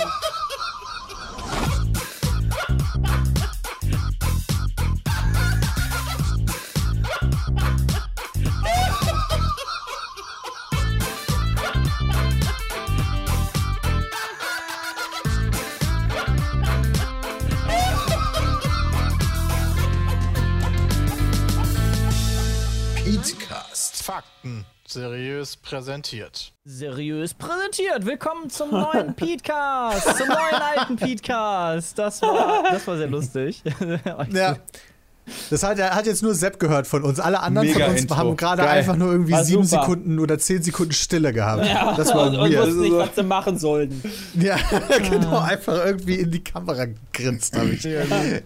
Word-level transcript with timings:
Oh. 0.00 0.27
Seriös 24.92 25.56
präsentiert. 25.56 26.52
Seriös 26.64 27.34
präsentiert. 27.34 28.06
Willkommen 28.06 28.48
zum 28.48 28.70
neuen 28.70 29.14
Petecast. 29.16 30.16
zum 30.16 30.28
neuen 30.28 30.62
alten 30.78 30.96
Petecast. 30.96 31.98
Das 31.98 32.22
war, 32.22 32.62
das 32.70 32.86
war 32.86 32.96
sehr 32.96 33.08
lustig. 33.08 33.62
Ja. 34.32 34.56
Das 35.50 35.62
hat, 35.62 35.78
hat 35.78 36.06
jetzt 36.06 36.22
nur 36.22 36.34
Sepp 36.34 36.58
gehört 36.58 36.86
von 36.86 37.02
uns. 37.02 37.20
Alle 37.20 37.40
anderen 37.40 37.68
Mega 37.68 37.80
von 37.84 37.90
uns 37.92 38.00
Intro. 38.00 38.16
haben 38.16 38.34
gerade 38.38 38.66
einfach 38.66 38.96
nur 38.96 39.12
irgendwie 39.12 39.32
War 39.32 39.44
sieben 39.44 39.64
super. 39.64 39.82
Sekunden 39.82 40.18
oder 40.20 40.38
zehn 40.38 40.62
Sekunden 40.62 40.92
Stille 40.92 41.34
gehabt. 41.34 41.66
Ja, 41.66 41.94
Das 41.94 42.14
war 42.14 42.28
und, 42.28 42.36
und 42.36 42.50
weird. 42.50 42.66
wussten 42.66 42.80
nicht, 42.80 42.92
was 42.94 43.14
sie 43.14 43.22
machen 43.24 43.58
sollten. 43.58 44.02
Ja, 44.40 44.56
genau, 45.10 45.38
einfach 45.40 45.84
irgendwie 45.84 46.14
in 46.14 46.30
die 46.30 46.42
Kamera 46.42 46.86
gegrinst 46.86 47.54
habe 47.58 47.68
ich. 47.72 47.84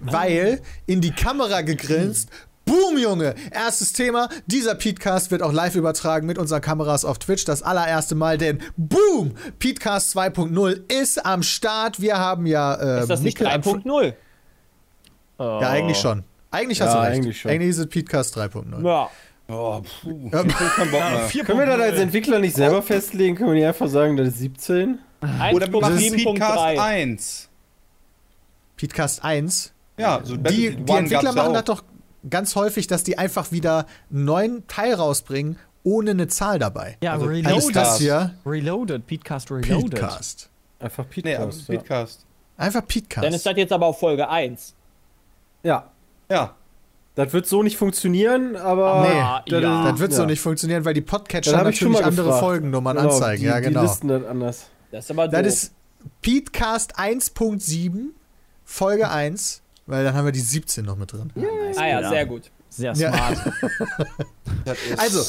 Weil 0.00 0.60
in 0.86 1.00
die 1.00 1.12
Kamera 1.12 1.60
gegrinst. 1.60 2.28
Boom, 2.64 2.96
Junge! 2.98 3.34
Erstes 3.50 3.92
Thema. 3.92 4.28
Dieser 4.46 4.74
Petecast 4.74 5.30
wird 5.30 5.42
auch 5.42 5.52
live 5.52 5.74
übertragen 5.74 6.26
mit 6.26 6.38
unseren 6.38 6.60
Kameras 6.60 7.04
auf 7.04 7.18
Twitch. 7.18 7.44
Das 7.44 7.62
allererste 7.62 8.14
Mal, 8.14 8.38
denn 8.38 8.60
Boom! 8.76 9.32
Petecast 9.58 10.16
2.0 10.16 10.92
ist 10.92 11.24
am 11.26 11.42
Start. 11.42 12.00
Wir 12.00 12.18
haben 12.18 12.46
ja. 12.46 12.74
Äh, 12.74 13.00
Ist 13.02 13.10
das 13.10 13.20
nicht 13.20 13.38
Mikkel 13.40 13.52
am- 13.52 13.60
3.0? 13.62 14.14
Ja, 15.38 15.58
eigentlich 15.70 15.98
schon. 15.98 16.22
Eigentlich 16.52 16.80
hast 16.80 16.94
Ja, 16.94 17.00
du 17.00 17.06
recht. 17.08 17.16
eigentlich 17.16 17.40
schon. 17.40 17.50
Eigentlich 17.50 17.70
ist 17.70 17.78
es 17.78 17.86
Petecast 17.88 18.36
3.0. 18.36 18.86
Ja. 18.86 19.10
Oh, 19.48 19.80
puh. 20.02 20.30
Ja. 20.32 20.42
Mehr. 20.44 20.54
Können 21.44 21.58
wir 21.58 21.66
das 21.66 21.80
als 21.80 21.98
Entwickler 21.98 22.38
nicht 22.38 22.54
selber 22.54 22.80
festlegen? 22.82 23.36
Können 23.36 23.48
wir 23.50 23.54
nicht 23.56 23.66
einfach 23.66 23.88
sagen, 23.88 24.16
das 24.16 24.28
ist 24.28 24.38
17? 24.38 24.98
Oder 25.52 25.72
wir 25.72 25.80
machen 25.80 25.98
Speedcast 25.98 26.58
1.7.3. 26.58 26.78
1. 26.78 27.48
Petecast 28.76 29.24
1. 29.24 29.72
Ja, 29.98 30.20
so 30.22 30.36
Die, 30.36 30.74
die 30.76 30.92
Entwickler 30.92 31.22
ja 31.24 31.32
machen 31.32 31.48
auch. 31.48 31.52
das 31.54 31.64
doch 31.64 31.82
ganz 32.28 32.54
häufig, 32.56 32.86
dass 32.86 33.02
die 33.04 33.18
einfach 33.18 33.52
wieder 33.52 33.86
einen 34.10 34.24
neuen 34.24 34.66
Teil 34.68 34.94
rausbringen, 34.94 35.58
ohne 35.84 36.12
eine 36.12 36.28
Zahl 36.28 36.58
dabei. 36.58 36.96
Ja, 37.02 37.12
Also, 37.14 37.28
Heißt 37.28 37.44
Reloaded. 37.46 37.76
das 37.76 37.98
hier 37.98 38.34
Reloaded. 38.46 39.06
Petecast 39.06 39.50
Reloaded. 39.50 39.90
Petecast. 39.90 40.48
Einfach 40.78 41.04
Nee, 41.22 41.34
aber 41.36 41.50
Petecast. 41.66 42.20
ja. 42.20 42.64
Einfach 42.64 42.86
Petecast. 42.86 43.24
Dann 43.26 43.34
ist 43.34 43.46
das 43.46 43.56
jetzt 43.56 43.72
aber 43.72 43.86
auf 43.86 43.98
Folge 43.98 44.28
1. 44.28 44.74
ja, 45.62 45.90
Ja. 46.30 46.54
das 47.14 47.32
wird 47.32 47.46
so 47.46 47.62
nicht 47.62 47.76
funktionieren, 47.76 48.56
aber. 48.56 49.02
Nee, 49.02 49.20
Ah, 49.20 49.42
das, 49.46 49.62
ja. 49.62 49.90
das 49.90 49.98
wird 50.00 50.12
so 50.12 50.22
ja. 50.22 50.26
nicht 50.28 50.40
funktionieren, 50.40 50.84
weil 50.84 50.94
die 50.94 51.00
Dann 51.00 51.06
Podcatcher 51.06 51.56
hab 51.58 51.66
ich 51.68 51.78
schon 51.78 51.88
natürlich 51.92 52.02
mal 52.04 52.08
andere 52.08 52.26
gefragt. 52.26 52.44
Folgennummern 52.44 52.96
Genau, 52.96 53.08
anzeigen. 53.10 53.42
Die, 53.42 53.48
ja, 53.48 53.60
genau. 53.60 53.80
Die 53.80 53.86
listen 53.86 54.08
das 54.08 54.24
anders. 54.24 54.66
Das 54.92 55.04
ist 55.04 55.10
aber 55.10 55.28
doof. 55.28 55.42
das 55.42 55.46
ist 55.54 55.72
Petecast 56.20 56.98
1.7, 56.98 58.10
Folge 58.64 59.10
1, 59.10 59.61
weil 59.86 60.04
dann 60.04 60.14
haben 60.14 60.24
wir 60.24 60.32
die 60.32 60.40
17 60.40 60.84
noch 60.84 60.96
mit 60.96 61.12
drin. 61.12 61.32
ah 61.76 61.86
ja, 61.86 62.00
Ja. 62.00 62.08
sehr 62.08 62.26
gut. 62.26 62.50
Sehr 62.68 62.92
Ja. 62.94 63.12
smart. 63.12 63.38
Ist 64.90 64.98
Also, 64.98 65.24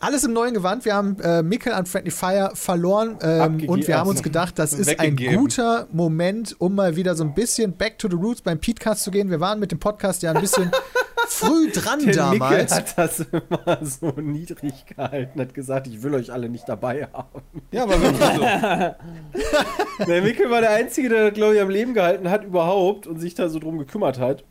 alles 0.00 0.24
im 0.24 0.32
neuen 0.34 0.52
Gewand. 0.52 0.84
Wir 0.84 0.94
haben 0.94 1.18
äh, 1.20 1.42
Mikkel 1.42 1.72
an 1.72 1.86
Friendly 1.86 2.10
Fire 2.10 2.50
verloren 2.54 3.16
ähm, 3.22 3.68
und 3.68 3.86
wir 3.88 3.96
haben 3.98 4.08
uns 4.10 4.22
gedacht, 4.24 4.58
das 4.58 4.72
ist 4.74 5.00
ein 5.00 5.16
guter 5.16 5.86
Moment, 5.92 6.54
um 6.58 6.74
mal 6.74 6.96
wieder 6.96 7.14
so 7.14 7.24
ein 7.24 7.34
bisschen 7.34 7.72
back 7.72 7.98
to 7.98 8.08
the 8.10 8.16
roots 8.16 8.42
beim 8.42 8.58
Petecast 8.58 9.04
zu 9.04 9.10
gehen. 9.10 9.30
Wir 9.30 9.40
waren 9.40 9.58
mit 9.58 9.72
dem 9.72 9.78
Podcast 9.78 10.22
ja 10.22 10.32
ein 10.32 10.40
bisschen 10.40 10.70
früh 11.28 11.70
dran 11.72 11.98
Der 12.00 12.06
Mikkel 12.30 12.38
damals. 12.38 12.74
hat 12.74 12.98
das 12.98 13.20
immer 13.20 13.78
so 13.84 14.08
niedrig 14.20 14.86
gehalten, 14.86 15.40
hat 15.40 15.54
gesagt, 15.54 15.86
ich 15.86 16.02
will 16.02 16.14
euch 16.14 16.32
alle 16.32 16.48
nicht 16.48 16.68
dabei 16.68 17.08
haben. 17.12 17.42
ja, 17.72 17.82
aber 17.84 18.00
wirklich 18.00 18.26
so. 18.26 20.04
Der 20.06 20.22
Mikkel 20.22 20.50
war 20.50 20.60
der 20.60 20.70
Einzige, 20.70 21.08
der 21.08 21.24
das, 21.30 21.34
glaube 21.34 21.54
ich, 21.56 21.60
am 21.60 21.70
Leben 21.70 21.94
gehalten 21.94 22.30
hat 22.30 22.44
überhaupt 22.44 23.06
und 23.06 23.18
sich 23.18 23.34
da 23.34 23.48
so 23.48 23.58
drum 23.58 23.78
gekümmert 23.78 24.18
hat. 24.18 24.44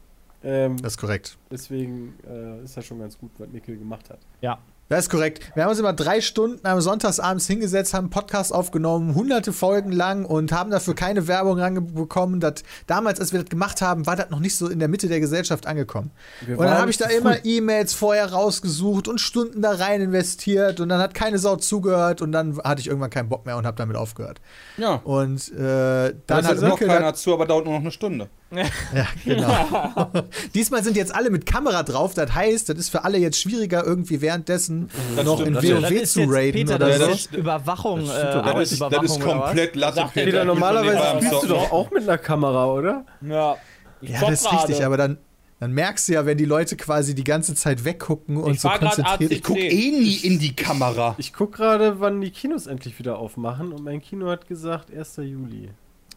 Ähm, 0.43 0.77
Das 0.81 0.93
ist 0.93 0.97
korrekt. 0.99 1.37
deswegen 1.51 2.13
äh, 2.27 2.63
ist 2.63 2.75
das 2.77 2.85
schon 2.85 2.99
ganz 2.99 3.17
gut, 3.17 3.31
was 3.37 3.47
Mikkel 3.49 3.77
gemacht 3.77 4.09
hat. 4.09 4.19
Ja. 4.41 4.59
Das 4.87 5.05
ist 5.05 5.09
korrekt. 5.09 5.41
Wir 5.55 5.63
haben 5.63 5.71
uns 5.71 5.79
immer 5.79 5.93
drei 5.93 6.21
Stunden 6.21 6.65
am 6.67 6.79
Sonntagsabends 6.79 7.47
hingesetzt, 7.47 7.95
haben 7.95 8.05
einen 8.05 8.09
Podcast 8.11 8.53
aufgenommen, 8.53 9.15
hunderte 9.15 9.51
Folgen 9.51 9.91
lang 9.91 10.25
und 10.25 10.51
haben 10.51 10.69
dafür 10.69 10.93
keine 10.93 11.27
Werbung 11.27 11.57
ranbekommen. 11.57 12.39
Das, 12.39 12.63
damals, 12.85 13.19
als 13.19 13.33
wir 13.33 13.39
das 13.41 13.49
gemacht 13.49 13.81
haben, 13.81 14.05
war 14.05 14.15
das 14.15 14.29
noch 14.29 14.39
nicht 14.39 14.55
so 14.55 14.67
in 14.67 14.77
der 14.77 14.87
Mitte 14.87 15.07
der 15.07 15.19
Gesellschaft 15.19 15.65
angekommen. 15.65 16.11
Wir 16.45 16.59
Und 16.59 16.65
dann 16.65 16.77
habe 16.77 16.91
ich 16.91 16.97
da 16.97 17.07
immer. 17.07 17.35
E-Mails 17.45 17.93
vorher 17.93 18.31
rausgesucht 18.31 19.07
und 19.07 19.19
Stunden 19.19 19.61
da 19.61 19.71
rein 19.71 20.01
investiert 20.01 20.79
und 20.79 20.89
dann 20.89 21.01
hat 21.01 21.15
keine 21.15 21.39
Sau 21.39 21.55
zugehört 21.55 22.21
und 22.21 22.31
dann 22.31 22.59
hatte 22.63 22.81
ich 22.81 22.87
irgendwann 22.87 23.09
keinen 23.09 23.29
Bock 23.29 23.45
mehr 23.45 23.57
und 23.57 23.65
habe 23.65 23.77
damit 23.77 23.95
aufgehört. 23.95 24.39
Ja. 24.77 24.95
Und 25.03 25.51
äh, 25.51 25.57
Da 25.57 26.13
dann 26.27 26.39
ist 26.41 26.47
hat 26.49 26.61
noch 26.61 26.79
keiner 26.79 27.13
zu, 27.15 27.33
aber 27.33 27.47
dauert 27.47 27.65
nur 27.65 27.73
noch 27.73 27.81
eine 27.81 27.91
Stunde. 27.91 28.29
ja, 28.51 29.07
genau. 29.23 30.11
Diesmal 30.53 30.83
sind 30.83 30.95
jetzt 30.95 31.13
alle 31.13 31.29
mit 31.29 31.45
Kamera 31.45 31.83
drauf. 31.83 32.13
Das 32.13 32.33
heißt, 32.33 32.69
das 32.69 32.77
ist 32.77 32.89
für 32.89 33.03
alle 33.03 33.17
jetzt 33.17 33.39
schwieriger, 33.39 33.83
irgendwie 33.83 34.21
währenddessen 34.21 34.74
Das 35.15 35.25
noch 35.25 35.35
stimmt, 35.41 35.47
in 35.47 35.53
das 35.55 35.63
WoW. 35.63 35.81
Das 35.81 35.91
ist 35.91 36.13
zu 36.13 36.23
raiden 36.27 36.51
Peter, 36.65 36.75
oder 36.75 36.89
das 36.89 36.99
so. 36.99 37.11
ist 37.11 37.33
Überwachung. 37.33 38.01
Äh, 38.01 38.05
stimmt 38.05 38.33
doch. 38.35 38.53
Das 38.53 38.71
ist, 38.71 38.81
das 38.81 39.03
ist 39.03 39.19
komplett 39.21 39.75
Latte. 39.75 40.09
Peter. 40.13 40.25
Peter, 40.25 40.45
normalerweise 40.45 41.17
spielst 41.17 41.43
du 41.43 41.47
doch 41.47 41.71
auch 41.71 41.91
mit 41.91 42.03
einer 42.03 42.17
Kamera, 42.17 42.65
oder? 42.71 43.05
Ja. 43.21 43.55
Ja, 44.01 44.19
das 44.21 44.41
ist 44.43 44.51
richtig, 44.51 44.85
aber 44.85 44.97
dann, 44.97 45.17
dann 45.59 45.71
merkst 45.71 46.07
du 46.09 46.13
ja, 46.13 46.25
wenn 46.25 46.37
die 46.37 46.45
Leute 46.45 46.75
quasi 46.75 47.15
die 47.15 47.23
ganze 47.23 47.55
Zeit 47.55 47.85
weggucken 47.85 48.37
und 48.37 48.53
Ich 48.53 48.61
so 48.61 48.69
konzentriert. 48.69 49.31
Ich 49.31 49.41
guck 49.41 49.57
eh 49.57 49.91
nie 49.91 50.15
in 50.17 50.37
die 50.37 50.55
Kamera. 50.55 51.15
Ich 51.17 51.33
guck 51.33 51.53
gerade, 51.53 51.99
wann 51.99 52.21
die 52.21 52.29
Kinos 52.31 52.67
endlich 52.67 52.99
wieder 52.99 53.17
aufmachen 53.17 53.71
und 53.71 53.83
mein 53.83 54.01
Kino 54.01 54.29
hat 54.29 54.47
gesagt 54.47 54.93
1. 54.95 55.17
Juli. 55.17 55.69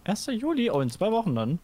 1. 0.04 0.26
Juli, 0.32 0.70
oh, 0.70 0.80
in 0.80 0.90
zwei 0.90 1.10
Wochen 1.12 1.34
dann. 1.34 1.58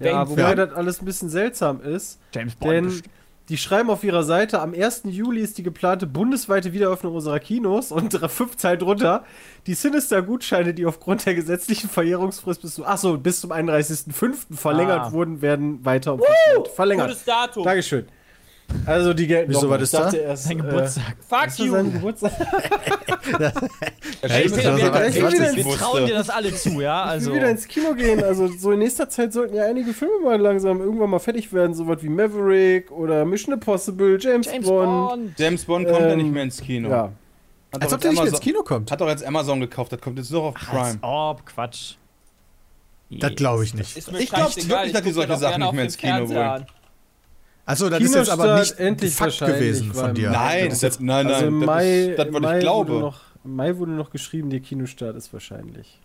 Ja, 0.00 0.28
wobei 0.28 0.42
Ja. 0.42 0.54
das 0.54 0.72
alles 0.74 1.00
ein 1.00 1.06
bisschen 1.06 1.28
seltsam 1.30 1.80
ist, 1.80 2.18
James 2.34 2.58
denn 2.58 3.02
die 3.48 3.56
schreiben 3.56 3.90
auf 3.90 4.02
ihrer 4.02 4.24
Seite, 4.24 4.60
am 4.60 4.74
1. 4.74 5.02
Juli 5.04 5.40
ist 5.40 5.56
die 5.58 5.62
geplante 5.62 6.06
bundesweite 6.06 6.72
Wiederöffnung 6.72 7.14
unserer 7.14 7.38
Kinos 7.38 7.92
und 7.92 8.12
fünf 8.30 8.56
Zeilen 8.56 8.80
drunter, 8.80 9.24
die 9.66 9.74
Sinister-Gutscheine, 9.74 10.74
die 10.74 10.84
aufgrund 10.86 11.26
der 11.26 11.34
gesetzlichen 11.34 11.88
Verjährungsfrist 11.88 12.62
bis 12.62 12.74
zum, 12.74 12.84
ach 12.86 12.98
so, 12.98 13.16
bis 13.18 13.40
zum 13.40 13.52
31.05. 13.52 14.56
verlängert 14.56 15.00
Ah. 15.06 15.12
wurden, 15.12 15.42
werden 15.42 15.84
weiter 15.84 16.18
verlängert. 16.74 17.08
Gutes 17.08 17.24
Datum. 17.24 17.64
Dankeschön. 17.64 18.06
Also 18.84 19.14
die 19.14 19.26
gelten 19.26 19.50
Wieso, 19.50 19.62
noch. 19.62 19.70
was 19.70 19.76
Ich 19.78 19.82
ist 19.84 19.94
da? 19.94 20.10
erst, 20.12 20.44
Sein 20.44 20.58
äh, 20.58 20.62
Geburtstag. 20.62 21.16
Fuck 21.28 21.46
ist 21.46 21.58
das 21.58 21.66
you. 21.66 21.72
sein 21.72 21.92
Geburtstag? 21.92 22.32
Das 24.22 24.32
Peter, 24.32 24.44
ist 24.44 24.56
wir 24.56 24.76
wieder 24.76 25.06
ich 25.50 25.56
ins- 25.58 25.66
Wir 25.66 25.76
trauen 25.76 26.06
dir 26.06 26.14
das 26.14 26.30
alle 26.30 26.54
zu, 26.54 26.80
ja? 26.80 27.04
Ich 27.04 27.10
Also. 27.10 27.30
will 27.30 27.36
wieder 27.38 27.50
ins 27.50 27.66
Kino 27.68 27.94
gehen. 27.94 28.22
Also 28.22 28.46
so 28.48 28.72
in 28.72 28.78
nächster 28.78 29.08
Zeit 29.08 29.32
sollten 29.32 29.54
ja 29.56 29.64
einige 29.64 29.92
Filme 29.92 30.20
mal 30.22 30.40
langsam 30.40 30.80
irgendwann 30.80 31.10
mal 31.10 31.18
fertig 31.18 31.52
werden. 31.52 31.74
Sowas 31.74 31.98
wie 32.02 32.08
Maverick 32.08 32.90
oder 32.90 33.24
Mission 33.24 33.54
Impossible, 33.54 34.18
James, 34.20 34.46
James 34.46 34.66
Bond. 34.66 35.08
Bond. 35.10 35.38
James 35.38 35.64
Bond 35.64 35.86
kommt 35.88 36.00
ja 36.00 36.08
Ähm, 36.10 36.18
nicht 36.18 36.32
mehr 36.32 36.42
ins 36.44 36.60
Kino. 36.60 36.88
Ja. 36.88 37.12
Hat 37.72 37.82
Als 37.82 37.90
doch 37.90 37.96
ob 37.96 38.00
der 38.02 38.10
nicht 38.10 38.18
mehr 38.20 38.26
ins 38.28 38.34
Amazon- 38.34 38.40
Kino 38.40 38.62
kommt. 38.62 38.90
Hat 38.92 39.00
doch 39.00 39.08
jetzt 39.08 39.24
Amazon 39.24 39.60
gekauft, 39.60 39.92
das 39.92 40.00
kommt 40.00 40.18
jetzt 40.18 40.30
nur 40.30 40.42
auf 40.42 40.54
Als 40.56 40.66
Prime. 40.66 40.98
ob, 41.02 41.44
Quatsch. 41.46 41.94
Das 43.10 43.34
glaube 43.34 43.64
ich 43.64 43.74
nicht. 43.74 43.96
Ich 43.96 44.04
glaub 44.06 44.50
scheißegal, 44.52 44.78
wirklich, 44.78 44.92
dass 44.92 45.02
die 45.02 45.12
solche 45.12 45.36
Sachen 45.36 45.62
nicht 45.62 45.72
mehr 45.72 45.84
ins 45.84 45.96
Kino 45.96 46.28
wollen. 46.28 46.66
Achso, 47.66 47.90
das 47.90 48.00
ist 48.00 48.14
jetzt 48.14 48.30
aber 48.30 48.54
nicht 48.60 48.78
Kinostart 48.78 48.80
endlich 48.80 49.14
Fakt 49.14 49.40
wahrscheinlich, 49.40 49.58
gewesen 49.58 49.94
von 49.94 50.14
dir. 50.14 50.30
Nein, 50.30 50.70
das 50.70 50.82
ist, 50.82 51.00
nein, 51.00 51.28
nein, 51.28 51.34
Also 51.34 51.46
im 51.46 51.60
das, 51.60 51.66
Mai, 51.66 51.86
ist, 52.06 52.18
das 52.18 52.26
im 52.28 52.34
was 52.34 52.40
Mai 52.42 52.54
ich 52.58 52.60
glaube. 52.60 52.92
Wurde 52.92 53.00
noch, 53.00 53.20
Mai 53.44 53.76
wurde 53.76 53.92
noch 53.92 54.10
geschrieben, 54.10 54.50
der 54.50 54.60
Kinostart 54.60 55.16
ist 55.16 55.32
wahrscheinlich. 55.32 56.00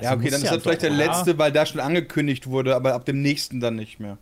ja, 0.00 0.14
okay, 0.14 0.30
dann 0.30 0.42
ist 0.42 0.50
ja 0.50 0.54
das 0.54 0.62
vielleicht 0.62 0.82
der 0.82 0.90
letzte, 0.90 1.38
weil 1.38 1.52
da 1.52 1.66
schon 1.66 1.80
angekündigt 1.80 2.46
wurde, 2.48 2.76
aber 2.76 2.94
ab 2.94 3.04
dem 3.04 3.22
nächsten 3.22 3.60
dann 3.60 3.76
nicht 3.76 4.00
mehr. 4.00 4.18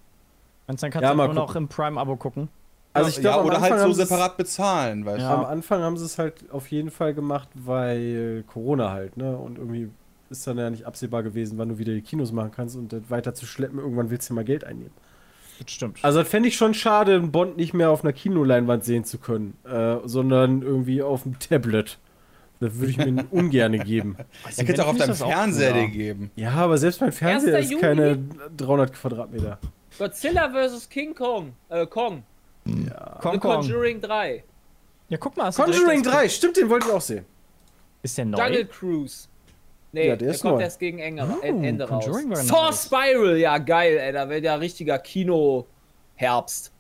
Du, 0.67 0.75
dann 0.75 0.91
kannst 0.91 1.03
Ja, 1.03 1.11
du 1.15 1.17
nur 1.17 1.35
noch 1.35 1.57
im 1.57 1.69
Prime-Abo 1.69 2.17
gucken. 2.17 2.49
Also 2.93 3.11
ich 3.11 3.17
ja, 3.17 3.23
glaube, 3.23 3.41
am 3.41 3.47
oder 3.47 3.61
halt 3.61 3.81
so 3.81 3.93
separat 3.93 4.37
bezahlen, 4.37 5.05
weißt 5.05 5.21
Ja. 5.21 5.35
Am 5.35 5.45
Anfang 5.45 5.83
haben 5.83 5.97
sie 5.97 6.05
es 6.05 6.19
halt 6.19 6.51
auf 6.51 6.69
jeden 6.69 6.91
Fall 6.91 7.15
gemacht, 7.15 7.49
weil 7.55 8.45
Corona 8.47 8.91
halt, 8.91 9.17
ne? 9.17 9.37
Und 9.37 9.59
irgendwie 9.59 9.91
ist 10.31 10.47
dann 10.47 10.59
ja 10.59 10.69
nicht 10.71 10.85
absehbar 10.87 11.23
gewesen, 11.23 11.59
wann 11.59 11.69
du 11.71 11.79
wieder 11.79 11.93
die 11.95 12.03
Kinos 12.03 12.33
machen 12.33 12.51
kannst 12.51 12.77
und 12.77 12.93
das 12.93 13.03
weiter 13.09 13.35
zu 13.35 13.47
schleppen, 13.47 13.79
irgendwann 13.79 14.11
willst 14.11 14.29
du 14.29 14.35
ja 14.35 14.37
mal 14.37 14.45
Geld 14.45 14.65
einnehmen. 14.65 14.93
Das 15.59 15.71
stimmt. 15.73 15.99
Also 16.03 16.21
das 16.21 16.29
fände 16.29 16.49
ich 16.49 16.57
schon 16.57 16.75
schade, 16.75 17.15
einen 17.15 17.33
Bond 17.33 17.57
nicht 17.57 17.75
mehr 17.75 17.91
auf 17.91 18.05
einer 18.05 18.13
Kinoleinwand 18.13 18.85
sehen 18.85 19.05
zu 19.05 19.19
können, 19.19 19.57
äh, 19.65 19.97
sondern 20.05 20.63
irgendwie 20.63 21.03
auf 21.03 21.25
dem 21.25 21.39
Tablet. 21.39 21.99
Das 22.61 22.75
würde 22.75 22.91
ich 22.91 22.99
mir 22.99 23.25
ungern 23.31 23.79
geben. 23.81 24.17
Da 24.19 24.25
kannst 24.65 24.79
du 24.79 24.83
auch 24.83 24.89
auf 24.89 24.97
deinem 24.99 25.15
Fernseher 25.15 25.73
dir 25.73 25.89
geben. 25.89 26.31
Ja, 26.37 26.53
aber 26.53 26.79
selbst 26.79 27.01
mein 27.01 27.13
Fernseher 27.13 27.57
1. 27.57 27.67
ist 27.67 27.71
Juli? 27.73 27.83
keine 27.83 28.19
300 28.57 28.93
Quadratmeter. 28.93 29.59
Godzilla 29.99 30.51
vs. 30.51 30.89
King 30.89 31.15
Kong. 31.15 31.53
Äh, 31.69 31.87
Kong. 31.87 32.23
Ja. 32.65 32.75
The 32.75 33.21
Kong 33.21 33.41
Kong. 33.41 33.61
Conjuring 33.61 34.01
3. 34.01 34.45
Ja, 35.09 35.17
guck 35.19 35.37
mal. 35.37 35.53
Conjuring 35.53 36.03
direkt 36.03 36.07
3, 36.07 36.29
stimmt, 36.29 36.57
den 36.57 36.69
wollte 36.69 36.87
ich 36.89 36.93
auch 36.93 37.01
sehen. 37.01 37.25
Ist 38.03 38.19
der 38.19 38.27
neu? 38.27 38.39
Jungle 38.39 38.67
Cruise. 38.67 39.29
Nee, 39.93 40.09
Ja, 40.09 40.17
der 40.17 40.31
ist 40.31 40.43
kommt 40.43 40.57
neu. 40.57 40.63
erst 40.63 40.79
gegen 40.79 40.99
Ende, 40.99 41.27
Oh, 41.27 41.45
Ende 41.45 41.89
raus. 41.89 42.05
Saw 42.05 42.67
nice. 42.67 42.85
Spiral, 42.85 43.37
ja 43.39 43.59
geil, 43.59 43.97
ey. 43.99 44.13
Da 44.13 44.29
wird 44.29 44.45
ja 44.45 44.55
richtiger 44.57 44.99
Kino-Herbst. 44.99 46.73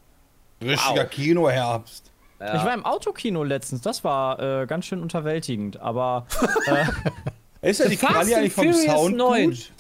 Richtiger 0.62 1.02
Wow. 1.05 1.10
Kinoherbst. 1.10 2.12
Ja. 2.40 2.56
Ich 2.56 2.64
war 2.64 2.75
im 2.75 2.84
Autokino 2.84 3.43
letztens, 3.43 3.81
das 3.82 4.05
war 4.05 4.62
äh, 4.62 4.66
ganz 4.66 4.87
schön 4.87 5.00
unterwältigend, 5.02 5.81
aber 5.81 6.26
Ist 7.62 7.81
ja 7.81 7.88
die 7.88 7.96
Quali 7.96 8.34
eigentlich 8.34 8.52
vom 8.52 8.72
Furious 8.72 8.84
Sound 8.84 9.16
9. 9.16 9.44
gut? 9.50 9.72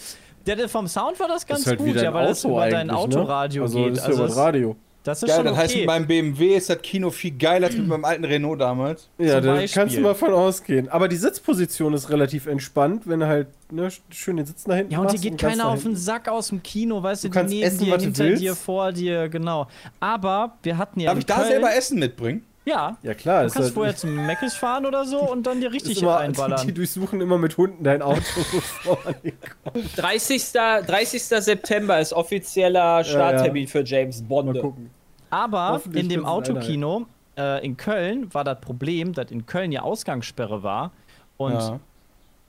der, 0.46 0.56
der 0.56 0.68
vom 0.68 0.88
Sound 0.88 1.20
war 1.20 1.28
das 1.28 1.46
ganz 1.46 1.60
ist 1.60 1.66
halt 1.68 1.78
gut, 1.78 1.94
ja, 1.94 2.12
weil 2.12 2.26
das 2.26 2.42
über 2.44 2.68
dein 2.68 2.88
ne? 2.88 2.96
Autoradio 2.96 3.62
also, 3.64 3.78
geht. 3.84 3.92
Das 3.92 3.98
ist 3.98 4.04
also 4.06 4.20
ja 4.22 4.26
das, 4.26 4.34
über 4.34 4.42
Radio. 4.42 4.76
Das 5.02 5.22
ist 5.22 5.28
Ja, 5.28 5.36
schon 5.36 5.44
das 5.46 5.56
heißt, 5.56 5.70
okay. 5.74 5.80
mit 5.80 5.86
meinem 5.86 6.06
BMW 6.06 6.56
ist 6.56 6.68
das 6.70 6.82
Kino 6.82 7.10
viel 7.10 7.30
geiler 7.32 7.68
als 7.68 7.76
mit 7.76 7.86
meinem 7.86 8.04
alten 8.04 8.24
Renault 8.24 8.60
damals. 8.60 9.08
Ja, 9.18 9.40
da 9.40 9.64
kannst 9.66 9.96
du 9.96 10.00
mal 10.00 10.14
von 10.14 10.32
ausgehen. 10.32 10.88
Aber 10.88 11.08
die 11.08 11.16
Sitzposition 11.16 11.94
ist 11.94 12.10
relativ 12.10 12.46
entspannt, 12.46 13.02
wenn 13.06 13.20
du 13.20 13.26
halt 13.26 13.48
ne, 13.70 13.88
schön 14.10 14.36
den 14.36 14.46
Sitz 14.46 14.66
nach 14.66 14.76
hinten 14.76 14.92
ja, 14.92 15.00
und 15.00 15.12
dir 15.12 15.18
geht 15.18 15.38
keiner 15.38 15.68
auf 15.68 15.82
den. 15.82 15.96
Sack 15.96 16.28
aus 16.28 16.48
dem 16.48 16.62
Kino, 16.62 17.02
weißt 17.02 17.24
du, 17.24 17.28
Du 17.28 17.40
die 17.40 17.54
neben 17.56 17.62
essen, 17.66 17.84
dir, 17.84 17.98
hinter 17.98 18.30
dir, 18.34 18.54
vor 18.54 18.92
dir, 18.92 19.28
genau. 19.28 19.68
Aber 20.00 20.58
wir 20.62 20.76
hatten 20.78 21.00
ja 21.00 21.10
Darf 21.10 21.18
ich 21.18 21.26
da 21.26 21.36
Köln, 21.36 21.48
selber 21.48 21.74
Essen 21.74 21.98
mitbringen? 21.98 22.44
Ja, 22.68 22.96
Ja, 23.02 23.14
klar. 23.14 23.44
du 23.44 23.50
kannst 23.50 23.66
halt- 23.66 23.74
vorher 23.74 23.96
zum 23.96 24.14
Meckes 24.26 24.54
fahren 24.54 24.84
oder 24.86 25.04
so 25.04 25.18
und 25.32 25.46
dann 25.46 25.60
dir 25.60 25.72
richtig 25.72 26.02
immer, 26.02 26.16
reinballern. 26.16 26.60
Die 26.66 26.72
durchsuchen 26.74 27.20
immer 27.20 27.38
mit 27.38 27.56
Hunden 27.56 27.82
dein 27.82 28.02
Auto. 28.02 28.20
bevor 28.52 28.98
man 29.04 29.14
hinkommt. 29.22 29.96
30. 29.96 30.52
30. 30.52 31.22
September 31.22 31.98
ist 32.00 32.12
offizieller 32.12 33.02
Starttermin 33.04 33.66
für 33.66 33.82
James 33.84 34.22
Bond. 34.22 34.52
Mal 34.52 34.60
gucken. 34.60 34.90
Aber 35.30 35.80
in 35.92 36.08
dem 36.08 36.24
Autokino 36.24 37.06
äh, 37.36 37.64
in 37.64 37.76
Köln 37.76 38.32
war 38.34 38.44
das 38.44 38.60
Problem, 38.60 39.12
dass 39.12 39.30
in 39.30 39.46
Köln 39.46 39.72
ja 39.72 39.82
Ausgangssperre 39.82 40.62
war 40.62 40.92
und 41.36 41.52
Ja. 41.52 41.80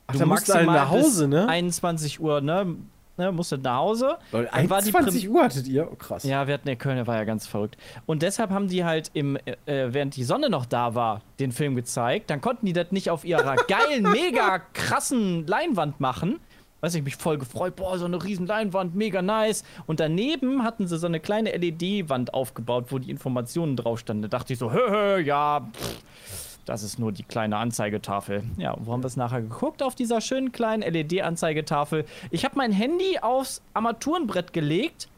Ach, 0.08 0.14
du 0.14 0.20
da 0.20 0.26
musst 0.26 0.48
maximal 0.48 0.76
nach 0.76 0.90
Hause, 0.90 1.28
bis 1.28 1.40
ne? 1.40 1.48
21 1.48 2.20
Uhr, 2.20 2.42
ne, 2.42 2.76
ne 3.20 3.32
musstet 3.32 3.62
nach 3.62 3.78
Hause. 3.78 4.18
Die 4.32 4.48
21 4.48 5.30
Uhr 5.30 5.44
hattet 5.44 5.68
ihr? 5.68 5.88
Oh, 5.92 5.96
krass. 5.96 6.24
Ja, 6.24 6.48
wir 6.48 6.56
hatten 6.56 6.66
der 6.66 6.76
Köln, 6.76 6.96
der 6.96 7.06
war 7.06 7.16
ja 7.16 7.26
ganz 7.26 7.46
verrückt. 7.46 7.78
Und 8.08 8.24
deshalb 8.24 8.50
haben 8.50 8.68
die 8.68 8.84
halt 8.84 9.12
im, 9.14 9.36
äh, 9.36 9.54
während 9.66 10.16
die 10.16 10.24
Sonne 10.24 10.50
noch 10.50 10.66
da 10.66 10.96
war, 10.96 11.22
den 11.40 11.52
Film 11.52 11.76
gezeigt. 11.76 12.30
Dann 12.30 12.42
konnten 12.42 12.66
die 12.66 12.74
das 12.74 12.92
nicht 12.92 13.12
auf 13.12 13.24
ihrer 13.26 13.56
geilen, 13.68 14.04
mega 14.04 14.60
krassen 14.74 15.46
Leinwand 15.46 16.00
machen. 16.00 16.40
Weiß 16.82 16.96
ich, 16.96 17.04
mich 17.04 17.18
voll 17.18 17.38
gefreut, 17.38 17.76
boah, 17.76 17.98
so 17.98 18.06
eine 18.06 18.24
riesen 18.24 18.48
Leinwand, 18.48 18.96
mega 18.96 19.22
nice. 19.22 19.66
Und 19.86 20.00
daneben 20.00 20.64
hatten 20.64 20.88
sie 20.88 20.98
so 20.98 21.08
eine 21.08 21.20
kleine 21.20 21.52
LED-Wand 21.52 22.34
aufgebaut, 22.34 22.86
wo 22.90 23.00
die 23.00 23.12
Informationen 23.12 23.76
drauf 23.76 24.00
standen. 24.00 24.22
Da 24.22 24.28
dachte 24.30 24.54
ich 24.54 24.60
so, 24.60 24.72
hö, 24.72 24.90
hö, 24.90 25.20
ja, 25.20 25.70
pff, 25.74 26.49
das 26.70 26.84
ist 26.84 27.00
nur 27.00 27.12
die 27.12 27.24
kleine 27.24 27.58
Anzeigetafel. 27.58 28.44
Ja, 28.58 28.74
und 28.74 28.86
wo 28.86 28.94
haben 28.94 29.02
wir 29.02 29.08
es 29.08 29.18
nachher 29.18 29.42
geguckt? 29.42 29.82
Auf 29.82 29.96
dieser 29.96 30.22
schönen 30.22 30.52
kleinen 30.52 30.84
LED-Anzeigetafel. 30.84 32.06
Ich 32.30 32.46
habe 32.46 32.56
mein 32.58 32.72
Handy 32.72 33.18
aufs 33.20 33.64
Armaturenbrett 33.74 34.54
gelegt 34.54 35.10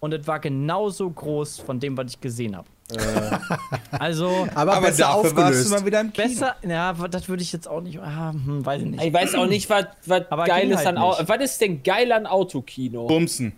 und 0.00 0.12
es 0.12 0.26
war 0.26 0.40
genauso 0.40 1.08
groß 1.08 1.60
von 1.60 1.80
dem, 1.80 1.96
was 1.96 2.12
ich 2.12 2.20
gesehen 2.20 2.54
habe. 2.54 2.68
Also, 3.92 4.46
Aber, 4.54 4.74
Aber 4.74 4.86
besser 4.86 5.04
dafür 5.04 5.22
warst 5.22 5.36
aufgelöst. 5.36 5.70
du 5.70 5.74
mal 5.74 5.86
wieder 5.86 6.00
im 6.00 6.12
Kino. 6.12 6.28
besser, 6.28 6.56
ja, 6.66 6.92
das 6.92 7.28
würde 7.28 7.42
ich 7.42 7.52
jetzt 7.52 7.68
auch 7.68 7.80
nicht, 7.80 7.98
ah, 7.98 8.32
hm, 8.32 8.64
weiß 8.64 8.82
ich 8.82 8.88
nicht. 8.88 9.04
Ich 9.04 9.12
weiß 9.12 9.34
auch 9.36 9.46
nicht, 9.46 9.68
was, 9.70 9.86
was 10.06 10.22
geil 10.46 10.62
ging 10.62 10.70
ist 10.72 10.84
halt 10.86 10.96
an. 10.96 11.28
Was 11.28 11.40
ist 11.40 11.60
denn 11.60 11.82
geil 11.82 12.12
an 12.12 12.26
Autokino? 12.26 13.06
Bumsen. 13.06 13.52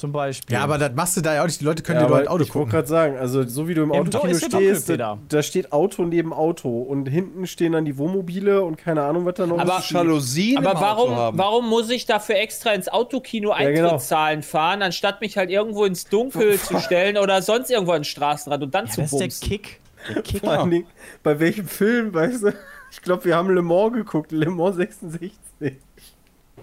Zum 0.00 0.12
Beispiel. 0.12 0.54
ja, 0.56 0.62
aber 0.64 0.78
das 0.78 0.92
machst 0.94 1.16
du 1.16 1.20
da 1.20 1.34
ja 1.34 1.42
auch 1.42 1.46
nicht. 1.46 1.60
Die 1.60 1.64
Leute 1.64 1.82
können 1.82 2.00
Ja, 2.00 2.06
dir 2.06 2.12
dort 2.12 2.28
Auto 2.28 2.42
ich 2.42 2.48
wollte 2.48 2.52
gucken. 2.52 2.70
gerade 2.70 2.88
sagen, 2.88 3.18
also 3.18 3.46
so 3.46 3.68
wie 3.68 3.74
du 3.74 3.82
im 3.82 3.92
Autokino 3.92 4.32
ja 4.32 4.38
dunkel, 4.38 4.74
stehst, 4.76 4.88
da, 4.88 5.18
da 5.28 5.42
steht 5.42 5.72
Auto 5.72 6.04
neben 6.04 6.32
Auto 6.32 6.80
und 6.80 7.06
hinten 7.06 7.46
stehen 7.46 7.72
dann 7.72 7.84
die 7.84 7.98
Wohnmobile 7.98 8.62
und 8.62 8.76
keine 8.78 9.02
Ahnung, 9.02 9.26
was 9.26 9.34
da 9.34 9.46
noch 9.46 9.58
Aber- 9.58 9.78
ist. 9.80 9.90
Jalousien 9.90 10.56
Aber 10.58 10.70
im 10.70 10.76
Auto 10.78 10.80
warum, 10.86 11.14
haben. 11.16 11.38
warum 11.38 11.68
muss 11.68 11.90
ich 11.90 12.06
dafür 12.06 12.36
extra 12.36 12.72
ins 12.72 12.88
Autokino 12.88 13.50
Ja, 13.50 13.58
genau. 13.70 13.82
Eintrittszahlen 13.88 14.42
fahren, 14.42 14.80
anstatt 14.82 15.20
mich 15.20 15.36
halt 15.36 15.50
irgendwo 15.50 15.84
ins 15.84 16.04
Dunkel 16.06 16.58
zu 16.58 16.78
stellen 16.80 17.18
oder 17.18 17.42
sonst 17.42 17.70
irgendwo 17.70 17.92
an 17.92 17.98
den 18.00 18.04
Straßenrand 18.04 18.62
und 18.62 18.74
dann 18.74 18.86
ja, 18.86 18.92
zu 18.92 19.00
das 19.02 19.12
ist 19.12 19.18
der 19.20 19.24
bumsen? 19.26 19.48
Kick. 19.48 19.80
Der 20.08 20.22
Kick. 20.22 20.40
Vor 20.40 20.50
allen 20.52 20.70
Dingen, 20.70 20.86
bei 21.22 21.38
welchem 21.40 21.68
Film, 21.68 22.14
weißt 22.14 22.42
du? 22.44 22.54
Ich 22.90 23.02
glaube, 23.02 23.24
wir 23.26 23.36
haben 23.36 23.50
Le 23.54 23.60
Mans 23.60 23.92
geguckt, 23.92 24.32
Le 24.32 24.48
Mans 24.50 24.76
66. 24.76 25.32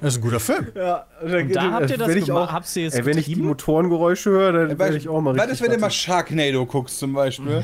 Das 0.01 0.13
ist 0.13 0.19
ein 0.19 0.21
guter 0.21 0.39
Film. 0.39 0.67
Ja, 0.75 1.05
Und 1.21 1.55
da 1.55 1.71
habt 1.71 1.89
ihr 1.89 1.97
das 1.97 2.07
wenn 2.07 2.17
ich 2.17 2.25
gemacht? 2.25 2.49
auch, 2.49 2.53
Habt 2.53 2.75
ihr 2.75 2.87
es 2.87 2.93
ey, 2.93 3.05
wenn 3.05 3.17
ich 3.17 3.25
die? 3.25 3.35
Motorengeräusche 3.37 4.29
höre, 4.29 4.51
dann 4.67 4.77
werde 4.79 4.97
ich 4.97 5.09
auch 5.09 5.21
mal 5.21 5.35
Was 5.35 5.43
richtig. 5.43 5.61
ist, 5.61 5.67
wenn 5.67 5.75
du 5.75 5.79
mal. 5.81 5.89
Sharknado 5.91 6.65
guckst 6.65 6.99
zum 6.99 7.13
Beispiel? 7.13 7.63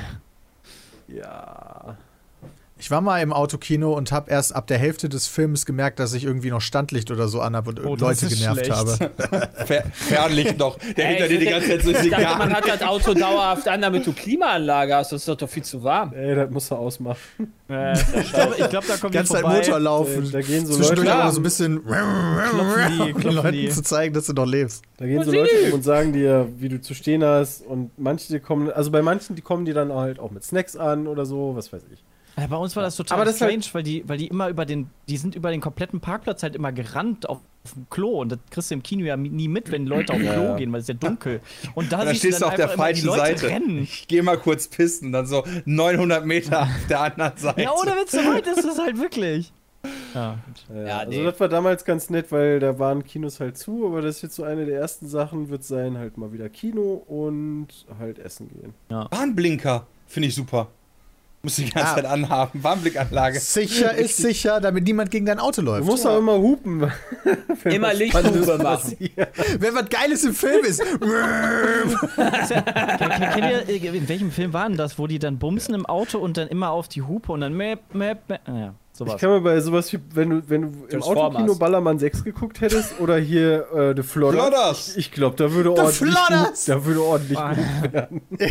ja. 1.08 1.98
Ich 2.84 2.92
war 2.92 3.00
mal 3.00 3.22
im 3.22 3.32
Autokino 3.32 3.94
und 3.94 4.12
habe 4.12 4.30
erst 4.30 4.54
ab 4.54 4.68
der 4.68 4.78
Hälfte 4.78 5.08
des 5.08 5.26
Films 5.26 5.66
gemerkt, 5.66 6.00
dass 6.02 6.14
ich 6.14 6.26
irgendwie 6.26 6.50
noch 6.50 6.60
Standlicht 6.60 7.12
oder 7.12 7.30
so 7.30 7.40
anhab 7.40 7.66
und 7.70 7.80
Oh, 7.86 7.96
Leute 7.96 8.26
ist 8.26 8.38
genervt 8.38 8.66
schlecht. 8.66 8.78
habe. 8.78 9.50
Fer 9.66 9.84
Fernlicht 9.94 10.58
noch. 10.60 10.78
Der 10.98 11.06
Ey, 11.06 11.14
hinter 11.16 11.30
dir 11.30 11.40
die 11.40 11.46
ganze 11.46 11.70
Zeit 11.70 11.82
so 11.84 11.92
Ich 11.92 12.10
dachte, 12.10 12.38
man 12.38 12.54
hat 12.54 12.68
das 12.68 12.82
Auto 12.82 13.14
dauerhaft 13.14 13.70
an, 13.70 13.82
damit 13.82 14.06
du 14.06 14.12
Klimaanlage 14.12 14.96
hast. 14.98 15.14
Das 15.14 15.22
ist 15.22 15.30
doch, 15.30 15.38
doch 15.38 15.48
viel 15.48 15.64
zu 15.64 15.82
warm. 15.82 16.12
Ey, 16.12 16.36
das 16.36 16.50
musst 16.50 16.72
du 16.72 16.76
ausmachen. 16.76 17.20
Äh, 17.70 17.94
ich 18.20 18.34
glaube, 18.34 18.56
glaub, 18.70 18.86
da 18.86 18.98
kommt 18.98 19.14
Ganze 19.14 19.32
Zeit. 19.32 19.44
Motor 19.46 19.80
laufen. 19.80 20.30
Da 20.30 20.42
gehen 20.42 20.66
so 20.66 20.74
Zwischendurch 20.74 21.08
Leute, 21.08 21.16
aber 21.22 21.32
so 21.32 21.40
ein 21.40 21.44
bisschen 21.44 21.86
Klopfen 21.86 22.92
die, 22.98 23.00
um 23.00 23.06
den 23.06 23.16
klopfen 23.16 23.36
Leuten 23.38 23.52
die. 23.54 23.70
zu 23.70 23.82
zeigen, 23.84 24.14
dass 24.14 24.26
du 24.26 24.34
noch 24.34 24.46
lebst. 24.46 24.84
Da 24.98 25.06
gehen 25.06 25.24
so 25.24 25.32
Leute 25.32 25.56
rum 25.68 25.76
und 25.76 25.84
sagen 25.84 26.12
dir, 26.12 26.50
wie 26.58 26.68
du 26.68 26.82
zu 26.82 26.94
stehen 26.94 27.24
hast. 27.24 27.66
Und 27.66 27.98
manche 27.98 28.42
kommen, 28.42 28.70
also 28.70 28.92
bei 28.92 29.02
manchen, 29.02 29.38
die 29.38 29.42
kommen 29.42 29.64
die 29.64 29.72
dann 29.72 29.94
halt 29.94 30.20
auch 30.20 30.32
mit 30.32 30.44
Snacks 30.44 30.76
an 30.76 31.08
oder 31.08 31.26
so, 31.26 31.56
was 31.56 31.72
weiß 31.72 31.84
ich. 31.90 32.04
Ja, 32.38 32.48
bei 32.48 32.56
uns 32.58 32.76
war 32.76 32.82
das 32.84 32.96
total 32.96 33.16
Aber 33.18 33.26
das 33.26 33.36
ist 33.36 33.40
strange, 33.40 33.54
halt- 33.62 33.74
weil, 33.76 33.84
die, 33.84 34.10
weil 34.10 34.18
die 34.18 34.28
immer 34.28 34.50
über 34.50 34.66
den, 34.66 34.90
die 35.08 35.18
sind 35.18 35.36
über 35.36 35.52
den 35.52 35.62
kompletten 35.62 36.00
Parkplatz 36.00 36.42
halt 36.44 36.56
immer 36.56 36.72
gerannt 36.72 37.30
auf, 37.30 37.40
auf 37.66 37.74
dem 37.74 37.88
Klo 37.90 38.22
und 38.22 38.30
das 38.32 38.40
kriegst 38.50 38.72
du 38.72 38.76
im 38.76 38.84
Kino 38.84 39.06
ja 39.06 39.16
nie 39.16 39.48
mit, 39.48 39.72
wenn 39.72 39.86
Leute 39.86 40.14
auf 40.14 40.20
dem 40.20 40.28
Klo 40.32 40.44
Ja. 40.44 40.56
gehen, 40.58 40.72
weil 40.74 40.80
es 40.80 40.86
ist 40.86 41.02
ja 41.02 41.08
dunkel. 41.08 41.42
Und 41.76 41.92
da 41.92 42.02
Und 42.02 42.10
du 42.10 42.16
stehst 42.16 42.42
du 42.42 42.46
auf 42.48 42.56
der 42.56 42.70
falschen 42.70 43.06
Leute 43.06 43.20
Seite. 43.38 43.48
Rennen. 43.50 43.84
Ich 43.84 44.08
gehe 44.08 44.24
mal 44.24 44.38
kurz 44.38 44.68
pissen, 44.68 45.12
dann 45.12 45.28
so 45.28 45.44
900 45.66 46.26
Meter 46.26 46.64
auf 46.64 46.88
der 46.90 47.02
anderen 47.02 47.38
Seite. 47.38 47.62
Ja, 47.62 47.72
ohne 47.72 47.92
Witz, 47.92 48.12
so 48.12 48.18
weit 48.20 48.48
ist 48.48 48.66
es 48.66 48.80
halt 48.80 48.98
wirklich. 49.00 49.54
Ja, 50.16 50.40
Ja, 50.74 50.82
Ja, 50.88 50.98
also 51.00 51.12
nee. 51.12 51.24
das 51.24 51.40
war 51.40 51.50
damals 51.50 51.86
ganz 51.86 52.10
nett, 52.10 52.32
weil 52.32 52.60
da 52.60 52.80
waren 52.80 53.04
Kinos 53.04 53.40
halt 53.40 53.58
zu, 53.58 53.86
aber 53.86 54.02
das 54.02 54.18
ist 54.18 54.22
jetzt 54.24 54.36
so 54.36 54.44
eine 54.44 54.66
der 54.66 54.80
ersten 54.80 55.08
Sachen, 55.08 55.50
wird 55.50 55.64
sein, 55.64 55.98
halt 55.98 56.18
mal 56.18 56.32
wieder 56.34 56.50
Kino 56.50 56.94
und 57.08 57.68
halt 58.00 58.18
essen 58.20 58.50
gehen. 58.50 58.74
Warnblinker 58.90 59.86
finde 60.08 60.30
ich 60.30 60.36
super. 60.36 60.68
Muss 61.46 61.58
die 61.58 61.70
ganze 61.70 61.90
Ah. 61.92 61.96
Zeit 61.96 62.06
anhaben. 62.06 62.64
Warnblickanlage. 62.64 63.38
Sicher 63.42 63.94
ist 63.96 64.16
sicher, 64.16 64.62
damit 64.62 64.86
niemand 64.86 65.12
gegen 65.12 65.26
dein 65.26 65.40
Auto 65.40 65.60
Du 65.62 65.66
läuft. 65.68 65.84
musst 65.86 66.08
auch 66.08 66.18
immer 66.18 66.38
hupen. 66.38 66.90
Immer 67.66 67.94
Lichthupe 67.94 68.30
Spannendes 68.30 68.64
machen. 68.64 68.98
Wenn 69.60 69.76
was 69.76 69.90
Geiles 69.90 70.24
im 70.24 70.34
Film 70.34 70.64
ist. 70.64 70.82
Kennt, 72.16 73.68
ihr, 73.68 73.94
in 73.94 74.08
welchem 74.08 74.32
Film 74.32 74.54
war 74.54 74.70
denn 74.70 74.78
das, 74.78 74.98
wo 74.98 75.06
die 75.06 75.20
dann 75.20 75.38
bumsen 75.38 75.76
im 75.76 75.86
Auto 75.86 76.18
und 76.20 76.38
dann 76.38 76.48
immer 76.48 76.70
auf 76.70 76.88
die 76.88 77.02
Hupe 77.02 77.34
und 77.34 77.42
dann 77.42 77.54
mäp, 77.54 77.80
mäp, 77.94 78.20
mäp. 78.30 78.40
Ah, 78.46 78.52
Ja, 78.58 78.74
Ich 78.94 78.98
sowas. 79.00 79.20
kann 79.20 79.30
mir 79.32 79.42
bei 79.42 79.60
sowas 79.60 79.92
wie, 79.92 80.00
wenn 80.14 80.30
du, 80.30 80.42
wenn 80.48 80.62
du 80.62 80.86
im. 80.88 81.04
Autokino 81.04 81.56
Ballermann 81.56 82.00
6 82.00 82.24
geguckt 82.24 82.62
hättest 82.62 83.00
oder 83.02 83.18
hier 83.18 83.66
äh, 83.76 83.94
The 83.96 84.04
Flodders, 84.04 84.40
Flodders. 84.48 84.90
ich, 84.92 84.98
ich 84.98 85.12
glaube, 85.12 85.36
da 85.36 85.52
würde 85.52 85.72
ordentlich 85.74 85.98
Flodders. 85.98 86.66
gut, 86.66 86.70
da 86.76 86.86
würde 86.86 87.02
ordentlich 87.04 87.38
Ah. 87.38 87.54
gut 87.82 87.92
werden. 87.94 88.22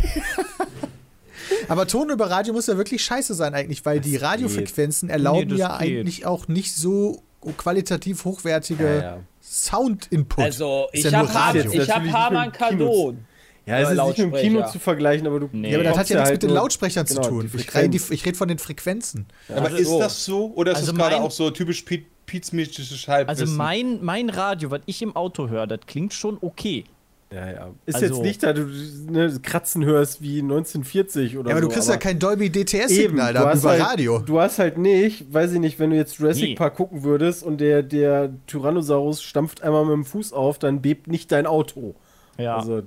Aber 1.69 1.87
Ton 1.87 2.11
über 2.11 2.31
Radio 2.31 2.52
muss 2.54 2.66
ja 2.66 2.76
wirklich 2.76 3.04
scheiße 3.04 3.35
sein 3.35 3.54
eigentlich, 3.54 3.85
weil 3.85 4.00
die 4.00 4.16
Radiofrequenzen 4.16 5.09
erlauben 5.09 5.40
Nee, 5.40 5.47
das 5.47 5.59
ja 5.59 5.78
geht. 5.78 5.99
eigentlich 5.99 6.26
auch 6.26 6.49
nicht 6.49 6.75
so 6.75 7.23
qualitativ 7.57 8.25
hochwertige 8.25 9.21
Sound-Input. 9.42 10.45
Also, 10.45 10.88
Ist 10.92 11.04
ich 11.04 11.11
ja 11.12 11.19
habe 11.19 11.35
Radio. 11.35 11.73
ich 11.73 11.90
hab 11.90 12.04
Harman 12.11 12.52
Kardon. 12.52 13.25
Ja, 13.64 13.78
es 13.78 13.90
ist 13.90 13.97
nicht 13.97 14.19
mit 14.19 14.19
dem 14.19 14.33
Kino 14.33 14.66
zu 14.69 14.78
vergleichen, 14.81 15.26
aber 15.26 15.40
du. 15.40 15.49
Nee. 15.52 15.71
ja, 15.71 15.76
aber 15.78 15.85
das 15.85 15.99
hat 15.99 16.09
ja 16.09 16.16
nichts 16.16 16.31
halt 16.31 16.42
mit 16.42 16.50
den 16.50 16.54
Lautsprechern 16.54 17.07
genau, 17.07 17.23
zu 17.23 17.28
tun. 17.28 17.47
Ich 17.47 17.75
rede 17.75 17.99
Frequenz. 17.99 18.26
red 18.26 18.37
von 18.37 18.49
den 18.49 18.59
Frequenzen. 18.59 19.26
Aber 19.49 19.66
Also, 19.66 19.76
ist 19.76 19.88
oh. 19.88 19.99
das 20.00 20.25
so? 20.25 20.52
Oder 20.57 20.73
ist 20.73 20.78
Also 20.78 20.92
das 20.92 21.00
gerade 21.00 21.21
auch 21.21 21.31
so 21.31 21.50
typisch 21.50 21.85
Pizmisches 22.26 23.07
Halbwissen? 23.07 23.42
Also 23.42 23.57
mein, 23.57 24.02
mein 24.02 24.31
Radio, 24.31 24.71
was 24.71 24.81
ich 24.87 25.00
im 25.02 25.14
Auto 25.14 25.49
höre, 25.49 25.66
das 25.66 25.81
klingt 25.87 26.12
schon 26.12 26.38
okay. 26.40 26.85
Ja, 27.34 27.50
ja. 27.50 27.70
Ist 27.86 27.94
Also- 27.94 28.06
jetzt 28.06 28.22
nicht, 28.22 28.42
da 28.42 28.52
du 28.52 28.66
ne, 29.10 29.38
Kratzen 29.42 29.84
hörst 29.84 30.20
wie 30.20 30.42
1940 30.42 31.38
oder 31.38 31.50
Ja, 31.50 31.56
aber 31.56 31.62
so. 31.62 31.68
du 31.68 31.74
kriegst 31.74 31.88
ja 31.88 31.96
kein 31.96 32.18
Dolby 32.18 32.50
DTS-Signal 32.50 33.32
du 33.32 33.38
da 33.40 33.48
hast 33.48 33.60
über 33.60 33.70
halt, 33.70 33.82
Radio. 33.82 34.18
Du 34.18 34.38
hast 34.40 34.58
halt 34.58 34.76
nicht, 34.76 35.32
weiß 35.32 35.52
ich 35.52 35.58
nicht, 35.60 35.78
wenn 35.78 35.90
du 35.90 35.96
jetzt 35.96 36.18
Jurassic 36.18 36.50
Nee. 36.50 36.54
Park 36.56 36.74
gucken 36.76 37.04
würdest 37.04 37.42
und 37.42 37.58
der, 37.60 37.82
der 37.82 38.30
Tyrannosaurus 38.46 39.22
stampft 39.22 39.62
einmal 39.62 39.84
mit 39.84 39.94
dem 39.94 40.04
Fuß 40.04 40.32
auf, 40.32 40.58
dann 40.58 40.82
bebt 40.82 41.06
nicht 41.08 41.32
dein 41.32 41.46
Auto. 41.46 41.94
Ja. 42.38 42.56
Also, 42.58 42.82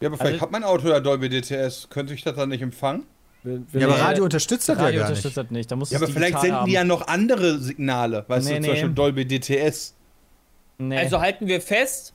ja, 0.00 0.08
aber 0.08 0.16
vielleicht 0.16 0.34
Also- 0.34 0.40
hat 0.42 0.52
mein 0.52 0.62
Auto 0.64 0.88
ja 0.88 1.00
Dolby 1.00 1.28
DTS. 1.28 1.88
Könnte 1.90 2.14
ich 2.14 2.22
das 2.22 2.36
dann 2.36 2.48
nicht 2.50 2.62
empfangen? 2.62 3.04
wenn, 3.44 3.66
wenn 3.72 3.80
Ja, 3.80 3.86
aber 3.88 3.98
Radio 4.00 4.24
unterstützt 4.24 4.68
das 4.68 4.76
ja 4.78 4.82
Radio 4.84 5.00
gar 5.00 5.08
unterstützt 5.08 5.36
nicht. 5.36 5.46
das 5.48 5.50
nicht. 5.52 5.70
Da 5.70 5.76
muss 5.76 5.90
Ja, 5.90 5.98
aber 5.98 6.08
vielleicht 6.08 6.40
senden 6.40 6.56
haben. 6.56 6.66
die 6.66 6.72
ja 6.72 6.84
noch 6.84 7.06
andere 7.06 7.58
Signale. 7.58 8.24
Weißt 8.28 8.46
Nee, 8.48 8.54
du, 8.54 8.60
nee. 8.60 8.66
zum 8.66 8.72
Beispiel 8.74 8.90
Dolby 8.94 9.24
DTS. 9.26 9.94
Nee. 10.78 10.98
Also 10.98 11.20
halten 11.20 11.46
wir 11.46 11.60
fest, 11.60 12.14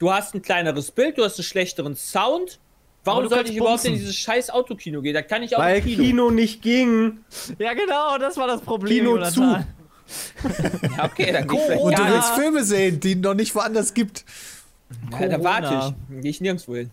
du 0.00 0.12
hast 0.12 0.34
ein 0.34 0.42
kleineres 0.42 0.90
Bild, 0.90 1.16
du 1.18 1.24
hast 1.24 1.38
einen 1.38 1.44
schlechteren 1.44 1.94
Sound. 1.94 2.58
Warum 3.04 3.28
sollte 3.28 3.50
ich 3.50 3.56
überhaupt 3.56 3.84
in 3.84 3.92
bumsen. 3.92 4.06
dieses 4.06 4.16
scheiß 4.16 4.50
Autokino 4.50 5.00
gehen? 5.00 5.14
Da 5.14 5.22
kann 5.22 5.42
ich 5.42 5.56
auch 5.56 5.60
weil 5.60 5.80
Kino. 5.80 6.02
Kino. 6.02 6.30
nicht 6.30 6.60
ging. 6.60 7.18
ja, 7.58 7.72
genau, 7.72 8.18
das 8.18 8.36
war 8.36 8.46
das 8.48 8.60
Problem. 8.60 8.98
Kino 8.98 9.14
Jonathan. 9.16 9.66
Ja, 10.96 11.04
okay, 11.04 11.30
dann 11.30 11.46
geh 11.46 11.56
ich 11.56 11.62
vielleicht 11.62 11.82
Und 11.82 11.96
du 11.96 12.04
willst. 12.04 12.30
Filme 12.30 12.64
sehen, 12.64 12.98
die 12.98 13.14
noch 13.14 13.34
nicht 13.34 13.54
woanders 13.54 13.94
gibt. 13.94 14.24
Ja, 15.12 15.28
da 15.28 15.44
warte 15.44 15.68
Corona. 15.68 15.86
ich. 15.86 15.94
Dann 16.08 16.20
gehe 16.20 16.30
ich 16.32 16.40
nirgendwo 16.40 16.74
hin. 16.74 16.90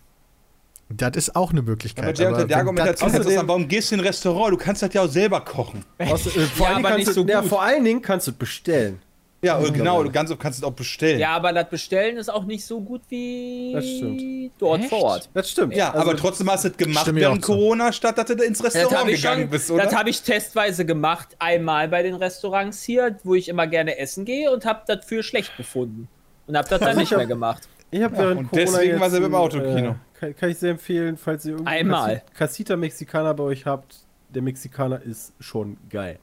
Das 0.88 1.16
ist 1.16 1.34
auch 1.34 1.50
eine 1.50 1.62
Möglichkeit. 1.62 2.04
Aber 2.04 2.12
der, 2.12 2.28
aber 2.28 2.48
wenn 2.48 2.52
Argumentation 2.54 3.12
ist 3.12 3.28
dann, 3.28 3.48
warum 3.48 3.66
gehst 3.66 3.90
du 3.90 3.96
in 3.96 4.00
ein 4.00 4.06
Restaurant? 4.06 4.52
Du 4.52 4.56
kannst 4.56 4.82
das 4.82 4.94
ja 4.94 5.02
auch 5.02 5.08
selber 5.08 5.40
kochen. 5.40 5.84
Was, 5.98 6.26
äh, 6.26 6.30
vor, 6.46 6.68
Ja, 6.68 6.74
allen 6.74 6.82
kannst 6.84 6.98
nicht 6.98 7.08
du, 7.08 7.12
so 7.12 7.26
ja, 7.26 7.42
vor 7.42 7.60
allen 7.60 7.84
Dingen 7.84 8.00
kannst 8.00 8.28
du 8.28 8.30
es 8.30 8.36
bestellen. 8.38 9.02
Ja, 9.40 9.58
genau, 9.60 10.02
du 10.02 10.10
kannst, 10.10 10.36
kannst 10.40 10.58
es 10.58 10.64
auch 10.64 10.72
bestellen. 10.72 11.20
Ja, 11.20 11.30
aber 11.36 11.52
das 11.52 11.68
Bestellen 11.70 12.16
ist 12.16 12.28
auch 12.28 12.44
nicht 12.44 12.64
so 12.66 12.80
gut 12.80 13.02
wie 13.08 13.70
Das 13.72 13.84
stimmt. 13.86 14.52
dort 14.58 14.80
Echt? 14.80 14.88
vor 14.90 15.02
Ort. 15.02 15.30
Das 15.32 15.48
stimmt. 15.50 15.76
Ja, 15.76 15.90
Also, 15.92 16.00
aber 16.08 16.16
trotzdem 16.16 16.50
hast 16.50 16.64
du 16.64 16.68
es 16.70 16.76
gemacht 16.76 17.14
während. 17.14 17.42
Corona, 17.42 17.92
statt 17.92 18.18
dass 18.18 18.26
du 18.26 18.32
ins 18.34 18.58
Das 18.58 18.74
Restaurant 18.74 18.98
habe 19.00 19.10
ich, 19.12 19.22
gegangen 19.22 19.42
schon- 19.42 19.50
bist, 19.50 19.70
oder? 19.70 19.84
das 19.84 19.94
hab 19.94 20.08
ich 20.08 20.20
testweise 20.22 20.84
gemacht, 20.84 21.28
einmal 21.38 21.86
bei 21.88 22.02
den 22.02 22.14
Restaurants 22.16 22.82
hier, 22.82 23.16
wo 23.22 23.36
ich 23.36 23.48
immer 23.48 23.68
gerne 23.68 23.96
essen 23.98 24.24
gehe 24.24 24.50
und 24.50 24.64
habe 24.64 24.82
das 24.88 25.04
für 25.04 25.22
schlecht 25.22 25.56
befunden. 25.56 26.08
Und 26.48 26.56
habe 26.56 26.68
das 26.68 26.80
dann 26.80 26.96
nicht 26.96 27.14
mehr 27.14 27.26
gemacht. 27.26 27.68
Ich 27.92 28.02
habe 28.02 28.16
während 28.18 28.38
und 28.40 28.48
Corona 28.50 28.64
deswegen 28.78 29.00
war 29.00 29.08
sie 29.10 29.18
im 29.18 29.34
Autokino. 29.34 29.90
Äh, 29.90 29.94
kann, 30.18 30.36
kann 30.36 30.50
ich 30.50 30.58
sehr 30.58 30.72
empfehlen, 30.72 31.16
falls 31.16 31.44
ihr 31.44 31.52
irgendwie 31.52 31.70
Einmal. 31.70 32.22
Casita 32.36 32.76
Mexicana 32.76 33.32
bei 33.34 33.44
euch 33.44 33.66
habt. 33.66 33.98
Der 34.30 34.42
Mexikaner 34.42 35.00
ist 35.00 35.32
schon 35.38 35.76
geil. 35.88 36.18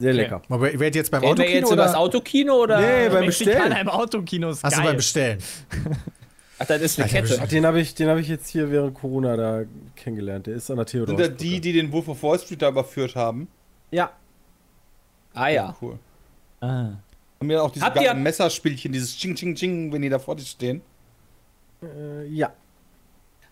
Sehr 0.00 0.12
lecker. 0.14 0.42
Aber 0.48 0.72
ihr 0.72 0.80
werdet 0.80 0.96
jetzt 0.96 1.10
beim 1.10 1.20
Reden 1.22 1.36
wir 1.38 1.44
Autokino 1.44 1.60
jetzt 1.60 1.72
über 1.72 1.76
das 1.82 1.90
oder? 1.92 2.00
Autokino 2.00 2.54
oder? 2.54 2.80
Nee, 2.80 3.08
beim 3.10 3.26
Bestellen. 3.26 3.72
im 3.72 3.88
Autokino 3.88 4.50
ist 4.50 4.64
Achso, 4.64 4.78
geil. 4.78 4.86
beim 4.86 4.96
Bestellen. 4.96 5.38
Ach, 6.58 6.66
das 6.66 6.80
ist 6.82 6.98
eine 6.98 7.04
Alter, 7.10 7.22
Kette. 7.28 7.40
Ach, 7.42 7.48
den 7.48 7.66
habe 7.66 7.80
ich, 7.80 7.94
den 7.94 8.08
hab 8.08 8.18
ich 8.18 8.28
jetzt 8.28 8.48
hier 8.48 8.70
während 8.70 8.94
Corona 8.94 9.36
da 9.36 9.62
kennengelernt. 9.96 10.46
Der 10.46 10.56
ist 10.56 10.70
an 10.70 10.76
der 10.78 10.86
Theodor. 10.86 11.16
Sind 11.16 11.20
das 11.30 11.36
die, 11.38 11.60
die 11.60 11.72
den 11.72 11.90
Wolf 11.92 12.08
of 12.08 12.22
Wall 12.22 12.38
Street 12.38 12.60
da 12.62 12.68
überführt 12.70 13.14
haben? 13.16 13.48
Ja. 13.90 14.10
Ah 15.34 15.48
ja. 15.48 15.76
Cool. 15.80 15.98
Ah. 16.60 16.88
Haben 17.40 17.50
ja 17.50 17.62
auch 17.62 17.70
diese 17.70 17.84
Habt 17.84 17.96
geilen 17.96 18.06
ihr- 18.08 18.14
Messerspielchen, 18.14 18.92
dieses 18.92 19.16
Ching 19.16 19.34
Ching 19.34 19.54
Ching, 19.54 19.92
wenn 19.92 20.02
die 20.02 20.08
da 20.08 20.18
vor 20.18 20.36
dir 20.36 20.44
stehen. 20.44 20.82
Äh, 21.82 22.26
ja. 22.26 22.52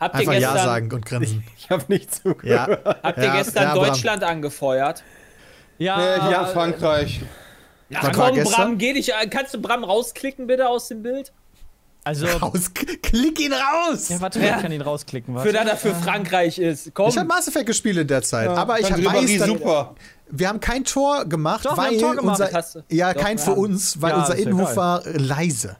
Habt 0.00 0.14
ihr 0.14 0.20
Einfach 0.20 0.32
Ja 0.34 0.38
gestern, 0.52 0.64
sagen 0.66 0.92
und 0.92 1.06
grinsen. 1.06 1.44
Ich 1.58 1.70
habe 1.70 1.84
nicht 1.88 2.14
zugehört. 2.14 2.84
Ja. 2.84 2.94
habt 3.02 3.18
ihr 3.18 3.24
Ja, 3.24 3.36
gestern 3.38 3.62
ja. 3.64 3.74
Deutschland 3.74 4.22
angefeuert? 4.22 5.02
Ja, 5.78 6.00
Äh, 6.00 6.18
Ah, 6.20 6.30
ja, 6.30 6.44
Frankreich. 6.46 7.20
Ach 7.94 8.02
Was 8.08 8.16
war 8.18 8.26
komm, 8.26 8.34
gestern? 8.34 8.54
Bram, 8.64 8.78
geh 8.78 8.92
dich, 8.92 9.12
kannst 9.30 9.54
du 9.54 9.60
Bram 9.62 9.82
rausklicken 9.84 10.46
bitte 10.46 10.68
aus 10.68 10.88
dem 10.88 11.02
Bild? 11.02 11.32
also. 12.04 12.26
Raus, 12.40 12.70
klick 13.02 13.38
ihn 13.40 13.52
raus! 13.52 14.08
Ja, 14.08 14.20
warte, 14.20 14.38
ich 14.40 14.46
kann 14.46 14.72
ihn 14.72 14.80
rausklicken. 14.80 15.34
Für 15.34 15.40
Warte. 15.40 15.52
dass 15.52 15.66
er 15.68 15.76
für 15.76 15.94
Frankreich 15.94 16.58
ist. 16.58 16.94
Komm. 16.94 17.08
Ich 17.10 17.18
habe 17.18 17.26
Mass 17.28 17.48
Effect 17.48 17.66
gespielt 17.66 17.98
in 17.98 18.06
der 18.06 18.22
Zeit, 18.22 18.48
aber 18.48 18.80
ich 18.80 18.86
Dann 18.88 19.04
weiß, 19.04 19.38
dass, 19.38 19.46
super. 19.48 19.94
wir 20.30 20.48
haben 20.48 20.60
kein 20.60 20.84
Tor 20.84 21.26
gemacht, 21.26 21.66
Doch, 21.66 21.76
wir 21.76 21.82
haben 21.84 21.92
weil 21.94 22.00
Tor 22.00 22.16
gemacht, 22.16 22.40
unser, 22.40 22.84
ja 22.90 23.12
Doch, 23.12 23.20
kein 23.22 23.36
für 23.38 23.50
haben. 23.50 23.58
uns, 23.58 24.00
weil 24.00 24.10
Ja, 24.10 24.18
unser 24.20 24.36
ja 24.38 24.42
Innenhof 24.42 24.68
geil. 24.68 24.76
war 24.76 25.06
äh, 25.06 25.12
leise. 25.18 25.76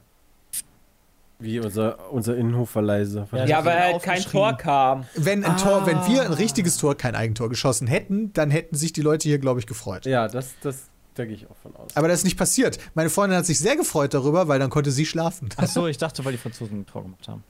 Wie 1.40 1.60
unser, 1.60 2.10
unser 2.12 2.36
Innenhof 2.36 2.74
war 2.74 2.82
leise. 2.82 3.28
Ja, 3.32 3.44
ja, 3.46 3.64
weil 3.64 3.78
halt 3.78 4.02
kein. 4.02 4.20
Tor 4.22 4.56
kam. 4.56 5.04
Wenn 5.14 5.44
ein 5.44 5.56
Tor, 5.56 5.86
wenn 5.86 6.04
wir 6.08 6.22
ein 6.22 6.32
richtiges 6.32 6.76
Tor, 6.78 6.96
kein 6.96 7.14
Eigentor 7.14 7.48
geschossen 7.48 7.86
hätten, 7.86 8.32
dann 8.32 8.50
hätten 8.50 8.74
sich 8.74 8.92
die 8.92 9.02
Leute 9.02 9.28
hier, 9.28 9.38
glaube 9.38 9.60
ich, 9.60 9.66
gefreut. 9.66 10.04
Ja, 10.04 10.26
das, 10.26 10.54
das, 10.62 10.88
da 11.14 11.24
gehe 11.24 11.34
ich 11.34 11.46
auch 11.48 11.54
von 11.62 11.76
aus. 11.76 11.94
Aber 11.96 12.08
das 12.08 12.18
ist 12.18 12.24
nicht 12.24 12.36
passiert. 12.38 12.78
Meine 12.94 13.08
Freundin 13.08 13.38
hat 13.38 13.46
sich 13.46 13.60
sehr 13.60 13.76
gefreut 13.76 14.14
darüber, 14.14 14.48
weil 14.48 14.58
dann 14.58 14.68
konnte 14.70 14.90
sie 14.90 15.06
schlafen. 15.06 15.48
Ach 15.56 15.66
so, 15.68 15.86
ich 15.88 15.96
dachte, 15.98 16.24
weil 16.24 16.32
die 16.32 16.38
Franzosen 16.38 16.80
ein 16.80 16.86
Tor 16.86 17.02
gemacht 17.02 17.28
haben. 17.28 17.44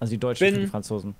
Also 0.00 0.10
die 0.10 0.18
Deutschen 0.18 0.44
Bin- 0.46 0.54
für 0.56 0.60
die 0.62 0.66
Franzosen. 0.66 1.14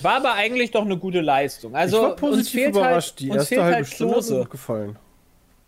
War 0.00 0.14
aber 0.16 0.32
eigentlich 0.34 0.70
doch 0.70 0.82
eine 0.82 0.96
gute 0.96 1.20
Leistung. 1.20 1.72
ich 1.72 1.76
Also 1.76 2.00
war 2.00 2.10
uns 2.12 2.20
positiv 2.20 2.52
fehlt 2.52 2.68
überrascht. 2.70 3.10
halt, 3.10 3.20
Die 3.20 3.30
uns 3.30 3.36
erste 3.50 3.62
halbe 3.62 3.76
halt 3.76 3.86
Stunde 3.88 4.46
gefallen. 4.48 4.96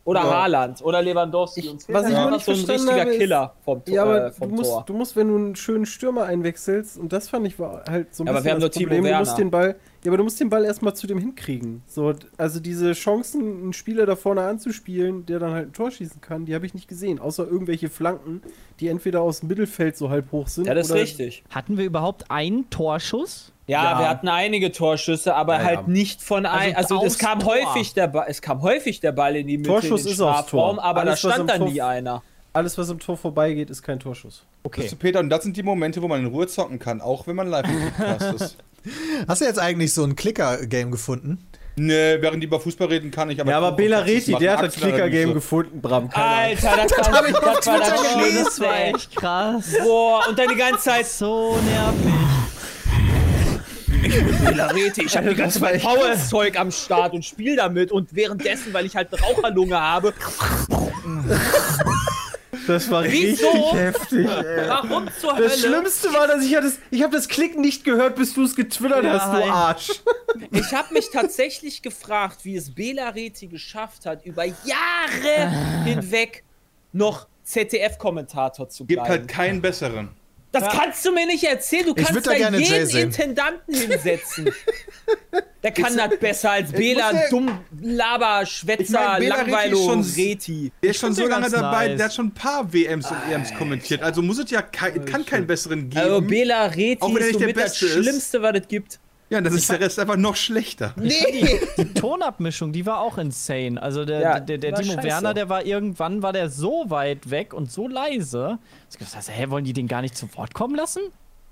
Oder 0.07 0.21
Ja. 0.21 0.31
Haaland 0.31 0.83
oder 0.83 1.03
Lewandowski. 1.03 1.69
Uns 1.69 1.85
fehlt 1.85 1.99
was 1.99 2.07
ich 2.07 2.13
noch 2.15 2.21
einfach 2.33 2.33
nicht 2.37 2.45
so 2.47 2.53
ein 2.53 2.59
richtiger 2.71 3.01
habe, 3.01 3.11
ist- 3.11 3.19
Killer 3.19 3.55
vom, 3.65 3.85
Tor- 3.85 3.95
Ja, 3.95 4.03
aber 4.05 4.27
äh, 4.27 4.31
du 4.31 4.33
vom 4.37 4.51
musst, 4.53 4.71
Tor. 4.71 4.85
du 4.87 4.95
musst, 4.95 5.17
wenn 5.17 5.29
du 5.29 5.37
einen 5.37 5.57
schönen 5.57 5.85
Stürmer 5.85 6.25
einwechselst, 6.25 6.97
und 6.97 7.13
das 7.13 7.29
fand 7.29 7.47
ich 7.47 7.59
war 7.59 7.85
halt 7.91 8.15
so 8.15 8.23
ein 8.23 8.29
Ja, 8.29 8.33
aber 8.33 8.39
bisschen 8.41 8.45
wir 8.47 8.53
haben 8.53 8.61
das 8.61 8.71
Problem, 8.71 9.05
du 9.05 9.19
musst 9.19 9.39
den 9.39 9.51
Ball, 9.51 9.77
ja, 10.05 10.11
aber 10.11 10.17
du 10.19 10.23
musst 10.25 10.39
den 10.39 10.49
Ball 10.49 10.65
erstmal 10.65 10.95
zu 10.95 11.09
dem 11.09 11.19
hinkriegen. 11.19 11.83
So, 11.89 12.15
also 12.39 12.61
diese 12.61 12.93
Chancen, 12.93 13.41
einen 13.65 13.73
Spieler 13.73 14.07
da 14.07 14.15
vorne 14.15 14.43
anzuspielen, 14.43 15.27
der 15.27 15.41
dann 15.41 15.51
halt 15.53 15.69
ein 15.71 15.73
Tor 15.73 15.91
schießen 15.91 16.21
kann, 16.21 16.45
die 16.47 16.55
habe 16.55 16.65
ich 16.67 16.75
nicht 16.75 16.87
gesehen, 16.87 17.19
außer 17.19 17.45
irgendwelche 17.47 17.89
Flanken, 17.91 18.43
die 18.79 18.87
entweder 18.87 19.23
aus 19.23 19.41
dem 19.41 19.49
Mittelfeld 19.49 19.97
so 19.97 20.09
halb 20.09 20.31
hoch 20.31 20.47
sind 20.47 20.69
Ja, 20.69 20.75
das 20.75 20.87
ist 20.89 20.95
richtig. 20.95 21.43
Hatten 21.51 21.77
wir 21.79 21.85
überhaupt 21.85 22.31
einen 22.31 22.71
Torschuss? 22.71 23.53
Ja, 23.69 23.83
Ja. 23.93 23.99
wir 23.99 24.09
hatten 24.09 24.29
einige 24.29 24.71
Torschüsse, 24.73 25.35
aber 25.35 25.55
Ja, 25.59 25.65
halt 25.65 25.81
ja. 25.81 25.89
nicht 25.89 26.23
von 26.23 26.47
ein. 26.47 26.77
Also 26.77 26.97
Also, 26.97 27.07
es 27.07 27.19
kam 27.19 27.41
Tor. 27.41 27.55
häufig 27.55 27.95
der 27.95 28.07
Ball, 28.09 28.27
es 28.29 28.41
kam 28.41 28.63
häufig 28.63 29.01
der 29.01 29.13
Ball 29.13 29.35
in 29.37 29.47
die 29.49 29.59
Mitte 29.59 29.71
Torschuss 29.71 30.01
in 30.03 30.07
den 30.07 30.13
ist 30.15 30.21
aufs 30.21 30.39
Strafraum, 30.49 30.77
Tor. 30.77 30.85
aber 30.85 31.01
Alles, 31.01 31.21
da 31.23 31.33
stand 31.33 31.51
dann 31.51 31.59
Tor- 31.59 31.69
nie 31.71 31.83
einer. 31.83 32.23
alles, 32.53 32.79
was 32.79 32.91
am 32.91 32.99
Tor 33.01 33.17
vorbeigeht, 33.17 33.69
ist 33.71 33.83
kein 33.83 33.99
Torschuss. 33.99 34.45
Okay. 34.63 34.87
Du, 34.89 34.97
Peter, 34.97 35.21
und 35.21 35.31
das 35.31 35.43
sind 35.43 35.57
die 35.57 35.63
Momente, 35.63 36.01
wo 36.01 36.09
man 36.09 36.21
in 36.21 36.27
Ruhe 36.27 36.47
zocken 36.47 36.79
kann, 36.79 37.01
auch 37.01 37.27
wenn 37.27 37.37
man 37.37 37.49
live 37.49 37.67
im 37.69 37.91
Podcast 37.93 38.35
ist. 38.43 38.57
Hast 39.29 39.41
du 39.41 39.45
jetzt 39.47 39.59
eigentlich 39.59 39.93
so 39.93 40.05
ein 40.05 40.15
Klicker-Game 40.17 40.91
gefunden? 40.93 41.45
Nee, 41.79 42.17
während 42.23 42.43
die 42.43 42.47
über 42.47 42.59
Fußball 42.59 42.87
reden 42.89 43.11
kann 43.11 43.29
ich 43.31 43.39
aber. 43.41 43.51
Ja, 43.51 43.59
aber 43.59 43.73
Bela 43.73 43.99
Reti, 43.99 44.33
der 44.35 44.57
hat 44.57 44.65
das 44.65 44.77
Clicker-Game 44.77 45.29
so. 45.29 45.35
gefunden, 45.35 45.81
Bram. 45.83 46.09
Alter, 46.15 46.71
das, 46.89 46.93
war, 46.93 47.23
das, 47.57 47.67
war 47.67 47.79
das 47.81 48.13
Schlimmste. 48.13 48.45
Das 48.45 48.61
war 48.61 48.81
echt 48.81 49.17
krass. 49.17 49.75
Boah, 49.85 50.21
und 50.29 50.39
dann 50.39 50.49
die 50.49 50.55
ganze 50.57 50.81
Zeit 50.85 51.07
So 51.07 51.59
nervig. 51.69 52.15
Larete, 54.55 55.03
ich 55.03 55.17
habe 55.17 55.29
die 55.31 55.35
ganze 55.35 55.61
Zeit 55.61 55.83
Power-Zeug 55.83 56.59
am 56.59 56.71
Start 56.71 57.13
und 57.15 57.25
spiel 57.25 57.57
damit 57.57 57.93
und 57.93 58.15
währenddessen, 58.15 58.73
weil 58.73 58.87
ich 58.87 58.97
halt 58.97 59.13
eine 59.13 59.23
Raucherlunge 59.23 59.81
habe, 59.81 60.13
Das 62.67 62.91
war 62.91 63.05
Wieso? 63.05 63.47
richtig 63.49 63.73
heftig, 63.75 64.27
ey. 64.29 64.69
warum 64.69 65.07
zur 65.21 65.35
Das 65.35 65.39
Hölle? 65.39 65.51
Schlimmste 65.57 66.13
war, 66.13 66.27
dass 66.27 66.43
ich 66.45 66.51
ja 66.51 66.61
das, 66.61 66.79
ich 66.91 67.03
habe 67.05 67.15
das 67.15 67.29
Klicken 67.29 67.61
nicht 67.61 67.85
gehört, 67.85 68.17
bis 68.17 68.35
du 68.35 68.43
es 68.43 68.57
getwittert 68.57 69.05
Ja, 69.05 69.13
hast, 69.21 69.33
du. 69.33 69.53
Arsch. 69.53 69.91
Ich 70.51 70.73
habe 70.75 70.93
mich 70.93 71.11
tatsächlich 71.13 71.83
gefragt, 71.83 72.39
wie 72.45 72.57
es 72.57 72.75
Bela 72.75 73.11
Reti 73.11 73.47
geschafft 73.47 74.05
hat, 74.05 74.25
über 74.27 74.45
Jahre 74.45 75.51
hinweg 75.85 76.43
noch 76.93 77.29
ZDF-Kommentator 77.45 78.69
zu 78.69 78.85
Gibt 78.85 79.01
bleiben. 79.05 79.11
halt 79.11 79.29
keinen 79.29 79.61
besseren. 79.63 80.09
Das 80.53 80.69
kannst 80.73 81.05
du 81.05 81.13
mir 81.13 81.27
nicht 81.27 81.45
erzählen. 81.45 81.87
Du 81.87 81.95
Ich 81.97 82.05
kannst 82.07 82.27
da 82.27 82.31
da, 82.33 82.37
Jay 82.51 82.61
jeden 82.61 82.87
sehen. 82.87 83.03
Intendanten 83.05 83.75
hinsetzen. 83.75 84.51
Der 85.63 85.73
kann 85.73 85.97
das 85.97 86.17
besser 86.19 86.53
als 86.53 86.71
Bela, 86.73 87.13
der- 87.13 87.29
dumm, 87.29 87.59
Laber, 87.83 88.43
Ich 88.45 88.51
Schwätzer, 88.51 89.01
mein, 89.05 89.21
Bela 89.21 89.35
Reti 89.37 89.51
Langweilo, 89.51 89.79
ist 89.79 89.85
schon- 89.85 90.03
Reti. 90.25 90.73
Der 90.83 90.91
ist 90.91 91.01
schon 91.01 91.13
so 91.13 91.27
lange 91.27 91.51
dabei, 91.51 91.89
nice. 91.89 91.97
der 91.97 92.07
hat 92.07 92.15
schon 92.15 92.27
ein 92.27 92.35
paar 92.35 92.73
WMs 92.73 93.11
und 93.11 93.17
EMs 93.31 93.53
kommentiert. 93.55 94.01
Also 94.03 94.23
muss 94.23 94.39
es 94.39 94.51
ja 94.51 94.63
kein, 94.63 95.05
kann 95.05 95.27
keinen 95.27 95.47
besseren 95.47 95.91
geben. 95.91 96.01
Also 96.01 96.21
Bela 96.21 96.67
Reti 96.67 97.03
Auch 97.03 97.09
wenn 97.09 97.17
er 97.17 97.21
ist 97.23 97.27
nicht 97.27 97.41
der 97.41 97.49
somit 97.49 97.57
das 97.57 97.65
Beste 97.73 97.87
ist. 97.87 97.93
Schlimmste, 98.05 98.43
was 98.43 98.57
es 98.61 98.69
gibt. 98.69 99.01
Ja, 99.31 99.41
das 99.41 99.55
ist 99.55 99.71
der 99.71 99.81
Rest 99.81 99.99
einfach 99.99 100.17
noch 100.17 100.37
schlechter. 100.37 100.93
Nee. 100.97 101.61
Die 101.79 101.95
Tonabmischung, 101.95 102.73
die 102.73 102.87
war 102.87 103.01
auch 103.01 103.19
insane. 103.19 103.81
Also 103.83 104.05
der, 104.05 104.21
Ja, 104.21 104.41
der, 104.41 104.59
der 104.59 104.75
Timo 104.75 104.93
scheiße. 104.95 105.07
Werner, 105.07 105.35
der 105.35 105.49
war 105.49 105.65
irgendwann, 105.65 106.23
war 106.23 106.33
der 106.33 106.49
so 106.49 106.85
weit 106.89 107.31
weg 107.31 107.53
und 107.55 107.71
so 107.71 107.89
leise. 107.89 108.59
Ich 108.91 108.99
gesagt, 108.99 109.29
hä, 109.29 109.47
wollen 109.51 109.65
die 109.65 109.73
den 109.73 109.89
gar 109.89 110.03
nicht 110.03 110.17
zu 110.17 110.29
Wort 110.37 110.55
kommen 110.55 110.75
lassen? 110.77 111.01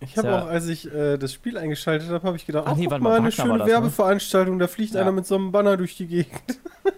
Ich 0.01 0.17
habe 0.19 0.29
Ja. 0.29 0.43
auch, 0.43 0.47
als 0.49 0.67
ich 0.69 0.93
äh, 0.93 1.17
das 1.17 1.33
Spiel 1.33 1.57
eingeschaltet 1.57 2.11
habe, 2.11 2.27
habe 2.27 2.37
ich 2.37 2.47
gedacht, 2.47 2.65
Ach 2.69 2.77
nee, 2.77 2.83
guck 2.85 2.93
warte 2.93 3.05
mal, 3.05 3.17
eine 3.19 3.33
schöne 3.33 3.59
das, 3.59 3.67
ne? 3.67 3.73
Werbeveranstaltung, 3.73 4.59
da 4.59 4.67
fliegt 4.69 4.95
Ja. 4.95 5.01
einer 5.01 5.13
mit 5.13 5.27
so 5.27 5.35
einem 5.37 5.51
Banner 5.53 5.77
durch 5.77 5.97
die 5.97 6.07
Gegend. 6.07 6.41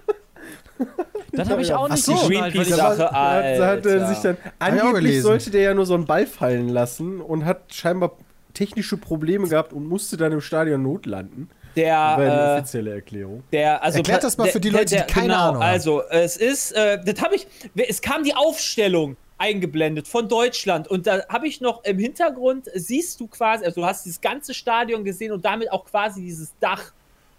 Das 1.33 1.51
habe 1.51 1.61
ich 1.61 1.73
auch 1.75 1.85
Ach 1.87 1.91
nicht 1.95 2.05
so, 2.05 2.13
ich 2.15 2.29
Greenpeace-Sache. 2.29 2.97
Da 2.97 3.05
hat, 3.07 3.13
da 3.13 3.67
hat 3.67 3.85
er 3.87 3.93
Alter. 3.93 4.07
sich 4.09 4.19
dann, 4.21 4.37
ich 4.43 4.51
angeblich 4.59 5.21
sollte 5.23 5.51
der 5.51 5.61
ja 5.61 5.75
nur 5.75 5.85
so 5.85 5.93
einen 5.95 6.07
Ball 6.07 6.27
fallen 6.27 6.69
lassen 6.71 7.21
und 7.21 7.45
hat 7.45 7.75
scheinbar 7.75 8.13
technische 8.57 8.97
Probleme 8.97 9.49
gehabt 9.49 9.73
und 9.73 9.87
musste 9.87 10.17
dann 10.17 10.33
im 10.33 10.41
Stadion 10.41 10.83
notlanden. 10.83 11.49
Das 11.75 11.85
war 11.85 11.89
ja 11.89 12.17
die 12.17 12.23
Der, 12.23 12.35
äh, 12.49 12.55
offizielle 12.59 12.95
Erklärung. 12.95 13.43
der, 13.53 13.83
also 13.83 13.99
Erklärt 13.99 14.25
das 14.25 14.39
mal 14.39 14.49
für 14.49 14.61
die 14.61 14.71
Leute, 14.71 14.97
die 14.97 15.03
keine 15.13 15.29
genau, 15.29 15.39
Ahnung 15.49 15.55
haben. 15.57 15.63
Also, 15.63 16.03
es 16.09 16.37
ist, 16.39 16.73
äh, 16.73 16.99
das 17.05 17.21
habe 17.23 17.35
ich, 17.37 17.47
es 17.77 18.01
kam 18.01 18.25
die 18.25 18.35
Aufstellung 18.35 19.17
eingeblendet 19.39 20.09
von 20.09 20.27
Deutschland 20.29 20.89
und 20.89 21.07
da 21.07 21.27
habe 21.29 21.47
ich 21.47 21.61
noch 21.61 21.85
im 21.85 21.99
Hintergrund, 21.99 22.71
siehst 22.75 23.21
du 23.21 23.27
quasi, 23.27 23.67
also 23.67 23.83
du 23.83 23.87
hast 23.87 24.07
dieses 24.07 24.23
ganze 24.23 24.55
Stadion 24.55 25.05
gesehen 25.05 25.33
und 25.33 25.45
damit 25.45 25.71
auch 25.71 25.85
quasi 25.85 26.23
dieses 26.23 26.55
Dach, 26.59 26.93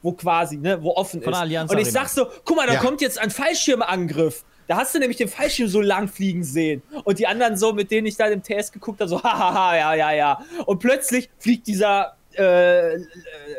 wo 0.03 0.12
quasi, 0.12 0.57
ne, 0.57 0.83
wo 0.83 0.91
offen 0.95 1.24
Von 1.24 1.33
ist. 1.33 1.38
der 1.38 1.41
Allianz 1.41 1.71
und 1.71 1.79
ich 1.79 1.88
Arena. 1.88 2.01
sag 2.01 2.09
so, 2.09 2.27
guck 2.45 2.55
mal, 2.57 2.67
da 2.67 2.74
Ja. 2.75 2.79
kommt 2.79 3.01
jetzt 3.01 3.17
ein 3.19 3.31
Fallschirmangriff. 3.31 4.45
Da 4.67 4.77
hast 4.77 4.93
du 4.93 5.00
nämlich 5.00 5.17
den 5.17 5.29
Fallschirm 5.29 5.67
so 5.69 5.81
lang 5.81 6.07
fliegen 6.07 6.43
sehen. 6.43 6.81
Und 7.05 7.19
die 7.19 7.27
anderen 7.27 7.55
so, 7.57 7.74
mit 7.74 7.89
denen 7.91 8.05
ich 8.07 8.17
da 8.17 8.27
im 8.27 8.43
TS 8.43 8.71
geguckt 8.71 9.00
habe, 9.00 9.09
so, 9.09 9.21
hahaha, 9.24 9.75
ja, 9.77 9.93
ja, 9.95 10.12
ja. 10.12 10.41
Und 10.65 10.79
plötzlich 10.79 11.29
fliegt 11.39 11.67
dieser 11.67 12.15
äh, 12.38 12.95
äh, 12.95 13.05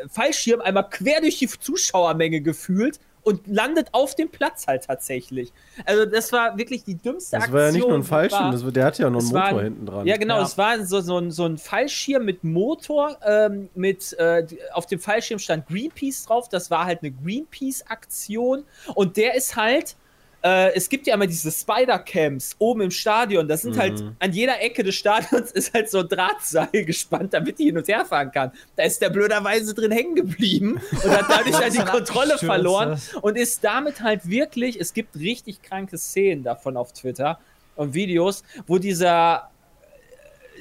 Fallschirm 0.09 0.61
einmal 0.61 0.89
quer 0.89 1.19
durch 1.21 1.37
die 1.39 1.47
Zuschauermenge 1.47 2.41
gefühlt 2.41 2.99
und 3.21 3.45
landet 3.47 3.89
auf 3.91 4.15
dem 4.15 4.29
Platz 4.29 4.65
halt 4.67 4.85
tatsächlich. 4.85 5.51
Also 5.85 6.05
das 6.05 6.31
war 6.31 6.57
wirklich 6.57 6.85
die 6.85 6.95
dümmste 6.95 7.35
Das 7.35 7.43
Aktion. 7.43 7.53
war 7.59 7.65
ja 7.65 7.71
nicht 7.73 7.87
nur 7.87 7.93
ein 7.97 8.03
Fallschirm, 8.03 8.43
war. 8.45 8.51
das, 8.53 8.63
war- 8.63 8.71
der 8.71 8.85
hatte 8.85 9.01
ja 9.03 9.09
noch 9.09 9.19
einen 9.19 9.33
war 9.33 9.43
Motor 9.47 9.59
ein- 9.59 9.65
hinten 9.65 9.85
dran. 9.85 10.07
Ja, 10.07 10.15
genau, 10.17 10.37
Ja. 10.37 10.43
es 10.43 10.57
war 10.57 10.85
so, 10.85 11.01
so, 11.01 11.17
ein, 11.17 11.29
so 11.31 11.45
ein 11.45 11.57
Fallschirm 11.57 12.23
mit 12.23 12.45
Motor, 12.45 13.17
ähm, 13.25 13.69
mit, 13.75 14.13
äh, 14.17 14.47
auf 14.73 14.85
dem 14.85 14.99
Fallschirm 14.99 15.37
stand 15.39 15.67
Greenpeace 15.67 16.25
drauf, 16.27 16.47
das 16.47 16.71
war 16.71 16.85
halt 16.85 16.99
eine 17.03 17.11
Greenpeace-Aktion 17.11 18.63
und 18.95 19.17
der 19.17 19.35
ist 19.35 19.55
halt 19.57 19.95
äh, 20.41 20.73
es 20.73 20.87
gibt 20.87 21.07
ja 21.07 21.15
immer 21.15 21.27
diese 21.27 21.51
Spider-Camps 21.51 22.55
oben 22.59 22.81
im 22.81 22.91
Stadion. 22.91 23.47
Das 23.47 23.63
sind 23.63 23.77
halt 23.77 24.03
an 24.19 24.31
jeder 24.31 24.61
Ecke 24.61 24.83
des 24.83 24.95
Stadions 24.95 25.51
ist 25.53 25.73
halt 25.73 25.89
so 25.89 25.99
ein 25.99 26.07
Drahtseil 26.07 26.85
gespannt, 26.85 27.33
damit 27.33 27.59
die 27.59 27.65
hin 27.65 27.77
und 27.77 27.87
her 27.87 28.05
fahren 28.05 28.31
kann. 28.31 28.51
Da 28.75 28.83
ist 28.83 29.01
der 29.01 29.09
blöderweise 29.09 29.73
drin 29.73 29.91
hängen 29.91 30.15
geblieben 30.15 30.79
und 30.91 31.11
hat 31.11 31.25
dadurch 31.29 31.55
halt 31.61 31.73
die 31.73 31.83
Kontrolle 31.83 32.37
verloren 32.37 33.01
und 33.21 33.37
ist 33.37 33.63
damit 33.63 34.01
halt 34.01 34.29
wirklich, 34.29 34.79
es 34.79 34.93
gibt 34.93 35.17
richtig 35.17 35.61
kranke 35.61 35.97
Szenen 35.97 36.43
davon 36.43 36.77
auf 36.77 36.93
Twitter 36.93 37.39
und 37.75 37.93
Videos, 37.93 38.43
wo 38.67 38.77
dieser 38.77 39.49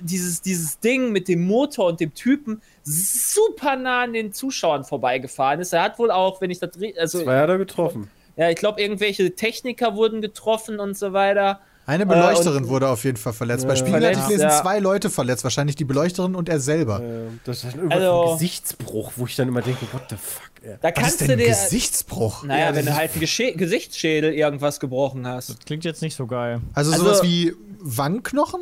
dieses, 0.00 0.42
dieses 0.42 0.78
Ding 0.78 1.10
mit 1.10 1.26
dem 1.26 1.44
Motor 1.44 1.86
und 1.86 1.98
dem 1.98 2.14
Typen 2.14 2.62
super 2.84 3.74
nah 3.74 4.02
an 4.02 4.12
den 4.12 4.32
Zuschauern 4.32 4.84
vorbeigefahren 4.84 5.60
ist. 5.60 5.72
Er 5.72 5.82
hat 5.82 5.98
wohl 5.98 6.12
auch, 6.12 6.40
wenn 6.40 6.50
ich 6.50 6.60
das 6.60 6.70
also 6.96 7.24
Zwei 7.24 7.38
hat 7.38 7.48
er 7.48 7.58
getroffen. 7.58 8.08
Ja, 8.38 8.48
ich 8.48 8.56
glaube, 8.56 8.80
irgendwelche 8.80 9.34
Techniker 9.34 9.94
wurden 9.96 10.22
getroffen 10.22 10.80
und 10.80 10.96
so 10.96 11.12
weiter. 11.12 11.60
Eine 11.86 12.02
Äh, 12.02 12.06
Beleuchterin 12.06 12.64
und- 12.64 12.68
wurde 12.68 12.88
auf 12.88 13.04
jeden 13.04 13.16
Fall 13.16 13.32
verletzt. 13.32 13.66
Bei 13.66 13.72
Ja. 13.72 13.76
Spiegel 13.76 13.94
hatte 13.94 14.04
ich 14.10 14.12
Verletzt, 14.18 14.28
gelesen, 14.28 14.48
ja. 14.50 14.62
zwei 14.62 14.78
Leute 14.78 15.08
verletzt. 15.10 15.42
Wahrscheinlich 15.44 15.74
die 15.74 15.84
Beleuchterin 15.86 16.34
und 16.34 16.48
er 16.50 16.60
selber. 16.60 17.00
Äh, 17.02 17.28
Das 17.44 17.64
ist 17.64 17.74
irgendwas 17.76 17.98
Also- 17.98 18.22
ein 18.24 18.32
Gesichtsbruch, 18.34 19.12
wo 19.16 19.24
ich 19.26 19.36
dann 19.36 19.48
immer 19.48 19.62
denke, 19.62 19.86
what 19.92 20.02
the 20.10 20.16
fuck, 20.16 20.50
ey. 20.62 20.76
Da 20.82 20.88
Was 20.88 20.94
kannst 20.94 21.10
ist 21.12 21.20
denn 21.22 21.26
du 21.28 21.32
ein 21.34 21.38
dir. 21.38 21.46
Gesichtsbruch? 21.48 22.44
Naja, 22.44 22.66
Ja, 22.66 22.74
wenn 22.76 22.84
das 22.84 22.94
du 22.94 23.00
halt 23.00 23.10
einen 23.12 23.20
Gesche 23.20 23.52
Gesichtsschädel 23.52 24.34
irgendwas 24.34 24.80
gebrochen 24.80 25.26
hast. 25.26 25.64
Klingt 25.64 25.84
jetzt 25.86 26.02
nicht 26.02 26.14
so 26.14 26.26
geil. 26.26 26.60
Also, 26.74 26.92
Also- 26.92 27.04
sowas 27.04 27.22
wie 27.22 27.54
Wangenknochen? 27.80 28.60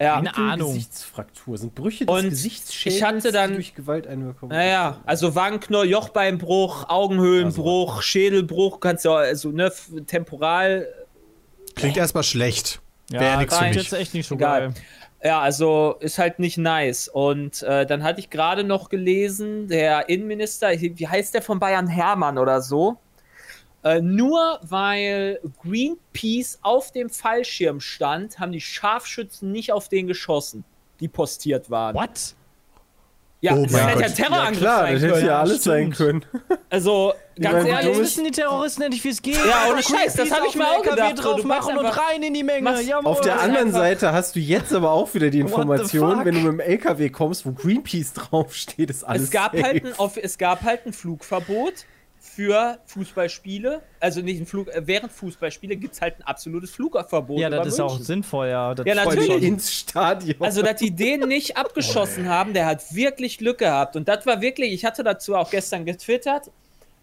Ja. 0.00 0.14
Keine 0.16 0.36
Ahnung. 0.36 0.68
Gesichtsfraktur 0.74 1.58
sind 1.58 1.74
Brüche 1.74 2.06
des 2.06 2.14
Und 2.14 2.30
Gesichtsschädels 2.30 2.96
ich 2.96 3.02
hatte 3.02 3.32
dann- 3.32 3.54
durch 3.54 3.74
Gewalteinwirkung. 3.74 4.48
Naja, 4.50 5.00
also 5.04 5.34
Wangenknoll, 5.34 5.88
Jochbeinbruch, 5.88 6.88
Augenhöhlenbruch, 6.88 8.00
Schädelbruch, 8.02 8.78
kannst 8.80 9.04
du 9.04 9.10
auch, 9.10 9.16
also 9.16 9.50
ne, 9.50 9.72
temporal. 10.06 10.86
Klingt 11.74 11.96
erstmal 11.96 12.22
schlecht. 12.22 12.80
Ja, 13.10 13.20
Wäre 13.20 13.38
nix 13.38 13.56
für 13.58 13.64
mich. 13.64 13.76
jetzt 13.76 13.92
echt 13.92 14.14
nicht 14.14 14.26
so 14.28 14.34
Egal. 14.36 14.60
geil. 14.60 14.74
Ja, 15.24 15.40
also 15.40 15.96
ist 15.98 16.18
halt 16.18 16.38
nicht 16.38 16.58
nice. 16.58 17.08
Und 17.08 17.62
äh, 17.64 17.84
dann 17.84 18.04
hatte 18.04 18.20
ich 18.20 18.30
gerade 18.30 18.62
noch 18.62 18.88
gelesen, 18.90 19.66
der 19.66 20.08
Innenminister, 20.08 20.70
wie 20.80 21.08
heißt 21.08 21.34
der 21.34 21.42
von 21.42 21.58
Bayern 21.58 21.88
Hermann 21.88 22.38
oder 22.38 22.60
so? 22.60 22.98
Äh, 23.96 24.00
nur 24.02 24.58
weil 24.62 25.40
Greenpeace 25.62 26.58
auf 26.62 26.92
dem 26.92 27.10
Fallschirm 27.10 27.80
stand, 27.80 28.38
haben 28.38 28.52
die 28.52 28.60
Scharfschützen 28.60 29.50
nicht 29.52 29.72
auf 29.72 29.88
den 29.88 30.06
geschossen, 30.06 30.64
die 31.00 31.08
postiert 31.08 31.70
waren. 31.70 31.94
What? 31.96 32.34
Ja, 33.40 33.54
Oh 33.54 33.62
das 33.64 33.72
hätte 33.86 34.00
ja 34.02 34.08
Terrorangriff 34.08 34.58
Klar, 34.58 34.80
sein 34.80 34.94
das 34.94 35.02
hätte 35.04 35.12
können. 35.14 35.26
ja 35.26 35.38
alles 35.40 35.62
sein 35.64 35.90
können. 35.92 36.24
Also, 36.70 37.14
ganz 37.40 37.64
meine, 37.64 37.68
ehrlich, 37.82 37.98
wissen 37.98 38.24
die 38.24 38.30
Terroristen 38.30 38.82
endlich, 38.82 39.02
wie 39.04 39.08
es 39.08 39.22
geht. 39.22 39.36
Ja, 39.36 39.70
ohne 39.72 39.82
Scheiß, 39.82 40.14
das 40.14 40.30
hab 40.30 40.44
ich 40.46 40.54
mir 40.54 40.66
auch 40.68 40.82
gedacht. 40.82 41.24
drauf 41.24 41.42
machen 41.44 41.78
und 41.78 41.86
rein 41.86 42.22
in 42.22 42.34
die 42.34 42.42
Menge. 42.42 42.60
machst- 42.62 42.86
Jawohl. 42.86 43.06
Auf 43.06 43.20
der 43.22 43.40
anderen 43.40 43.72
Seite 43.72 44.12
hast 44.12 44.36
du 44.36 44.40
jetzt 44.40 44.74
aber 44.74 44.90
auch 44.90 45.14
wieder 45.14 45.30
die 45.30 45.38
Information, 45.40 46.24
wenn 46.26 46.34
du 46.34 46.40
mit 46.40 46.52
dem 46.52 46.60
LKW 46.60 47.08
kommst, 47.08 47.46
wo 47.46 47.52
Greenpeace 47.52 48.12
draufsteht, 48.14 48.90
ist 48.90 49.02
alles 49.04 49.22
es 49.22 49.30
gab, 49.30 49.52
safe. 49.52 49.62
halt 49.64 49.86
ein, 49.86 49.98
auf, 49.98 50.18
es 50.18 50.36
gab 50.36 50.62
halt 50.62 50.84
ein 50.84 50.92
Flugverbot 50.92 51.86
für 52.38 52.78
Fußballspiele. 52.86 53.82
Also 53.98 54.20
nicht 54.20 54.40
ein 54.40 54.46
Flug, 54.46 54.68
äh, 54.68 54.82
während 54.86 55.10
Fußballspiele 55.10 55.74
gibt 55.74 55.94
es 55.94 56.00
halt 56.00 56.20
ein 56.20 56.22
absolutes 56.22 56.70
Flugverbot. 56.70 57.40
Ja, 57.40 57.50
das 57.50 57.66
ist 57.66 57.80
auch 57.80 57.98
sinnvoll, 57.98 58.46
ja. 58.46 58.76
Das 58.76 58.86
Ja, 58.86 58.94
natürlich. 58.94 59.42
ins 59.42 59.74
Stadion. 59.74 60.36
Also, 60.38 60.62
dass 60.62 60.76
die 60.76 60.92
den 60.92 61.26
nicht 61.26 61.56
abgeschossen 61.56 62.28
haben, 62.28 62.54
der 62.54 62.66
hat 62.66 62.94
wirklich 62.94 63.38
Glück 63.38 63.58
gehabt. 63.58 63.96
Und 63.96 64.06
das 64.06 64.24
war 64.24 64.40
wirklich, 64.40 64.72
ich 64.72 64.84
hatte 64.84 65.02
dazu 65.02 65.34
auch 65.34 65.50
gestern 65.50 65.84
getwittert. 65.84 66.52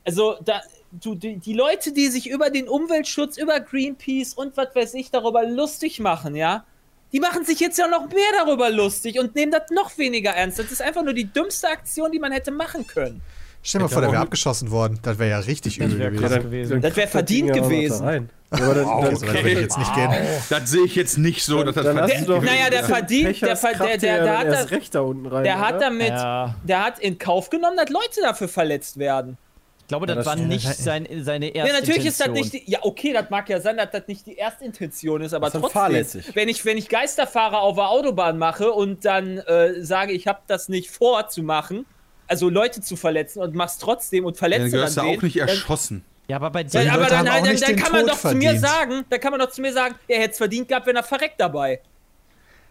Also, 0.05 0.37
da, 0.41 0.61
du, 0.93 1.15
die, 1.15 1.35
die 1.35 1.53
Leute, 1.53 1.91
die 1.91 2.07
sich 2.07 2.29
über 2.29 2.49
den 2.49 2.69
Umweltschutz, 2.69 3.35
über 3.35 3.59
Greenpeace 3.59 4.35
und 4.35 4.55
was 4.55 4.73
weiß 4.73 4.93
ich 4.93 5.11
darüber 5.11 5.45
lustig 5.45 5.99
machen, 5.99 6.37
ja, 6.37 6.63
die 7.11 7.19
machen 7.19 7.43
sich 7.43 7.59
jetzt 7.59 7.77
ja 7.77 7.89
noch 7.89 8.07
mehr 8.07 8.31
darüber 8.37 8.69
lustig 8.69 9.19
und 9.19 9.35
nehmen 9.35 9.51
das 9.51 9.69
noch 9.69 9.97
weniger 9.97 10.31
ernst. 10.31 10.59
Das 10.59 10.71
ist 10.71 10.81
einfach 10.81 11.03
nur 11.03 11.13
die 11.13 11.25
dümmste 11.25 11.67
Aktion, 11.67 12.13
die 12.13 12.19
man 12.19 12.31
hätte 12.31 12.51
machen 12.51 12.87
können. 12.87 13.21
Stell 13.67 13.79
dir 13.79 13.85
mal 13.85 13.89
vor, 13.89 14.01
der 14.03 14.11
wäre 14.11 14.21
abgeschossen 14.21 14.69
worden. 14.69 14.99
Das 15.01 15.17
wäre 15.17 15.31
ja 15.31 15.39
richtig 15.39 15.79
übel 15.79 15.97
wär 15.97 16.11
gewesen. 16.11 16.41
gewesen. 16.43 16.81
Das 16.81 16.95
wär 16.95 17.07
verdient 17.07 17.47
ja 17.55 17.63
gewesen. 17.63 17.99
da 18.01 18.05
rein. 18.05 18.29
Aber 18.51 18.75
das, 18.75 18.75
das, 18.75 19.19
So 19.21 19.27
weit 19.27 19.33
würde 19.37 19.49
ich 19.49 19.59
jetzt 19.59 19.77
nicht 19.79 19.95
gehen. 19.95 20.11
Das 20.49 20.69
sehe 20.69 20.83
ich 20.85 20.95
jetzt 20.95 21.17
nicht 21.17 21.43
so, 21.43 21.63
dass 21.63 21.73
das 21.75 21.83
dann 21.83 21.97
verdient 21.97 22.27
gewesen 22.27 22.45
naja, 22.45 22.69
der 22.69 22.83
verdient- 22.85 23.41
der 23.41 23.55
der- 23.55 23.55
der- 23.55 23.89
ja 23.89 23.97
der 23.97 24.25
dann 24.25 24.37
hat 24.37 24.45
erst 24.47 24.71
da- 24.71 24.75
recht 24.75 24.95
da 24.95 24.99
unten 25.01 25.25
rein. 25.25 25.43
Der 25.43 25.59
hat 25.59 25.81
damit, 25.81 26.09
Ja. 26.09 26.55
der 26.63 26.85
hat 26.85 26.99
in 26.99 27.17
Kauf 27.17 27.49
genommen, 27.49 27.75
dass 27.75 27.89
Leute 27.89 28.21
dafür 28.21 28.47
verletzt 28.47 28.97
werden. 28.99 29.37
Ich 29.81 29.87
glaube, 29.87 30.05
das, 30.07 30.17
das 30.17 30.25
war 30.25 30.35
nicht 30.35 30.67
sein, 30.67 31.07
seine 31.21 31.47
erste 31.49 31.71
Ja, 31.73 31.79
natürlich 31.79 32.05
ist 32.05 32.19
das 32.19 32.27
Intention. 32.27 32.51
nicht 32.53 32.67
die, 32.67 32.71
Ja, 32.71 32.79
okay, 32.83 33.13
das 33.13 33.29
mag 33.29 33.49
ja 33.49 33.59
sein, 33.59 33.77
dass 33.77 33.89
das 33.91 34.03
nicht 34.07 34.25
die 34.25 34.37
Erstintention 34.37 35.21
ist, 35.21 35.33
aber 35.33 35.45
Das 35.47 35.49
ist 35.49 35.53
dann 35.55 35.61
trotzdem. 35.63 35.79
fahrlässig. 35.81 36.31
Wenn 36.35 36.49
ich, 36.49 36.65
wenn 36.65 36.77
ich 36.77 36.87
Geisterfahrer 36.89 37.59
auf 37.61 37.75
der 37.75 37.89
Autobahn 37.89 38.37
mache 38.37 38.71
und 38.71 39.05
dann 39.05 39.37
äh, 39.39 39.83
sage, 39.83 40.13
ich 40.13 40.27
habe 40.27 40.39
das 40.47 40.69
nicht 40.69 40.89
vor 40.89 41.29
zu 41.29 41.43
machen, 41.43 41.85
also 42.27 42.49
Leute 42.49 42.81
zu 42.81 42.95
verletzen 42.95 43.41
und 43.41 43.55
mach's 43.55 43.77
trotzdem 43.77 44.25
und 44.25 44.35
Dann 44.35 44.39
verletze 44.39 44.63
dann, 44.63 44.71
gehörst 44.71 44.97
du 44.97 45.01
auch 45.01 45.21
nicht 45.21 45.39
dann, 45.39 45.47
erschossen. 45.47 46.05
Ja, 46.27 46.37
aber 46.37 46.49
bei 46.49 46.61
ja, 46.61 46.65
Die 46.65 46.77
dir. 46.79 46.93
aber 46.93 47.05
dann, 47.05 47.25
dann, 47.25 47.43
nicht 47.43 47.61
dann 47.61 47.75
den 47.75 47.83
kann 47.83 47.91
man 47.91 48.01
Tod 48.01 48.11
doch 48.11 48.19
zu 48.19 48.35
mir 48.35 48.51
verdient. 48.51 48.61
sagen, 48.65 49.05
dann 49.09 49.19
kann 49.19 49.31
man 49.31 49.39
doch 49.39 49.51
zu 49.51 49.61
mir 49.61 49.73
sagen, 49.73 49.95
er 50.07 50.19
hätte 50.21 50.31
es 50.31 50.37
verdient 50.37 50.67
gehabt, 50.67 50.87
wenn 50.87 50.95
er 50.95 51.03
verreckt 51.03 51.39
dabei. 51.39 51.81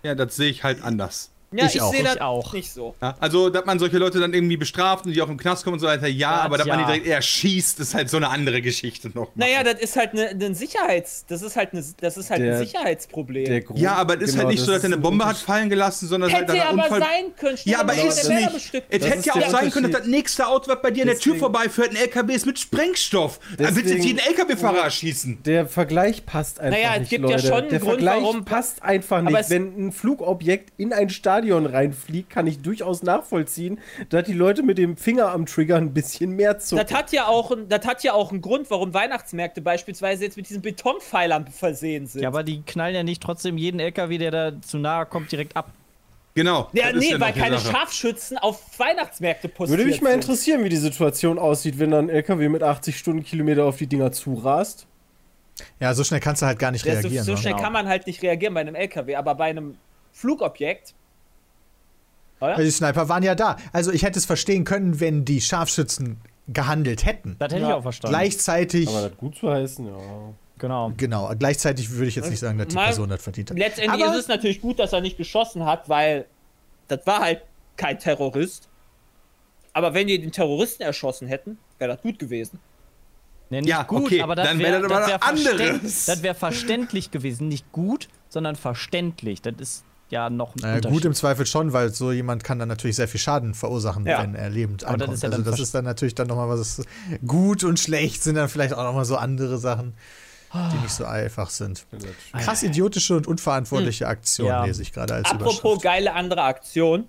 Ja, 0.02 0.14
das 0.14 0.36
sehe 0.36 0.50
ich 0.50 0.64
halt 0.64 0.82
anders. 0.82 1.30
Ja, 1.56 1.66
Ich 1.66 1.76
ich, 1.76 1.82
sehe 1.82 2.02
das 2.02 2.20
auch. 2.20 2.52
nicht 2.52 2.72
so. 2.72 2.94
Ja, 3.00 3.14
also, 3.20 3.48
dass 3.50 3.64
man 3.64 3.78
solche 3.78 3.98
Leute 3.98 4.18
dann 4.20 4.34
irgendwie 4.34 4.56
bestraft 4.56 5.06
und 5.06 5.12
die 5.12 5.22
auch 5.22 5.28
im 5.28 5.36
Knast 5.36 5.64
kommen 5.64 5.74
und 5.74 5.80
so 5.80 5.86
weiter, 5.86 6.08
ja, 6.08 6.36
Das 6.36 6.44
aber 6.46 6.58
dass 6.58 6.66
man 6.66 6.78
die 6.78 6.82
ja. 6.82 6.88
direkt 6.88 7.06
erschießt, 7.06 7.80
ist 7.80 7.94
halt 7.94 8.10
so 8.10 8.16
eine 8.16 8.28
andere 8.30 8.60
Geschichte 8.62 9.10
noch. 9.14 9.28
Naja, 9.34 9.62
das 9.62 9.80
ist 9.80 9.96
halt 9.96 10.10
eine, 10.12 10.30
ein 10.30 10.54
Sicherheits, 10.54 11.24
das 11.26 11.42
ist 11.42 11.56
halt, 11.56 11.72
eine, 11.72 11.84
das 12.00 12.16
ist 12.16 12.30
halt 12.30 12.42
Der- 12.42 12.58
ein 12.58 12.66
Sicherheitsproblem. 12.66 13.44
Der 13.44 13.60
Grund- 13.60 13.78
ja, 13.78 13.94
aber 13.94 14.16
es 14.16 14.22
ist 14.22 14.30
genau, 14.32 14.44
halt 14.44 14.54
nicht 14.54 14.64
so, 14.64 14.72
dass 14.72 14.82
er 14.82 14.86
eine 14.86 14.96
ein 14.96 15.02
Bombe 15.02 15.24
hat 15.24 15.36
fallen 15.36 15.68
gelassen, 15.70 16.08
sondern 16.08 16.32
halt, 16.32 16.48
Hätte 16.48 16.58
er 16.58 16.68
aber 16.70 16.82
Unfall. 16.84 17.00
sein 17.00 17.24
können. 17.38 17.58
Ja, 17.64 17.80
aber 17.80 17.94
ist 17.94 18.28
nicht. 18.28 18.82
Es 18.88 19.06
hätte 19.06 19.22
ja 19.28 19.34
auch 19.34 19.50
sein 19.50 19.70
können, 19.70 19.92
dass 19.92 20.00
das 20.02 20.10
nächste 20.10 20.46
Auto, 20.48 20.70
was 20.70 20.82
bei 20.82 20.90
dir 20.90 21.02
an 21.02 21.08
der 21.08 21.18
Tür 21.18 21.36
vorbeifährt, 21.36 21.90
ein 21.90 21.96
LKW 21.96 22.32
ist 22.34 22.46
mit 22.46 22.58
Sprengstoff. 22.58 23.38
Dann 23.58 23.66
willst 23.76 23.90
du 23.90 23.94
Deswegen- 23.94 24.02
jeden 24.02 24.18
LKW-Fahrer 24.18 24.78
erschießen. 24.84 25.42
Der 25.44 25.66
Vergleich 25.66 26.26
passt 26.26 26.58
einfach 26.60 26.76
Naja, 26.78 26.92
es 26.94 27.00
nicht, 27.00 27.10
gibt 27.10 27.24
ja 27.28 27.36
Leute. 27.36 27.46
schon 27.46 27.56
einen 27.58 27.68
der 27.70 27.78
Grund, 27.78 27.90
Vergleich 27.92 28.22
warum- 28.22 28.44
passt 28.44 28.82
einfach 28.82 29.22
nicht. 29.22 29.50
Wenn 29.50 29.86
ein 29.88 29.92
Flugobjekt 29.92 30.72
in 30.76 30.92
ein 30.92 31.10
Stadion 31.10 31.43
reinfliegt, 31.52 32.30
kann 32.30 32.46
ich 32.46 32.60
durchaus 32.62 33.02
nachvollziehen, 33.02 33.78
dass 34.08 34.24
die 34.24 34.32
Leute 34.32 34.62
mit 34.62 34.78
dem 34.78 34.96
Finger 34.96 35.28
am 35.32 35.46
Trigger 35.46 35.76
ein 35.76 35.92
bisschen 35.94 36.30
mehr 36.30 36.58
zucken. 36.58 36.84
Das 36.86 36.96
hat, 36.96 37.12
ja 37.12 37.26
auch, 37.26 37.52
das 37.68 37.86
hat 37.86 38.02
ja 38.02 38.12
auch 38.14 38.30
einen 38.32 38.40
Grund, 38.40 38.70
warum 38.70 38.92
Weihnachtsmärkte 38.94 39.60
beispielsweise 39.62 40.24
jetzt 40.24 40.36
mit 40.36 40.48
diesen 40.48 40.62
Betonpfeilern 40.62 41.46
versehen 41.48 42.06
sind. 42.06 42.22
Ja, 42.22 42.28
aber 42.28 42.42
die 42.42 42.62
knallen 42.62 42.94
ja 42.94 43.02
nicht 43.02 43.22
trotzdem 43.22 43.56
jeden 43.58 43.80
LKW, 43.80 44.18
der 44.18 44.30
da 44.30 44.52
zu 44.62 44.78
nahe 44.78 45.06
kommt, 45.06 45.30
direkt 45.32 45.56
ab. 45.56 45.70
Genau. 46.36 46.68
ja, 46.72 46.90
nee, 46.92 47.12
ja 47.12 47.20
weil 47.20 47.32
keine 47.32 47.58
Sache. 47.58 47.70
Scharfschützen 47.72 48.38
auf 48.38 48.60
Weihnachtsmärkte 48.78 49.48
postiert 49.48 49.78
Würde 49.78 49.88
mich 49.88 50.02
mal 50.02 50.10
sind. 50.10 50.22
interessieren, 50.22 50.64
wie 50.64 50.68
die 50.68 50.76
Situation 50.76 51.38
aussieht, 51.38 51.78
wenn 51.78 51.92
dann 51.92 52.06
ein 52.06 52.10
LKW 52.10 52.48
mit 52.48 52.62
80 52.64 52.98
Stundenkilometer 52.98 53.64
auf 53.64 53.76
die 53.76 53.86
Dinger 53.86 54.10
zurast. 54.10 54.88
Ja, 55.78 55.94
so 55.94 56.02
schnell 56.02 56.18
kannst 56.18 56.42
du 56.42 56.46
halt 56.46 56.58
gar 56.58 56.72
nicht 56.72 56.84
Ja, 56.84 56.94
so, 56.94 57.00
reagieren. 57.02 57.24
so 57.24 57.32
ne? 57.32 57.38
schnell 57.38 57.52
Genau. 57.52 57.62
kann 57.62 57.72
man 57.72 57.86
halt 57.86 58.08
nicht 58.08 58.20
reagieren 58.22 58.52
bei 58.54 58.62
einem 58.62 58.74
LKW, 58.74 59.14
aber 59.14 59.36
bei 59.36 59.44
einem 59.44 59.76
Flugobjekt. 60.12 60.94
Oder? 62.44 62.56
Die 62.62 62.70
Sniper 62.70 63.08
waren 63.08 63.22
ja 63.22 63.34
da. 63.34 63.56
Also 63.72 63.92
ich 63.92 64.02
hätte 64.02 64.18
es 64.18 64.26
verstehen 64.26 64.64
können, 64.64 65.00
wenn 65.00 65.24
die 65.24 65.40
Scharfschützen 65.40 66.18
gehandelt 66.48 67.04
hätten. 67.06 67.36
Das 67.38 67.52
hätte 67.52 67.62
ich 67.62 67.68
Ja. 67.68 67.76
auch 67.76 67.82
verstanden. 67.82 68.12
Gleichzeitig, 68.16 68.88
Aber 68.88 69.08
das 69.08 69.16
gut 69.16 69.36
zu 69.36 69.50
heißen, 69.50 69.86
ja. 69.86 69.98
Genau. 70.58 70.92
genau, 70.96 71.32
gleichzeitig 71.38 71.90
würde 71.90 72.06
ich 72.06 72.14
jetzt 72.14 72.30
nicht 72.30 72.38
sagen, 72.38 72.58
dass 72.58 72.68
die 72.68 72.74
Mal- 72.76 72.86
Person 72.86 73.08
das 73.08 73.22
verdient 73.22 73.50
hat. 73.50 73.58
Letztendlich 73.58 74.04
Aber- 74.04 74.14
ist 74.14 74.20
es 74.20 74.28
natürlich 74.28 74.60
gut, 74.60 74.78
dass 74.78 74.92
er 74.92 75.00
nicht 75.00 75.16
geschossen 75.16 75.64
hat, 75.64 75.88
weil 75.88 76.26
das 76.88 77.00
war 77.06 77.20
halt 77.20 77.42
kein 77.76 77.98
Terrorist. 77.98 78.68
Aber 79.72 79.94
wenn 79.94 80.06
die 80.06 80.20
den 80.20 80.30
Terroristen 80.32 80.82
erschossen 80.84 81.26
hätten, 81.26 81.58
wäre 81.78 81.92
das 81.94 82.02
gut 82.02 82.18
gewesen. 82.18 82.60
Nee, 83.50 83.60
nicht 83.60 83.68
Ja, 83.70 83.82
gut, 83.82 84.04
okay, 84.04 84.22
aber 84.22 84.36
das 84.36 84.46
dann 84.48 84.58
wäre 84.58 84.80
wäre 84.82 84.88
das 84.88 85.08
wär 85.08 85.22
anderes. 85.22 86.06
das 86.06 86.22
wär 86.22 86.34
verständlich 86.34 87.10
gewesen. 87.10 87.48
Nicht 87.48 87.70
gut, 87.72 88.08
sondern 88.28 88.54
verständlich. 88.56 89.42
Das 89.42 89.54
ist 89.58 89.84
ja 90.10 90.30
noch 90.30 90.54
ein 90.56 90.62
Unterschied. 90.76 90.90
gut 90.90 91.04
im 91.04 91.14
Zweifel 91.14 91.46
schon, 91.46 91.72
weil 91.72 91.92
so 91.92 92.12
jemand 92.12 92.44
kann 92.44 92.58
dann 92.58 92.68
natürlich 92.68 92.96
sehr 92.96 93.08
viel 93.08 93.20
Schaden 93.20 93.54
verursachen, 93.54 94.06
Ja. 94.06 94.22
wenn 94.22 94.34
er 94.34 94.50
lebend 94.50 94.84
Aber 94.84 94.98
das 94.98 95.02
ankommt. 95.02 95.14
ist 95.16 95.22
ja 95.22 95.28
also 95.30 95.42
dann 95.42 95.50
das 95.50 95.60
ist 95.60 95.74
dann 95.74 95.84
natürlich 95.84 96.14
dann 96.14 96.26
nochmal 96.28 96.48
was. 96.48 96.82
Gut 97.26 97.64
und 97.64 97.78
schlecht 97.80 98.22
sind 98.22 98.34
dann 98.36 98.48
vielleicht 98.48 98.74
auch 98.74 98.84
nochmal 98.84 99.04
so 99.04 99.16
andere 99.16 99.58
Sachen, 99.58 99.94
die 100.52 100.76
nicht 100.82 100.92
so 100.92 101.04
einfach 101.04 101.50
sind. 101.50 101.84
Krass 102.38 102.62
idiotische 102.62 103.16
und 103.16 103.26
unverantwortliche 103.26 104.06
Aktion 104.06 104.46
Ja. 104.48 104.64
lese 104.64 104.82
ich 104.82 104.92
gerade 104.92 105.14
als 105.14 105.30
Apropos 105.30 105.58
Überschrift. 105.60 105.82
geile 105.82 106.12
andere 106.14 106.42
Aktion. 106.42 107.08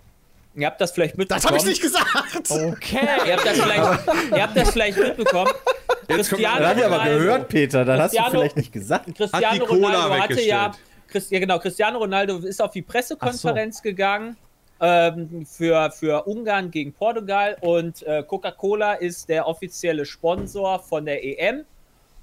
Ihr 0.55 0.67
habt 0.67 0.79
das 0.79 0.91
vielleicht 0.93 1.17
mitbekommen. 1.17 1.41
Das 1.43 1.51
habe 1.51 1.57
ich 1.57 1.65
nicht 1.65 1.81
gesagt! 1.81 2.49
Okay. 2.49 3.07
Ihr 3.27 3.33
habt 3.35 3.45
das 3.45 3.59
vielleicht, 3.59 4.31
ihr 4.31 4.41
habt 4.41 4.55
das 4.57 4.69
vielleicht 4.71 4.97
mitbekommen. 4.97 5.51
Cristiano 6.07 6.59
Das 6.59 6.67
hat 6.69 6.77
ich 6.77 6.85
aber 6.85 7.03
gehört, 7.03 7.49
Peter. 7.49 7.83
Dann 7.83 7.99
hast 8.01 8.17
du 8.17 8.23
vielleicht 8.31 8.55
nicht 8.55 8.71
gesagt. 8.71 9.13
Cristiano 9.15 9.45
Hat 9.47 9.53
die 9.55 9.59
Cola 9.59 10.03
Ronaldo 10.05 10.23
hatte 10.23 10.41
ja, 10.41 10.71
weggestellt. 11.15 11.15
Chris, 11.15 11.29
ja 11.29 11.39
genau, 11.39 11.59
Cristiano 11.59 11.99
Ronaldo 11.99 12.37
ist 12.37 12.61
auf 12.61 12.71
die 12.71 12.81
Pressekonferenz 12.81 13.81
gegangen 13.81 14.37
ähm, 14.79 15.45
für, 15.45 15.91
für 15.91 16.27
Ungarn 16.27 16.71
gegen 16.71 16.93
Portugal 16.93 17.57
und 17.61 18.03
äh, 18.03 18.23
Coca-Cola 18.23 18.93
ist 18.93 19.29
der 19.29 19.47
offizielle 19.47 20.05
Sponsor 20.05 20.79
von 20.79 21.05
der 21.05 21.23
EM 21.23 21.65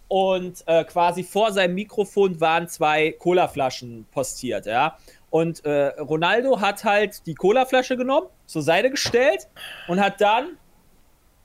und 0.09 0.62
äh, 0.66 0.85
quasi 0.85 1.24
vor 1.24 1.52
seinem 1.52 1.74
Mikrofon 1.74 2.38
waren 2.40 2.68
zwei 2.68 3.12
Colaflaschen 3.12 4.07
postiert, 4.12 4.66
ja. 4.66 4.98
Und 5.31 5.64
äh, 5.64 5.87
Ronaldo 5.98 6.61
hat 6.61 6.85
halt 6.85 7.26
die 7.26 7.35
Colaflasche 7.35 7.96
genommen, 7.96 8.26
zur 8.44 8.61
Seite 8.61 8.90
gestellt 8.90 9.48
und 9.88 9.98
hat 9.98 10.20
dann, 10.20 10.59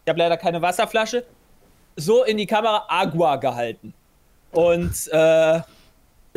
ich 0.03 0.09
habe 0.09 0.19
leider 0.19 0.35
keine 0.35 0.61
Wasserflasche, 0.61 1.25
so 1.95 2.25
in 2.25 2.35
die 2.35 2.45
Kamera 2.45 2.85
Agua 2.89 3.37
gehalten. 3.37 3.93
Und 4.51 5.07
äh, 5.13 5.61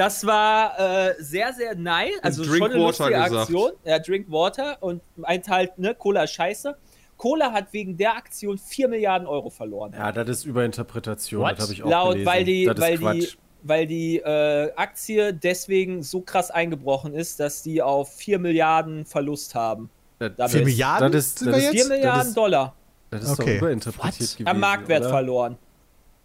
das 0.00 0.26
war 0.26 0.78
äh, 0.78 1.14
sehr, 1.18 1.52
sehr 1.52 1.74
nice. 1.74 2.12
Also 2.22 2.42
Drink 2.42 2.56
schon 2.56 2.70
eine 2.72 2.80
Water 2.82 2.86
lustige 3.04 3.10
gesagt. 3.24 3.34
Aktion. 3.42 3.70
Ja, 3.84 3.98
Drink 3.98 4.30
Water 4.30 4.78
und 4.80 5.02
meint 5.16 5.48
halt, 5.48 5.78
ne, 5.78 5.94
Cola 5.94 6.24
ist 6.24 6.32
scheiße. 6.32 6.76
Cola 7.16 7.52
hat 7.52 7.72
wegen 7.72 7.96
der 7.98 8.16
Aktion 8.16 8.56
4 8.56 8.88
Milliarden 8.88 9.28
Euro 9.28 9.50
verloren. 9.50 9.92
Ja, 9.92 10.10
das 10.10 10.28
ist 10.38 10.44
Überinterpretation, 10.46 11.42
What? 11.42 11.52
das 11.58 11.64
habe 11.64 11.72
ich 11.74 11.82
auch 11.82 11.90
Laut, 11.90 12.12
gelesen. 12.12 12.26
weil 12.32 12.44
die, 12.44 12.64
das 12.64 12.74
ist 12.76 13.02
weil 13.02 13.14
die, 13.20 13.28
weil 13.62 13.86
die 13.86 14.16
äh, 14.20 14.72
Aktie 14.74 15.34
deswegen 15.34 16.02
so 16.02 16.22
krass 16.22 16.50
eingebrochen 16.50 17.12
ist, 17.12 17.38
dass 17.38 17.62
die 17.62 17.82
auf 17.82 18.14
4 18.14 18.38
Milliarden 18.38 19.04
Verlust 19.04 19.54
haben. 19.54 19.90
Das- 20.18 20.32
Damit- 20.36 20.52
4 20.52 20.64
Milliarden 20.64 21.12
das 21.12 21.26
ist- 21.26 21.38
sind 21.40 21.52
das 21.52 21.60
wir 21.60 21.64
ist- 21.64 21.70
4 21.72 21.78
jetzt? 21.80 21.88
Milliarden 21.90 22.28
ist- 22.28 22.36
Dollar 22.36 22.74
Das 23.10 23.22
ist 23.24 23.38
Okay. 23.38 23.52
doch 23.58 23.62
überinterpretiert 23.66 24.30
gewesen. 24.32 24.46
am 24.48 24.58
Marktwert 24.60 25.00
oder? 25.02 25.10
verloren. 25.10 25.58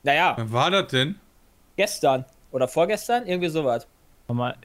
Naja, 0.03 0.33
Wann 0.37 0.51
war 0.53 0.71
das 0.71 0.87
denn? 0.87 1.15
gestern 1.75 2.23
oder 2.55 2.67
vorgestern, 2.69 3.27
irgendwie 3.27 3.49
sowas. 3.49 3.85
Warte 4.27 4.37
mal, 4.37 4.55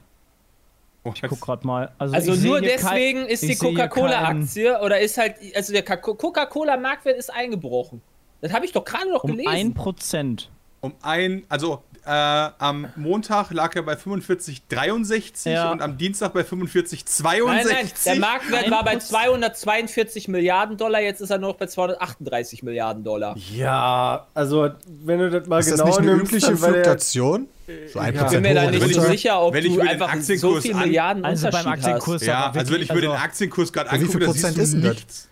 Oh, 1.03 1.11
ich 1.15 1.21
guck 1.23 1.41
grad 1.41 1.65
mal. 1.65 1.91
Also, 1.97 2.13
Also 2.13 2.31
nur 2.47 2.59
hier 2.59 2.75
kein- 2.75 2.79
deswegen 2.93 3.25
ist 3.25 3.41
die 3.41 3.55
Coca-Cola-Aktie 3.55 4.79
oder 4.81 4.99
ist 4.99 5.17
halt, 5.17 5.35
also 5.55 5.73
der 5.73 5.83
Coca-Cola-Marktwert 5.83 7.17
ist 7.17 7.33
eingebrochen. 7.33 8.03
Das 8.39 8.53
habe 8.53 8.65
ich 8.65 8.71
doch 8.71 8.85
gerade 8.85 9.09
noch 9.11 9.23
Um 9.23 9.31
gelesen. 9.31 9.49
1%. 9.75 10.49
Um 10.81 10.93
ein, 11.01 11.43
also 11.49 11.81
äh, 12.05 12.09
am 12.09 12.87
Montag 12.95 13.51
lag 13.51 13.75
er 13.75 13.83
bei 13.83 13.93
45,63 13.93 15.49
Ja. 15.51 15.71
und 15.71 15.81
am 15.81 15.97
Dienstag 15.97 16.33
bei 16.33 16.41
45,62. 16.41 17.45
Nein, 17.45 17.65
nein, 17.67 17.87
der 18.05 18.15
Marktwert 18.15 18.71
war 18.71 18.83
bei 18.83 18.95
1%. 18.95 18.99
242 19.09 20.27
Milliarden 20.27 20.77
Dollar, 20.77 21.01
jetzt 21.01 21.21
ist 21.21 21.29
er 21.29 21.37
nur 21.37 21.49
noch 21.51 21.57
bei 21.57 21.67
238 21.67 22.63
Milliarden 22.63 23.03
Dollar. 23.03 23.35
Ja, 23.53 24.25
also 24.33 24.69
wenn 25.05 25.19
du 25.19 25.29
das 25.29 25.47
mal 25.47 25.59
Ist 25.59 25.71
das 25.71 25.79
genau 25.79 25.89
nicht 25.89 25.99
eine 25.99 26.11
übliche 26.13 26.57
Fluktuation? 26.57 27.47
So 27.93 27.99
ein 27.99 28.15
Ja. 28.15 28.25
Ich 28.25 28.31
bin 28.31 28.41
mir 28.41 28.53
da 28.55 28.69
nicht 28.71 28.81
so 28.81 28.99
runter? 28.99 29.11
sicher, 29.11 29.41
ob 29.41 29.53
wenn 29.53 29.65
ich 29.65 29.75
du 29.75 29.81
einfach 29.81 30.07
so 30.13 30.17
Aktienkurs 30.19 30.61
viel 30.63 30.73
an- 30.73 30.79
Milliarden 30.79 31.25
Also 31.25 31.49
beim 31.49 31.67
Aktienkurs 31.67 32.21
hast. 32.21 32.27
Ja, 32.27 32.51
also 32.51 32.73
wenn 32.73 32.81
ich 32.81 32.89
mir 32.93 33.01
den 33.01 33.11
also- 33.11 33.23
Aktienkurs 33.23 33.71
gerade 33.71 33.87
Ja, 33.89 33.93
wie 33.95 33.99
angucke, 33.99 34.17
viel 34.17 34.27
Prozent 34.27 34.57
ist 34.57 34.73
denn 34.73 34.81
das? 34.81 34.93
nichts. 34.95 35.27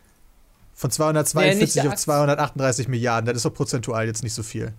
Von 0.75 0.89
Nee, 0.89 0.93
242 0.95 1.60
nicht 1.62 1.75
der 1.75 1.88
auf 1.91 1.95
238 1.95 2.88
Milliarden, 2.88 3.25
das 3.25 3.38
ist 3.38 3.45
doch 3.45 3.53
prozentual 3.53 4.05
jetzt 4.08 4.23
nicht 4.23 4.34
so 4.34 4.43
viel. 4.43 4.71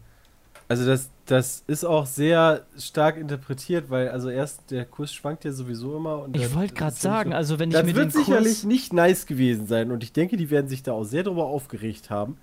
Also 0.70 0.86
das, 0.86 1.10
das 1.26 1.64
ist 1.66 1.84
auch 1.84 2.06
sehr 2.06 2.64
stark 2.78 3.16
interpretiert, 3.16 3.90
weil 3.90 4.08
also 4.10 4.30
erst 4.30 4.70
der 4.70 4.84
Kurs 4.84 5.12
schwankt 5.12 5.44
ja 5.44 5.50
sowieso 5.50 5.96
immer. 5.96 6.22
Und 6.22 6.36
Ich 6.36 6.54
wollte 6.54 6.74
gerade 6.74 6.92
das 6.92 7.02
sagen, 7.02 7.30
so- 7.32 7.36
also 7.36 7.58
wenn 7.58 7.70
ich 7.70 7.74
Das 7.74 7.84
mir 7.84 7.96
wird 7.96 8.04
den 8.14 8.20
sicherlich 8.24 8.52
Kurs... 8.60 8.64
nicht 8.64 8.92
nice 8.92 9.26
gewesen 9.26 9.66
sein 9.66 9.90
und 9.90 10.04
ich 10.04 10.12
denke, 10.12 10.36
die 10.36 10.48
werden 10.48 10.68
sich 10.68 10.84
da 10.84 10.92
auch 10.92 11.02
sehr 11.02 11.24
drüber 11.24 11.46
aufgeregt 11.46 12.08
haben. 12.08 12.38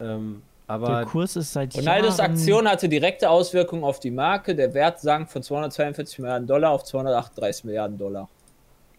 Ähm, 0.00 0.40
Der 0.66 0.74
aber 0.74 1.04
Kurs 1.04 1.36
ist 1.36 1.52
seit 1.52 1.76
Ronaldos 1.76 2.16
Jahren... 2.16 2.30
Aktion 2.32 2.66
hatte 2.66 2.88
direkte 2.88 3.28
Auswirkungen 3.28 3.84
auf 3.84 4.00
die 4.00 4.10
Marke. 4.10 4.54
Der 4.54 4.72
Wert 4.72 5.00
sank 5.00 5.30
von 5.30 5.42
242 5.42 6.20
Milliarden 6.20 6.46
Dollar 6.48 6.70
auf 6.70 6.84
238 6.84 7.64
Milliarden 7.64 7.98
Dollar. 7.98 8.26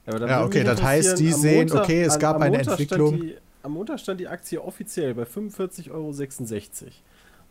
Ja, 0.05 0.45
okay, 0.45 0.63
das 0.63 0.84
heißt, 0.84 1.17
die 1.17 1.31
sehen, 1.31 1.67
Montag- 1.69 1.84
okay, 1.86 2.03
es 2.03 2.13
an- 2.13 2.19
gab 2.19 2.36
am 2.36 2.43
eine 2.43 2.58
Montag 2.58 2.73
Entwicklung. 2.79 3.19
Die, 3.21 3.36
am 3.63 3.71
Montag 3.71 3.99
stand 3.99 4.19
die 4.19 4.27
Aktie 4.27 4.62
offiziell 4.63 5.15
bei 5.15 5.23
45,66 5.23 5.89
Euro. 5.89 6.12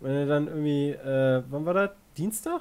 Wenn 0.05 0.14
er 0.17 0.27
dann 0.27 0.47
irgendwie, 0.49 0.90
äh, 0.90 1.43
wann 1.49 1.64
war 1.64 1.73
das? 1.75 1.90
Dienstag? 2.19 2.61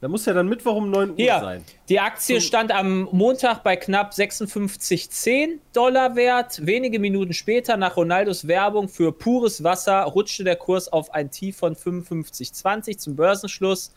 Da 0.00 0.08
muss 0.08 0.26
ja 0.26 0.32
dann 0.34 0.48
Mittwoch 0.48 0.74
um 0.74 0.90
9 0.90 1.10
Uhr 1.10 1.16
Hier, 1.16 1.38
sein. 1.38 1.64
die 1.88 2.00
Aktie 2.00 2.38
Zum- 2.38 2.44
stand 2.44 2.72
am 2.72 3.08
Montag 3.12 3.62
bei 3.62 3.76
knapp 3.76 4.12
56,10 4.12 5.60
Dollar 5.72 6.16
wert. 6.16 6.66
Wenige 6.66 6.98
Minuten 6.98 7.32
später, 7.32 7.76
nach 7.76 7.96
Ronaldos 7.96 8.48
Werbung 8.48 8.88
für 8.88 9.12
pures 9.12 9.62
Wasser, 9.62 10.02
rutschte 10.02 10.42
der 10.42 10.56
Kurs 10.56 10.92
auf 10.92 11.14
ein 11.14 11.30
Tief 11.30 11.56
von 11.56 11.76
55,20 11.76 12.98
zum 12.98 13.14
Börsenschluss. 13.14 13.94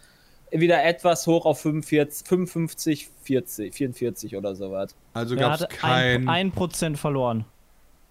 Wieder 0.52 0.84
etwas 0.86 1.26
hoch 1.26 1.48
auf 1.48 1.60
45, 1.62 2.28
55, 2.28 3.10
40, 3.24 3.74
44 3.74 4.38
oder 4.38 4.54
sowas. 4.54 4.96
Also 5.14 5.36
gab 5.36 5.60
es 5.60 5.68
kein. 5.70 6.30
ein, 6.30 6.52
1% 6.52 6.98
verloren. 6.98 7.46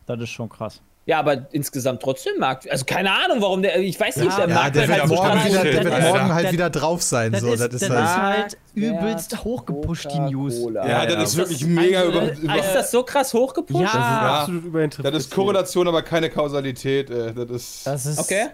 Das 0.07 0.21
ist 0.21 0.31
schon 0.31 0.49
krass. 0.49 0.83
Ja, 1.07 1.19
aber 1.19 1.47
insgesamt 1.53 2.01
trotzdem 2.03 2.33
Markt. 2.39 2.71
Also 2.71 2.87
keine 2.87 3.13
Ahnung, 3.13 3.43
warum 3.43 3.61
der. 3.61 3.79
Ich 3.79 4.01
weiß 4.01 4.17
nicht, 4.17 4.39
der 4.39 4.49
Ja, 4.49 4.55
Markt 4.55 4.75
der 4.75 4.89
wird 4.89 4.91
wird 4.91 5.01
halt 5.01 5.09
so 5.11 5.15
morgen 5.17 5.45
wieder, 5.45 5.63
der 5.65 5.85
wird 5.85 6.03
morgen 6.03 6.35
halt 6.35 6.45
Das- 6.47 6.53
wieder 6.53 6.71
drauf 6.71 7.03
sein. 7.03 7.33
Das, 7.33 7.41
so, 7.43 7.53
ist, 7.53 7.61
das 7.61 7.69
das 7.69 7.83
ist 7.83 7.89
ist 7.91 7.95
halt, 7.95 8.17
halt 8.39 8.57
übelst 8.75 9.45
hochgepusht, 9.45 10.09
die 10.11 10.19
News. 10.19 10.59
Ja, 10.75 10.87
Ja, 11.05 11.07
das 11.07 11.31
ist 11.31 11.35
ja. 11.35 11.39
wirklich 11.41 11.67
mega 11.67 11.99
Also, 12.01 12.11
über, 12.13 12.33
über 12.33 12.59
Ist 12.59 12.75
das 12.75 12.91
so 12.91 13.03
krass 13.03 13.35
hochgepusht? 13.35 13.81
Ja. 13.81 13.85
Das 13.85 13.93
ist 13.93 13.99
Ja. 13.99 14.41
absolut 14.41 14.65
überinterpretiert. 14.65 15.15
Das 15.15 15.25
ist 15.27 15.31
Korrelation, 15.35 15.89
aber 15.89 16.01
keine 16.03 16.31
Kausalität. 16.31 17.11
Äh, 17.11 17.35
das 17.35 17.51
ist. 17.51 17.87
Das 17.87 18.07
ist... 18.07 18.19
Okay. 18.19 18.47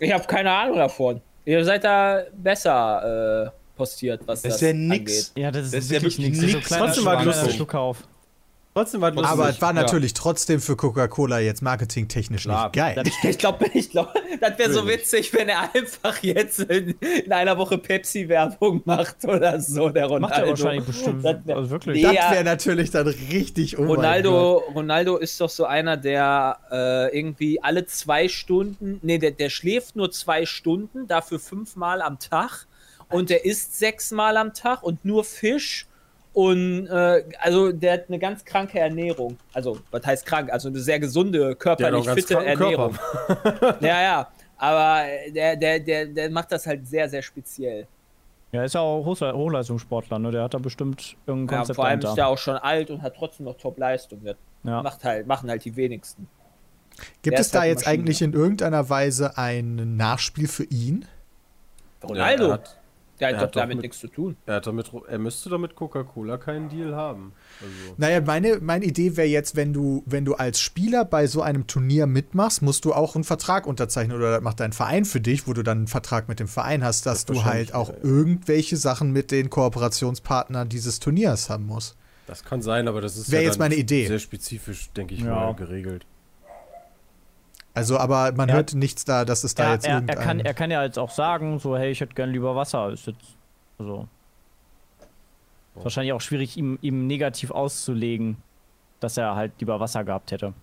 Ich 0.00 0.12
habe 0.12 0.24
keine 0.24 0.50
Ahnung 0.50 0.78
davon. 0.78 1.20
Ihr 1.44 1.64
seid 1.64 1.84
da 1.84 2.22
besser 2.36 3.44
äh, 3.46 3.50
postiert, 3.76 4.22
was 4.26 4.42
das, 4.42 4.54
Das 4.54 4.62
ist 4.62 4.66
ja 4.66 4.72
nix. 4.74 5.32
Ja, 5.36 5.50
das 5.52 5.66
ist, 5.66 5.74
Das 5.74 5.84
ist 5.84 5.90
ja 5.92 6.02
wirklich. 6.02 6.36
So 6.36 6.46
nix. 6.46 6.66
kleiner, 6.66 6.86
Trotzdem 6.92 7.24
lustig. 7.24 7.54
Schluck 7.54 7.74
auf. 7.76 7.98
Trotzdem 8.76 9.00
war 9.00 9.10
lustig. 9.10 9.30
aber 9.30 9.48
es 9.48 9.62
war 9.62 9.74
Ja. 9.74 9.80
natürlich 9.80 10.12
trotzdem 10.12 10.60
für 10.60 10.76
Coca-Cola 10.76 11.38
jetzt 11.38 11.62
marketingtechnisch 11.62 12.42
Klar, 12.42 12.66
nicht 12.66 12.74
geil. 12.74 12.94
das 13.02 13.08
Ich 13.30 13.38
glaube, 13.38 13.64
ich 13.72 13.88
glaub, 13.90 14.12
das 14.38 14.58
wäre 14.58 14.70
so 14.70 14.86
witzig, 14.86 15.32
wenn 15.32 15.48
er 15.48 15.74
einfach 15.74 16.22
jetzt 16.22 16.58
in, 16.60 16.90
in 17.24 17.32
einer 17.32 17.56
Woche 17.56 17.78
Pepsi-Werbung 17.78 18.82
macht 18.84 19.24
oder 19.24 19.58
so, 19.60 19.88
der 19.88 20.04
Ronaldo. 20.04 20.28
Macht 20.28 20.38
er 20.42 20.48
wahrscheinlich 20.50 20.84
bestimmt. 20.84 21.24
Das 21.24 21.36
wär- 21.46 21.56
Also 21.56 21.70
wirklich. 21.70 22.02
Das 22.02 22.12
Ja. 22.12 22.30
wäre 22.30 22.44
natürlich 22.44 22.90
dann 22.90 23.06
richtig 23.06 23.78
oh 23.78 23.82
mein 23.82 23.90
Ronaldo. 23.96 24.62
Ronaldo 24.74 25.16
ist 25.16 25.40
doch 25.40 25.48
so 25.48 25.64
einer, 25.64 25.96
der 25.96 26.58
äh, 26.70 27.18
irgendwie 27.18 27.62
alle 27.62 27.86
zwei 27.86 28.28
Stunden, 28.28 28.98
nee, 29.02 29.16
der, 29.16 29.30
der 29.30 29.48
schläft 29.48 29.96
nur 29.96 30.10
zwei 30.10 30.44
Stunden, 30.44 31.06
dafür 31.06 31.38
fünfmal 31.38 32.02
am 32.02 32.18
Tag 32.18 32.66
und 33.08 33.30
der 33.30 33.46
isst 33.46 33.78
sechsmal 33.78 34.36
am 34.36 34.52
Tag 34.52 34.82
und 34.82 35.02
nur 35.04 35.24
Fisch 35.24 35.86
und 36.36 36.86
äh, 36.88 37.24
also 37.40 37.72
der 37.72 37.94
hat 37.94 38.04
eine 38.08 38.18
ganz 38.18 38.44
kranke 38.44 38.78
Ernährung. 38.78 39.38
Also, 39.54 39.78
was 39.90 40.04
heißt 40.04 40.26
krank? 40.26 40.52
Also 40.52 40.68
eine 40.68 40.78
sehr 40.80 41.00
gesunde, 41.00 41.56
körperlich 41.56 42.06
fitte 42.10 42.44
Ernährung. 42.44 42.94
Ja, 43.80 44.02
ja. 44.02 44.28
Aber 44.58 45.02
der, 45.34 45.56
der, 45.56 45.80
der, 45.80 46.04
der 46.06 46.30
macht 46.30 46.52
das 46.52 46.66
halt 46.66 46.86
sehr, 46.86 47.08
sehr 47.08 47.22
speziell. 47.22 47.86
Ja, 48.52 48.64
ist 48.64 48.74
ja 48.74 48.80
auch 48.82 49.04
Hochle- 49.06 49.32
Hochleistungssportler, 49.32 50.18
ne? 50.18 50.30
Der 50.30 50.42
hat 50.42 50.52
da 50.52 50.58
bestimmt 50.58 51.16
irgendein 51.26 51.54
Ja, 51.54 51.58
Konzept 51.60 51.76
vor 51.76 51.86
allem 51.86 51.98
ist 52.00 52.04
dahinter. 52.04 52.22
der 52.22 52.28
auch 52.28 52.38
schon 52.38 52.56
alt 52.56 52.90
und 52.90 53.00
hat 53.00 53.14
trotzdem 53.16 53.46
noch 53.46 53.56
Top-Leistung. 53.56 54.20
Ja. 54.64 54.82
macht 54.82 55.04
halt, 55.04 55.26
machen 55.26 55.48
halt 55.48 55.64
die 55.64 55.74
wenigsten. 55.74 56.28
Gibt 57.22 57.32
der 57.34 57.40
es 57.40 57.46
ist 57.46 57.54
da 57.54 57.60
halt 57.60 57.70
jetzt 57.70 57.86
Maschine. 57.86 58.02
eigentlich 58.02 58.20
in 58.22 58.32
irgendeiner 58.34 58.90
Weise 58.90 59.38
ein 59.38 59.96
Nachspiel 59.96 60.48
für 60.48 60.64
ihn? 60.64 61.06
Ronaldo, 62.04 62.44
er 62.48 62.52
hat, 62.52 62.76
der 63.20 63.28
er 63.30 63.36
hat 63.36 63.42
hat 63.42 63.56
doch 63.56 63.60
damit 63.62 63.76
mit- 63.76 63.82
nichts 63.84 63.98
zu 64.00 64.08
tun. 64.08 64.36
er, 64.46 64.56
hat 64.56 64.66
damit, 64.66 64.90
er 65.08 65.18
müsste 65.18 65.48
doch 65.50 65.58
mit 65.58 65.74
Coca-Cola 65.74 66.36
keinen 66.38 66.68
Deal 66.68 66.94
haben. 66.94 67.32
Also, 67.60 67.94
Naja, 67.96 68.20
meine, 68.20 68.58
meine 68.60 68.84
Idee 68.84 69.16
wäre 69.16 69.26
jetzt, 69.28 69.56
wenn 69.56 69.72
du, 69.72 70.02
wenn 70.06 70.24
du 70.24 70.34
als 70.34 70.60
Spieler 70.60 71.04
bei 71.04 71.26
so 71.26 71.42
einem 71.42 71.66
Turnier 71.66 72.06
mitmachst, 72.06 72.62
musst 72.62 72.84
du 72.84 72.92
auch 72.92 73.14
einen 73.14 73.24
Vertrag 73.24 73.66
unterzeichnen 73.66 74.16
oder 74.16 74.32
das 74.32 74.42
macht 74.42 74.60
dein 74.60 74.72
Verein 74.72 75.04
für 75.04 75.20
dich, 75.20 75.46
wo 75.46 75.52
du 75.52 75.62
dann 75.62 75.78
einen 75.78 75.86
Vertrag 75.86 76.28
mit 76.28 76.40
dem 76.40 76.48
Verein 76.48 76.84
hast, 76.84 77.06
dass 77.06 77.24
Das 77.24 77.36
du 77.36 77.44
halt 77.44 77.74
auch 77.74 77.88
wieder, 77.88 77.98
ja. 77.98 78.04
irgendwelche 78.04 78.76
Sachen 78.76 79.12
mit 79.12 79.30
den 79.30 79.50
Kooperationspartnern 79.50 80.68
dieses 80.68 81.00
Turniers 81.00 81.48
haben 81.50 81.66
musst. 81.66 81.96
das 82.26 82.42
kann 82.44 82.60
sein, 82.60 82.88
aber 82.88 83.00
das 83.00 83.16
ist 83.16 83.30
ja 83.32 83.40
jetzt 83.40 83.52
dann 83.54 83.58
meine 83.70 83.76
Idee. 83.76 84.06
sehr 84.06 84.18
spezifisch, 84.18 84.90
denke 84.92 85.14
ich 85.14 85.20
Ja. 85.20 85.34
mal, 85.34 85.54
geregelt. 85.54 86.04
Also, 87.76 87.98
aber 87.98 88.32
man 88.32 88.48
Ja. 88.48 88.54
hört 88.56 88.74
nichts 88.74 89.04
da, 89.04 89.24
dass 89.24 89.44
es 89.44 89.54
da 89.54 89.64
Er, 89.64 89.72
jetzt 89.74 89.84
er, 89.84 89.90
er, 89.90 89.94
irgendein... 89.98 90.18
kann, 90.18 90.40
er 90.40 90.54
kann 90.54 90.70
ja 90.70 90.82
jetzt 90.82 90.98
auch 90.98 91.10
sagen, 91.10 91.58
so, 91.58 91.76
hey, 91.76 91.90
ich 91.90 92.00
hätte 92.00 92.14
gern 92.14 92.30
lieber 92.30 92.56
Wasser. 92.56 92.90
Ist 92.90 93.06
jetzt, 93.06 93.36
also. 93.78 94.08
Ist 95.76 95.84
wahrscheinlich 95.84 96.12
auch 96.14 96.20
schwierig, 96.22 96.56
ihm, 96.56 96.78
ihm 96.80 97.06
negativ 97.06 97.50
auszulegen, 97.50 98.38
dass 99.00 99.18
er 99.18 99.36
halt 99.36 99.52
lieber 99.60 99.78
Wasser 99.78 100.04
gehabt 100.04 100.32
hätte. 100.32 100.54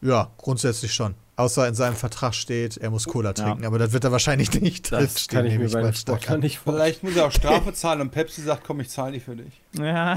ja, 0.00 0.30
grundsätzlich 0.38 0.94
schon. 0.94 1.14
Außer 1.36 1.66
in 1.68 1.74
seinem 1.74 1.96
Vertrag 1.96 2.34
steht, 2.34 2.76
er 2.78 2.90
muss 2.90 3.06
Cola 3.06 3.32
trinken, 3.32 3.64
aber 3.64 3.78
das 3.78 3.92
wird 3.92 4.04
er 4.04 4.12
wahrscheinlich 4.12 4.60
nicht 4.60 4.92
Das 4.92 4.98
drinstehen, 5.00 5.36
kann 5.38 5.46
ich 5.46 5.58
mir 5.58 5.70
bei 5.70 5.80
an. 5.80 6.40
nicht 6.40 6.58
vorstellen. 6.58 6.76
Vielleicht 6.76 7.02
muss 7.02 7.16
er 7.16 7.26
auch 7.26 7.32
Strafe 7.32 7.72
zahlen 7.72 8.00
und 8.02 8.10
Pepsi 8.10 8.42
sagt, 8.42 8.64
komm, 8.64 8.80
ich 8.80 8.88
zahle 8.90 9.12
die 9.12 9.20
für 9.20 9.36
dich. 9.36 9.60
Ja. 9.78 10.16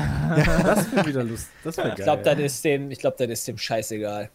Das 0.63 0.91
wäre 0.93 1.06
wieder 1.06 1.24
lustig. 1.24 1.50
Das 1.63 1.78
wäre 1.78 1.89
geil. 1.89 1.96
Ich 2.00 2.04
glaube, 2.04 2.24
das 2.24 2.39
ist 2.39 2.63
dem, 2.65 2.91
ich 2.91 3.00
glaube, 3.00 3.15
das 3.19 3.30
ist 3.30 3.48
dem 3.48 3.58
scheißegal. 3.58 4.30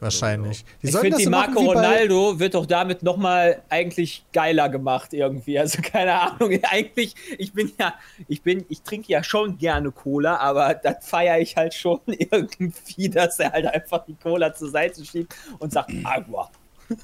Wahrscheinlich. 0.00 0.64
Die 0.82 0.88
Ich 0.88 0.96
finde, 0.96 1.18
die 1.18 1.26
bei- 1.26 1.46
Ronaldo 1.46 2.38
wird 2.38 2.54
doch 2.54 2.66
damit 2.66 3.02
nochmal 3.02 3.62
eigentlich 3.68 4.24
geiler 4.32 4.68
gemacht 4.68 5.12
irgendwie. 5.12 5.58
Also 5.58 5.80
keine 5.82 6.20
Ahnung. 6.20 6.58
Eigentlich, 6.70 7.14
ich 7.38 7.52
bin 7.52 7.72
ja, 7.78 7.94
ich 8.28 8.42
bin, 8.42 8.64
ich 8.68 8.82
trinke 8.82 9.12
ja 9.12 9.22
schon 9.22 9.58
gerne 9.58 9.90
Cola, 9.92 10.36
aber 10.36 10.74
das 10.74 11.06
feiere 11.06 11.40
ich 11.40 11.56
halt 11.56 11.74
schon 11.74 12.00
irgendwie, 12.06 13.08
dass 13.10 13.38
er 13.38 13.52
halt 13.52 13.66
einfach 13.66 14.04
die 14.06 14.14
Cola 14.14 14.54
zur 14.54 14.70
Seite 14.70 15.04
schiebt 15.04 15.34
und 15.58 15.72
sagt 15.72 15.90
Agua. 16.04 16.50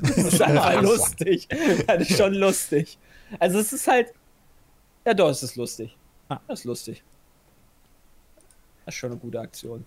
Das 0.00 0.16
ist 0.16 0.42
einfach 0.42 0.82
lustig. 0.82 1.46
Das 1.86 2.10
ist 2.10 2.18
schon 2.18 2.34
lustig. 2.34 2.98
Also 3.38 3.60
es 3.60 3.72
ist 3.72 3.86
halt. 3.86 4.12
Ja 5.06 5.14
doch, 5.14 5.28
es 5.30 5.44
ist 5.44 5.54
lustig. 5.54 5.96
Ah. 6.28 6.40
Das 6.48 6.58
ist 6.58 6.64
lustig. 6.64 7.04
Das 8.84 8.92
ist 8.92 8.98
schon 8.98 9.12
eine 9.12 9.20
gute 9.20 9.38
Aktion. 9.38 9.84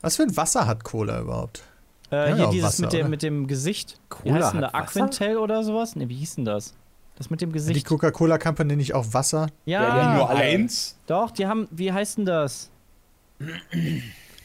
Was 0.00 0.16
für 0.16 0.22
ein 0.22 0.34
Wasser 0.34 0.66
hat 0.66 0.82
Cola 0.82 1.20
überhaupt? 1.20 1.62
Äh, 2.12 2.16
Ja, 2.30 2.34
hier 2.34 2.44
ja, 2.44 2.50
dieses 2.50 2.68
Wasser, 2.68 2.82
mit, 2.82 2.92
dem, 2.92 3.00
oder? 3.00 3.08
mit 3.08 3.22
dem 3.22 3.46
Gesicht. 3.46 4.00
Wie 4.22 4.30
Cola 4.30 4.34
heißt 4.44 4.54
denn 4.54 4.60
da? 4.62 4.66
Wasser? 4.72 4.76
Aquintel 5.02 5.36
oder 5.38 5.62
sowas? 5.62 5.96
Ne, 5.96 6.08
wie 6.08 6.16
hieß 6.16 6.36
denn 6.36 6.44
das? 6.44 6.74
Das 7.16 7.28
mit 7.30 7.40
dem 7.40 7.50
Die 7.50 7.54
Gesicht. 7.54 7.86
Coca-Cola 7.86 8.38
Company 8.38 8.76
nicht 8.76 8.94
auch 8.94 9.04
Wasser? 9.12 9.48
Ja, 9.66 9.82
Ja, 9.82 9.94
die 9.94 10.00
haben 10.00 10.16
Nur 10.16 10.30
eins? 10.30 10.96
doch, 11.06 11.30
die 11.30 11.46
haben, 11.46 11.68
wie 11.70 11.92
heißt 11.92 12.18
denn 12.18 12.24
das? 12.24 12.70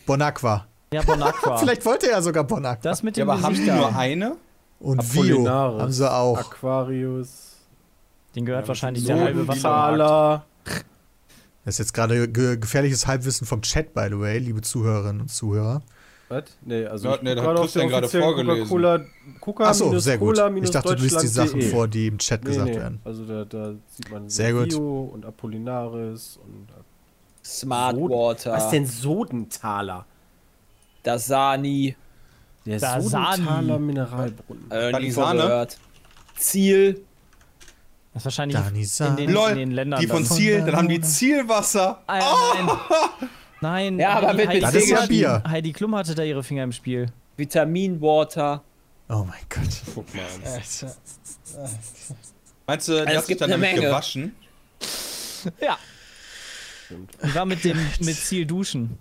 Bonaqua. 0.06 0.68
Ja, 0.94 1.02
Bonaqua. 1.02 1.58
Vielleicht 1.60 1.86
wollte 1.86 2.10
er 2.12 2.22
sogar 2.22 2.44
Bonaqua. 2.44 2.82
das 2.82 3.04
mit 3.04 3.18
Ja, 3.18 3.26
dem 3.26 3.30
aber 3.30 3.42
haben 3.42 3.54
Gesicht 3.54 3.70
die 3.72 3.76
nur 3.76 3.96
eine? 3.96 4.36
Und 4.80 5.02
Vio 5.14 5.48
haben 5.50 5.92
sie 5.92 6.12
auch. 6.12 6.38
Aquarius, 6.38 7.54
Den 8.36 8.46
gehört 8.46 8.64
Ja, 8.66 8.68
wahrscheinlich 8.68 9.04
so 9.04 9.14
der 9.14 9.22
halbe 9.24 9.48
Wasser. 9.48 9.62
Thaler. 9.62 10.46
Das 11.64 11.76
ist 11.76 11.78
jetzt 11.80 11.94
gerade 11.94 12.28
ge 12.28 12.58
gefährliches 12.58 13.08
Halbwissen 13.08 13.48
vom 13.48 13.62
Chat, 13.62 13.94
by 13.94 14.08
the 14.10 14.20
way, 14.20 14.38
liebe 14.38 14.62
Zuhörerinnen 14.62 15.22
und 15.22 15.30
Zuhörer. 15.30 15.82
Was? 16.28 16.44
Nee, 16.62 16.86
also 16.86 17.10
Ja, 17.10 17.16
ich 17.16 17.22
nee, 17.22 17.36
da 17.36 17.44
hat 17.44 17.58
Christian 17.58 17.88
der 17.90 18.02
gerade 18.02 18.20
vorgelesen. 18.20 19.08
Coca 19.40 19.66
Achso, 19.66 20.00
sehr 20.00 20.18
gut. 20.18 20.38
Ich 20.64 20.72
dachte, 20.72 20.96
du 20.96 21.04
liest 21.04 21.22
die 21.22 21.28
Sachen 21.28 21.46
Deutschland.de. 21.60 21.72
vor, 21.72 21.88
die 21.88 22.08
im 22.08 22.18
Chat 22.18 22.44
Nee, 22.44 22.50
gesagt 22.50 22.70
nee. 22.70 22.76
werden. 22.76 23.00
Also 23.04 23.26
da, 23.26 23.46
da 23.46 23.74
sieht 23.90 24.12
man 24.12 24.30
Sehr 24.30 24.54
gut. 24.54 24.70
Bio 24.70 25.12
und 25.14 25.24
Apollinaris 25.26 26.40
und 26.44 26.68
Smart 27.44 27.96
Soden- 27.96 28.10
Water. 28.10 28.52
Was 28.54 28.70
denn 28.72 28.86
Sodenthaler? 28.88 30.06
Dasani. 31.04 31.96
Der 32.66 32.80
Dasani. 32.80 33.04
Sodenthaler 33.38 33.80
Mineralbrunnen. 33.80 34.72
Äh, 34.72 35.00
nie 35.00 35.10
gehört. 35.12 35.78
Ziel. 36.38 37.02
Das 38.14 38.22
ist 38.22 38.26
wahrscheinlich 38.26 38.58
in 38.58 39.16
den, 39.18 39.30
in 39.30 39.34
Lol, 39.36 39.54
den 39.56 39.72
Ländern. 39.72 40.00
die 40.00 40.08
von. 40.08 40.24
Ziel, 40.26 40.62
dann 40.66 40.76
haben 40.78 40.90
die 40.90 41.02
Zielwasser. 41.02 42.02
Ah, 42.08 42.20
Nein. 42.56 43.30
Nein. 43.66 44.00
Ja, 44.00 44.10
aber 44.12 44.34
mit- 44.34 44.48
mit 44.50 44.62
Das 44.64 44.76
ist 44.76 44.90
ja 44.90 44.98
Heidi- 45.02 45.08
Bier. 45.08 45.44
Heidi 45.48 45.74
Klum 45.74 45.96
hatte 45.96 46.14
da 46.14 46.24
ihre 46.24 46.44
Finger 46.44 46.64
im 46.64 46.72
Spiel. 46.72 47.08
Vitamin 47.38 48.00
Water. 48.00 48.64
Oh 49.10 49.24
mein 49.28 49.40
Gott. 49.50 49.82
Guck 49.94 50.14
mal 50.14 50.22
an. 50.22 50.92
Meinst 52.68 52.88
du, 52.88 52.94
die 52.94 52.98
Es 53.00 53.06
hat 53.08 53.20
sich 53.20 53.28
gibt 53.28 53.42
dann 53.42 53.52
eine 53.54 53.62
damit 53.62 53.76
Menge. 53.76 53.88
gewaschen? 53.88 54.36
Ja. 55.60 55.78
Die 57.24 57.36
war 57.36 57.46
mit 57.46 57.64
dem 57.64 57.78
mit 58.00 58.16
Ziel 58.16 58.46
duschen. 58.46 58.98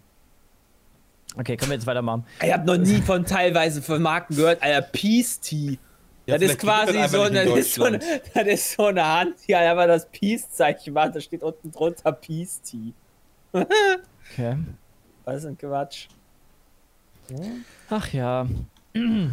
Okay, 1.37 1.57
können 1.57 1.70
wir 1.72 1.77
jetzt 1.77 1.87
weitermachen. 1.87 2.24
Ich 2.42 2.53
habe 2.53 2.64
noch 2.66 2.77
nie 2.79 3.03
von 3.03 3.24
teilweise 3.27 3.83
von 3.83 4.00
Marken 4.00 4.37
gehört. 4.37 4.62
Alter, 4.62 4.83
Peace 4.83 5.40
Tea. 5.40 5.79
Ja, 6.27 6.38
das 6.38 6.53
ist 6.53 6.59
quasi 6.59 6.96
es 6.96 7.11
so 7.12 7.20
eine, 7.20 7.42
in 7.42 7.48
das 7.50 7.59
ist 7.59 7.74
so 7.74 7.85
eine, 7.85 7.98
das 8.33 8.46
ist 8.46 8.72
so 8.72 8.87
eine 8.87 9.05
Hand, 9.07 9.35
die 9.46 9.55
einfach 9.55 9.87
das 9.87 10.09
Peace-Zeichen 10.11 10.94
macht. 10.94 11.14
Da 11.16 11.20
steht 11.20 11.42
unten 11.42 11.70
drunter 11.70 12.12
Peace 12.12 12.61
Tea. 12.62 12.92
Okay. 14.33 14.57
Ist 15.27 15.45
denn 15.45 15.57
Quatsch? 15.59 16.09
Ach 17.91 18.13
ja. 18.13 18.47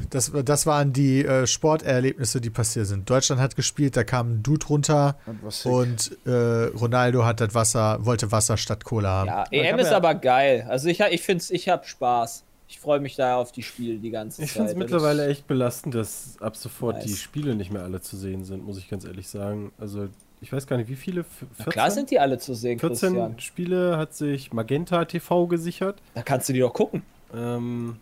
Das, 0.10 0.32
das 0.44 0.66
waren 0.66 0.92
die 0.92 1.24
äh, 1.24 1.46
Sporterlebnisse, 1.46 2.42
die 2.42 2.50
passiert 2.50 2.88
sind. 2.88 3.08
Deutschland 3.08 3.40
hat 3.40 3.56
gespielt, 3.56 3.96
da 3.96 4.04
kam 4.04 4.32
ein 4.38 4.44
Dude 4.44 4.66
runter 4.66 5.18
und 5.66 6.18
äh, 6.26 6.32
Ronaldo 6.32 7.26
hat 7.26 7.42
das 7.42 7.54
Wasser, 7.54 8.04
wollte 8.04 8.32
Wasser 8.32 8.58
statt 8.58 8.84
Cola 8.84 9.10
haben. 9.10 9.28
Ja, 9.28 9.44
ich 9.52 9.62
EM 9.64 9.78
ist 9.78 9.92
ja- 9.92 9.98
aber 9.98 10.16
geil. 10.16 10.66
Also 10.68 10.88
ich, 10.88 11.00
ich 11.02 11.22
finde 11.22 11.44
ich 11.52 11.70
habe 11.70 11.86
Spaß. 11.86 12.44
Ich 12.70 12.80
freue 12.80 13.02
mich 13.02 13.16
da 13.18 13.36
auf 13.36 13.52
die 13.52 13.62
Spiele 13.64 14.00
die 14.00 14.10
ganze 14.10 14.42
Ich 14.42 14.48
Zeit. 14.54 14.56
finde 14.58 14.72
es 14.72 14.78
mittlerweile 14.78 15.28
echt 15.28 15.46
belastend, 15.46 15.94
dass 15.94 16.38
ab 16.40 16.56
sofort 16.56 16.96
Nice. 16.96 17.06
die 17.06 17.16
Spiele 17.16 17.54
nicht 17.54 17.70
mehr 17.72 17.84
alle 17.84 18.02
zu 18.02 18.18
sehen 18.18 18.44
sind, 18.46 18.64
muss 18.66 18.78
ich 18.80 18.90
ganz 18.90 19.06
ehrlich 19.06 19.28
sagen. 19.28 19.72
Also, 19.78 20.08
ich 20.42 20.52
weiß 20.52 20.68
gar 20.68 20.78
nicht, 20.78 20.90
wie 20.90 20.96
viele? 20.96 21.22
F- 21.22 21.46
Na 21.60 21.66
klar 21.66 21.92
sind 21.92 22.12
die 22.12 22.20
alle 22.20 22.38
zu 22.38 22.54
sehen, 22.54 22.80
14 22.80 22.98
Christian. 23.14 23.40
Spiele 23.40 23.98
hat 23.98 24.14
sich 24.14 24.52
Magenta 24.52 25.06
TV 25.06 25.48
gesichert. 25.48 26.02
Da 26.14 26.24
kannst 26.24 26.50
du 26.50 26.54
die 26.54 26.60
doch 26.60 26.74
gucken. 26.74 27.04
Ähm, 27.34 27.98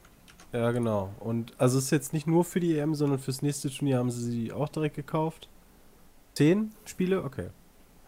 ja, 0.53 0.71
genau. 0.71 1.13
Und 1.19 1.53
also 1.57 1.77
es 1.77 1.85
ist 1.85 1.91
jetzt 1.91 2.13
nicht 2.13 2.25
nur 2.27 2.43
für 2.45 2.59
die 2.59 2.77
EM, 2.77 2.95
sondern 2.95 3.19
fürs 3.19 3.41
nächste 3.41 3.69
Turnier 3.69 3.97
haben 3.99 4.09
sie 4.09 4.23
sie 4.23 4.51
auch 4.51 4.69
direkt 4.69 4.95
gekauft. 4.95 5.47
10 6.35 6.71
Spiele? 6.85 7.23
Okay. 7.23 7.47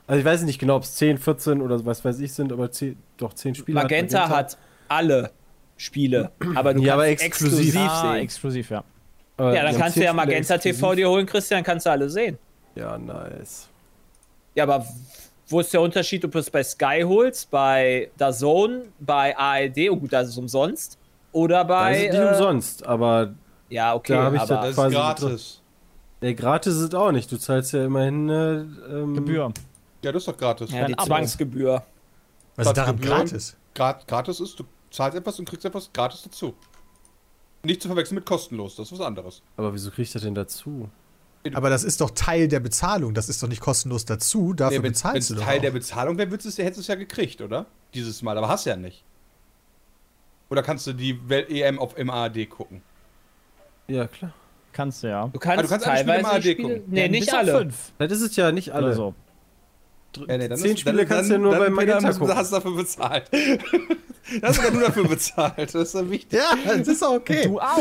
Also 0.07 0.19
ich 0.19 0.25
weiß 0.25 0.41
nicht 0.43 0.59
genau, 0.59 0.77
ob 0.77 0.83
es 0.83 0.95
10, 0.95 1.17
14 1.17 1.61
oder 1.61 1.85
was 1.85 2.03
weiß 2.03 2.19
ich 2.19 2.33
sind, 2.33 2.51
aber 2.51 2.71
10, 2.71 2.97
doch 3.17 3.33
10 3.33 3.53
Spiele 3.55 3.75
Magenta, 3.81 4.27
hat 4.29 4.57
alle 4.87 5.31
Spiele, 5.77 6.31
aber 6.55 6.73
du 6.73 6.81
Ja, 6.81 6.93
aber 6.95 7.07
kannst 7.07 7.23
exklusiv. 7.23 7.59
exklusiv 7.75 7.91
Ah, 7.91 8.13
sehen. 8.13 8.21
exklusiv, 8.23 8.69
ja. 8.71 8.83
Aber 9.37 9.55
Ja, 9.55 9.63
dann 9.63 9.75
kannst 9.77 9.95
du 9.97 10.01
10 10.01 10.03
ja 10.05 10.11
Spiele 10.11 10.25
Magenta 10.25 10.57
TV 10.57 10.69
exklusiv. 10.71 10.95
dir 10.95 11.09
holen, 11.09 11.25
Christian, 11.25 11.63
kannst 11.63 11.85
du 11.85 11.91
alle 11.91 12.09
sehen. 12.09 12.37
Ja, 12.75 12.97
nice. 12.97 13.69
Ja, 14.55 14.63
aber 14.63 14.85
wo 15.47 15.59
ist 15.59 15.73
der 15.73 15.81
Unterschied, 15.81 16.23
ob 16.25 16.31
du 16.31 16.39
es 16.39 16.49
bei 16.49 16.63
Sky 16.63 17.01
holst, 17.05 17.49
bei 17.51 18.09
DAZN, 18.17 18.91
bei 18.99 19.37
ARD, 19.37 19.89
oh 19.89 19.95
gut, 19.97 20.13
das 20.13 20.29
ist 20.29 20.37
umsonst, 20.37 20.97
oder 21.31 21.57
Da 21.59 21.63
bei... 21.63 21.91
ist 22.05 22.13
es 22.13 22.19
nicht 22.19 22.21
äh, 22.23 22.27
umsonst, 22.33 22.85
aber 22.85 23.33
Ja, 23.69 23.93
okay, 23.95 24.13
Da 24.13 24.23
hab 24.23 24.33
ich 24.33 24.39
aber 24.41 24.55
das- 24.55 24.75
Das 24.75 24.85
ist 24.87 24.93
gratis. 24.93 25.61
nee, 26.21 26.33
gratis 26.33 26.75
ist 26.75 26.81
es 26.81 26.93
auch 26.93 27.11
nicht. 27.11 27.31
Du 27.31 27.37
zahlst 27.37 27.73
ja 27.73 27.85
immerhin 27.85 28.29
eine 28.29 28.77
ähm, 28.91 29.15
Gebühr. 29.15 29.51
Ja, 30.03 30.11
das 30.11 30.21
ist 30.23 30.27
doch 30.27 30.37
gratis. 30.37 30.71
ja, 30.71 30.85
die 30.87 30.97
Abo. 30.97 31.05
Zwangsgebühr. 31.05 31.83
Was 32.55 32.67
ist 32.67 32.73
daran 32.77 32.99
gratis? 32.99 33.55
Grat 33.73 34.05
gratis 34.07 34.39
ist, 34.41 34.59
du 34.59 34.63
zahlst 34.89 35.17
etwas 35.17 35.39
und 35.39 35.47
kriegst 35.47 35.63
etwas 35.65 35.89
gratis 35.93 36.21
dazu. 36.23 36.53
Nicht 37.63 37.81
zu 37.81 37.87
verwechseln 37.87 38.15
mit 38.15 38.25
kostenlos, 38.25 38.75
das 38.75 38.91
ist 38.91 38.99
was 38.99 39.05
anderes. 39.05 39.41
Aber 39.55 39.73
wieso 39.73 39.91
kriegt 39.91 40.13
er 40.15 40.21
denn 40.21 40.35
dazu? 40.35 40.89
Aber 41.53 41.69
das 41.69 41.83
ist 41.83 42.01
doch 42.01 42.11
Teil 42.11 42.47
der 42.47 42.59
Bezahlung. 42.59 43.13
Das 43.13 43.27
ist 43.29 43.41
doch 43.41 43.47
nicht 43.47 43.61
kostenlos 43.61 44.05
dazu. 44.05 44.53
Dafür 44.53 44.77
Nee, 44.79 44.83
wenn 44.83 44.91
bezahlst 44.91 45.29
du 45.29 45.33
es 45.33 45.39
doch. 45.39 45.45
Teil 45.45 45.57
auch. 45.57 45.61
der 45.61 45.71
Bezahlung 45.71 46.17
wäre, 46.17 46.29
hättest 46.29 46.57
du 46.59 46.67
es 46.81 46.87
ja 46.87 46.95
gekriegt, 46.95 47.41
oder? 47.41 47.65
Dieses 47.93 48.21
Mal, 48.21 48.37
aber 48.37 48.47
hast 48.47 48.65
ja 48.65 48.75
nicht. 48.75 49.03
Oder 50.49 50.63
kannst 50.63 50.85
du 50.87 50.93
die 50.93 51.29
Welt 51.29 51.49
EM 51.49 51.79
auf 51.79 51.97
im 51.97 52.09
ARD 52.09 52.49
gucken? 52.49 52.81
Ja, 53.87 54.05
klar. 54.07 54.33
Kannst 54.73 55.03
du 55.03 55.07
ja. 55.07 55.27
Du 55.27 55.39
kannst, 55.39 55.59
Ah, 55.59 55.61
du 55.63 55.67
kannst 55.67 55.87
alle 55.87 55.97
Spiele 55.99 56.17
im 56.17 56.23
teilweise 56.23 56.33
ARD 56.35 56.43
Spiele, 56.43 56.55
gucken. 56.77 56.83
nee, 56.87 57.01
Ja, 57.03 57.07
nicht 57.07 57.33
alle. 57.33 57.57
Fünf 57.57 57.91
Das 57.97 58.11
ist 58.11 58.21
es 58.21 58.35
ja 58.35 58.51
nicht 58.51 58.71
alle. 58.71 58.87
oder 58.87 58.95
so. 58.95 59.15
Ja, 60.27 60.37
nee, 60.37 60.47
dann 60.47 60.57
Zehn 60.57 60.71
ist- 60.71 60.79
Spiele 60.81 60.97
dann- 60.97 61.07
kannst 61.07 61.29
du 61.29 61.33
ja 61.35 61.39
nur 61.39 61.51
dann, 61.51 61.59
bei 61.61 61.69
Magenta 61.69 62.11
du- 62.11 62.19
gucken. 62.19 62.35
hast 62.35 62.51
du 62.51 62.55
dafür 62.55 62.75
bezahlt. 62.75 63.23
hast 63.31 64.43
du 64.43 64.53
sogar 64.53 64.71
nur 64.71 64.81
dafür 64.81 65.07
bezahlt. 65.07 65.53
Das 65.57 65.75
ist 65.75 65.95
ja 65.95 66.09
wichtig. 66.09 66.39
Ja, 66.39 66.75
das 66.77 66.87
ist 66.87 67.03
auch 67.03 67.13
okay. 67.15 67.43
Du 67.47 67.59
auch. 67.59 67.77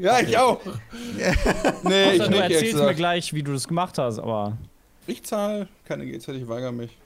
Ja, 0.00 0.20
ich 0.20 0.36
auch. 0.36 0.60
nee, 1.84 2.12
ich 2.12 2.22
du 2.22 2.30
nicht. 2.30 2.40
erzählst 2.40 2.62
extra. 2.64 2.86
mir 2.86 2.94
gleich, 2.94 3.32
wie 3.34 3.42
du 3.42 3.52
das 3.52 3.66
gemacht 3.68 3.98
hast, 3.98 4.18
aber. 4.18 4.56
Ich 5.06 5.22
zahle 5.24 5.68
keine 5.86 6.06
GZ, 6.06 6.28
ich 6.28 6.48
weigere 6.48 6.72
mich. 6.72 6.96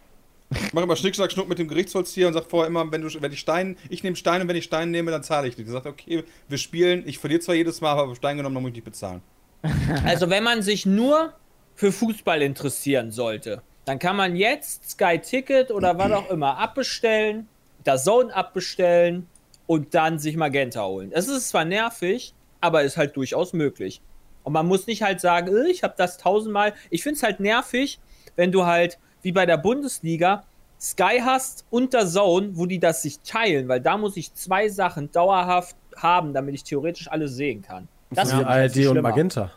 Ich 0.51 0.73
mache 0.73 0.85
immer 0.85 0.95
Schnick, 0.97 1.17
Schnack, 1.17 1.33
Schnuck 1.33 1.49
mit 1.49 1.59
dem 1.59 1.67
Gerichtsvollzieher 1.67 2.29
und 2.29 2.35
sag 2.35 2.45
vorher 2.45 2.69
immer, 2.69 2.91
wenn 2.93 3.03
du 3.03 3.09
wenn 3.21 3.33
ich 3.33 3.41
Stein, 3.41 3.77
ich 3.89 4.05
nehme 4.05 4.15
Stein 4.17 4.43
und 4.43 4.49
wenn 4.49 4.55
ich 4.57 4.65
Stein 4.65 4.91
nehme, 4.93 5.11
dann 5.11 5.25
zahle 5.25 5.49
ich 5.49 5.59
nicht. 5.59 5.67
Er 5.67 5.73
sagt, 5.73 5.87
okay, 5.87 6.23
wir 6.49 6.59
spielen, 6.59 7.03
ich 7.07 7.19
verliere 7.19 7.41
zwar 7.41 7.57
jedes 7.57 7.81
Mal, 7.81 7.93
aber 7.99 8.15
Stein 8.15 8.37
genommen, 8.37 8.55
dann 8.55 8.63
muss 8.63 8.71
ich 8.71 8.77
nicht 8.77 8.85
bezahlen. 8.85 9.23
Also 10.05 10.31
wenn 10.31 10.45
man 10.45 10.63
sich 10.63 10.87
nur 10.87 11.33
für 11.75 11.91
Fußball 11.91 12.43
interessieren 12.43 13.11
sollte, 13.11 13.61
dann 13.87 13.99
kann 14.01 14.17
man 14.17 14.37
jetzt 14.37 14.91
Sky 14.91 15.19
Ticket 15.19 15.71
oder 15.71 15.97
was 15.97 16.11
auch 16.11 16.29
immer 16.29 16.59
abbestellen, 16.59 17.49
das 17.85 18.05
Zone 18.05 18.35
abbestellen 18.35 19.29
und 19.67 19.95
dann 19.95 20.19
sich 20.19 20.37
Magenta 20.37 20.85
holen. 20.85 21.13
Es 21.13 21.29
ist 21.29 21.49
zwar 21.49 21.65
nervig, 21.65 22.35
aber 22.61 22.83
ist 22.83 22.97
halt 22.97 23.17
durchaus 23.17 23.53
möglich. 23.53 24.03
Und 24.43 24.53
man 24.53 24.67
muss 24.67 24.89
nicht 24.89 25.03
halt 25.03 25.21
sagen, 25.21 25.57
"Äh, 25.57 25.71
ich 25.71 25.85
habe 25.85 25.95
das 25.97 26.19
tausendmal. 26.19 26.75
Ich 26.91 27.05
finde 27.05 27.17
es 27.17 27.23
halt 27.23 27.39
nervig, 27.39 28.01
wenn 28.35 28.51
du 28.51 28.67
halt 28.67 28.99
wie 29.23 29.33
bei 29.33 29.47
der 29.47 29.57
Bundesliga 29.57 30.45
Sky 30.81 31.21
hast 31.25 31.65
und 31.71 31.95
der 31.95 32.07
Zone, 32.07 32.51
wo 32.55 32.67
die 32.67 32.81
das 32.81 33.03
sich 33.03 33.21
teilen, 33.21 33.69
weil 33.69 33.81
da 33.81 33.97
muss 33.97 34.17
ich 34.17 34.35
zwei 34.35 34.69
Sachen 34.69 35.11
dauerhaft 35.13 35.77
haben, 35.97 36.35
damit 36.35 36.55
ich 36.57 36.65
theoretisch 36.65 37.09
alles 37.09 37.35
sehen 37.37 37.63
kann. 37.63 37.89
Das 38.11 38.33
ja, 38.33 38.41
ich 38.41 38.47
halt 38.47 38.77
ARD 38.77 38.87
und. 38.89 39.01
Magenta. 39.01 39.53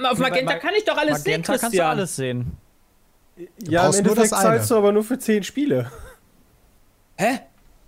Na, 0.00 0.10
auf 0.10 0.18
Magenta 0.18 0.52
Mag- 0.52 0.60
kann 0.62 0.72
ich 0.76 0.84
doch 0.84 0.96
alles 0.96 1.22
sehen, 1.22 1.40
Magenta 1.40 1.46
kannst 1.52 1.62
du 1.64 1.66
Christian. 1.68 1.90
alles 1.90 2.16
sehen. 2.16 2.52
Ja, 3.62 3.88
im 3.88 3.94
Endeffekt 3.94 4.28
zahlst 4.28 4.70
du 4.70 4.76
aber 4.76 4.92
nur 4.92 5.02
für 5.04 5.18
10 5.18 5.42
Spiele. 5.42 5.90
Hä? 7.16 7.38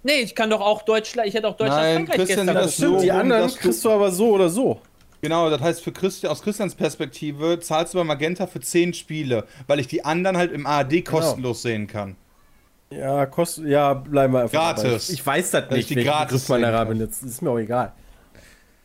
Nee, 0.03 0.21
ich 0.21 0.35
kann 0.35 0.51
doch 0.51 0.61
auch 0.61 0.83
Deutschland, 0.83 1.29
ich 1.29 1.35
hätte 1.35 1.47
auch 1.49 1.57
Deutschland 1.57 1.81
Nein, 1.83 1.97
Frankreich 1.97 2.17
Christian, 2.17 2.47
gestern 2.47 2.55
das 2.65 2.75
stimmt. 2.75 3.03
die 3.03 3.13
anderen 3.13 3.49
du- 3.49 3.55
kriegst 3.55 3.85
du 3.85 3.91
aber 3.91 4.11
so 4.11 4.31
oder 4.31 4.49
so. 4.49 4.81
Genau, 5.21 5.49
das 5.51 5.61
heißt, 5.61 5.83
für 5.85 5.93
Christi, 5.93 6.27
aus 6.27 6.43
Christians 6.43 6.75
Perspektive 6.75 7.61
zahlst 7.61 7.95
du 7.95 7.99
bei 7.99 8.05
Magenta 8.05 8.47
für 8.49 8.59
10 8.61 8.93
Spiele, 8.95 9.45
weil 9.69 9.79
ich 9.79 9.87
die 9.87 10.05
anderen 10.05 10.37
halt 10.37 10.51
im 10.51 10.67
ARD 10.67 11.03
kostenlos 11.05 11.63
sehen 11.63 11.87
kann. 11.87 12.17
Ja, 12.91 13.25
kostet, 13.27 13.67
ja, 13.67 13.95
bleiben 13.95 14.33
wir 14.35 14.41
einfach. 14.41 14.53
Gratis. 14.59 14.83
dabei. 15.07 15.13
Ich 15.15 15.25
weiß 15.27 15.51
das 15.53 15.65
ich 15.67 15.71
nicht, 15.71 15.91
die 15.91 15.97
welchen 15.97 16.11
gratis 16.11 16.47
sehen 16.47 16.63
kann. 16.63 16.89
benutzt. 16.89 17.23
Ist 17.23 17.41
mir 17.41 17.51
auch 17.51 17.59
egal. 17.59 17.93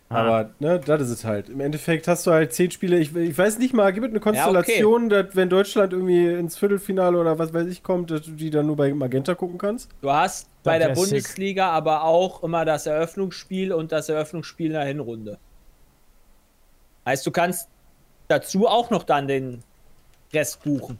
Ah. 0.09 0.15
Aber, 0.15 0.49
ne, 0.59 0.79
das 0.79 1.01
ist 1.01 1.09
es 1.09 1.25
halt. 1.25 1.49
Im 1.49 1.59
Endeffekt 1.59 2.07
hast 2.07 2.25
du 2.25 2.31
halt 2.31 2.53
10 2.53 2.71
Spiele. 2.71 2.97
Ich, 2.97 3.13
ich 3.13 3.37
weiß 3.37 3.59
nicht 3.59 3.73
mal, 3.73 3.91
gibt 3.91 4.05
es 4.05 4.11
eine 4.11 4.19
Konstellation, 4.21 5.09
dass 5.09 5.35
wenn 5.35 5.49
Deutschland 5.49 5.91
irgendwie 5.91 6.27
ins 6.27 6.57
Viertelfinale 6.57 7.19
oder 7.19 7.37
was 7.39 7.53
weiß 7.53 7.67
ich 7.67 7.83
kommt, 7.83 8.11
dass 8.11 8.21
du 8.21 8.31
die 8.31 8.49
dann 8.49 8.67
nur 8.67 8.77
bei 8.77 8.93
Magenta 8.93 9.35
gucken 9.35 9.57
kannst? 9.57 9.89
Du 10.01 10.11
hast 10.11 10.49
bei 10.63 10.79
der 10.79 10.89
wär 10.89 10.95
sick. 10.95 11.09
Bundesliga 11.09 11.69
aber 11.71 12.03
auch 12.03 12.41
immer 12.43 12.63
das 12.63 12.85
Eröffnungsspiel 12.85 13.73
und 13.73 13.91
das 13.91 14.07
Eröffnungsspiel 14.07 14.67
in 14.67 14.73
der 14.73 14.85
Hinrunde. 14.85 15.39
Heißt, 17.05 17.25
du 17.25 17.31
kannst 17.31 17.69
dazu 18.29 18.67
auch 18.67 18.89
noch 18.89 19.03
dann 19.03 19.27
den 19.27 19.63
Rest 20.33 20.63
buchen. 20.63 20.99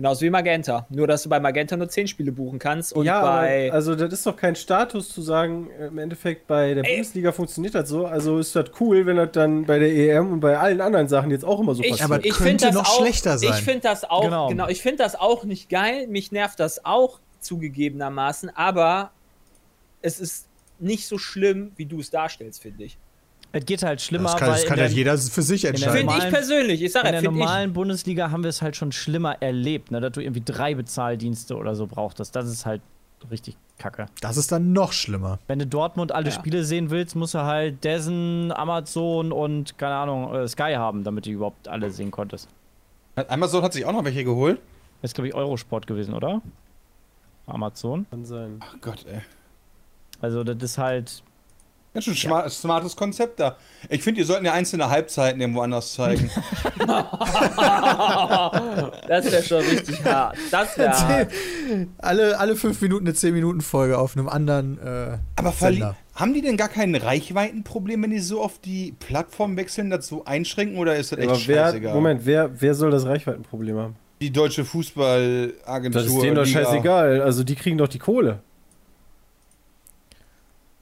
Genauso 0.00 0.22
wie 0.22 0.30
Magenta. 0.30 0.86
Nur, 0.88 1.06
dass 1.06 1.24
du 1.24 1.28
bei 1.28 1.38
Magenta 1.40 1.76
nur 1.76 1.86
10 1.86 2.08
Spiele 2.08 2.32
buchen 2.32 2.58
kannst 2.58 2.94
und 2.94 3.04
ja, 3.04 3.20
bei. 3.20 3.70
also 3.70 3.94
das 3.94 4.10
ist 4.10 4.24
doch 4.24 4.34
kein 4.34 4.56
Status 4.56 5.10
zu 5.10 5.20
sagen, 5.20 5.68
im 5.78 5.98
Endeffekt 5.98 6.46
bei 6.46 6.72
der 6.72 6.86
Ey. 6.86 6.94
Bundesliga 6.94 7.32
funktioniert 7.32 7.74
das 7.74 7.90
so. 7.90 8.06
Also 8.06 8.38
ist 8.38 8.56
das 8.56 8.70
cool, 8.80 9.04
wenn 9.04 9.16
das 9.16 9.32
dann 9.32 9.66
bei 9.66 9.78
der 9.78 9.94
EM 9.94 10.32
und 10.32 10.40
bei 10.40 10.56
allen 10.56 10.80
anderen 10.80 11.06
Sachen 11.06 11.30
jetzt 11.30 11.44
auch 11.44 11.60
immer 11.60 11.74
so 11.74 11.82
ich, 11.82 11.90
passiert. 11.90 12.10
Aber 12.10 12.24
ich 12.24 12.32
könnte 12.32 12.64
das 12.64 12.74
noch 12.74 12.88
auch, 12.88 12.98
schlechter 12.98 13.36
sein. 13.36 13.50
Ich 13.50 13.62
finde 13.62 13.80
das 13.80 14.04
auch, 14.04 14.22
Genau. 14.22 14.48
genau, 14.48 14.68
ich 14.68 14.80
finde 14.80 15.02
das 15.02 15.16
auch 15.16 15.44
nicht 15.44 15.68
geil. 15.68 16.06
Mich 16.06 16.32
nervt 16.32 16.58
das 16.60 16.82
auch 16.82 17.20
zugegebenermaßen, 17.40 18.56
aber 18.56 19.10
es 20.00 20.18
ist 20.18 20.46
nicht 20.78 21.08
so 21.08 21.18
schlimm, 21.18 21.72
wie 21.76 21.84
du 21.84 22.00
es 22.00 22.08
darstellst, 22.08 22.62
finde 22.62 22.84
ich. 22.84 22.96
Es 23.52 23.66
geht 23.66 23.82
halt 23.82 24.00
schlimmer, 24.00 24.30
Das 24.30 24.36
kann, 24.36 24.48
das 24.48 24.60
weil 24.60 24.68
kann 24.68 24.78
halt 24.78 24.90
der, 24.90 24.96
jeder 24.96 25.18
für 25.18 25.42
sich 25.42 25.64
entscheiden. 25.64 25.92
Finde 25.96 26.12
ich 26.12 26.18
normalen- 26.18 26.32
persönlich. 26.32 26.82
Ich 26.82 26.92
sage 26.92 27.08
in 27.08 27.14
ja, 27.14 27.20
der 27.20 27.28
finde 27.30 27.38
ich. 27.40 27.44
normalen 27.46 27.72
Bundesliga 27.72 28.30
haben 28.30 28.44
wir 28.44 28.48
es 28.50 28.62
halt 28.62 28.76
schon 28.76 28.92
schlimmer 28.92 29.42
erlebt, 29.42 29.90
ne? 29.90 30.00
dass 30.00 30.12
du 30.12 30.20
irgendwie 30.20 30.42
drei 30.44 30.74
Bezahldienste 30.74 31.56
oder 31.56 31.74
so 31.74 31.86
brauchtest. 31.88 32.36
Das 32.36 32.48
ist 32.48 32.64
halt 32.64 32.80
richtig 33.30 33.56
kacke. 33.78 34.06
Das 34.20 34.36
ist 34.36 34.52
dann 34.52 34.72
noch 34.72 34.92
schlimmer. 34.92 35.38
Wenn 35.48 35.58
du 35.58 35.66
Dortmund 35.66 36.12
alle 36.12 36.26
Ja. 36.28 36.32
Spiele 36.32 36.64
sehen 36.64 36.90
willst, 36.90 37.16
musst 37.16 37.34
du 37.34 37.40
halt 37.40 37.82
Dessen, 37.82 38.52
Amazon 38.52 39.32
und, 39.32 39.76
keine 39.78 39.94
Ahnung, 39.94 40.32
äh, 40.34 40.46
Sky 40.48 40.74
haben, 40.76 41.02
damit 41.02 41.26
du 41.26 41.30
überhaupt 41.30 41.66
alle 41.66 41.90
sehen 41.90 42.10
konntest. 42.10 42.48
Amazon 43.28 43.62
hat 43.62 43.72
sich 43.72 43.84
auch 43.84 43.92
noch 43.92 44.04
welche 44.04 44.22
geholt. 44.24 44.60
Das 45.02 45.10
ist, 45.10 45.14
glaube 45.14 45.28
ich, 45.28 45.34
Eurosport 45.34 45.86
gewesen, 45.86 46.14
oder? 46.14 46.40
Amazon. 47.46 48.06
Kann 48.10 48.24
sein. 48.24 48.60
Ach 48.60 48.76
Gott, 48.80 49.04
ey. 49.10 49.20
Also, 50.20 50.44
das 50.44 50.56
ist 50.62 50.78
halt. 50.78 51.22
Ganz 51.92 52.04
schön 52.04 52.14
schma- 52.14 52.48
smartes 52.48 52.94
Konzept 52.94 53.40
da. 53.40 53.56
Ich 53.88 54.02
finde, 54.04 54.20
ihr 54.20 54.26
sollten 54.26 54.44
ja 54.44 54.52
einzelne 54.52 54.90
Halbzeiten 54.90 55.40
irgendwo 55.40 55.60
anders 55.62 55.92
zeigen. 55.92 56.30
Das 59.08 59.30
wäre 59.30 59.42
schon 59.42 59.58
richtig 59.60 60.04
hart. 60.04 60.36
Das 60.50 60.78
wäre 60.78 60.90
hart. 60.92 61.30
Alle, 61.98 62.38
alle 62.38 62.56
fünf 62.56 62.80
Minuten 62.80 63.06
eine 63.06 63.14
10-Minuten-Folge 63.16 63.98
auf 63.98 64.16
einem 64.16 64.28
anderen 64.28 64.78
äh, 64.78 65.18
Aber 65.36 65.52
Sender. 65.52 65.96
haben 66.14 66.32
die 66.34 66.42
denn 66.42 66.56
gar 66.56 66.68
kein 66.68 66.94
Reichweitenproblem, 66.94 68.02
wenn 68.02 68.10
die 68.10 68.20
so 68.20 68.40
auf 68.40 68.58
die 68.60 68.94
Plattform 68.98 69.56
wechseln, 69.56 69.90
das 69.90 70.06
so 70.06 70.24
einschränken 70.24 70.78
oder 70.78 70.96
ist 70.96 71.12
das 71.12 71.18
echt 71.18 71.28
Aber 71.28 71.40
wer, 71.46 71.64
scheißegal? 71.66 71.94
Moment, 71.94 72.20
wer, 72.24 72.50
wer 72.60 72.74
soll 72.74 72.90
das 72.90 73.04
Reichweitenproblem 73.04 73.76
haben? 73.78 73.96
Die 74.20 74.30
deutsche 74.30 74.64
Fußballagentur. 74.64 76.02
Das 76.02 76.06
ist 76.12 76.22
denen 76.22 76.34
doch 76.36 76.44
Liga. 76.44 76.64
scheißegal. 76.64 77.22
Also 77.22 77.42
die 77.42 77.54
kriegen 77.56 77.78
doch 77.78 77.88
die 77.88 77.98
Kohle. 77.98 78.40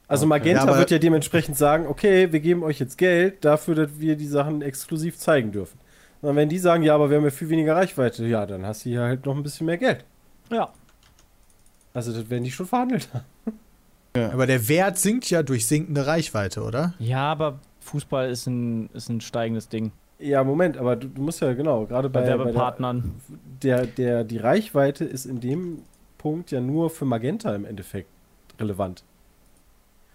Also 0.09 0.23
Okay. 0.25 0.29
Magenta 0.29 0.63
Ja, 0.65 0.67
aber- 0.69 0.79
wird 0.79 0.91
ja 0.91 0.97
dementsprechend 0.99 1.55
sagen, 1.57 1.87
okay, 1.87 2.31
wir 2.33 2.39
geben 2.41 2.63
euch 2.63 2.79
jetzt 2.79 2.97
Geld 2.97 3.45
dafür, 3.45 3.75
dass 3.75 3.99
wir 3.99 4.15
die 4.17 4.27
Sachen 4.27 4.61
exklusiv 4.61 5.17
zeigen 5.17 5.51
dürfen. 5.53 5.79
Und 6.21 6.35
wenn 6.35 6.49
die 6.49 6.57
sagen, 6.59 6.83
ja, 6.83 6.95
aber 6.95 7.09
wir 7.09 7.15
haben 7.17 7.23
ja 7.23 7.29
viel 7.29 7.47
weniger 7.47 7.75
Reichweite, 7.77 8.25
ja, 8.25 8.45
dann 8.45 8.65
hast 8.65 8.83
du 8.83 8.89
hier 8.89 9.03
halt 9.03 9.25
noch 9.25 9.35
ein 9.37 9.43
bisschen 9.43 9.65
mehr 9.67 9.77
Geld. 9.77 10.03
Ja. 10.51 10.69
Also 11.93 12.11
das 12.11 12.29
werden 12.29 12.43
die 12.43 12.51
schon 12.51 12.65
verhandelt 12.65 13.07
haben. 13.13 14.29
Aber 14.33 14.45
der 14.47 14.67
Wert 14.67 14.97
sinkt 14.97 15.29
ja 15.29 15.43
durch 15.43 15.65
sinkende 15.67 16.05
Reichweite, 16.07 16.63
oder? 16.63 16.93
Ja, 16.99 17.31
aber 17.31 17.59
Fußball 17.81 18.29
ist 18.29 18.47
ein, 18.47 18.89
ist 18.93 19.07
ein 19.09 19.21
steigendes 19.21 19.69
Ding. 19.69 19.91
Ja, 20.17 20.43
Moment, 20.43 20.77
aber 20.77 20.95
du, 20.97 21.07
du 21.07 21.21
musst 21.21 21.39
ja 21.39 21.53
genau, 21.53 21.85
gerade 21.85 22.09
Bei 22.09 22.21
bei, 22.21 22.25
bei 22.25 22.29
der, 22.31 22.39
Werbepartnern. 22.45 23.15
der, 23.63 23.85
der, 23.85 24.23
die 24.25 24.37
Reichweite 24.37 25.05
ist 25.05 25.25
in 25.25 25.39
dem 25.39 25.83
Punkt 26.17 26.51
ja 26.51 26.59
nur 26.59 26.89
für 26.89 27.05
Magenta 27.05 27.55
im 27.55 27.63
Endeffekt 27.63 28.09
relevant. 28.59 29.03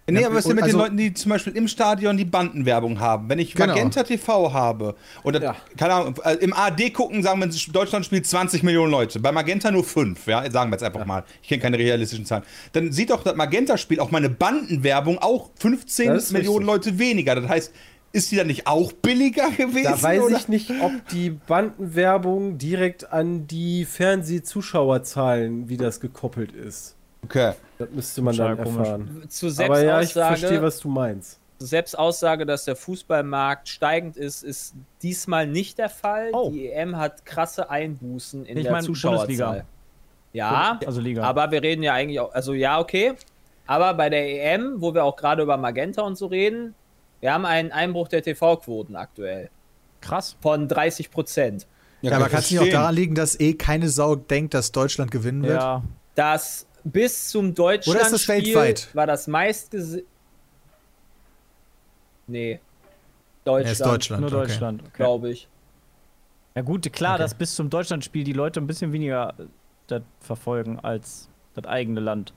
Nee, 0.06 0.20
Ja, 0.20 0.26
aber 0.26 0.36
was 0.36 0.44
ist 0.44 0.48
denn 0.48 0.56
mit 0.56 0.64
den 0.66 0.74
also- 0.74 0.78
Leuten, 0.78 0.96
die 0.98 1.14
zum 1.14 1.30
Beispiel 1.30 1.56
im 1.56 1.66
Stadion 1.66 2.18
die 2.18 2.26
Bandenwerbung 2.26 3.00
haben? 3.00 3.28
Wenn 3.30 3.38
ich 3.38 3.54
Genau. 3.54 3.68
Magenta 3.68 4.02
TV 4.02 4.52
habe 4.52 4.96
das, 5.24 5.42
Ja. 5.42 5.56
keine 5.78 5.94
Ahnung, 5.94 6.14
äh, 6.24 6.34
im 6.34 6.52
AD 6.52 6.90
gucken, 6.90 7.22
sagen 7.22 7.40
wir, 7.40 7.48
Deutschland 7.72 8.04
spielt 8.04 8.26
20 8.26 8.62
Millionen 8.62 8.90
Leute, 8.90 9.18
bei 9.18 9.32
Magenta 9.32 9.70
nur 9.70 9.82
5, 9.82 10.26
ja, 10.26 10.42
sagen 10.50 10.70
wir 10.70 10.74
jetzt 10.74 10.82
einfach 10.82 11.06
mal. 11.06 11.24
Ich 11.42 11.48
kenne 11.48 11.62
keine 11.62 11.78
realistischen 11.78 12.26
Zahlen. 12.26 12.42
Dann 12.72 12.92
sieht 12.92 13.08
doch 13.10 13.22
das 13.24 13.34
Magenta-Spiel 13.34 13.98
auch 13.98 14.10
meine 14.10 14.28
Bandenwerbung 14.28 15.16
auch 15.18 15.50
15 15.58 16.08
Das 16.08 16.24
ist 16.24 16.32
Millionen 16.32 16.68
richtig. 16.68 16.86
Leute 16.92 16.98
weniger. 16.98 17.34
Das 17.36 17.48
heißt, 17.48 17.72
ist 18.12 18.30
die 18.30 18.36
dann 18.36 18.46
nicht 18.48 18.66
auch 18.66 18.92
billiger 18.92 19.48
gewesen? 19.56 19.84
Da 19.84 20.02
weiß 20.02 20.20
oder? 20.22 20.36
ich 20.36 20.48
nicht, 20.48 20.70
ob 20.82 20.92
die 21.12 21.30
Bandenwerbung 21.30 22.58
direkt 22.58 23.10
an 23.10 23.46
die 23.46 23.86
Fernsehzuschauerzahlen, 24.64 25.68
wie 25.68 25.76
das 25.78 25.98
gekoppelt 26.00 26.52
ist. 26.52 26.94
Okay. 27.24 27.52
Das 27.78 27.88
müsste 27.90 28.22
man 28.22 28.36
dann 28.36 28.58
erfahren. 28.58 29.24
Zur 29.28 29.52
Aber 29.64 29.82
ja, 29.82 30.00
ich 30.00 30.12
verstehe, 30.12 30.62
was 30.62 30.78
du 30.78 30.88
meinst. 30.88 31.40
Selbstaussage, 31.58 32.46
dass 32.46 32.64
der 32.64 32.76
Fußballmarkt 32.76 33.68
steigend 33.68 34.16
ist, 34.16 34.42
ist 34.42 34.74
diesmal 35.02 35.46
nicht 35.46 35.78
der 35.78 35.88
Fall. 35.88 36.30
Oh. 36.32 36.50
Die 36.50 36.70
EM 36.70 36.96
hat 36.96 37.24
krasse 37.24 37.70
Einbußen 37.70 38.44
in 38.44 38.56
Ich 38.58 38.64
der 38.64 38.72
meine 38.72 38.86
Zuschauerzahl. 38.86 39.26
Bundesliga. 39.26 39.64
Ja, 40.32 40.80
Also 40.84 41.00
Liga. 41.00 41.22
aber 41.22 41.50
wir 41.52 41.62
reden 41.62 41.82
ja 41.82 41.94
eigentlich 41.94 42.18
auch, 42.18 42.32
also 42.34 42.54
ja, 42.54 42.80
okay. 42.80 43.14
Aber 43.66 43.94
bei 43.94 44.10
der 44.10 44.52
EM, 44.54 44.74
wo 44.80 44.92
wir 44.92 45.04
auch 45.04 45.16
gerade 45.16 45.42
über 45.42 45.56
Magenta 45.56 46.02
und 46.02 46.16
so 46.18 46.26
reden, 46.26 46.74
wir 47.20 47.32
haben 47.32 47.46
einen 47.46 47.72
Einbruch 47.72 48.08
der 48.08 48.22
TV-Quoten 48.22 48.96
aktuell 48.96 49.48
Krass. 50.00 50.36
von 50.42 50.68
30 50.68 51.10
Prozent. 51.10 51.66
Ja, 52.02 52.10
kann 52.10 52.20
aber 52.20 52.30
kann 52.30 52.40
es 52.40 52.50
nicht 52.50 52.60
auch 52.60 52.68
daran 52.68 52.94
liegen, 52.94 53.14
dass 53.14 53.38
eh 53.40 53.54
keine 53.54 53.88
Sau 53.88 54.16
denkt, 54.16 54.52
dass 54.54 54.72
Deutschland 54.72 55.10
gewinnen 55.10 55.44
wird? 55.44 55.60
Ja. 55.60 55.82
Das 56.16 56.66
bis 56.84 57.28
zum 57.30 57.54
Deutschland 57.54 57.96
Oder 57.98 58.06
ist 58.06 58.12
das 58.12 58.28
weltweit? 58.28 58.88
war 58.94 59.06
das 59.06 59.26
meistgese... 59.26 60.04
Nee. 62.26 62.52
Ja, 62.52 62.58
Deutschland, 63.44 63.72
ist 63.72 63.84
Deutschland. 63.84 64.20
Nur. 64.22 64.30
Deutschland. 64.30 64.82
Okay. 64.82 64.90
glaube 64.94 65.30
ich. 65.30 65.48
Ja 66.54 66.62
gut, 66.62 66.90
klar, 66.92 67.14
Okay. 67.14 67.22
dass 67.22 67.34
bis 67.34 67.54
zum 67.54 67.68
Deutschlandspiel 67.68 68.24
die 68.24 68.32
Leute 68.32 68.60
ein 68.60 68.66
bisschen 68.66 68.92
weniger 68.92 69.34
äh, 69.38 69.44
das 69.88 70.02
verfolgen 70.20 70.78
als 70.80 71.28
das 71.54 71.66
eigene 71.66 72.00
Land. 72.00 72.32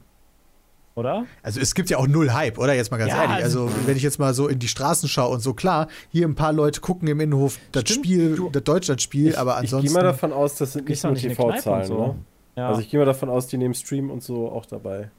Oder? 0.96 1.26
Also 1.44 1.60
es 1.62 1.76
gibt 1.76 1.92
ja 1.92 1.98
auch 2.00 2.08
null 2.08 2.32
Hype, 2.34 2.58
oder? 2.58 2.74
Jetzt 2.74 2.90
mal 2.90 2.98
ganz 2.98 3.12
Ja, 3.12 3.22
ehrlich. 3.24 3.44
Also 3.44 3.70
wenn 3.86 3.96
ich 3.96 4.02
jetzt 4.04 4.18
mal 4.18 4.34
so 4.34 4.48
in 4.48 4.58
die 4.58 4.68
Straßen 4.68 5.08
schaue 5.08 5.32
und 5.32 5.42
so, 5.42 5.54
klar, 5.54 5.88
hier 6.10 6.28
ein 6.28 6.34
paar 6.34 6.52
Leute 6.54 6.82
gucken 6.82 7.08
im 7.08 7.20
Innenhof 7.20 7.60
das 7.72 7.84
Stimmt, 7.84 8.06
Spiel, 8.08 8.36
du- 8.36 8.50
das 8.50 8.64
Deutschlandspiel, 8.64 9.36
aber 9.36 9.52
Ich 9.54 9.58
ansonsten. 9.60 9.88
gehe 9.88 9.94
mal 9.94 10.04
davon 10.04 10.34
aus, 10.34 10.56
das 10.56 10.74
sind 10.74 10.90
nicht 10.90 11.04
nur 11.04 11.14
TV-Zahlen, 11.14 11.86
so. 11.86 12.16
Ja. 12.58 12.70
Also 12.70 12.82
ich 12.82 12.90
gehe 12.90 13.00
mal 13.00 13.06
davon 13.06 13.30
aus, 13.30 13.48
die 13.48 13.58
nehmen 13.58 13.76
Stream 13.76 14.10
und 14.10 14.24
so 14.24 14.52
auch 14.52 14.66
dabei. 14.66 15.12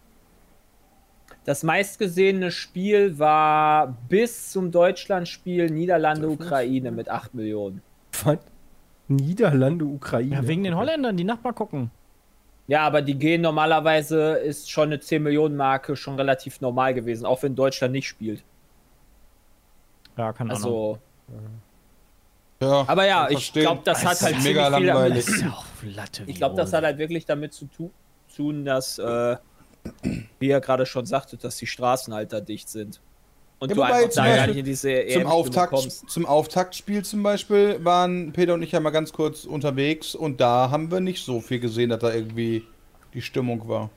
Das 1.44 1.62
meistgesehene 1.62 2.50
Spiel 2.50 3.18
war 3.18 3.96
bis 4.08 4.50
zum 4.50 4.72
Deutschlandspiel 4.72 5.70
Niederlande-Ukraine 5.70 6.90
mit 6.90 7.08
8 7.08 7.34
Millionen. 7.34 7.80
Was? 8.24 8.38
Niederlande, 9.06 9.86
Ukraine. 9.86 10.34
ja, 10.34 10.46
wegen 10.46 10.64
den. 10.64 10.76
Holländern, 10.76 11.16
die 11.16 11.24
Nachbar 11.24 11.54
gucken. 11.54 11.90
Ja, 12.66 12.82
aber 12.82 13.00
die 13.00 13.14
gehen 13.14 13.40
normalerweise, 13.40 14.32
ist 14.32 14.70
schon 14.70 14.88
eine 14.88 15.00
10 15.00 15.22
Millionen 15.22 15.56
Marke 15.56 15.96
schon 15.96 16.16
relativ 16.16 16.60
normal 16.60 16.92
gewesen, 16.92 17.24
auch 17.24 17.42
wenn 17.42 17.54
Deutschland 17.54 17.92
nicht 17.92 18.08
spielt. 18.08 18.44
Ja, 20.18 20.32
keine 20.34 20.50
Ahnung. 20.50 20.64
Also, 20.64 20.98
Ja, 22.60 22.84
aber 22.88 23.06
ja, 23.06 23.28
ich 23.30 23.52
glaube, 23.52 23.82
das 23.84 24.04
hat 24.04 24.20
halt 24.20 24.42
mega 24.42 24.64
ziemlich 24.64 24.78
viel 24.78 24.86
langweilig. 24.86 25.26
damit, 25.26 25.40
ja 25.42 25.50
auch 25.52 25.64
Latte. 25.94 26.22
Ich 26.26 26.36
glaube, 26.36 26.56
das 26.56 26.72
hat 26.72 26.84
halt 26.84 26.98
wirklich 26.98 27.24
damit 27.24 27.52
zu 27.52 27.66
tu 27.66 27.90
tun, 28.34 28.64
dass, 28.64 28.98
äh, 28.98 29.36
wie 30.40 30.48
ihr 30.48 30.60
gerade 30.60 30.84
schon 30.86 31.06
sagtet, 31.06 31.44
dass 31.44 31.56
die 31.56 31.66
Straßen 31.66 32.12
halt 32.12 32.32
da 32.32 32.40
dicht 32.40 32.68
sind. 32.68 33.00
Und 33.60 33.70
Ja, 33.70 33.74
du 33.74 33.80
wobei 33.80 33.92
einfach 33.94 34.10
zum 34.10 34.24
da 34.24 34.36
gar 34.36 34.46
nicht 34.48 34.56
in 34.58 34.64
diese 34.64 34.88
Zum, 34.88 34.96
EM-Stimmung 34.98 35.32
Auftakt, 35.32 35.72
kommst. 35.72 36.10
zum 36.10 36.26
Auftaktspiel 36.26 37.04
zum 37.04 37.22
Beispiel 37.22 37.84
waren 37.84 38.32
Peter 38.32 38.54
und 38.54 38.62
ich 38.62 38.72
ja 38.72 38.80
mal 38.80 38.90
ganz 38.90 39.12
kurz 39.12 39.44
unterwegs 39.44 40.14
und 40.14 40.40
da 40.40 40.70
haben 40.70 40.90
wir 40.90 41.00
nicht 41.00 41.24
so 41.24 41.40
viel 41.40 41.58
gesehen, 41.60 41.90
dass 41.90 41.98
da 42.00 42.12
irgendwie 42.12 42.64
die 43.14 43.22
Stimmung 43.22 43.68
war. 43.68 43.90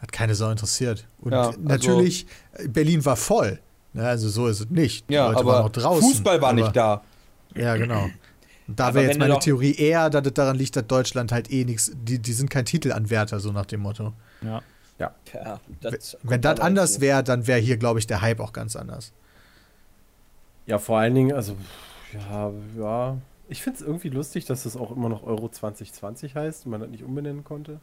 Hat 0.00 0.10
keine 0.10 0.34
Sau 0.34 0.50
interessiert. 0.50 1.06
Und 1.20 1.32
Ja, 1.32 1.48
also- 1.48 1.60
natürlich, 1.60 2.26
Berlin 2.68 3.04
war 3.04 3.16
voll. 3.16 3.60
Ne, 3.92 4.04
also 4.06 4.28
so 4.28 4.46
ist 4.48 4.60
es 4.60 4.70
nicht. 4.70 5.08
Die 5.10 5.14
Ja, 5.14 5.26
Leute 5.28 5.44
waren 5.44 5.56
aber 5.56 5.64
auch 5.66 5.70
draußen. 5.70 6.02
Fußball 6.08 6.40
war 6.40 6.48
aber, 6.50 6.60
nicht 6.62 6.74
da. 6.74 7.02
Ja, 7.56 7.76
genau. 7.76 8.08
Da 8.68 8.94
wäre 8.94 9.06
jetzt 9.06 9.18
meine 9.18 9.38
Theorie 9.38 9.74
eher, 9.74 10.08
dass 10.08 10.24
es 10.26 10.34
daran 10.34 10.56
liegt, 10.56 10.76
dass 10.76 10.86
Deutschland 10.86 11.32
halt 11.32 11.50
eh 11.50 11.64
nichts, 11.64 11.92
die, 11.94 12.18
die 12.20 12.32
sind 12.32 12.48
kein 12.48 12.64
Titelanwärter, 12.64 13.40
so 13.40 13.52
nach 13.52 13.66
dem 13.66 13.80
Motto. 13.80 14.12
Ja. 14.42 14.62
Ja, 14.98 15.58
das 15.80 16.16
Wenn 16.22 16.40
das 16.42 16.60
anders 16.60 17.00
wäre, 17.00 17.24
dann 17.24 17.48
wäre 17.48 17.58
hier, 17.58 17.76
glaube 17.76 17.98
ich, 17.98 18.06
der 18.06 18.20
Hype 18.22 18.38
auch 18.38 18.52
ganz 18.52 18.76
anders. 18.76 19.12
Ja, 20.66 20.78
vor 20.78 20.98
allen 20.98 21.14
Dingen, 21.14 21.32
also, 21.32 21.56
ja, 22.12 22.52
ja. 22.78 23.16
Ich 23.48 23.62
finde 23.62 23.80
es 23.80 23.84
irgendwie 23.86 24.10
lustig, 24.10 24.44
dass 24.44 24.62
das 24.62 24.76
auch 24.76 24.94
immer 24.94 25.08
noch 25.08 25.24
Euro 25.24 25.48
2020 25.48 26.36
heißt 26.36 26.66
und 26.66 26.70
man 26.70 26.80
das 26.80 26.88
nicht 26.90 27.02
umbenennen 27.02 27.42
konnte. 27.42 27.80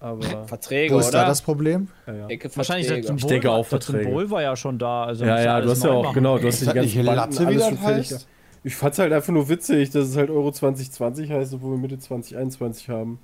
Aber, 0.00 0.46
Verträge, 0.46 0.94
Wo 0.94 1.00
ist 1.00 1.08
oder? 1.08 1.20
da 1.22 1.26
das 1.28 1.42
Problem? 1.42 1.88
ja, 2.06 2.14
ja. 2.14 2.26
Ecke 2.28 2.50
Wahrscheinlich 2.56 2.88
das. 2.88 3.06
Symbol, 3.06 3.28
denke 3.28 3.48
war- 3.48 3.54
auch 3.56 3.68
das 3.68 3.84
Verträge. 3.84 4.04
Symbol 4.04 4.30
war 4.30 4.42
ja 4.42 4.56
schon 4.56 4.78
da. 4.78 5.04
Also 5.04 5.24
Ja, 5.26 5.38
ja, 5.40 5.60
du 5.60 5.70
hast 5.70 5.84
ja 5.84 5.90
auch, 5.90 6.02
machen. 6.02 6.14
genau, 6.14 6.38
du 6.38 6.48
hast 6.48 6.60
die 6.62 6.64
das 6.64 6.74
ganzen 6.74 6.96
nicht 6.96 7.06
Banden 7.06 7.16
Latze, 7.16 7.40
wie 7.42 7.44
alles 7.46 7.58
das 7.58 7.68
schon 7.68 7.78
fertig. 7.78 8.26
Ich 8.64 8.76
fand's 8.76 8.98
halt 8.98 9.12
einfach 9.12 9.32
nur 9.32 9.48
witzig, 9.48 9.90
dass 9.90 10.08
es 10.08 10.16
halt 10.16 10.30
Euro 10.30 10.52
2020 10.52 11.30
heißt, 11.30 11.54
obwohl 11.54 11.72
wir 11.72 11.78
Mitte 11.78 11.98
2021 11.98 12.88
haben. 12.88 13.18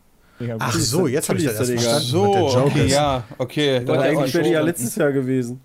Ach 0.58 0.72
so, 0.72 1.06
jetzt 1.06 1.28
habe 1.28 1.38
ich 1.38 1.44
das 1.44 1.68
erst 1.68 1.82
verstanden. 1.82 2.06
So, 2.06 2.64
okay, 2.64 2.86
ist. 2.86 2.92
ja, 2.92 3.24
okay. 3.38 3.76
Aber 3.76 3.84
Da 3.84 3.92
hat 3.94 4.04
er 4.04 4.10
eigentlich 4.10 4.34
wäre 4.34 4.44
die 4.44 4.50
ja 4.50 4.60
letztes 4.60 4.94
Jahr 4.96 5.12
gewesen. 5.12 5.60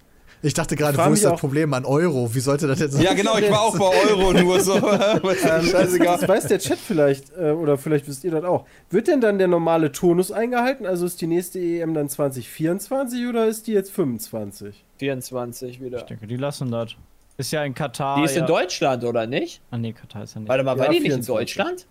Ich 0.46 0.54
dachte 0.54 0.76
gerade, 0.76 0.98
wo 0.98 1.14
ist 1.14 1.24
das 1.24 1.40
Problem 1.40 1.74
an 1.74 1.86
Euro? 1.86 2.36
Wie 2.36 2.42
sollte 2.42 2.68
das 2.68 2.78
jetzt 2.80 3.02
Ja, 3.02 3.14
genau, 3.14 3.38
ich 3.38 3.50
war 3.50 3.62
auch 3.62 3.78
bei 3.78 4.10
Euro 4.10 4.34
nur 4.34 4.60
so. 4.60 4.74
Scheißegal. 4.78 6.18
Das 6.20 6.28
weiß 6.28 6.48
der 6.48 6.60
Chat 6.60 6.80
vielleicht, 6.80 7.32
äh, 7.38 7.52
oder 7.52 7.78
vielleicht 7.78 8.10
wisst 8.10 8.26
ihr 8.26 8.32
das 8.32 8.44
auch. 8.44 8.66
Wird 8.90 9.08
denn 9.08 9.22
dann 9.22 9.38
der 9.38 9.48
normale 9.48 9.94
Turnus 9.94 10.34
eingehalten? 10.34 10.86
Also 10.86 11.06
ist 11.06 11.22
die 11.22 11.28
nächste 11.28 11.60
EM 11.60 11.94
dann 11.94 12.10
2024 12.10 13.26
oder 13.28 13.48
ist 13.48 13.68
die 13.68 13.72
jetzt 13.72 13.92
25? 13.92 14.84
24 14.98 15.82
wieder. 15.82 16.00
Ich 16.00 16.04
denke, 16.04 16.28
die 16.28 16.36
lassen 16.36 16.70
das. 16.72 16.98
Ist 17.38 17.52
ja 17.52 17.64
in 17.64 17.74
Katar. 17.74 18.18
Die 18.18 18.24
ist 18.26 18.36
ja. 18.36 18.42
in 18.42 18.48
Deutschland, 18.48 19.04
oder 19.04 19.26
nicht? 19.26 19.62
Ah, 19.72 19.78
nee, 19.78 19.94
Katar 19.94 20.24
ist 20.24 20.36
ja 20.36 20.42
nicht. 20.42 20.50
Warte 20.50 20.64
mal, 20.64 20.78
war 20.78 20.86
die 20.90 21.00
nicht 21.00 21.06
in 21.06 21.24
24. 21.24 21.56
Deutschland? 21.56 21.88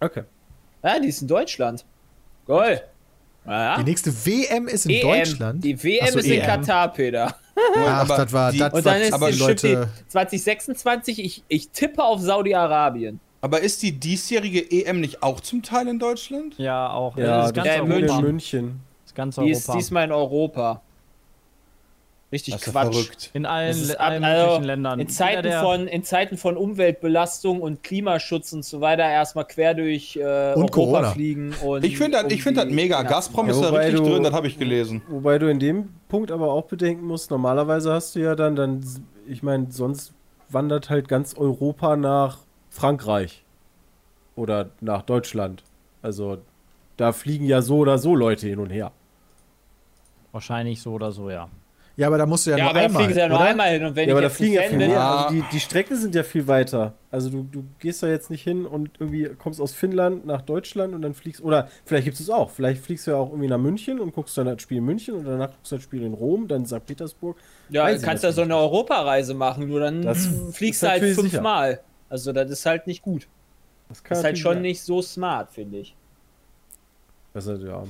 Okay. 0.00 0.24
Ja, 0.82 0.98
die 1.00 1.08
ist 1.08 1.22
in 1.22 1.28
Deutschland. 1.28 1.84
Geil. 2.46 2.82
Ja. 3.46 3.76
Die 3.78 3.84
nächste 3.84 4.10
WM 4.26 4.68
ist 4.68 4.86
in 4.86 4.92
EM. 4.92 5.02
Deutschland. 5.02 5.64
Die 5.64 5.82
WM 5.82 6.08
so, 6.12 6.18
ist 6.18 6.26
in 6.26 6.40
EM. 6.40 6.46
Katar, 6.46 6.92
Peter. 6.92 7.34
Ach, 7.76 8.06
das 8.06 8.32
war, 8.32 8.52
das 8.52 8.72
Und 8.72 8.86
dann 8.86 9.00
ist 9.00 9.12
aber 9.12 9.30
die, 9.30 9.38
Leute. 9.38 9.58
stimmt 9.58 9.88
die 10.06 10.08
2026, 10.08 11.24
ich, 11.24 11.44
ich 11.48 11.68
tippe 11.70 12.02
auf 12.02 12.20
Saudi-Arabien. 12.20 13.20
Aber 13.40 13.60
ist 13.60 13.82
die 13.82 13.92
diesjährige 13.92 14.70
EM 14.70 15.00
nicht 15.00 15.22
auch 15.22 15.40
zum 15.40 15.62
Teil 15.62 15.88
in 15.88 15.98
Deutschland? 15.98 16.56
ja, 16.58 16.90
auch. 16.90 17.16
Ja, 17.18 17.38
das 17.38 17.46
ist 17.48 17.54
ganz 17.54 17.66
Ja, 17.68 17.74
in 17.74 17.92
Europa. 17.92 18.20
München. 18.22 18.80
Das 19.02 19.10
ist 19.10 19.14
ganz 19.14 19.36
Die 19.36 19.50
ist 19.50 19.68
Europa. 19.68 19.78
diesmal 19.78 20.04
in 20.04 20.12
Europa. 20.12 20.82
Richtig 22.34 22.54
ja 22.54 22.58
Quatsch. 22.72 22.92
verrückt. 22.92 23.30
in 23.32 23.46
allen, 23.46 23.70
ist 23.70 23.94
ab, 24.00 24.08
allen 24.10 24.24
also, 24.24 24.42
möglichen 24.46 24.64
Ländern. 24.64 24.98
in, 24.98 25.08
Zeiten 25.08 25.42
der- 25.44 25.62
von, 25.62 25.86
in 25.86 26.02
Zeiten 26.02 26.36
von 26.36 26.56
Umweltbelastung 26.56 27.62
und 27.62 27.84
Klimaschutz 27.84 28.52
und 28.52 28.64
so 28.64 28.80
weiter 28.80 29.04
erstmal 29.08 29.44
quer 29.46 29.74
durch 29.74 30.16
äh, 30.16 30.20
Europa 30.22 30.72
Corona. 30.72 31.10
fliegen. 31.12 31.54
Und 31.64 31.84
Ich 31.84 31.96
finde 31.96 32.20
das, 32.22 32.32
ich 32.32 32.42
find 32.42 32.56
das 32.56 32.66
mega. 32.66 32.96
Ja. 32.96 33.02
Gazprom 33.08 33.46
Ja, 33.46 33.52
ist 33.52 33.60
da 33.62 33.68
richtig 33.70 34.00
du- 34.00 34.10
drin, 34.10 34.24
das 34.24 34.32
habe 34.32 34.48
ich 34.48 34.58
gelesen. 34.58 35.00
Wobei 35.08 35.38
du 35.38 35.48
in 35.48 35.60
dem 35.60 35.90
Punkt 36.08 36.32
aber 36.32 36.52
auch 36.52 36.64
bedenken 36.64 37.06
musst, 37.06 37.30
normalerweise 37.30 37.92
hast 37.92 38.16
du 38.16 38.20
ja 38.20 38.34
dann, 38.34 38.56
dann 38.56 38.84
ich 39.28 39.44
meine, 39.44 39.68
sonst 39.70 40.12
wandert 40.48 40.90
halt 40.90 41.06
ganz 41.06 41.34
Europa 41.34 41.96
nach 41.96 42.38
Frankreich 42.70 43.44
oder 44.34 44.70
nach 44.80 45.02
Deutschland. 45.02 45.62
Also 46.02 46.38
da 46.96 47.12
fliegen 47.12 47.46
ja 47.46 47.62
so 47.62 47.76
oder 47.78 47.98
so 47.98 48.16
Leute 48.16 48.48
hin 48.48 48.58
und 48.58 48.70
her. 48.70 48.90
Wahrscheinlich 50.32 50.82
so 50.82 50.92
oder 50.94 51.12
so, 51.12 51.30
ja. 51.30 51.48
Ja, 51.96 52.08
aber 52.08 52.18
da 52.18 52.26
musst 52.26 52.44
du 52.46 52.50
ja, 52.50 52.56
Ja, 52.56 52.64
nur 52.64 52.70
aber 52.70 52.78
da 52.80 52.84
einmal. 52.86 53.02
fliegen 53.02 53.14
sie 53.14 53.20
ja 53.20 53.28
nur 53.28 53.38
oder? 53.38 53.46
einmal 53.46 53.70
hin. 53.70 53.84
Und 53.84 53.94
wenn 53.94 54.08
Ja, 54.08 54.14
aber 54.16 54.22
ich 54.26 54.28
da 54.32 54.34
fliegen 54.34 54.54
ja 54.54 54.62
viel 54.62 54.78
mehr. 54.78 54.88
Ja. 54.88 55.14
Also 55.16 55.34
die, 55.34 55.44
die 55.52 55.60
Strecken 55.60 55.96
sind 55.96 56.14
ja 56.14 56.24
viel 56.24 56.48
weiter. 56.48 56.94
Also 57.12 57.30
du, 57.30 57.46
du 57.50 57.64
gehst 57.78 58.02
da 58.02 58.08
jetzt 58.08 58.30
nicht 58.30 58.42
hin 58.42 58.66
und 58.66 58.90
irgendwie 58.98 59.30
kommst 59.38 59.60
aus 59.60 59.72
Finnland 59.72 60.26
nach 60.26 60.42
Deutschland 60.42 60.92
und 60.92 61.02
dann 61.02 61.14
fliegst. 61.14 61.40
Oder 61.40 61.68
vielleicht 61.84 62.04
gibt 62.06 62.14
es 62.16 62.20
es 62.22 62.30
auch. 62.30 62.50
Vielleicht 62.50 62.82
fliegst 62.84 63.06
du 63.06 63.12
ja 63.12 63.16
auch 63.16 63.28
irgendwie 63.30 63.46
nach 63.48 63.58
München 63.58 64.00
und 64.00 64.12
guckst 64.12 64.36
dann 64.36 64.46
das 64.46 64.60
Spiel 64.60 64.78
in 64.78 64.84
München 64.84 65.14
und 65.14 65.24
danach 65.24 65.50
guckst 65.52 65.70
du 65.70 65.76
das 65.76 65.84
Spiel 65.84 66.02
in 66.02 66.14
Rom, 66.14 66.48
dann 66.48 66.62
in 66.62 66.66
St. 66.66 66.84
Petersburg. 66.84 67.36
Ja, 67.68 67.84
Weiß 67.84 68.00
du 68.00 68.06
kannst 68.06 68.24
ja 68.24 68.32
so 68.32 68.42
eine 68.42 68.56
Europareise 68.56 69.34
machen, 69.34 69.68
nur 69.68 69.78
dann 69.78 70.02
Das 70.02 70.28
fliegst 70.52 70.82
du 70.82 70.88
halt 70.88 71.02
sicher. 71.02 71.20
fünfmal. 71.20 71.80
Also 72.08 72.32
das 72.32 72.50
ist 72.50 72.66
halt 72.66 72.88
nicht 72.88 73.02
gut. 73.02 73.28
Das 73.88 74.02
Das 74.02 74.18
ist 74.18 74.24
halt 74.24 74.38
schon 74.38 74.54
sein. 74.54 74.62
nicht 74.62 74.82
so 74.82 75.00
smart, 75.00 75.52
finde 75.52 75.78
ich. 75.78 75.94
Also, 77.34 77.54
ja. 77.54 77.84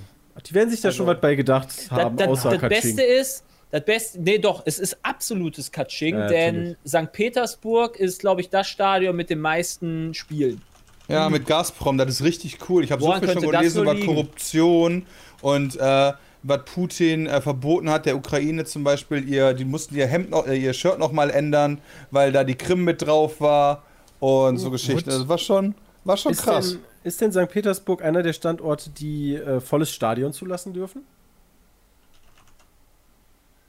Die 0.47 0.55
werden 0.55 0.71
sich 0.71 0.81
da 0.81 0.89
Also, 0.89 0.99
schon 0.99 1.07
was 1.07 1.21
bei 1.21 1.35
gedacht 1.35 1.71
haben, 1.91 2.17
das, 2.17 2.27
das, 2.29 2.39
außer 2.47 2.59
das. 2.59 2.69
Beste 2.69 3.03
ist, 3.03 3.45
das 3.75 3.85
Beste, 3.85 4.21
nee 4.21 4.39
doch, 4.39 4.63
es 4.67 4.79
ist 4.79 4.99
absolutes 5.03 5.73
Katsching, 5.73 6.17
Ja, 6.17 6.29
denn 6.29 6.77
St. 6.87 7.11
Petersburg 7.11 7.97
ist, 7.97 8.21
glaube 8.21 8.41
ich, 8.41 8.49
das 8.49 8.69
Stadion 8.69 9.17
mit 9.17 9.31
den 9.31 9.41
meisten 9.41 10.15
Spielen. 10.15 10.63
Ja, 11.09 11.29
mit 11.29 11.45
Gazprom, 11.45 11.99
das 11.99 12.09
ist 12.09 12.23
richtig 12.23 12.59
cool. 12.69 12.85
Ich 12.85 12.93
habe 12.93 13.03
so 13.03 13.13
viel 13.13 13.29
schon 13.29 13.43
gelesen 13.43 13.83
über 13.83 13.95
liegen? 13.95 14.07
Korruption 14.07 15.07
und 15.43 15.75
äh, 15.75 16.13
was 16.45 16.61
Putin 16.67 17.27
äh, 17.27 17.41
verboten 17.41 17.91
hat, 17.91 18.07
der 18.07 18.17
Ukraine 18.17 18.65
zum 18.65 18.85
Beispiel, 18.85 19.29
ihr, 19.29 19.55
die 19.55 19.65
mussten 19.65 19.97
ihr 19.97 20.07
Hemd 20.07 20.31
noch, 20.31 20.47
äh, 20.47 20.55
ihr 20.55 20.73
Shirt 20.73 21.01
noch 21.01 21.11
mal 21.11 21.31
ändern, 21.31 21.81
weil 22.13 22.31
da 22.31 22.45
die 22.45 22.55
Krim 22.55 22.85
mit 22.85 23.03
drauf 23.03 23.41
war 23.41 23.83
und 24.21 24.59
so 24.59 24.71
Geschichten. 24.71 25.11
Das 25.11 25.27
war 25.27 25.39
schon, 25.39 25.75
war 26.05 26.17
schon 26.17 26.31
Ist 26.31 26.43
krass. 26.43 26.71
denn, 26.71 26.81
ist 27.03 27.21
denn 27.21 27.33
St. 27.33 27.49
Petersburg 27.51 28.05
einer 28.05 28.23
der 28.23 28.35
Standorte, 28.35 28.91
die 28.91 29.35
äh, 29.35 29.61
volles 29.61 29.91
Stadion 29.91 30.33
zulassen 30.33 30.73
dürfen? 30.75 31.03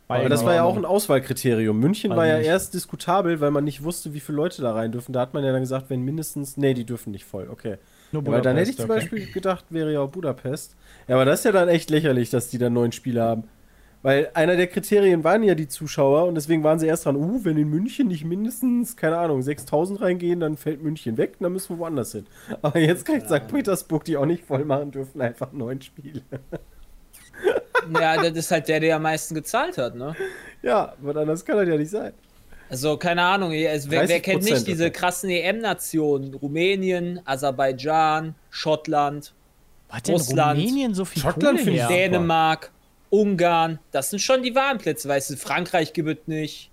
Aber 0.08 0.30
das 0.30 0.46
war 0.46 0.54
ja 0.54 0.64
auch 0.64 0.78
ein 0.78 0.86
Auswahlkriterium. 0.86 1.80
München 1.80 2.12
war 2.12 2.28
ja 2.28 2.38
nicht. 2.38 2.48
erst 2.48 2.74
diskutabel, 2.74 3.40
weil 3.42 3.52
man 3.52 3.64
nicht 3.64 3.84
wusste, 3.84 4.14
wie 4.14 4.20
viele 4.20 4.36
Leute 4.36 4.62
da 4.62 4.74
rein 4.74 4.92
dürfen. 4.92 5.14
Da 5.14 5.22
hat 5.22 5.34
man 5.34 5.44
ja 5.44 5.52
dann 5.52 5.62
gesagt, 5.62 5.90
wenn 5.90 6.02
mindestens. 6.02 6.58
Nee, 6.58 6.74
die 6.76 6.86
dürfen 6.86 7.12
nicht 7.12 7.26
voll. 7.26 7.48
Okay. 7.50 7.78
Nur 8.12 8.24
Ja, 8.24 8.32
weil 8.32 8.42
dann 8.42 8.56
hätte 8.56 8.70
ich 8.70 8.78
Budapest, 8.78 9.08
zum 9.08 9.10
okay. 9.10 9.18
Beispiel 9.18 9.34
gedacht, 9.34 9.66
wäre 9.70 9.92
ja 9.92 10.02
auch 10.02 10.10
Budapest. 10.10 10.76
Ja, 11.08 11.16
aber 11.16 11.26
das 11.26 11.40
ist 11.40 11.46
ja 11.46 11.52
dann 11.52 11.70
echt 11.70 11.90
lächerlich, 11.90 12.30
dass 12.30 12.50
die 12.50 12.60
dann 12.60 12.74
neun 12.74 12.92
Spiele 12.92 13.24
haben. 13.24 13.46
Weil 14.04 14.30
einer 14.36 14.56
der 14.56 14.68
Kriterien 14.68 15.24
waren 15.24 15.42
ja 15.42 15.56
die 15.56 15.68
Zuschauer 15.68 16.28
und 16.28 16.36
deswegen 16.36 16.64
waren 16.64 16.78
sie 16.78 16.86
erst 16.86 17.08
dran, 17.08 17.16
uh, 17.16 17.44
wenn 17.44 17.58
in 17.58 17.68
München 17.68 18.08
nicht 18.08 18.24
mindestens, 18.24 18.96
keine 18.96 19.18
Ahnung, 19.18 19.42
6000 19.42 20.00
reingehen, 20.00 20.40
dann 20.40 20.58
fällt 20.58 20.84
München 20.84 21.18
weg, 21.18 21.38
dann 21.40 21.54
müssen 21.54 21.70
wir 21.70 21.80
woanders 21.80 22.12
hin. 22.12 22.28
Aber 22.62 22.78
jetzt 22.78 23.06
kriegt 23.06 23.26
St. 23.26 23.48
Petersburg, 23.48 24.04
die 24.04 24.18
auch 24.18 24.28
nicht 24.28 24.46
voll 24.46 24.64
machen 24.64 24.92
dürfen, 24.92 25.22
einfach 25.22 25.52
neun 25.54 25.82
Spiele. 25.82 26.22
Ja, 28.00 28.18
das 28.18 28.36
ist 28.36 28.52
halt 28.52 28.68
der, 28.68 28.80
der 28.80 28.96
am 28.96 29.04
meisten 29.04 29.36
gezahlt 29.36 29.78
hat, 29.78 29.96
ne? 29.96 30.16
Ja, 30.64 30.96
aber 31.02 31.20
anders 31.22 31.46
kann 31.46 31.58
das 31.58 31.68
ja 31.68 31.78
nicht 31.78 31.92
sein. 31.92 32.14
Also, 32.68 32.98
keine 32.98 33.22
Ahnung, 33.22 33.54
also, 33.54 33.92
wer, 33.92 34.08
wer 34.08 34.20
kennt 34.22 34.44
30% 34.44 34.54
nicht 34.54 34.68
diese 34.68 34.90
krassen 34.90 35.30
EM-Nationen? 35.30 36.34
Rumänien, 36.34 37.22
Aserbaidschan, 37.26 38.34
Schottland, 38.50 39.34
hat 39.90 40.08
denn 40.08 40.16
Russland, 40.16 40.60
Rumänien 40.60 40.96
so 40.96 41.06
viel 41.06 41.22
Schottland 41.22 41.60
Kohle 41.60 41.88
Dänemark, 41.88 42.72
Ungarn. 43.12 43.80
Das 43.92 44.10
sind 44.10 44.20
schon 44.20 44.42
die 44.42 44.56
wahren 44.56 44.80
Plätze, 44.80 45.08
weißt 45.08 45.30
du? 45.30 45.38
Frankreich 45.38 45.94
gibt 45.94 46.10
es 46.10 46.28
nicht. 46.28 46.72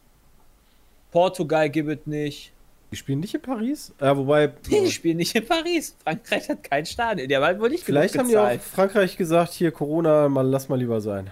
Portugal 1.10 1.68
gibt 1.68 1.90
es 1.90 2.06
nicht. 2.06 2.52
Die 2.92 2.96
spielen 2.96 3.20
nicht 3.20 3.34
in 3.34 3.40
Paris? 3.40 3.92
Ja, 4.00 4.14
wobei. 4.16 4.48
Die 4.48 4.90
spielen 4.90 5.16
nicht 5.16 5.34
in 5.34 5.46
Paris. 5.46 5.96
Frankreich 6.04 6.48
hat 6.50 6.62
kein 6.62 6.84
Stadion. 6.86 7.26
Die 7.26 7.34
haben 7.34 7.42
halt 7.44 7.58
wohl 7.58 7.70
nicht 7.70 7.82
Vielleicht 7.84 8.16
haben 8.18 8.28
die 8.28 8.36
auch 8.36 8.42
gezahlt. 8.42 8.62
Frankreich 8.62 9.16
gesagt, 9.16 9.52
hier 9.54 9.72
Corona, 9.72 10.28
mal 10.28 10.46
lass 10.46 10.68
mal 10.68 10.78
lieber 10.78 11.00
sein. 11.00 11.30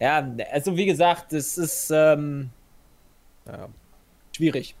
Ja, 0.00 0.28
also 0.52 0.76
wie 0.76 0.86
gesagt, 0.86 1.32
das 1.32 1.56
ist 1.56 1.90
ähm, 1.94 2.50
Ja. 3.46 3.68
schwierig. 4.36 4.74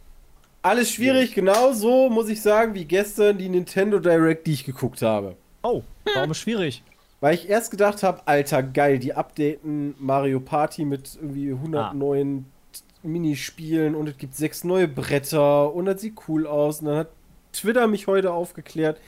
Alles 0.62 0.90
schwierig, 0.90 1.34
genauso 1.34 2.08
muss 2.10 2.28
ich 2.28 2.42
sagen, 2.42 2.74
wie 2.74 2.84
gestern 2.84 3.38
die 3.38 3.48
Nintendo 3.48 3.98
Direct, 4.00 4.46
die 4.46 4.54
ich 4.54 4.64
geguckt 4.64 5.02
habe. 5.02 5.36
Oh, 5.62 5.82
warum 6.14 6.30
ist 6.32 6.38
schwierig? 6.38 6.82
Weil 7.20 7.34
ich 7.34 7.48
erst 7.48 7.70
gedacht 7.70 8.02
habe, 8.02 8.22
alter 8.26 8.62
geil, 8.62 8.98
die 8.98 9.14
updaten 9.14 9.94
Mario 9.98 10.40
Party 10.40 10.84
mit 10.84 11.14
irgendwie 11.14 11.50
100 11.52 11.90
Ah. 11.90 11.94
neuen 11.94 12.46
Minispielen 13.04 13.94
und 13.94 14.08
es 14.08 14.16
gibt 14.18 14.34
sechs 14.34 14.64
neue 14.64 14.88
Bretter 14.88 15.72
und 15.74 15.84
das 15.86 16.00
sieht 16.00 16.14
cool 16.28 16.46
aus. 16.46 16.80
Und 16.80 16.86
dann 16.86 16.96
hat 16.96 17.08
Twitter 17.52 17.86
mich 17.86 18.06
heute 18.06 18.32
aufgeklärt, 18.32 18.98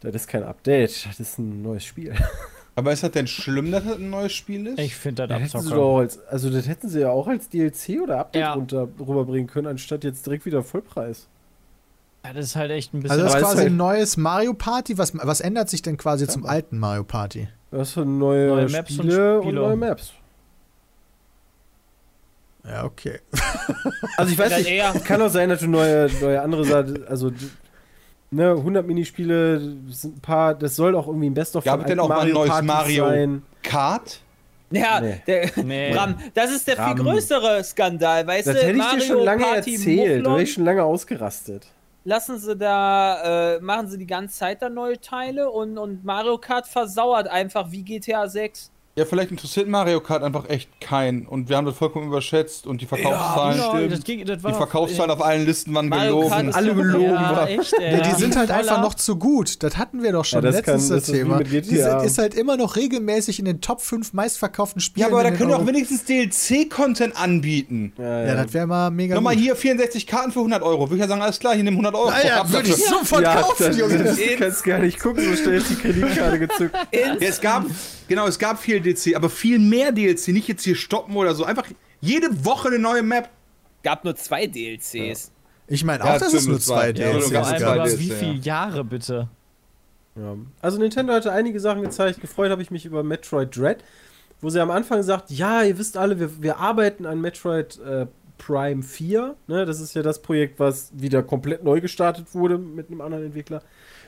das 0.00 0.14
ist 0.14 0.28
kein 0.28 0.42
Update, 0.44 1.06
das 1.06 1.20
ist 1.20 1.38
ein 1.38 1.62
neues 1.62 1.84
Spiel. 1.84 2.14
Aber 2.76 2.92
ist 2.92 3.02
das 3.02 3.10
denn 3.10 3.26
schlimm, 3.26 3.72
dass 3.72 3.84
das 3.84 3.96
ein 3.96 4.08
neues 4.10 4.32
Spiel 4.32 4.66
ist? 4.68 4.78
Ich 4.78 4.94
finde 4.96 5.26
Das 5.26 5.28
das 5.28 5.38
hätten 5.40 5.50
sie 5.50 5.56
Abzocke. 5.58 5.74
doch 5.76 5.84
auch 5.86 5.98
als, 5.98 6.26
also 6.28 6.48
das 6.50 6.68
hätten 6.68 6.88
sie 6.88 7.00
ja 7.00 7.10
auch 7.10 7.26
als 7.26 7.48
DLC 7.48 8.00
oder 8.02 8.20
Update 8.20 8.40
Ja. 8.40 8.52
runter, 8.54 8.88
rüberbringen 8.98 9.48
können, 9.48 9.66
anstatt 9.66 10.04
jetzt 10.04 10.24
direkt 10.24 10.46
wieder 10.46 10.62
Vollpreis. 10.62 11.26
Ja, 12.24 12.32
das 12.32 12.46
ist 12.46 12.56
halt 12.56 12.70
echt 12.70 12.94
ein 12.94 13.00
bisschen. 13.00 13.12
Also 13.12 13.24
das 13.24 13.34
ist 13.34 13.40
quasi 13.42 13.56
halt- 13.58 13.66
ein 13.68 13.76
neues 13.76 14.16
Mario 14.16 14.54
Party. 14.54 14.96
Was, 14.98 15.12
was 15.16 15.40
ändert 15.40 15.68
sich 15.68 15.82
denn 15.82 15.96
quasi 15.96 16.26
zum 16.28 16.46
alten 16.46 16.78
Mario 16.78 17.02
Party? 17.04 17.48
Das 17.70 17.92
sind 17.94 18.18
neue, 18.18 18.48
Neue 18.48 18.68
Maps 18.68 18.90
und 18.92 18.96
Spiele 19.06 19.36
und, 19.40 19.42
Spiele. 19.44 19.60
neue 19.60 19.76
Maps. 19.76 20.12
Ja, 22.68 22.84
okay. 22.84 23.20
Also 24.16 24.32
ich 24.32 24.38
weiß 24.38 24.58
nicht, 24.58 24.68
eher- 24.70 24.92
kann 25.04 25.20
auch 25.22 25.28
sein, 25.30 25.48
dass 25.48 25.60
du 25.60 25.66
neue, 25.68 26.10
neue 26.20 26.40
andere 26.42 26.64
Sachen, 26.64 27.06
also 27.08 27.30
ne, 28.30 28.50
100 28.50 28.86
Minispiele, 28.86 29.60
sind 29.88 30.18
ein 30.18 30.20
paar, 30.20 30.54
das 30.54 30.76
soll 30.76 30.94
auch 30.94 31.06
irgendwie 31.06 31.30
ein 31.30 31.34
Best-of 31.34 31.64
Gab 31.64 31.80
es 31.80 31.86
denn 31.86 32.00
auch 32.00 32.08
mal 32.08 32.20
ein 32.20 32.32
neues 32.32 32.50
Partys 32.50 32.66
Mario? 32.66 33.06
sein. 33.08 33.42
Kart? 33.62 34.20
Ja, 34.72 35.00
Nee. 35.00 35.20
der, 35.26 35.50
Nee. 35.64 35.92
Bram, 35.94 36.16
das 36.34 36.50
ist 36.52 36.68
der 36.68 36.76
Bram. 36.76 36.96
viel 36.96 37.04
größere 37.04 37.64
Skandal, 37.64 38.26
weißt 38.26 38.46
Das 38.48 38.56
du? 38.60 38.62
hätte 38.66 38.78
ich 38.78 38.86
dir 38.86 39.00
schon 39.00 39.24
lange 39.24 39.42
Party 39.42 39.74
erzählt, 39.74 40.26
da 40.26 40.30
wäre 40.30 40.42
ich 40.42 40.52
schon 40.52 40.64
lange 40.64 40.84
ausgerastet. 40.84 41.66
Lassen 42.04 42.38
sie 42.38 42.56
da, 42.56 43.56
äh, 43.56 43.60
machen 43.60 43.88
sie 43.88 43.98
die 43.98 44.06
ganze 44.06 44.38
Zeit 44.38 44.62
da 44.62 44.68
neue 44.70 45.00
Teile 45.00 45.50
und, 45.50 45.76
und 45.76 46.04
Mario 46.04 46.38
Kart 46.38 46.66
versauert 46.66 47.26
einfach 47.28 47.70
wie 47.72 47.82
GTA 47.82 48.28
6. 48.28 48.70
Ja, 49.00 49.06
vielleicht 49.06 49.30
interessiert 49.30 49.66
Mario 49.66 50.00
Kart 50.00 50.22
einfach 50.22 50.48
echt 50.50 50.68
keinen. 50.80 51.24
Und 51.26 51.48
wir 51.48 51.56
haben 51.56 51.64
das 51.64 51.74
vollkommen 51.76 52.08
überschätzt 52.08 52.66
und 52.66 52.82
die 52.82 52.86
Verkaufszahlen 52.86 53.56
Genau, 53.56 53.70
stimmen. 53.70 53.90
das 53.90 54.04
ging- 54.04 54.24
das 54.26 54.42
Die 54.42 54.52
Verkaufszahlen 54.52 55.10
auf 55.10 55.24
allen 55.24 55.46
Listen 55.46 55.72
waren 55.74 55.88
Mario 55.88 56.20
gelogen. 56.20 56.52
alle 56.54 56.74
gelogen 56.74 57.04
ja, 57.14 57.46
echt. 57.46 57.72
Ja, 57.80 58.00
die 58.00 58.20
sind 58.20 58.36
halt 58.36 58.50
einfach 58.50 58.82
noch 58.82 58.92
zu 58.92 59.16
gut. 59.16 59.62
Das 59.62 59.78
hatten 59.78 60.02
wir 60.02 60.12
doch 60.12 60.26
schon 60.26 60.38
Ja, 60.44 60.50
das 60.50 60.56
letztens 60.56 60.88
kann- 60.88 60.96
das 60.98 61.06
das 61.06 61.14
Thema. 61.16 61.42
Die 61.42 61.60
sind, 61.62 62.02
ist 62.04 62.18
halt 62.18 62.34
immer 62.34 62.58
noch 62.58 62.76
regelmäßig 62.76 63.38
in 63.38 63.46
den 63.46 63.62
Top 63.62 63.80
5 63.80 64.12
meistverkauften 64.12 64.80
Spielen. 64.82 65.08
Ja, 65.08 65.12
aber 65.14 65.22
da 65.22 65.30
können 65.30 65.48
doch 65.50 65.58
Euro- 65.60 65.68
wenigstens 65.68 66.04
DLC-Content 66.04 67.16
anbieten. 67.20 67.92
Ja, 67.96 68.26
Ja, 68.26 68.34
das 68.44 68.52
wäre 68.52 68.66
mal 68.66 68.90
mega 68.90 69.14
Nochmal 69.14 69.34
gut. 69.34 69.42
hier 69.44 69.56
64 69.56 70.06
Karten 70.06 70.30
für 70.32 70.40
100 70.40 70.62
Euro. 70.62 70.88
Würde 70.90 70.96
ich 70.96 71.00
ja 71.00 71.08
sagen, 71.08 71.22
alles 71.22 71.38
klar, 71.38 71.54
hier 71.54 71.64
nimm 71.64 71.74
100 71.74 71.94
Euro. 71.94 72.10
Ja, 72.22 72.40
Ab 72.42 72.52
würde 72.52 72.68
ich 72.68 72.76
sofort 72.76 73.22
ja, 73.22 73.40
kaufen, 73.40 73.76
Junge. 73.78 74.04
das 74.04 74.18
kannst 74.38 74.64
gar 74.64 74.78
nicht 74.78 75.00
gucken, 75.00 75.24
so 75.24 75.42
schnell 75.42 75.54
ist 75.56 75.70
die 75.70 75.76
Kreditkarte 75.76 76.38
gezückt. 76.38 76.76
Ja, 76.92 77.14
es 77.20 77.40
gab 77.40 77.64
Genau, 78.10 78.26
es 78.26 78.40
gab 78.40 78.58
viel 78.58 78.80
DLC, 78.80 79.14
aber 79.14 79.30
viel 79.30 79.60
mehr 79.60 79.92
DLC, 79.92 80.28
nicht 80.28 80.48
jetzt 80.48 80.64
hier 80.64 80.74
stoppen 80.74 81.14
oder 81.14 81.32
so. 81.32 81.44
Einfach 81.44 81.68
jede 82.00 82.44
Woche 82.44 82.66
eine 82.66 82.80
neue 82.80 83.04
Map. 83.04 83.30
Gab 83.84 84.04
nur 84.04 84.16
zwei 84.16 84.48
DLCs. 84.48 85.30
Ich 85.68 85.84
meine 85.84 86.04
Ja, 86.04 86.16
auch, 86.16 86.18
dass 86.18 86.32
es 86.32 86.44
nur 86.48 86.58
zwei 86.58 86.92
zwei. 86.92 87.02
Ja, 87.02 87.12
DLCs 87.12 87.28
zwei 87.28 87.58
gab. 87.60 87.84
DLC, 87.84 87.98
wie 88.00 88.08
ja. 88.08 88.14
viele 88.16 88.34
Jahre 88.34 88.82
bitte? 88.82 89.28
Ja. 90.16 90.34
Also 90.60 90.80
Nintendo 90.80 91.12
hatte 91.12 91.30
einige 91.30 91.60
Sachen 91.60 91.82
gezeigt. 91.82 92.20
Gefreut 92.20 92.50
habe 92.50 92.62
ich 92.62 92.72
mich 92.72 92.84
über 92.84 93.04
Metroid 93.04 93.56
Dread, 93.56 93.84
wo 94.40 94.50
sie 94.50 94.60
am 94.60 94.72
Anfang 94.72 95.04
sagt, 95.04 95.30
ja, 95.30 95.62
ihr 95.62 95.78
wisst 95.78 95.96
alle, 95.96 96.18
wir, 96.18 96.42
wir 96.42 96.56
arbeiten 96.56 97.06
an 97.06 97.20
Metroid 97.20 97.78
äh, 97.78 98.08
Prime 98.44 98.82
4. 98.82 99.36
Ne? 99.48 99.66
Das 99.66 99.80
ist 99.80 99.94
ja 99.94 100.02
das 100.02 100.22
Projekt, 100.22 100.58
was 100.58 100.90
wieder 100.94 101.22
komplett 101.22 101.62
neu 101.62 101.80
gestartet 101.80 102.26
wurde 102.34 102.56
mit 102.58 102.88
einem 102.88 103.00
anderen 103.02 103.26
Entwickler. 103.26 103.62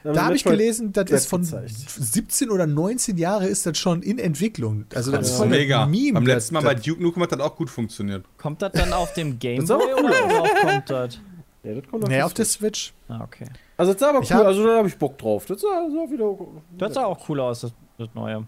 Da 0.05 0.25
habe 0.25 0.35
ich 0.35 0.43
gelesen, 0.43 0.93
das 0.93 1.11
ist 1.11 1.27
von 1.29 1.43
gezeigt. 1.43 1.71
17 1.77 2.51
oder 2.51 2.67
19 2.67 3.19
Jahre 3.19 3.47
ist 3.47 3.67
das 3.67 3.79
schon 3.79 4.03
in 4.03 4.19
Entwicklung. 4.19 4.87
Also 4.95 5.13
das, 5.13 5.21
Das 5.21 5.31
ist 5.31 5.37
voll 5.37 5.49
mega. 5.49 5.85
ein 5.85 5.91
Meme. 5.91 6.15
Beim 6.15 6.25
das- 6.25 6.35
letzten 6.35 6.55
Mal 6.55 6.63
bei 6.63 6.75
Duke 6.75 7.01
Nukem 7.03 7.23
hat 7.23 7.31
das 7.33 7.41
auch 7.41 7.55
gut 7.55 7.71
funktioniert. 7.71 8.25
Kommt 8.37 8.63
das 8.63 8.73
dann 8.73 8.93
auf 8.93 9.13
dem 9.13 9.39
Game 9.39 9.57
Das 9.61 9.65
ist 9.67 9.71
aber 9.71 9.85
Boy 9.85 9.95
cool. 9.99 10.05
oder 10.07 10.31
worauf 10.31 10.55
kommt 10.61 10.91
das? 10.91 11.21
Ja, 11.63 11.75
das 11.75 11.87
kommt 11.89 12.09
Nee, 12.09 12.17
die 12.17 12.23
auf 12.23 12.35
der 12.35 12.45
Switch. 12.47 12.93
Ah, 13.09 13.21
okay. 13.23 13.47
Also 13.77 13.93
das 13.93 14.01
sah 14.01 14.09
aber 14.09 14.23
Ich 14.23 14.31
cool, 14.35 14.43
also 14.47 14.67
da 14.67 14.79
habe 14.79 14.89
ich 14.89 14.97
Bock 14.97 15.17
drauf. 15.19 15.47
Das 15.47 15.61
sah, 15.61 15.69
sah 15.89 16.11
wieder. 16.11 16.37
Das 16.77 16.95
sah 16.95 17.05
auch 17.05 17.29
cool 17.29 17.39
aus, 17.39 17.61
das, 17.61 17.73
das 17.99 18.09
neue. 18.15 18.45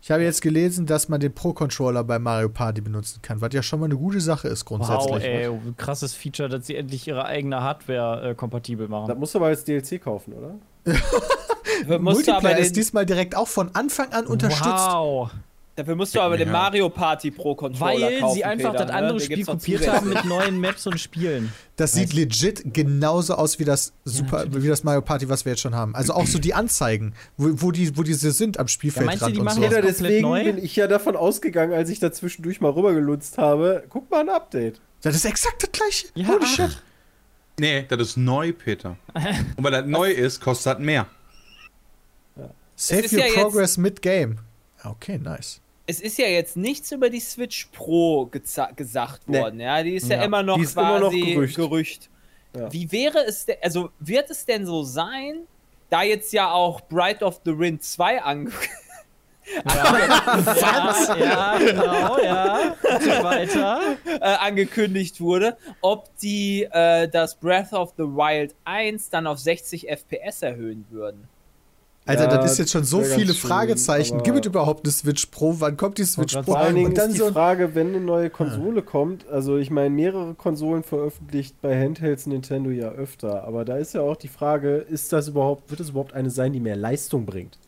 Ich 0.00 0.10
habe 0.10 0.22
jetzt 0.22 0.42
gelesen, 0.42 0.86
dass 0.86 1.08
man 1.08 1.20
den 1.20 1.34
Pro-Controller 1.34 2.04
bei 2.04 2.18
Mario 2.18 2.48
Party 2.48 2.80
benutzen 2.80 3.20
kann, 3.20 3.40
was 3.40 3.52
ja 3.52 3.62
schon 3.62 3.80
mal 3.80 3.86
eine 3.86 3.96
gute 3.96 4.20
Sache 4.20 4.48
ist 4.48 4.64
grundsätzlich. 4.64 5.10
Wow, 5.10 5.22
ey, 5.22 5.50
krasses 5.76 6.14
Feature, 6.14 6.48
dass 6.48 6.66
sie 6.66 6.76
endlich 6.76 7.08
ihre 7.08 7.24
eigene 7.24 7.62
Hardware 7.62 8.30
äh, 8.30 8.34
kompatibel 8.34 8.86
Das 8.86 8.90
machen. 8.90 9.18
musst 9.18 9.34
du 9.34 9.38
aber 9.38 9.48
als 9.48 9.64
DLC 9.64 10.00
kaufen, 10.00 10.34
oder? 10.34 10.54
Aber 11.84 11.98
Multiplayer 11.98 12.56
den, 12.56 12.64
ist 12.64 12.76
diesmal 12.76 13.06
direkt 13.06 13.36
auch 13.36 13.48
von 13.48 13.74
Anfang 13.74 14.12
an 14.12 14.26
unterstützt. 14.26 14.64
Wow. 14.66 15.30
Dafür 15.78 15.94
musst 15.96 16.14
du 16.14 16.20
aber 16.20 16.36
den 16.36 16.48
Ja. 16.48 16.52
Mario 16.52 16.88
Party 16.88 17.30
Pro 17.30 17.54
Controller 17.54 18.06
Weil 18.06 18.20
kaufen, 18.20 18.34
sie 18.34 18.44
einfach 18.44 18.72
Peter, 18.72 18.84
das 18.84 18.94
andere 18.94 19.12
ne? 19.14 19.18
Den 19.20 19.24
Spiel 19.32 19.44
kopiert 19.44 19.88
haben 19.88 20.08
mit 20.08 20.24
neuen 20.24 20.60
Maps 20.60 20.86
und 20.86 20.98
Spielen. 21.00 21.52
Das 21.76 21.92
sieht 21.92 22.12
legit 22.12 22.74
genauso 22.74 23.34
aus 23.34 23.58
wie 23.58 23.64
das 23.64 23.92
Super, 24.04 24.38
natürlich. 24.44 24.64
wie 24.64 24.68
das 24.68 24.84
Mario 24.84 25.00
Party, 25.02 25.28
was 25.28 25.44
wir 25.44 25.52
jetzt 25.52 25.60
schon 25.60 25.74
haben. 25.74 25.94
Also 25.94 26.12
auch 26.12 26.26
so 26.26 26.38
die 26.38 26.52
Anzeigen, 26.54 27.14
wo, 27.36 27.48
wo 27.62 27.70
die, 27.70 27.96
wo 27.96 28.02
diese 28.02 28.32
sind 28.32 28.58
am 28.58 28.68
Spielfeldrand 28.68 29.20
meinst 29.20 29.36
du, 29.36 29.40
die 29.40 29.40
und 29.40 29.50
so. 29.54 29.60
jetzt- 29.62 29.70
Peter, 29.74 29.86
deswegen 29.86 30.22
neu? 30.22 30.44
bin 30.44 30.58
ich 30.58 30.74
ja 30.76 30.86
davon 30.88 31.16
ausgegangen, 31.16 31.72
als 31.72 31.88
ich 31.90 32.00
da 32.00 32.10
zwischendurch 32.12 32.60
mal 32.60 32.70
rübergelunzt 32.72 33.38
habe, 33.38 33.84
guck 33.88 34.10
mal 34.10 34.20
ein 34.20 34.28
Update. 34.28 34.80
Das 35.02 35.14
ist 35.14 35.24
exakt 35.24 35.62
das 35.62 35.70
gleiche. 35.72 36.06
Ja, 36.14 36.28
Holy 36.28 36.46
shit. 36.46 36.82
Nee, 37.60 37.84
das 37.88 38.00
ist 38.00 38.16
neu, 38.16 38.52
Peter. 38.52 38.96
Und 39.56 39.64
weil 39.64 39.70
das 39.72 39.86
neu 39.86 40.10
ist, 40.10 40.40
kostet 40.40 40.74
das 40.74 40.78
mehr. 40.84 41.06
Save 42.76 43.00
ist 43.02 43.12
your 43.12 43.24
ja 43.26 43.32
progress 43.42 43.76
mid-game. 43.76 44.38
Okay, 44.84 45.18
nice. 45.18 45.60
Es 45.90 46.00
ist 46.00 46.18
ja 46.18 46.26
jetzt 46.26 46.54
nichts 46.56 46.92
über 46.92 47.08
die 47.08 47.18
Switch 47.20 47.66
Pro 47.72 48.26
gesagt 48.26 49.22
Nee. 49.26 49.40
worden, 49.40 49.58
ja. 49.58 49.82
Die 49.82 49.94
ist 49.94 50.08
ja, 50.08 50.18
Ja. 50.18 50.24
immer 50.24 50.42
noch 50.42 50.56
quasi 50.58 50.78
immer 50.78 50.98
noch 51.00 51.10
Gerücht. 51.10 51.56
Gerücht. 51.56 52.10
Ja. 52.54 52.70
Wie 52.72 52.92
wäre 52.92 53.24
es 53.26 53.46
denn, 53.46 53.56
also 53.62 53.88
wird 53.98 54.28
es 54.30 54.44
denn 54.44 54.66
so 54.66 54.82
sein, 54.82 55.46
da 55.88 56.02
jetzt 56.02 56.32
ja 56.34 56.50
auch 56.52 56.82
Bright 56.82 57.22
of 57.22 57.40
the 57.44 57.52
Ring 57.52 57.80
2 57.80 58.22
ange 58.22 58.50
Ja, 59.64 61.16
ja, 61.16 61.56
genau, 61.58 62.18
ja. 62.22 62.76
Weiter. 63.22 63.96
äh, 64.04 64.18
angekündigt 64.20 65.22
wurde, 65.22 65.56
ob 65.80 66.14
die 66.18 66.64
äh, 66.70 67.08
das 67.08 67.34
Breath 67.36 67.72
of 67.72 67.94
the 67.96 68.02
Wild 68.02 68.54
1 68.66 69.08
dann 69.08 69.26
auf 69.26 69.38
60 69.38 69.88
FPS 69.88 70.42
erhöhen 70.42 70.84
würden? 70.90 71.28
Alter, 72.08 72.22
Ja, 72.24 72.38
das 72.38 72.52
ist 72.52 72.58
jetzt 72.58 72.72
schon 72.72 72.84
so 72.84 73.02
viele 73.02 73.34
schön, 73.34 73.48
Fragezeichen. 73.48 74.14
aber- 74.14 74.22
Gibt 74.24 74.38
es 74.40 74.46
überhaupt 74.46 74.84
eine 74.84 74.92
Switch 74.92 75.26
Pro? 75.26 75.56
Wann 75.58 75.76
kommt 75.76 75.98
die 75.98 76.04
Switch 76.04 76.34
Pro? 76.34 76.42
Vor 76.42 76.58
allen 76.58 76.74
Dingen 76.74 76.88
Und 76.88 76.98
dann 76.98 77.10
ist 77.10 77.14
die 77.16 77.18
so 77.20 77.30
Frage, 77.32 77.74
wenn 77.74 77.88
eine 77.88 78.00
neue 78.00 78.30
Konsole 78.30 78.82
kommt, 78.82 79.28
also 79.28 79.56
ich 79.58 79.70
meine, 79.70 79.90
mehrere 79.90 80.34
Konsolen 80.34 80.82
veröffentlicht 80.82 81.60
bei 81.60 81.78
Handhelds 81.80 82.26
Nintendo 82.26 82.70
ja 82.70 82.88
öfter, 82.90 83.44
aber 83.44 83.64
da 83.64 83.76
ist 83.76 83.94
ja 83.94 84.00
auch 84.00 84.16
die 84.16 84.28
Frage, 84.28 84.76
ist 84.76 85.12
das 85.12 85.28
überhaupt, 85.28 85.70
wird 85.70 85.80
es 85.80 85.90
überhaupt 85.90 86.14
eine 86.14 86.30
sein, 86.30 86.52
die 86.52 86.60
mehr 86.60 86.76
Leistung 86.76 87.26
bringt? 87.26 87.58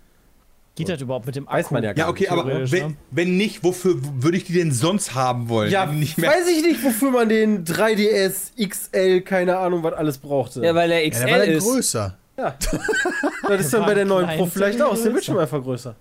Geht 0.76 0.88
das 0.88 1.02
überhaupt 1.02 1.26
mit 1.26 1.36
dem 1.36 1.46
Akku? 1.46 1.58
Weiß 1.58 1.70
man 1.72 1.82
ja 1.84 1.92
gar 1.92 2.06
Ja, 2.06 2.10
okay, 2.10 2.28
aber 2.28 2.44
theoretisch, 2.44 2.72
wenn, 2.72 2.86
ne? 2.88 2.96
wenn 3.10 3.36
nicht, 3.36 3.62
wofür 3.64 3.96
würde 4.22 4.38
ich 4.38 4.44
die 4.44 4.54
denn 4.54 4.72
sonst 4.72 5.14
haben 5.14 5.50
wollen? 5.50 5.70
Ja, 5.70 5.84
nicht 5.84 6.16
weiß 6.20 6.48
ich 6.48 6.62
nicht, 6.64 6.82
wofür 6.82 7.10
man 7.10 7.28
den 7.28 7.64
3DS 7.66 8.52
XL, 8.56 9.20
keine 9.20 9.58
Ahnung, 9.58 9.82
was 9.82 9.92
alles 9.92 10.16
brauchte. 10.18 10.64
Ja, 10.64 10.74
weil 10.74 10.88
der 10.88 11.04
ja, 11.04 11.10
XL 11.10 11.24
der 11.26 11.32
war 11.32 11.38
dann 11.44 11.48
ist. 11.54 11.64
größer. 11.64 12.16
das 13.48 13.60
ist 13.60 13.72
dann 13.74 13.84
bei 13.86 13.94
der 13.94 14.04
neuen 14.04 14.28
Pro 14.36 14.46
vielleicht 14.46 14.80
auch, 14.82 14.92
ist 14.94 15.04
der. 15.04 15.10
Bildschirm 15.10 15.38
einfach 15.38 15.62
größer. 15.62 15.94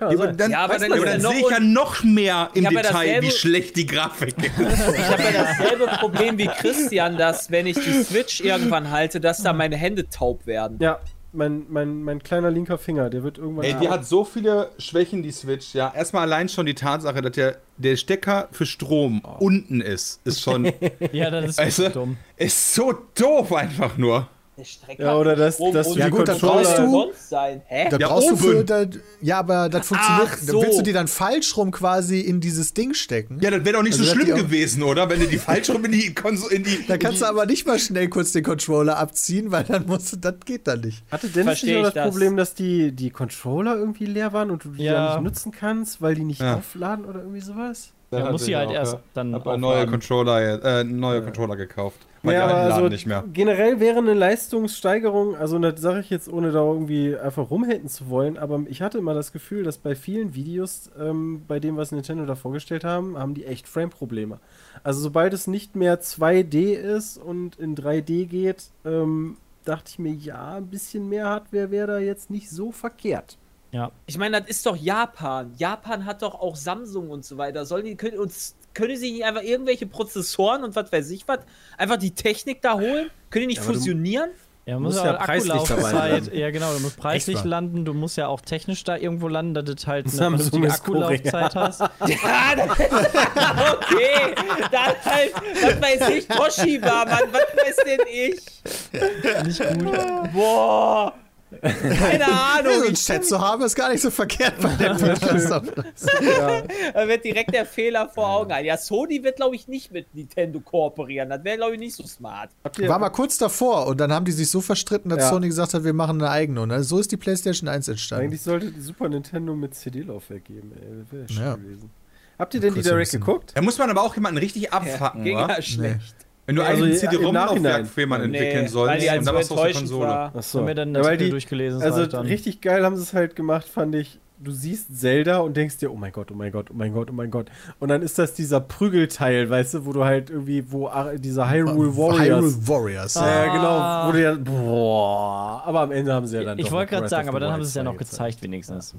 Ja, 0.00 0.10
ja 0.12 0.26
dann, 0.32 0.50
Ja, 0.50 0.58
aber 0.64 0.78
dann 0.78 0.90
dann 0.90 1.22
noch 1.22 1.30
sehe 1.32 1.40
ich 1.40 1.50
ja 1.50 1.60
noch 1.60 2.02
mehr 2.02 2.50
im 2.54 2.64
ja 2.64 2.70
Detail, 2.70 2.82
dasselbe- 3.06 3.26
wie 3.26 3.30
schlecht 3.30 3.76
die 3.76 3.86
Grafik 3.86 4.34
ist. 4.38 4.58
Ich 4.58 5.10
habe 5.10 5.22
ja 5.22 5.32
dasselbe 5.44 5.86
Problem 5.98 6.38
wie 6.38 6.46
Christian, 6.48 7.16
dass 7.16 7.50
wenn 7.50 7.66
ich 7.66 7.76
die 7.78 8.02
Switch 8.02 8.40
irgendwann 8.40 8.90
halte, 8.90 9.20
dass 9.20 9.42
da 9.42 9.52
meine 9.52 9.76
Hände 9.76 10.08
taub 10.08 10.46
werden. 10.46 10.78
Ja, 10.80 10.98
mein, 11.34 11.64
mein, 11.68 12.02
mein 12.02 12.22
kleiner 12.22 12.50
linker 12.50 12.78
Finger, 12.78 13.08
der 13.10 13.22
wird 13.22 13.38
irgendwann. 13.38 13.64
Ey, 13.64 13.74
die 13.80 13.88
hat 13.88 14.04
so 14.04 14.24
viele 14.24 14.70
Schwächen, 14.78 15.22
die 15.22 15.30
Switch. 15.32 15.72
Ja, 15.74 15.92
erstmal 15.94 16.22
allein 16.24 16.48
schon 16.48 16.66
die 16.66 16.74
Tatsache, 16.74 17.22
dass 17.22 17.32
der, 17.32 17.56
der 17.78 17.96
Stecker 17.96 18.48
für 18.52 18.66
Strom 18.66 19.22
unten 19.38 19.80
ist, 19.80 20.20
ist 20.24 20.42
schon. 20.42 20.72
Ja, 21.12 21.30
das 21.30 21.50
ist 21.50 21.58
Weißt 21.58 21.78
wirklich 21.78 21.94
dumm. 21.94 22.16
ist 22.36 22.74
so 22.74 22.92
doof 23.14 23.52
einfach 23.52 23.96
nur. 23.96 24.28
Der 24.54 24.64
Strecker 24.64 25.02
Ja, 25.02 25.16
oder 25.16 25.34
dass- 25.34 25.54
Strom 25.54 25.72
dass 25.72 25.86
du 25.86 25.92
und- 25.92 25.96
die 25.96 26.00
Ja, 26.02 26.08
gut, 26.10 26.28
dann 26.28 26.38
brauchst 26.38 26.78
du- 26.78 27.10
sein. 27.16 27.62
Hä? 27.64 27.88
Da 27.88 27.96
Ja, 27.96 28.08
brauchst 28.08 28.30
du 28.30 28.36
für. 28.36 28.58
oben. 28.58 28.66
Da, 28.66 28.84
ja, 29.22 29.38
aber 29.38 29.70
das 29.70 29.86
funktioniert. 29.86 30.28
Ach 30.30 30.36
Da 30.38 30.52
so. 30.52 30.62
willst 30.62 30.78
du 30.78 30.82
die 30.82 30.92
dann 30.92 31.08
falsch 31.08 31.56
rum 31.56 31.70
quasi 31.70 32.20
in 32.20 32.38
dieses 32.42 32.74
Ding 32.74 32.92
stecken? 32.92 33.38
Ja, 33.40 33.50
das 33.50 33.64
wäre 33.64 33.76
doch 33.76 33.82
nicht 33.82 33.94
Also 33.98 34.04
so 34.04 34.14
die 34.14 34.20
schlimm 34.26 34.36
gewesen, 34.36 34.82
oder? 34.82 35.08
Wenn 35.08 35.20
du 35.20 35.26
die 35.26 35.38
falsch 35.38 35.70
rum 35.70 35.82
in 35.86 35.92
die 35.92 36.14
Konsole. 36.14 36.54
In 36.54 36.64
die, 36.64 36.84
Da 36.86 36.98
kannst 36.98 37.22
in 37.22 37.26
du 37.28 37.32
die, 37.32 37.38
aber 37.40 37.46
nicht 37.46 37.66
mal 37.66 37.78
schnell 37.78 38.08
kurz 38.08 38.32
den 38.32 38.44
Controller 38.44 38.98
abziehen, 38.98 39.50
weil 39.50 39.64
dann 39.64 39.86
musst 39.86 40.12
du, 40.12 40.16
das 40.18 40.34
geht 40.44 40.66
dann 40.68 40.80
nicht. 40.82 41.02
Hatte 41.10 41.28
Dennis 41.28 41.62
nicht 41.62 41.74
auch 41.74 41.78
ich 41.78 41.84
das, 41.86 41.94
das. 41.94 42.08
Problem, 42.10 42.36
dass 42.36 42.52
die, 42.54 42.92
die 42.92 43.08
Controller 43.08 43.76
irgendwie 43.78 44.04
leer 44.04 44.34
waren 44.34 44.50
und 44.50 44.64
du 44.66 44.68
die 44.72 44.84
Ja. 44.84 45.14
nicht 45.14 45.24
nutzen 45.24 45.50
kannst, 45.52 46.02
weil 46.02 46.14
die 46.14 46.24
nicht 46.24 46.42
Ja. 46.42 46.56
aufladen 46.56 47.06
oder 47.06 47.20
irgendwie 47.20 47.40
sowas? 47.40 47.88
Ja, 48.10 48.30
muss 48.30 48.44
sie 48.44 48.50
ich 48.50 48.56
halt 48.58 48.68
auch, 48.68 48.74
erst 48.74 48.92
ja. 48.92 49.00
dann 49.14 49.34
Hab 49.34 49.46
ein 49.46 49.58
neuer 49.58 49.70
aufladen. 49.70 49.90
Controller, 49.92 50.64
äh, 50.80 50.84
neue 50.84 51.22
Controller 51.22 51.56
gekauft. 51.56 51.96
Ja, 52.22 52.44
aber 52.44 52.54
also 52.54 52.88
nicht 52.88 53.06
mehr. 53.06 53.24
generell 53.32 53.80
wäre 53.80 53.98
eine 53.98 54.14
Leistungssteigerung, 54.14 55.34
also 55.34 55.58
das 55.58 55.80
sage 55.80 56.00
ich 56.00 56.10
jetzt, 56.10 56.28
ohne 56.28 56.52
da 56.52 56.60
irgendwie 56.60 57.16
einfach 57.16 57.50
rumhaten 57.50 57.88
zu 57.88 58.08
wollen, 58.10 58.38
aber 58.38 58.62
ich 58.68 58.80
hatte 58.80 58.98
immer 58.98 59.14
das 59.14 59.32
Gefühl, 59.32 59.64
dass 59.64 59.78
bei 59.78 59.94
vielen 59.94 60.34
Videos, 60.34 60.90
ähm, 60.98 61.42
bei 61.48 61.58
dem, 61.58 61.76
was 61.76 61.90
Nintendo 61.90 62.24
da 62.24 62.36
vorgestellt 62.36 62.84
haben, 62.84 63.18
haben 63.18 63.34
die 63.34 63.44
echt 63.44 63.66
Frame-Probleme. 63.66 64.38
Also 64.84 65.00
sobald 65.00 65.32
es 65.34 65.46
nicht 65.46 65.74
mehr 65.74 66.00
2D 66.00 66.74
ist 66.74 67.18
und 67.18 67.56
in 67.56 67.74
3D 67.74 68.26
geht, 68.26 68.70
ähm, 68.84 69.36
dachte 69.64 69.90
ich 69.90 69.98
mir, 69.98 70.12
ja, 70.12 70.56
ein 70.56 70.68
bisschen 70.68 71.08
mehr 71.08 71.26
Hardware 71.26 71.70
wäre 71.70 71.86
da 71.86 71.98
jetzt 71.98 72.30
nicht 72.30 72.50
so 72.50 72.72
verkehrt. 72.72 73.36
Ja. 73.72 73.90
Ich 74.06 74.18
meine, 74.18 74.40
das 74.40 74.50
ist 74.50 74.66
doch 74.66 74.76
Japan. 74.76 75.54
Japan 75.56 76.04
hat 76.04 76.22
doch 76.22 76.34
auch 76.34 76.56
Samsung 76.56 77.10
und 77.10 77.24
so 77.24 77.38
weiter. 77.38 77.64
Sollen 77.64 77.86
die 77.86 77.96
können 77.96 78.18
uns 78.18 78.54
können 78.74 78.96
sie 78.96 79.12
nicht 79.12 79.24
einfach 79.24 79.42
irgendwelche 79.42 79.86
Prozessoren 79.86 80.64
und 80.64 80.74
was 80.76 80.90
weiß 80.92 81.10
ich 81.10 81.26
was 81.28 81.40
einfach 81.78 81.96
die 81.96 82.14
Technik 82.14 82.62
da 82.62 82.74
holen? 82.74 83.10
Können 83.30 83.42
die 83.42 83.46
nicht 83.48 83.58
Ja, 83.58 83.64
fusionieren? 83.64 84.30
Ja, 84.64 84.74
man 84.74 84.84
Muss 84.84 84.96
ja 84.96 85.06
ja 85.06 85.12
preislich 85.14 85.52
dabei 85.64 85.82
Akkulaufzeit. 85.82 86.34
Ja, 86.34 86.50
genau, 86.52 86.72
du 86.72 86.78
musst 86.78 86.96
preislich 86.96 87.34
Extra. 87.34 87.48
landen, 87.48 87.84
du 87.84 87.94
musst 87.94 88.16
ja 88.16 88.28
auch 88.28 88.40
technisch 88.40 88.84
da 88.84 88.96
irgendwo 88.96 89.26
landen, 89.26 89.54
dass 89.54 89.64
du 89.74 89.86
halt 89.88 90.06
eine 90.06 90.14
vernünftige 90.14 90.70
Akkulaufzeit 90.70 91.54
hast. 91.56 91.80
Ja, 92.06 92.54
das, 92.56 92.70
okay. 92.78 94.34
Dann 94.70 94.94
halt, 95.04 95.32
was 95.62 95.82
weiß 95.82 96.08
ich, 96.10 96.28
Toshiba, 96.28 97.04
Mann, 97.06 97.32
was 97.32 97.42
weiß 97.56 97.76
denn 97.84 98.00
ich? 98.08 99.46
Nicht 99.46 99.84
gut. 99.84 100.32
Boah. 100.32 101.12
Keine 101.60 102.26
Ahnung. 102.26 102.72
so 102.82 102.88
ein 102.88 102.94
Chat 102.94 103.24
zu 103.26 103.40
haben, 103.40 103.62
ist 103.62 103.74
gar 103.74 103.90
nicht 103.90 104.00
so 104.00 104.10
verkehrt 104.10 104.54
bei 104.60 104.68
dem 104.76 104.96
Podcast. 104.98 105.50
ja. 105.50 105.62
Da 106.94 107.08
wird 107.08 107.24
direkt 107.24 107.54
der 107.54 107.66
Fehler 107.66 108.08
vor 108.08 108.28
Augen 108.28 108.52
ein. 108.52 108.64
Ja, 108.64 108.76
Sony 108.76 109.22
wird, 109.22 109.36
glaube 109.36 109.54
ich, 109.56 109.68
nicht 109.68 109.92
mit 109.92 110.14
Nintendo 110.14 110.60
kooperieren. 110.60 111.30
Das 111.30 111.42
wäre, 111.44 111.56
glaube 111.56 111.74
ich, 111.74 111.78
nicht 111.80 111.94
so 111.94 112.06
smart. 112.06 112.50
War 112.78 112.98
mal 112.98 113.10
kurz 113.10 113.38
davor 113.38 113.86
und 113.86 113.98
dann 114.00 114.12
haben 114.12 114.24
die 114.24 114.32
sich 114.32 114.50
so 114.50 114.60
verstritten, 114.60 115.08
dass 115.10 115.20
Ja. 115.20 115.28
Sony 115.30 115.48
gesagt 115.48 115.74
hat, 115.74 115.84
wir 115.84 115.92
machen 115.92 116.20
eine 116.20 116.30
eigene. 116.30 116.60
Und 116.62 116.82
so 116.82 116.98
ist 116.98 117.10
die 117.12 117.16
PlayStation 117.16 117.68
1 117.68 117.88
entstanden. 117.88 118.24
Eigentlich 118.26 118.42
sollte 118.42 118.70
die 118.70 118.80
Super 118.80 119.08
Nintendo 119.08 119.54
mit 119.54 119.74
CD-Laufwerk 119.74 120.44
geben, 120.44 120.72
ey. 120.74 120.98
Das 121.02 121.12
wäre 121.12 121.28
schön 121.28 121.42
Ja. 121.44 121.54
gewesen. 121.56 121.90
Habt 122.38 122.54
ihr 122.54 122.60
denn 122.60 122.74
die 122.74 122.82
Direct 122.82 123.10
geguckt? 123.12 123.52
Da 123.54 123.62
muss 123.62 123.78
man 123.78 123.88
aber 123.90 124.02
auch 124.02 124.14
jemanden 124.14 124.38
richtig 124.38 124.72
abfacken, 124.72 125.22
Ging 125.24 125.36
wa? 125.36 125.48
ja 125.48 125.62
schlecht. 125.62 126.14
Wenn 126.52 126.56
du 126.56 126.62
Also, 126.70 126.84
einen 126.84 126.92
ja, 126.92 126.98
im 126.98 127.00
CD-ROM-Laufwerk 127.10 127.62
Nachhinein. 127.62 127.86
für 127.86 128.00
jemanden 128.00 128.26
entwickeln 128.34 128.62
Nee, 128.62 128.68
sollst 128.68 128.92
weil 128.94 129.00
die 129.00 129.10
halt 129.10 129.18
und 129.20 129.26
dann 129.26 129.34
machst 129.34 129.50
du 129.50 129.54
aus 129.54 129.60
der 129.60 129.66
enttäuschend 129.68 129.90
Konsole. 129.90 130.08
war. 130.10 130.36
Achso. 130.36 130.58
Haben 130.60 130.66
wir 130.66 130.74
dann 130.74 130.88
Ja, 130.88 130.94
das 130.94 131.02
weil 131.06 131.10
Artikel 131.12 131.24
die, 131.26 131.30
durchgelesen, 131.30 131.82
also 131.82 132.00
reicht 132.00 132.12
dann. 132.12 132.26
richtig 132.26 132.60
geil 132.60 132.84
haben 132.84 132.96
sie 132.96 133.02
es 133.02 133.12
halt 133.14 133.36
gemacht, 133.36 133.66
fand 133.68 133.94
ich. 133.94 134.18
Du 134.38 134.50
siehst 134.50 134.98
Zelda 135.00 135.38
und 135.38 135.56
denkst 135.56 135.76
dir, 135.76 135.92
oh 135.92 135.94
mein 135.94 136.10
Gott, 136.10 136.32
oh 136.32 136.34
mein 136.34 136.50
Gott, 136.50 136.66
oh 136.70 136.74
mein 136.74 136.92
Gott, 136.92 137.08
oh 137.10 137.12
mein 137.12 137.30
Gott. 137.30 137.46
Und 137.78 137.90
dann 137.90 138.02
ist 138.02 138.18
das 138.18 138.34
dieser 138.34 138.58
Prügelteil, 138.60 139.48
weißt 139.48 139.74
du, 139.74 139.86
wo 139.86 139.92
du 139.92 140.04
halt 140.04 140.30
irgendwie, 140.30 140.64
wo 140.72 140.88
Ar- 140.88 141.14
dieser 141.16 141.48
Hyrule 141.48 141.96
Warriors. 141.96 142.26
Hyrule 142.26 142.68
Warriors. 142.68 143.14
Ja, 143.14 143.24
Ja. 143.26 143.44
ja, 143.46 143.52
genau, 143.52 144.08
wo 144.08 144.12
du 144.12 144.20
ja, 144.22 144.34
boah. 144.34 145.62
Aber 145.64 145.80
am 145.82 145.92
Ende 145.92 146.12
haben 146.12 146.26
sie 146.26 146.36
ja 146.38 146.42
dann 146.44 146.58
Ich 146.58 146.72
wollte 146.72 146.90
gerade 146.90 147.08
sagen, 147.08 147.28
aber 147.28 147.38
dann 147.38 147.52
haben 147.52 147.62
sie 147.62 147.68
es 147.68 147.74
ja 147.74 147.82
2 147.82 147.90
noch 147.92 147.96
gezeigt, 147.96 148.42
wenigstens. 148.42 148.94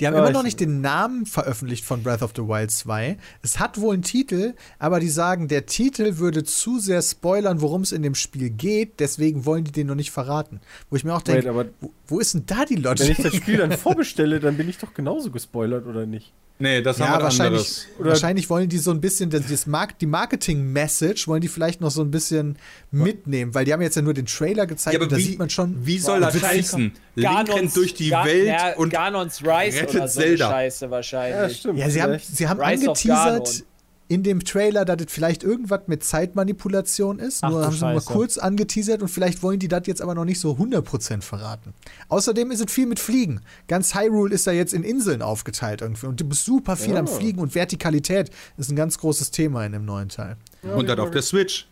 Die 0.00 0.06
haben 0.06 0.14
Ja, 0.14 0.20
immer 0.20 0.30
noch 0.30 0.42
nicht 0.42 0.60
den 0.60 0.80
Namen 0.80 1.26
veröffentlicht 1.26 1.84
von 1.84 2.02
Breath 2.02 2.22
of 2.22 2.32
the 2.36 2.42
Wild 2.42 2.70
2. 2.70 3.16
Es 3.42 3.58
hat 3.58 3.80
wohl 3.80 3.94
einen 3.94 4.02
Titel, 4.02 4.54
aber 4.78 5.00
die 5.00 5.08
sagen, 5.08 5.48
der 5.48 5.66
Titel 5.66 6.18
würde 6.18 6.44
zu 6.44 6.78
sehr 6.78 7.02
spoilern, 7.02 7.60
worum 7.60 7.82
es 7.82 7.92
in 7.92 8.02
dem 8.02 8.14
Spiel 8.14 8.50
geht. 8.50 9.00
Deswegen 9.00 9.44
wollen 9.44 9.64
die 9.64 9.72
den 9.72 9.86
noch 9.86 9.94
nicht 9.94 10.10
verraten. 10.10 10.60
Wo 10.90 10.96
ich 10.96 11.04
mir 11.04 11.14
auch 11.14 11.22
denke, 11.22 11.54
wo, 11.80 11.90
wo 12.08 12.18
ist 12.20 12.34
denn 12.34 12.44
da 12.46 12.64
die 12.64 12.82
wenn 12.82 12.92
ich 12.92 13.18
Logik? 13.18 13.22
das 13.22 13.34
Spiel 13.34 13.58
dann 13.58 13.72
vorbestelle, 13.78 14.40
dann 14.40 14.56
bin 14.56 14.68
ich 14.68 14.78
doch 14.78 14.94
genauso 14.94 15.30
gespoilert, 15.30 15.86
oder 15.86 16.06
nicht? 16.06 16.32
Nee, 16.58 16.80
das 16.80 16.98
haben 16.98 17.12
Ja, 17.12 17.18
wir 17.18 17.24
wahrscheinlich, 17.24 17.60
anderes. 17.60 17.86
Oder- 17.98 18.08
wahrscheinlich 18.10 18.48
wollen 18.48 18.68
die 18.70 18.78
so 18.78 18.90
ein 18.90 19.00
bisschen, 19.02 19.28
das, 19.28 19.42
das 19.46 19.66
Mark, 19.66 19.98
die 19.98 20.06
Marketing-Message 20.06 21.28
wollen 21.28 21.42
die 21.42 21.48
vielleicht 21.48 21.80
noch 21.82 21.90
so 21.90 22.00
ein 22.02 22.10
bisschen 22.10 22.56
mitnehmen, 22.90 23.54
weil 23.54 23.66
die 23.66 23.72
haben 23.74 23.82
jetzt 23.82 23.94
ja 23.96 24.00
nur 24.02 24.14
den 24.14 24.24
Trailer 24.26 24.66
gezeigt 24.66 24.94
Ja, 24.94 24.98
aber 25.00 25.04
und 25.04 25.12
da 25.12 25.16
wie- 25.18 25.22
sieht 25.22 25.38
man 25.38 25.50
schon. 25.50 25.84
Wie 25.86 25.98
soll 25.98 26.20
das 26.20 26.34
wahrscheinlich 26.34 26.64
heißen? 26.66 26.92
Link 27.14 27.48
rennt 27.54 27.76
durch 27.76 27.92
die 27.94 28.08
Ga- 28.08 28.24
Welt 28.24 28.46
ja, 28.46 28.74
und 28.76 28.90
Ganons 28.90 29.42
Rise 29.42 29.80
rettet 29.82 29.94
oder 29.96 30.08
so 30.08 30.20
Zelda. 30.20 30.50
Scheiße 30.50 30.90
wahrscheinlich. 30.90 31.58
stimmt. 31.58 31.78
Ja, 31.78 31.90
sie 31.90 32.02
haben, 32.02 32.18
sie 32.20 32.48
haben 32.48 32.60
angeteasert 32.60 33.64
in 34.08 34.22
dem 34.22 34.44
Trailer, 34.44 34.84
dass 34.84 34.96
das 34.98 35.06
vielleicht 35.12 35.42
irgendwas 35.42 35.80
mit 35.86 36.04
Zeitmanipulation 36.04 37.18
ist. 37.18 37.42
Ach 37.42 37.50
Nur 37.50 37.64
haben 37.64 37.74
sie 37.74 37.80
mal 37.80 38.00
kurz 38.00 38.38
angeteasert 38.38 39.02
und 39.02 39.08
vielleicht 39.08 39.42
wollen 39.42 39.58
die 39.58 39.68
das 39.68 39.82
jetzt 39.86 40.00
aber 40.02 40.14
noch 40.14 40.24
nicht 40.24 40.38
so 40.40 40.52
100% 40.52 41.22
verraten. 41.22 41.74
Außerdem 42.08 42.50
ist 42.50 42.60
es 42.64 42.72
viel 42.72 42.86
mit 42.86 43.00
Fliegen. 43.00 43.40
Ganz 43.68 43.94
Hyrule 43.94 44.34
ist 44.34 44.46
da 44.46 44.52
jetzt 44.52 44.74
in 44.74 44.84
Inseln 44.84 45.22
aufgeteilt 45.22 45.80
irgendwie 45.80 46.06
und 46.06 46.20
du 46.20 46.24
bist 46.24 46.44
super 46.44 46.76
viel 46.76 46.96
am 46.96 47.06
Ja. 47.06 47.12
Fliegen 47.12 47.40
und 47.40 47.54
Vertikalität 47.54 48.30
ist 48.56 48.70
ein 48.70 48.76
ganz 48.76 48.98
großes 48.98 49.30
Thema 49.32 49.64
in 49.66 49.72
dem 49.72 49.84
neuen 49.84 50.08
Teil. 50.08 50.36
und 50.62 50.88
dann 50.88 51.00
auf 51.00 51.10
der 51.10 51.22
Switch. 51.22 51.66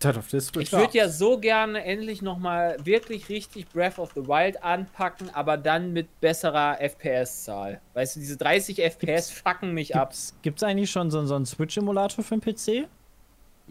Ich 0.00 0.72
würde 0.72 0.96
ja 0.96 1.08
so 1.08 1.38
gerne 1.38 1.84
endlich 1.84 2.22
nochmal 2.22 2.76
wirklich 2.84 3.28
richtig 3.28 3.68
Breath 3.68 3.98
of 3.98 4.12
the 4.14 4.26
Wild 4.28 4.62
anpacken, 4.62 5.30
aber 5.34 5.56
dann 5.56 5.92
mit 5.92 6.20
besserer 6.20 6.78
FPS-Zahl. 6.80 7.80
Weißt 7.94 8.16
du, 8.16 8.20
diese 8.20 8.36
30 8.36 8.80
FPS 8.80 9.30
fucken 9.30 9.74
mich 9.74 9.96
ab. 9.96 10.14
Gibt 10.42 10.58
es 10.58 10.62
eigentlich 10.62 10.90
schon 10.90 11.10
so, 11.10 11.24
so 11.26 11.34
einen 11.34 11.46
Switch-Emulator 11.46 12.24
für 12.24 12.38
den 12.38 12.40
PC? 12.40 12.88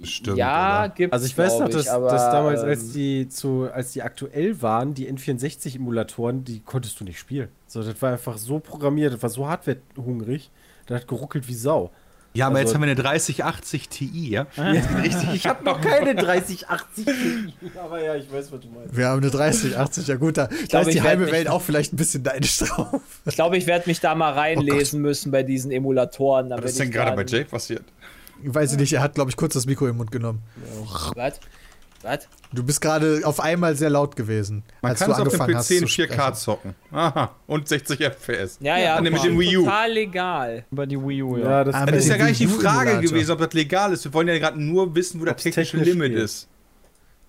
Stimmt. 0.03 0.37
ja, 0.37 0.83
oder? 0.83 0.89
gibt's. 0.89 1.13
Also 1.13 1.25
ich 1.25 1.37
weiß 1.37 1.59
noch, 1.59 1.69
dass, 1.69 1.87
aber, 1.87 2.09
dass 2.09 2.29
damals, 2.29 2.61
ähm, 2.61 2.69
als 2.69 2.91
die 2.91 3.27
zu, 3.29 3.69
als 3.73 3.93
die 3.93 4.01
aktuell 4.01 4.61
waren, 4.61 4.93
die 4.93 5.11
N64-Emulatoren, 5.11 6.43
die 6.43 6.59
konntest 6.59 6.99
du 6.99 7.03
nicht 7.03 7.17
spielen. 7.17 7.49
So, 7.65 7.81
das 7.81 7.99
war 8.01 8.11
einfach 8.11 8.37
so 8.37 8.59
programmiert, 8.59 9.13
das 9.13 9.23
war 9.23 9.29
so 9.29 9.47
hardwarehungrig, 9.47 10.51
das 10.85 11.01
hat 11.01 11.07
geruckelt 11.07 11.47
wie 11.47 11.55
Sau. 11.55 11.91
Ja, 12.37 12.47
aber 12.47 12.57
Also- 12.57 12.67
jetzt 12.67 12.75
haben 12.75 12.81
wir 12.81 12.91
eine 12.91 12.95
3080 12.95 13.89
Ti, 13.89 14.29
ja? 14.29 14.45
Richtig, 14.57 15.33
ich 15.33 15.47
habe 15.47 15.63
noch 15.65 15.81
keine 15.81 16.13
3080. 16.13 17.07
aber 17.83 18.03
ja, 18.03 18.15
ich 18.15 18.31
weiß, 18.31 18.51
was 18.51 18.59
du 18.59 18.67
meinst. 18.67 18.95
Wir 18.95 19.07
haben 19.07 19.21
eine 19.21 19.31
30, 19.31 19.75
80, 19.75 20.07
ja 20.07 20.15
gut, 20.17 20.37
da, 20.37 20.45
da 20.45 20.55
glaube, 20.67 20.81
ist 20.89 20.93
die 20.93 20.97
ich 20.99 21.03
halbe 21.03 21.31
Welt 21.31 21.47
auch 21.49 21.63
vielleicht 21.63 21.93
ein 21.93 21.97
bisschen 21.97 22.21
neidisch 22.21 22.57
drauf. 22.59 23.01
Ich 23.25 23.33
glaube, 23.33 23.57
ich 23.57 23.65
werde 23.65 23.89
mich 23.89 23.99
da 24.01 24.13
mal 24.13 24.33
reinlesen 24.33 25.01
müssen 25.01 25.31
bei 25.31 25.41
diesen 25.41 25.71
Emulatoren. 25.71 26.51
Was 26.51 26.71
ist 26.71 26.79
denn 26.79 26.91
gerade 26.91 27.15
bei 27.15 27.25
Jake 27.25 27.49
passiert? 27.49 27.83
Weiß 28.43 28.71
ich 28.71 28.77
nicht, 28.77 28.93
er 28.93 29.01
hat, 29.01 29.15
glaube 29.15 29.31
ich, 29.31 29.35
kurz 29.35 29.55
das 29.55 29.65
Mikro 29.65 29.87
im 29.87 29.97
Mund 29.97 30.11
genommen. 30.11 30.43
Was? 31.15 31.39
Was? 32.07 32.27
Du 32.53 32.63
bist 32.63 32.79
gerade 32.81 33.21
auf 33.25 33.39
einmal 33.39 33.75
sehr 33.75 33.89
laut 33.89 34.15
gewesen, 34.15 34.63
Man 34.81 34.91
als 34.91 34.99
kann 34.99 35.09
du 35.09 35.13
es 35.13 35.19
auf 35.19 35.27
dem 35.27 35.41
angefangen 35.41 35.57
hast 35.57 35.67
PC 35.67 35.71
in 35.81 35.87
zu 35.87 36.01
4K 36.01 36.13
sprechen. 36.13 36.33
zocken. 36.35 36.75
Aha. 36.91 37.35
Und 37.47 37.67
60 37.67 37.99
FPS. 37.99 38.57
Ja, 38.61 38.77
ja, 38.77 39.01
nämlich 39.01 39.21
den 39.21 39.37
Wii 39.37 39.57
U. 39.57 39.63
total 39.65 39.91
legal. 39.91 40.65
Über 40.71 40.85
die 40.87 40.97
Wii 40.97 41.21
U, 41.23 41.37
ja. 41.37 41.49
Ja, 41.49 41.63
das, 41.65 41.85
Das 41.85 41.95
ist 41.97 42.07
ja 42.09 42.17
gar 42.17 42.27
nicht 42.27 42.39
die 42.39 42.47
Frage 42.47 42.99
gewesen, 43.01 43.31
ob 43.31 43.39
das 43.39 43.53
legal 43.53 43.91
ist. 43.93 44.05
Wir 44.05 44.13
wollen 44.13 44.27
ja 44.29 44.37
gerade 44.39 44.61
nur 44.61 44.95
wissen, 44.95 45.19
wo 45.19 45.25
das 45.25 45.35
technische 45.43 45.77
technisch 45.77 45.87
Limit 45.93 46.13
ist. 46.13 46.47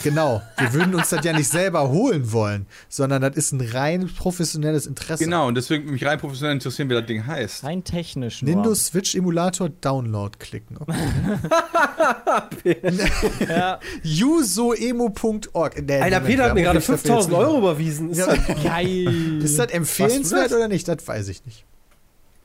Genau, 0.00 0.40
wir 0.56 0.72
würden 0.74 0.94
uns 0.94 1.08
das 1.10 1.24
ja 1.24 1.32
nicht 1.32 1.48
selber 1.48 1.88
holen 1.88 2.30
wollen, 2.32 2.66
sondern 2.88 3.20
das 3.20 3.34
ist 3.36 3.50
ein 3.52 3.60
rein 3.60 4.08
professionelles 4.16 4.86
Interesse. 4.86 5.24
Genau, 5.24 5.48
und 5.48 5.56
deswegen 5.56 5.82
würde 5.84 5.92
mich 5.94 6.06
rein 6.06 6.20
professionell 6.20 6.54
interessieren, 6.54 6.88
wie 6.88 6.94
das 6.94 7.04
Ding 7.06 7.26
heißt. 7.26 7.64
Rein 7.64 7.82
technisch 7.82 8.40
nur. 8.42 8.48
Nintendo 8.50 8.74
Switch 8.76 9.16
Emulator 9.16 9.68
Download 9.68 10.38
klicken. 10.38 10.76
Okay. 10.78 12.76
Ja, 13.48 13.80
Usoemo.org. 14.04 15.82
Nee, 15.82 16.00
Alter, 16.00 16.20
Peter 16.20 16.44
hat 16.44 16.54
mir 16.54 16.62
gerade 16.62 16.78
ich 16.78 16.86
dafür 16.86 16.98
5000 16.98 17.32
jetzt- 17.32 17.40
Euro 17.42 17.58
überwiesen. 17.58 18.10
Ist 18.10 18.18
Ja, 18.18 18.26
geil. 18.64 19.42
ist 19.42 19.58
das 19.58 19.70
empfehlenswert 19.70 20.46
das? 20.46 20.52
oder 20.52 20.68
nicht? 20.68 20.86
Das 20.88 21.06
weiß 21.06 21.28
ich 21.28 21.44
nicht. 21.44 21.64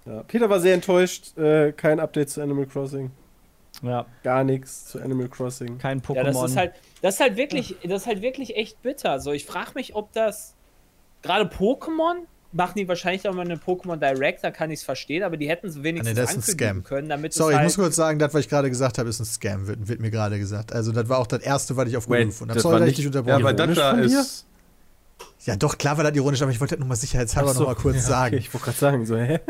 ja, 0.05 0.23
Peter 0.23 0.49
war 0.49 0.59
sehr 0.59 0.73
enttäuscht. 0.73 1.37
Äh, 1.37 1.71
kein 1.73 1.99
Update 1.99 2.29
zu 2.29 2.41
Animal 2.41 2.65
Crossing. 2.65 3.11
Ja, 3.83 4.05
Gar 4.23 4.43
nichts 4.43 4.85
zu 4.85 4.99
Animal 5.01 5.27
Crossing. 5.29 5.77
kein 5.77 6.01
Pokémon. 6.01 6.15
Ja, 6.15 6.23
das 6.23 6.43
ist 6.51 6.57
halt, 6.57 6.73
das 7.01 7.13
ist 7.15 7.19
halt 7.21 7.35
wirklich, 7.37 7.75
das 7.83 8.01
ist 8.03 8.07
halt 8.07 8.21
wirklich 8.21 8.55
echt 8.55 8.81
bitter. 8.81 9.19
So, 9.19 9.31
ich 9.31 9.45
frage 9.45 9.71
mich, 9.75 9.95
ob 9.95 10.11
das 10.13 10.55
gerade 11.21 11.45
Pokémon 11.45 12.15
machen 12.55 12.73
die 12.77 12.87
wahrscheinlich 12.87 13.27
auch 13.27 13.33
mal 13.33 13.41
eine 13.41 13.55
Pokémon 13.55 13.95
Direct, 13.97 14.43
da 14.43 14.51
kann 14.51 14.69
ich 14.69 14.79
es 14.79 14.85
verstehen, 14.85 15.23
aber 15.23 15.37
die 15.37 15.49
hätten 15.49 15.65
es 15.67 15.81
wenigstens 15.81 16.09
Ah, 16.17 16.21
nee, 16.21 16.21
das 16.21 16.29
ist 16.31 16.35
ein 16.35 16.39
ankündigen 16.41 16.81
Scam. 16.81 16.83
können, 16.83 17.09
damit 17.09 17.33
Sorry, 17.33 17.49
es 17.49 17.53
ich 17.53 17.57
halt, 17.57 17.65
muss 17.65 17.75
kurz 17.77 17.95
sagen, 17.95 18.19
das, 18.19 18.31
was 18.33 18.41
ich 18.41 18.49
gerade 18.49 18.69
gesagt 18.69 18.99
habe, 18.99 19.09
ist 19.09 19.19
ein 19.19 19.25
Scam, 19.25 19.65
wird, 19.65 19.87
wird 19.87 19.99
mir 19.99 20.11
gerade 20.11 20.37
gesagt. 20.37 20.71
Also, 20.71 20.91
das 20.91 21.09
war 21.09 21.17
auch 21.17 21.25
das 21.25 21.41
erste, 21.41 21.75
was 21.77 21.87
ich 21.89 21.97
auf 21.97 22.05
Google 22.05 22.27
gefunden 22.27 22.51
habe. 22.51 22.57
das 22.57 22.61
Sorry, 22.63 22.73
war 22.73 22.79
dass 22.81 22.89
ich 22.89 22.95
dich 22.97 23.05
Ja, 23.05 23.09
unterbrochen 23.09 23.43
weil 23.43 23.53
habe. 23.59 23.67
das 23.73 23.75
da 23.75 23.91
ist. 23.93 24.45
Ja, 25.45 25.55
doch, 25.55 25.77
klar 25.79 25.97
war 25.97 26.03
das 26.03 26.15
ironisch, 26.15 26.41
aber 26.43 26.51
ich 26.51 26.59
wollte 26.59 26.75
das 26.75 26.79
nochmal 26.79 26.95
sicherheitshalber 26.97 27.53
so, 27.53 27.61
nochmal 27.61 27.75
kurz 27.75 27.95
ja, 27.95 28.01
sagen. 28.01 28.35
Okay, 28.35 28.43
ich 28.45 28.53
wollte 28.53 28.65
gerade 28.65 28.77
sagen, 28.77 29.05
so, 29.05 29.17
hä? 29.17 29.39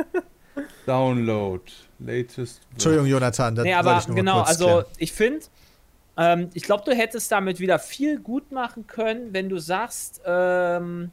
Download. 0.85 1.63
Latest. 1.99 2.61
Entschuldigung, 2.71 3.07
Jonathan, 3.07 3.55
das 3.55 3.63
Nee, 3.63 3.73
wollte 3.75 3.89
aber 3.89 3.99
ich 3.99 4.15
genau, 4.15 4.35
kurz 4.37 4.49
also 4.49 4.65
klären. 4.65 4.85
ich 4.97 5.11
finde, 5.13 5.45
ähm, 6.17 6.49
ich 6.53 6.63
glaube, 6.63 6.83
du 6.85 6.93
hättest 6.95 7.31
damit 7.31 7.59
wieder 7.59 7.79
viel 7.79 8.19
gut 8.19 8.51
machen 8.51 8.85
können, 8.87 9.33
wenn 9.33 9.49
du 9.49 9.57
sagst, 9.57 10.21
ähm, 10.25 11.11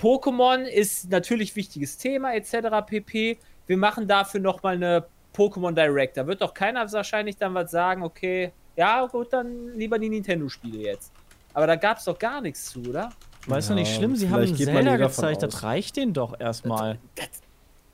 Pokémon 0.00 0.64
ist 0.64 1.10
natürlich 1.10 1.54
wichtiges 1.56 1.96
Thema 1.96 2.34
etc. 2.34 2.84
pp. 2.86 3.38
Wir 3.66 3.76
machen 3.76 4.08
dafür 4.08 4.40
nochmal 4.40 4.74
eine 4.74 5.04
Pokémon 5.34 5.72
Direct. 5.72 6.16
Da 6.16 6.26
wird 6.26 6.42
doch 6.42 6.52
keiner 6.52 6.90
wahrscheinlich 6.92 7.36
dann 7.36 7.54
was 7.54 7.70
sagen, 7.70 8.02
okay, 8.02 8.52
ja 8.76 9.06
gut, 9.06 9.32
dann 9.32 9.72
lieber 9.74 9.98
die 9.98 10.08
Nintendo-Spiele 10.08 10.78
jetzt. 10.78 11.12
Aber 11.54 11.66
da 11.66 11.76
gab 11.76 11.98
es 11.98 12.04
doch 12.04 12.18
gar 12.18 12.40
nichts 12.40 12.70
zu, 12.72 12.80
oder? 12.80 13.10
Weißt 13.46 13.70
du 13.70 13.74
Ja, 13.74 13.80
nicht 13.80 13.94
schlimm, 13.94 14.16
sie 14.16 14.30
haben 14.30 14.56
Zelda 14.56 14.96
gezeigt, 14.96 15.42
das 15.42 15.62
reicht 15.62 15.96
denen 15.96 16.12
doch 16.12 16.38
erstmal. 16.38 16.98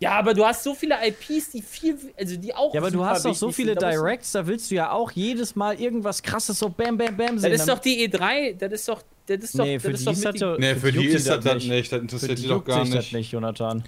Ja, 0.03 0.13
aber 0.13 0.33
du 0.33 0.45
hast 0.47 0.63
so 0.65 0.75
viele 0.75 0.95
IPs, 1.07 1.51
die 1.51 1.61
viel, 1.61 1.95
also 2.19 2.35
die 2.37 2.55
auch. 2.55 2.73
Ja, 2.73 2.81
aber 2.81 2.91
du 2.91 3.05
hast 3.05 3.25
doch 3.27 3.35
so 3.35 3.51
viele 3.53 3.73
sind. 3.79 3.83
Directs, 3.83 4.33
da 4.33 4.47
willst 4.47 4.71
du 4.71 4.75
ja 4.77 4.93
auch 4.93 5.11
jedes 5.13 5.55
Mal 5.55 5.79
irgendwas 5.79 6.23
krasses 6.23 6.59
so 6.59 6.71
bam 6.71 6.97
bam 6.97 7.15
bam 7.17 7.35
Das 7.35 7.43
sehen. 7.43 7.53
ist 7.53 7.67
Dann- 7.69 7.77
doch 7.77 7.83
die 7.83 8.09
E3, 8.09 8.55
das 8.57 8.73
ist 8.73 8.89
doch, 8.89 9.03
das 9.27 9.45
ist 9.45 9.59
doch, 9.59 9.65
Nee, 9.67 9.75
das 9.75 9.83
für 9.83 9.91
ist 9.91 10.01
die 10.01 10.05
doch 10.07 10.13
ist 10.13 10.19
mit 10.19 10.27
das 10.27 10.35
die- 10.35 10.41
ja- 10.41 10.57
Nee, 10.59 10.75
für 10.81 10.93
die 10.93 11.05
ist 11.07 11.29
das 11.29 11.45
das 11.45 11.55
nicht. 11.65 11.71
Das 11.71 11.89
Für 11.89 11.97
interessiert 11.97 12.39
die 12.39 12.47
doch 12.49 12.65
gar 12.65 12.85
sich 12.87 12.95
das 12.95 13.05
nicht. 13.05 13.13
nicht, 13.13 13.33
Jonathan. 13.33 13.85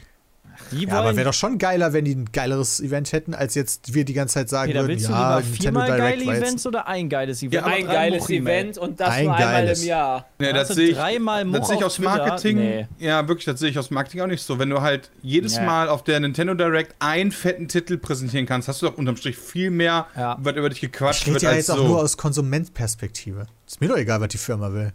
Die 0.70 0.84
Ja, 0.86 0.94
aber 1.00 1.16
wäre 1.16 1.26
doch 1.26 1.34
schon 1.34 1.58
geiler, 1.58 1.92
wenn 1.92 2.04
die 2.04 2.14
ein 2.14 2.26
geileres 2.32 2.80
Event 2.80 3.12
hätten, 3.12 3.34
als 3.34 3.54
jetzt 3.54 3.94
wir 3.94 4.04
die 4.04 4.12
ganze 4.12 4.34
Zeit 4.34 4.48
sagen 4.48 4.70
Peter, 4.72 4.80
würden, 4.82 4.90
willst 4.92 5.08
du 5.08 5.12
ja, 5.12 5.36
Nintendo 5.36 5.62
viermal 5.62 5.86
Direct 5.86 6.18
geile 6.26 6.38
Events 6.38 6.66
oder 6.66 6.86
ein 6.88 7.08
geiles 7.08 7.42
Event? 7.42 7.64
ein 7.64 7.70
Drei 7.86 7.92
geiles 7.94 8.20
Mochi-Mail. 8.22 8.54
Event 8.62 8.78
und 8.78 9.00
das 9.00 9.08
Ein 9.10 9.24
nur 9.24 9.34
einmal 9.34 9.52
geiles. 9.54 9.82
im 9.82 9.88
Jahr. 9.88 10.26
Nee, 10.38 10.52
das 10.52 10.68
du 10.68 10.74
sehe 10.74 10.88
ich, 10.88 10.96
dreimal 10.96 11.50
das 11.50 11.68
sehe 11.68 11.76
ich 11.76 11.84
aus? 11.84 11.98
Marketing. 11.98 12.56
Nee. 12.58 12.86
Ja, 12.98 13.26
wirklich, 13.28 13.44
das 13.44 13.60
sehe 13.60 13.70
ich 13.70 13.78
aus 13.78 13.90
Marketing 13.90 14.20
auch 14.22 14.26
nicht 14.26 14.42
so. 14.42 14.58
Wenn 14.58 14.70
du 14.70 14.80
halt 14.80 15.10
jedes 15.22 15.56
Nee. 15.58 15.66
Mal 15.66 15.88
auf 15.88 16.02
der 16.04 16.20
Nintendo 16.20 16.54
Direct 16.54 16.94
einen 16.98 17.32
fetten 17.32 17.68
Titel 17.68 17.98
präsentieren 17.98 18.46
kannst, 18.46 18.68
hast 18.68 18.82
du 18.82 18.86
doch 18.86 18.96
unterm 18.98 19.16
Strich 19.16 19.36
viel 19.36 19.70
mehr, 19.70 20.06
Ja. 20.16 20.36
was 20.40 20.56
über 20.56 20.68
dich 20.68 20.80
gequatscht 20.80 21.22
Steht 21.22 21.34
wird, 21.34 21.42
ja 21.42 21.52
jetzt 21.52 21.70
auch 21.70 21.76
so. 21.76 21.86
nur 21.86 22.00
aus 22.00 22.16
Konsumentperspektive. 22.16 23.46
Ist 23.66 23.80
mir 23.80 23.88
doch 23.88 23.96
egal, 23.96 24.20
was 24.20 24.28
die 24.28 24.38
Firma 24.38 24.72
will. 24.72 24.92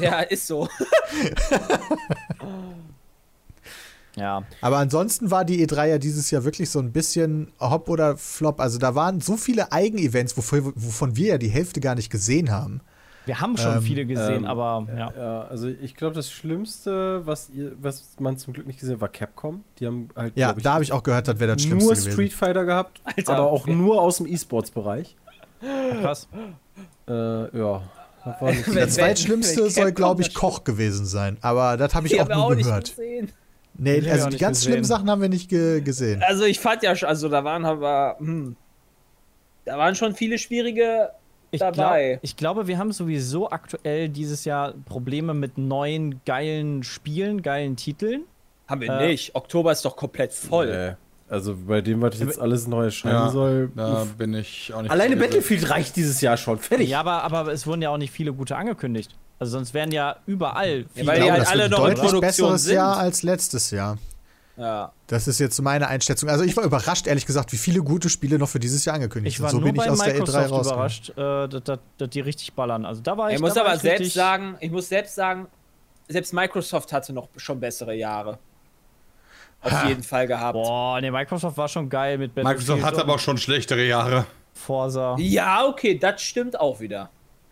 Ja, 0.00 0.20
ist 0.20 0.46
so. 0.46 0.68
Ja. 4.16 4.42
Aber 4.62 4.78
ansonsten 4.78 5.30
war 5.30 5.44
die 5.44 5.64
E3 5.66 5.86
ja 5.88 5.98
dieses 5.98 6.30
Jahr 6.30 6.44
wirklich 6.44 6.70
so 6.70 6.78
ein 6.78 6.90
bisschen 6.92 7.52
Hop 7.60 7.88
oder 7.88 8.16
Flop. 8.16 8.60
Also 8.60 8.78
da 8.78 8.94
waren 8.94 9.20
so 9.20 9.36
viele 9.36 9.72
Eigenevents, 9.72 10.36
wovon, 10.36 10.72
wovon 10.74 11.16
wir 11.16 11.26
ja 11.28 11.38
die 11.38 11.48
Hälfte 11.48 11.80
gar 11.80 11.94
nicht 11.94 12.10
gesehen 12.10 12.50
haben. 12.50 12.80
Wir 13.26 13.40
haben 13.40 13.56
schon 13.56 13.74
Ähm, 13.78 13.82
viele 13.82 14.06
gesehen, 14.06 14.44
ähm, 14.44 14.46
aber 14.46 14.86
ja. 14.96 15.12
Ja, 15.18 15.42
also 15.48 15.66
ich 15.66 15.96
glaube, 15.96 16.14
das 16.14 16.30
Schlimmste, 16.30 17.26
was, 17.26 17.50
ihr, 17.50 17.72
was 17.80 18.14
man 18.20 18.38
zum 18.38 18.52
Glück 18.54 18.66
nicht 18.68 18.78
gesehen 18.78 18.94
hat, 18.94 19.00
war 19.00 19.08
Capcom. 19.08 19.64
Die 19.80 19.86
haben 19.86 20.08
halt, 20.14 20.32
Ja, 20.36 20.52
glaub 20.52 20.62
da 20.62 20.72
habe 20.74 20.84
ich 20.84 20.92
auch 20.92 21.02
gehört, 21.02 21.26
das 21.26 21.38
wäre 21.40 21.52
das 21.54 21.62
Schlimmste 21.62 21.86
nur 21.88 21.94
gewesen. 21.96 22.12
Street 22.12 22.32
Fighter 22.32 22.64
gehabt, 22.64 23.00
Alter, 23.16 23.32
aber 23.34 23.50
auch 23.50 23.62
okay. 23.62 23.74
nur 23.74 24.00
aus 24.00 24.18
dem 24.18 24.26
E-Sports-Bereich. 24.26 25.16
Krass. 26.00 26.28
Äh, 27.08 27.12
ja. 27.58 27.82
Das 28.24 28.40
war 28.40 28.48
wenn- 28.74 28.90
zweitschlimmste 28.90 29.70
soll, 29.70 29.92
glaube 29.92 30.22
ich, 30.22 30.28
das 30.28 30.34
Koch 30.36 30.64
gewesen 30.64 31.04
sein. 31.06 31.36
Aber 31.40 31.76
das 31.76 31.94
habe 31.94 32.06
ich 32.06 32.12
Die 32.12 32.20
auch 32.20 32.28
nur 32.28 32.36
auch 32.44 32.54
nicht 32.54 32.66
gehört. 32.66 32.90
gesehen. 32.90 33.30
Nee, 33.78 33.96
ich 33.96 34.10
also 34.10 34.26
auch 34.26 34.30
die 34.30 34.38
ganz 34.38 34.58
gesehen. 34.58 34.70
schlimmen 34.72 34.84
Sachen 34.84 35.10
haben 35.10 35.20
wir 35.22 35.28
nicht 35.28 35.48
ge 35.50 35.80
gesehen. 35.80 36.22
Also 36.26 36.44
ich 36.44 36.58
fand 36.60 36.82
ja, 36.82 36.94
schon- 36.96 37.08
also 37.08 37.28
da 37.28 37.44
waren 37.44 37.64
aber, 37.64 38.16
hm, 38.18 38.56
da 39.64 39.76
waren 39.78 39.94
schon 39.94 40.14
viele 40.14 40.38
schwierige 40.38 41.10
Ich, 41.50 41.60
dabei. 41.60 42.10
glaub, 42.12 42.18
ich 42.24 42.36
glaube, 42.36 42.66
wir 42.66 42.78
haben 42.78 42.92
sowieso 42.92 43.50
aktuell 43.50 44.08
dieses 44.08 44.44
Jahr 44.44 44.74
Probleme 44.84 45.34
mit 45.34 45.58
neuen, 45.58 46.20
geilen 46.24 46.82
Spielen, 46.82 47.42
geilen 47.42 47.76
Titeln. 47.76 48.24
Haben 48.68 48.80
wir 48.80 48.88
Äh, 48.90 49.08
nicht. 49.08 49.34
Oktober 49.34 49.72
ist 49.72 49.84
doch 49.84 49.96
komplett 49.96 50.32
voll. 50.32 50.68
Äh, 50.68 50.94
also 51.28 51.56
bei 51.56 51.80
dem, 51.80 52.00
was 52.02 52.18
jetzt 52.20 52.40
alles 52.40 52.66
neu 52.68 52.84
erscheinen 52.84 53.14
Ja, 53.14 53.28
soll. 53.30 53.70
Da 53.74 54.02
uff. 54.02 54.14
bin 54.14 54.34
ich 54.34 54.72
auch 54.72 54.82
nicht. 54.82 54.90
Alleine 54.90 55.16
Battlefield 55.16 55.68
reicht 55.70 55.96
dieses 55.96 56.20
Jahr 56.20 56.36
schon. 56.36 56.58
Fertig. 56.58 56.88
Ja, 56.88 57.00
aber, 57.00 57.22
aber 57.24 57.52
es 57.52 57.66
wurden 57.66 57.82
ja 57.82 57.90
auch 57.90 57.98
nicht 57.98 58.12
viele 58.12 58.32
gute 58.32 58.56
angekündigt. 58.56 59.14
Also 59.38 59.52
sonst 59.52 59.74
wären 59.74 59.92
ja 59.92 60.16
überall 60.26 60.86
viele. 60.94 61.06
weil 61.06 61.18
ich 61.18 61.24
die 61.24 61.26
glaube, 61.26 61.32
halt 61.32 61.42
das 61.42 61.48
alle 61.50 61.62
wird 61.64 61.70
noch 61.72 61.78
ein 61.78 61.84
in 61.90 61.94
deutlich 61.96 62.10
Produktion 62.12 62.20
besseres 62.48 62.62
sind. 62.64 62.74
Jahr 62.74 62.96
als 62.96 63.22
letztes 63.22 63.70
Jahr. 63.70 63.98
Ja. 64.56 64.92
Das 65.08 65.28
ist 65.28 65.38
jetzt 65.38 65.60
meine 65.60 65.88
Einschätzung. 65.88 66.30
Also 66.30 66.42
ich 66.44 66.56
war 66.56 66.64
überrascht, 66.64 67.06
ehrlich 67.06 67.26
gesagt, 67.26 67.52
wie 67.52 67.58
viele 67.58 67.82
gute 67.82 68.08
Spiele 68.08 68.38
noch 68.38 68.48
für 68.48 68.58
dieses 68.58 68.86
Jahr 68.86 68.94
angekündigt 68.94 69.34
Ich 69.34 69.36
sind. 69.36 69.44
war 69.44 69.50
So 69.50 69.58
nur 69.58 69.66
bin 69.66 69.74
ich 69.76 69.82
bei 69.86 69.90
aus 69.90 69.98
der 69.98 70.14
E3 70.14 70.18
Microsoft 70.18 70.50
raus. 70.52 70.66
überrascht, 70.66 71.10
äh, 71.10 71.48
dass, 71.48 71.62
dass, 71.64 71.78
dass 71.98 72.08
die 72.08 72.20
richtig 72.20 72.54
ballern. 72.54 72.86
Also 72.86 73.02
da 73.02 73.18
war 73.18 73.28
ich. 73.28 73.34
Ich 73.36 73.40
muss 73.42 73.56
aber 73.58 73.74
ich 73.74 73.80
selbst 73.82 74.14
sagen, 74.14 74.56
ich 74.60 74.70
muss 74.70 74.88
selbst 74.88 75.14
sagen, 75.14 75.46
selbst 76.08 76.32
Microsoft 76.32 76.92
hatte 76.94 77.12
noch 77.12 77.28
schon 77.36 77.60
bessere 77.60 77.94
Jahre. 77.94 78.38
Auf 79.60 79.84
jeden 79.88 80.02
Fall 80.02 80.26
gehabt. 80.26 80.54
Boah, 80.54 81.00
nee, 81.00 81.10
Microsoft 81.10 81.56
war 81.58 81.68
schon 81.68 81.88
geil 81.90 82.16
mit 82.18 82.34
Microsoft 82.36 82.82
hat 82.84 82.98
aber 82.98 83.14
auch 83.14 83.18
schon 83.18 83.36
schlechtere 83.36 83.84
Jahre. 83.84 84.24
Forza. 84.54 85.16
Ja, 85.18 85.66
okay, 85.66 85.98
das 85.98 86.22
stimmt 86.22 86.58
auch 86.58 86.80
wieder. 86.80 87.10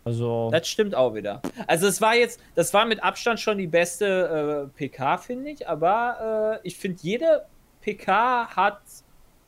Also 0.09 0.49
Das 0.51 0.67
stimmt 0.67 0.93
auch 0.93 1.15
wieder. 1.15 1.41
Also 1.65 1.87
es 1.87 1.99
war 1.99 2.15
jetzt, 2.15 2.39
das 2.53 2.73
war 2.75 2.85
mit 2.85 3.03
Abstand 3.03 3.39
schon 3.39 3.57
die 3.57 3.65
beste 3.67 4.69
äh, 4.71 4.77
PK, 4.77 5.17
finde 5.17 5.49
ich, 5.49 5.67
aber 5.67 6.59
äh, 6.63 6.67
ich 6.67 6.77
finde, 6.77 6.99
jede 7.01 7.41
PK 7.81 8.47
hat 8.55 8.79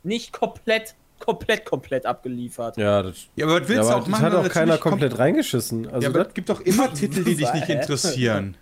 nicht 0.01 0.33
komplett, 0.33 0.95
komplett, 1.19 1.63
komplett 1.63 2.07
abgeliefert. 2.07 2.75
Ja, 2.77 3.03
das, 3.03 3.27
Ja, 3.35 3.45
aber 3.45 3.61
was 3.61 3.61
ja, 3.61 3.67
willst 3.69 3.83
du 3.83 3.87
aber 3.87 3.95
auch 3.97 3.99
das 3.99 4.07
machen? 4.09 4.23
hat 4.25 4.31
wenn 4.33 4.39
auch 4.39 4.43
das 4.45 4.53
keiner 4.53 4.77
komplett 4.79 5.19
reingeschissen. 5.19 5.87
Also 5.89 6.01
Ja, 6.01 6.09
aber 6.09 6.19
das, 6.19 6.27
es 6.29 6.33
gibt 6.33 6.49
doch 6.49 6.61
immer 6.61 6.91
Titel, 6.93 7.23
die 7.23 7.35
dich 7.35 7.53
nicht 7.53 7.69
interessieren. 7.69 8.57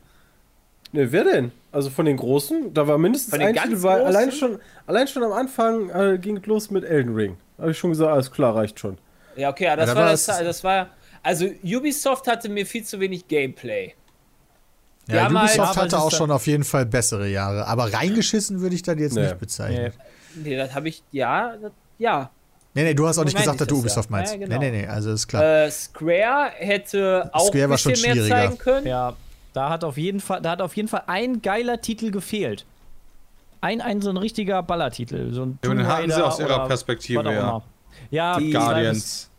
ne, 0.92 1.10
wer 1.14 1.24
denn? 1.24 1.52
Also 1.72 1.90
von 1.90 2.06
den 2.06 2.18
Großen, 2.18 2.74
da 2.74 2.88
war 2.88 2.98
mindestens 2.98 3.34
Von 3.34 3.42
ein 3.42 3.54
Titel, 3.56 3.84
weil 3.84 4.02
Großen? 4.02 4.06
allein 4.18 4.32
schon, 4.34 4.60
allein 4.86 5.08
schon 5.08 5.24
am 5.24 5.32
Anfang 5.32 5.90
äh, 5.92 6.18
ging 6.18 6.36
es 6.38 6.46
los 6.46 6.72
mit 6.72 6.84
Elden 6.84 7.16
Ring. 7.16 7.38
Habe 7.58 7.72
ich 7.72 7.78
schon 7.78 7.92
gesagt, 7.92 8.12
alles 8.12 8.32
klar, 8.32 8.54
reicht 8.54 8.80
schon. 8.82 8.98
Ja, 9.38 9.50
okay, 9.50 9.68
aber 9.68 9.78
das, 9.78 9.90
Ja, 9.90 9.96
war 9.96 10.12
das, 10.12 10.28
es- 10.28 10.38
das 10.40 10.64
war, 10.64 10.88
also 11.26 11.48
Ubisoft 11.64 12.28
hatte 12.28 12.48
mir 12.50 12.66
viel 12.66 12.84
zu 12.86 13.00
wenig 13.00 13.28
Gameplay. 13.28 13.94
Ja, 15.08 15.16
Ja, 15.16 15.28
Ubisoft 15.30 15.60
aber 15.72 15.82
hatte 15.82 16.00
auch 16.00 16.12
schon 16.12 16.32
auf 16.32 16.48
jeden 16.48 16.64
Fall 16.64 16.86
bessere 16.86 17.28
Jahre. 17.28 17.68
Aber 17.68 17.92
reingeschissen 17.94 18.62
würde 18.62 18.76
ich 18.76 18.82
dann 18.84 18.98
jetzt 18.98 19.14
Nee. 19.16 19.24
nicht 19.24 19.38
bezeichnen. 19.40 19.92
nee. 20.36 20.50
Nee, 20.50 20.58
das 20.58 20.74
habe 20.76 20.90
ich, 20.90 21.02
ja, 21.12 21.56
das, 21.62 21.72
ja. 21.98 22.30
Nee, 22.74 22.84
nee, 22.84 22.94
du 22.94 23.08
hast 23.08 23.18
auch 23.18 23.24
nicht 23.24 23.38
gesagt, 23.38 23.62
dass 23.62 23.68
du 23.68 23.76
das 23.76 23.80
Ubisoft 23.82 24.10
ja. 24.10 24.16
meinst. 24.18 24.34
Ja, 24.34 24.40
genau. 24.40 24.60
Nee, 24.60 24.72
nee, 24.72 24.82
nee, 24.82 24.88
also 24.88 25.12
ist 25.14 25.28
klar. 25.28 25.44
Äh, 25.66 25.72
Square 25.72 26.52
hätte 26.58 27.30
auch 27.32 27.48
Square 27.48 27.64
ein 27.64 27.70
war 27.70 27.78
schon 27.78 27.92
bisschen 27.94 28.18
mehr 28.18 28.28
zeigen 28.28 28.58
können. 28.58 28.86
Ja, 28.88 29.14
da 29.54 29.70
hat 29.70 29.84
auf 29.86 29.98
jeden 29.98 30.20
Fall, 30.20 30.42
da 30.42 30.52
hat 30.52 30.62
auf 30.62 30.76
jeden 30.76 30.90
Fall 30.90 31.04
ein 31.08 31.42
geiler 31.42 31.80
Titel 31.80 32.12
gefehlt. 32.12 32.66
Ein, 33.62 33.80
ein 33.80 34.02
so 34.02 34.10
ein 34.10 34.18
richtiger 34.18 34.62
Ballertitel. 34.62 35.34
So 35.34 35.44
ein 35.44 35.60
Ja, 35.64 35.70
den 35.74 35.88
hatten 35.88 36.12
sie 36.12 36.22
aus 36.26 36.40
ihrer 36.40 36.68
Perspektive, 36.68 37.24
ja. 37.32 37.62
Ja, 38.12 38.38
Die- 38.38 38.52
Guardians. 38.52 39.30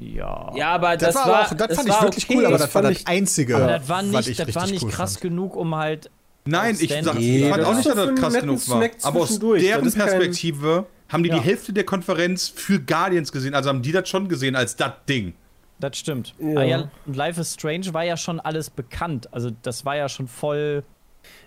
Ja. 0.00 0.50
Ja, 0.56 0.70
aber 0.72 0.96
das, 0.96 1.14
das, 1.14 1.14
war, 1.14 1.24
aber 1.26 1.40
auch, 1.46 1.54
das, 1.54 1.76
fand 1.76 1.88
ich 1.88 1.94
war 1.94 2.02
wirklich 2.02 2.24
okay. 2.24 2.36
cool, 2.38 2.46
aber 2.46 2.58
Das 2.58 2.66
das 2.66 2.74
war 2.74 2.82
fand 2.82 2.94
das 2.94 3.02
ich- 3.02 3.08
Einzige. 3.08 3.56
aber 3.56 3.66
das 3.78 3.88
war 3.88 4.02
nicht, 4.02 4.28
ich 4.28 4.36
das 4.38 4.54
war 4.54 4.66
nicht 4.66 4.82
cool 4.82 4.90
krass 4.90 5.12
fand. 5.14 5.20
genug, 5.22 5.56
um 5.56 5.74
halt. 5.76 6.10
Nein, 6.46 6.76
ich, 6.80 6.88
sag, 7.02 7.14
Nee, 7.18 7.44
ich 7.44 7.48
fand 7.50 7.60
das 7.62 7.68
auch 7.68 7.74
nicht, 7.74 7.86
dass 7.88 7.94
das 7.94 8.14
krass 8.18 8.34
genug 8.34 8.68
war. 8.70 8.82
Aber 9.02 9.20
aus 9.20 9.38
deren 9.38 9.84
Das 9.84 9.94
Perspektive 9.94 10.86
haben 11.08 11.22
die 11.22 11.28
Ja. 11.28 11.36
die 11.38 11.42
Hälfte 11.42 11.72
der 11.74 11.84
Konferenz 11.84 12.48
für 12.48 12.80
Guardians 12.80 13.30
gesehen. 13.30 13.54
Also 13.54 13.68
haben 13.68 13.82
die 13.82 13.92
das 13.92 14.08
schon 14.08 14.28
gesehen 14.28 14.56
als 14.56 14.74
das 14.76 14.92
Ding. 15.08 15.34
Das 15.80 15.96
stimmt. 15.98 16.34
Ja. 16.38 16.60
Ah, 16.60 16.62
ja, 16.62 16.90
und 17.06 17.16
Life 17.16 17.40
is 17.40 17.54
Strange 17.54 17.92
war 17.92 18.04
ja 18.04 18.16
schon 18.16 18.40
alles 18.40 18.70
bekannt. 18.70 19.28
Also 19.32 19.50
das 19.62 19.84
war 19.84 19.96
ja 19.96 20.08
schon 20.08 20.28
voll. 20.28 20.82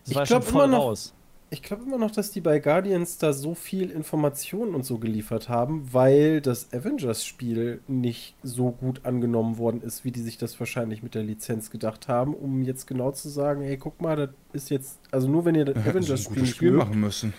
Das 0.04 0.12
Ich 0.12 0.16
war 0.16 0.26
schon 0.26 0.42
voll 0.44 0.66
immer 0.66 0.78
noch- 0.78 0.84
raus. 0.86 1.14
Ich 1.54 1.62
glaube 1.62 1.84
immer 1.84 2.00
noch, 2.00 2.10
dass 2.10 2.32
die 2.32 2.42
bei 2.42 2.58
Guardians 2.58 3.20
da 3.20 3.32
so 3.32 3.54
viel 3.54 3.92
Informationen 3.92 4.74
und 4.74 4.86
so 4.86 4.98
geliefert 4.98 5.50
haben, 5.50 5.94
weil 5.94 6.42
das 6.42 6.74
Avengers-Spiel 6.74 7.80
nicht 7.88 8.34
so 8.42 8.72
gut 8.72 9.02
angenommen 9.06 9.60
worden 9.60 9.84
ist, 9.84 10.04
wie 10.04 10.10
die 10.10 10.22
sich 10.22 10.40
das 10.40 10.60
wahrscheinlich 10.60 11.04
mit 11.04 11.14
der 11.14 11.22
Lizenz 11.22 11.70
gedacht 11.70 12.08
haben, 12.08 12.34
um 12.34 12.64
jetzt 12.64 12.88
genau 12.88 13.12
zu 13.12 13.30
sagen, 13.30 13.62
hey, 13.62 13.78
guck 13.78 14.02
mal, 14.02 14.16
das 14.16 14.30
ist 14.54 14.72
jetzt, 14.72 15.00
also 15.12 15.30
nur 15.30 15.46
wenn 15.46 15.54
ihr 15.54 15.66
das 15.66 15.78
Avengers-Spiel 15.78 16.48
Spiel 16.48 16.72
mögt, 16.72 16.88
machen 16.88 17.00
müssen. 17.00 17.34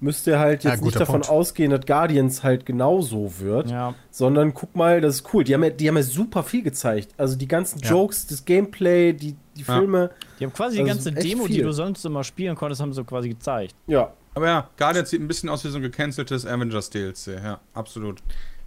Müsst 0.00 0.26
ihr 0.26 0.38
halt 0.38 0.62
Ja, 0.64 0.70
jetzt 0.70 0.80
guter 0.80 0.86
nicht 0.86 1.00
davon 1.00 1.14
Punkt. 1.22 1.30
ausgehen, 1.30 1.70
dass 1.70 1.86
Guardians 1.86 2.42
halt 2.42 2.66
genauso 2.66 3.32
wird, 3.38 3.70
Ja. 3.70 3.94
sondern 4.10 4.52
guck 4.54 4.76
mal, 4.76 5.00
das 5.00 5.16
ist 5.16 5.34
cool. 5.34 5.42
Die 5.44 5.54
haben 5.54 5.64
ja, 5.64 5.70
die 5.70 5.88
haben 5.88 5.96
ja 5.96 6.02
super 6.02 6.42
viel 6.42 6.62
gezeigt. 6.62 7.12
Also 7.16 7.36
die 7.36 7.48
ganzen 7.48 7.78
Ja. 7.80 7.90
Jokes, 7.90 8.26
das 8.26 8.44
Gameplay, 8.44 9.12
die, 9.14 9.36
die 9.56 9.62
Ja. 9.62 9.78
Filme, 9.78 10.10
Die 10.38 10.44
haben 10.44 10.52
quasi 10.52 10.76
die 10.76 10.82
Also 10.82 10.94
ganze 11.10 11.10
echt 11.18 11.30
Demo, 11.32 11.46
die 11.46 11.54
viel. 11.54 11.64
du 11.64 11.72
sonst 11.72 12.04
immer 12.04 12.24
spielen 12.24 12.54
konntest, 12.56 12.80
haben 12.82 12.92
sie 12.92 13.04
quasi 13.04 13.28
gezeigt. 13.30 13.74
ja. 13.86 14.12
Aber 14.34 14.46
ja, 14.48 14.68
Guardians 14.76 15.08
sieht 15.08 15.22
ein 15.22 15.28
bisschen 15.28 15.48
aus 15.48 15.64
wie 15.64 15.68
so 15.68 15.76
ein 15.78 15.82
gecanceltes 15.82 16.44
Avengers 16.44 16.90
DLC. 16.90 17.28
Ja, 17.42 17.58
absolut. 17.72 18.20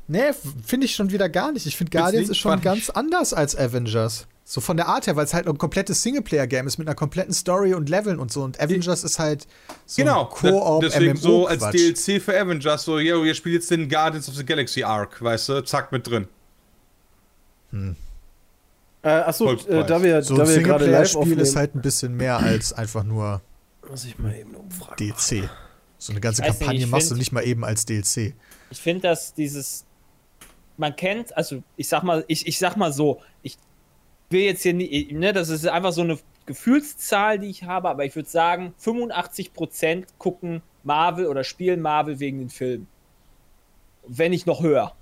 Nee, 0.09 0.31
finde 0.65 0.85
ich 0.85 0.95
schon 0.95 1.11
wieder 1.11 1.29
gar 1.29 1.51
nicht. 1.51 1.65
Ich 1.65 1.77
finde 1.77 1.91
Guardians 1.91 2.27
nicht? 2.27 2.31
ist 2.31 2.37
schon 2.37 2.59
ganz 2.61 2.89
anders 2.89 3.33
als 3.33 3.55
Avengers. 3.55 4.27
So 4.43 4.61
von 4.61 4.77
der 4.77 4.87
Art 4.87 5.05
her, 5.05 5.15
weil 5.15 5.25
es 5.25 5.33
halt 5.35 5.47
ein 5.47 5.57
komplettes 5.59 6.01
Singleplayer-Game 6.01 6.65
ist 6.65 6.79
mit 6.79 6.87
einer 6.87 6.95
kompletten 6.95 7.33
Story 7.33 7.75
und 7.75 7.87
Leveln 7.87 8.19
und 8.19 8.31
so. 8.31 8.41
Und 8.41 8.59
Avengers 8.59 9.03
ist 9.03 9.19
halt 9.19 9.47
so 9.85 10.01
Genau, 10.01 10.23
ein 10.23 10.29
Koop 10.29 10.81
deswegen 10.81 11.15
so 11.17 11.45
als. 11.45 11.63
DLC 11.69 12.19
für 12.19 12.39
Avengers, 12.39 12.83
so, 12.83 12.97
yo, 12.97 13.23
ihr 13.23 13.35
spielt 13.35 13.55
jetzt 13.55 13.69
den 13.69 13.87
Guardians 13.87 14.27
of 14.27 14.35
the 14.35 14.45
Galaxy 14.45 14.81
Arc, 14.81 15.21
weißt 15.21 15.49
du, 15.49 15.61
zack, 15.63 15.91
mit 15.91 16.07
drin. 16.07 16.27
Äh, 19.03 19.09
achso, 19.09 19.53
äh, 19.53 19.85
da 19.85 20.01
wir, 20.01 20.23
So 20.23 20.33
ein 20.33 20.39
da 20.39 20.47
wir 20.47 20.63
gerade 20.63 20.85
live 20.85 21.07
Singleplayer-Spiel 21.07 21.19
aufnehmen, 21.19 21.41
ist 21.41 21.55
halt 21.55 21.75
ein 21.75 21.81
bisschen 21.81 22.17
mehr 22.17 22.39
als 22.39 22.73
einfach 22.73 23.03
nur 23.03 23.41
muss 23.89 24.05
ich 24.05 24.19
mal 24.19 24.35
eben 24.35 24.49
eine 24.49 24.59
Umfrage 24.59 24.95
DLC. 24.97 25.49
So 25.97 26.11
eine 26.13 26.21
ganze 26.21 26.41
Ich 26.41 26.47
nicht, 26.47 26.59
Kampagne 26.59 26.81
ich 26.81 26.87
machst 26.87 27.11
du 27.11 27.15
nicht 27.15 27.31
mal 27.31 27.43
eben 27.43 27.65
als 27.65 27.85
DLC. 27.85 28.33
Ich 28.69 28.79
finde, 28.79 29.01
dass 29.01 29.33
dieses. 29.33 29.85
Man 30.79 30.95
kennt, 30.95 31.35
also 31.35 31.61
ich 31.75 31.89
sag 31.89 32.03
mal, 32.03 32.23
ich, 32.27 32.47
ich 32.47 32.57
sag 32.57 32.77
mal 32.77 32.93
so, 32.93 33.19
ich 33.43 33.57
will 34.29 34.41
jetzt 34.43 34.63
hier 34.63 34.73
nie, 34.73 35.09
ne, 35.11 35.33
das 35.33 35.49
ist 35.49 35.67
einfach 35.67 35.91
so 35.91 36.01
eine 36.01 36.17
Gefühlszahl, 36.45 37.37
die 37.37 37.49
ich 37.49 37.63
habe, 37.65 37.89
aber 37.89 38.05
ich 38.05 38.15
würde 38.15 38.29
sagen, 38.29 38.73
85% 38.81 40.05
gucken 40.17 40.61
Marvel 40.83 41.27
oder 41.27 41.43
spielen 41.43 41.81
Marvel 41.81 42.19
wegen 42.19 42.39
den 42.39 42.49
Filmen. 42.49 42.87
Wenn 44.07 44.31
nicht 44.31 44.47
noch 44.47 44.63
höher. 44.63 44.93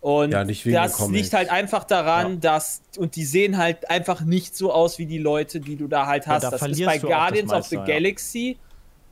Und 0.00 0.32
Ja, 0.32 0.44
nicht 0.44 0.66
das 0.66 1.08
liegt 1.08 1.32
halt 1.32 1.50
einfach 1.50 1.84
daran, 1.84 2.40
dass, 2.40 2.82
und 2.98 3.16
die 3.16 3.24
sehen 3.24 3.56
halt 3.58 3.90
einfach 3.90 4.22
nicht 4.22 4.56
so 4.56 4.72
aus 4.72 4.98
wie 4.98 5.06
die 5.06 5.18
Leute, 5.18 5.60
die 5.60 5.76
du 5.76 5.86
da 5.86 6.06
halt 6.06 6.26
Ja, 6.26 6.32
hast. 6.32 6.44
da 6.44 6.50
das 6.50 6.62
ist 6.62 6.84
bei 6.84 6.98
Guardians 6.98 7.52
of 7.52 7.66
the 7.66 7.76
meiste, 7.76 7.92
ja. 7.92 7.98
Galaxy 7.98 8.58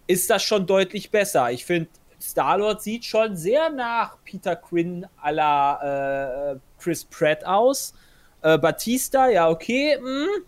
ist 0.07 0.31
das 0.31 0.43
schon 0.43 0.67
deutlich 0.67 1.11
besser. 1.11 1.51
Ich 1.53 1.65
finde, 1.65 1.89
Star-Lord 2.23 2.83
sieht 2.83 3.05
schon 3.05 3.37
sehr 3.37 3.71
nach 3.71 4.17
Peter 4.25 4.57
Quinn 4.57 5.07
à 5.23 5.31
la 5.33 6.53
äh, 6.53 6.57
Chris 6.79 7.05
Pratt 7.05 7.45
aus. 7.45 7.95
Äh, 8.43 8.59
Batista, 8.59 9.29
ja, 9.29 9.49
okay. 9.49 9.99
mm. 10.01 10.43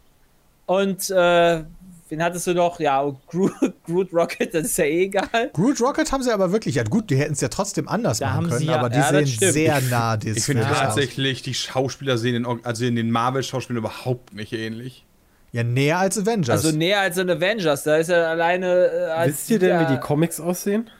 Und 0.67 1.11
äh, 1.11 1.63
wen 2.09 2.23
hattest 2.23 2.47
du 2.47 2.55
noch? 2.55 2.81
Ja, 2.81 3.05
Groot, 3.27 3.53
Groot 3.87 4.13
Rocket, 4.13 4.55
das 4.55 4.65
ist 4.67 4.79
ja 4.79 4.85
eh 4.85 5.05
egal. 5.05 5.51
Groot 5.53 5.81
Rocket 5.81 6.11
haben 6.11 6.23
sie 6.23 6.33
aber 6.33 6.53
wirklich, 6.53 6.77
ja 6.77 6.85
gut, 6.85 7.11
die 7.11 7.17
hätten 7.17 7.35
es 7.35 7.41
ja 7.41 7.49
trotzdem 7.49 7.87
anders 7.89 8.19
Da 8.19 8.27
machen 8.27 8.37
haben 8.37 8.49
können, 8.49 8.59
sie 8.61 8.67
ja- 8.67 8.77
aber 8.79 8.89
die 8.89 8.99
ja, 8.99 9.09
sehen 9.25 9.53
sehr 9.53 9.81
nah 9.83 10.19
Ich 10.25 10.43
finde 10.45 10.67
aus. 10.69 10.79
tatsächlich, 10.79 11.43
die 11.43 11.55
Schauspieler 11.55 12.17
sehen 12.19 12.37
in, 12.37 12.65
also 12.65 12.85
in 12.85 12.97
den 12.97 13.11
Marvel-Schauspielern 13.11 13.79
überhaupt 13.79 14.33
nicht 14.33 14.53
ähnlich. 14.53 15.05
Ja, 15.53 15.63
näher 15.63 15.99
als 15.99 16.19
Avengers. 16.19 16.65
Also 16.65 16.77
näher 16.77 17.01
als 17.01 17.17
in 17.17 17.31
Avengers, 17.31 17.85
da 17.85 17.97
ist 17.97 18.09
er 18.09 18.29
alleine. 18.29 18.87
Äh, 18.87 19.11
als 19.11 19.29
Wisst 19.29 19.51
ihr 19.51 19.59
denn, 19.61 19.69
ja, 19.69 19.89
wie 19.89 19.95
die 19.95 20.01
Comics 20.01 20.41
aussehen? 20.41 20.91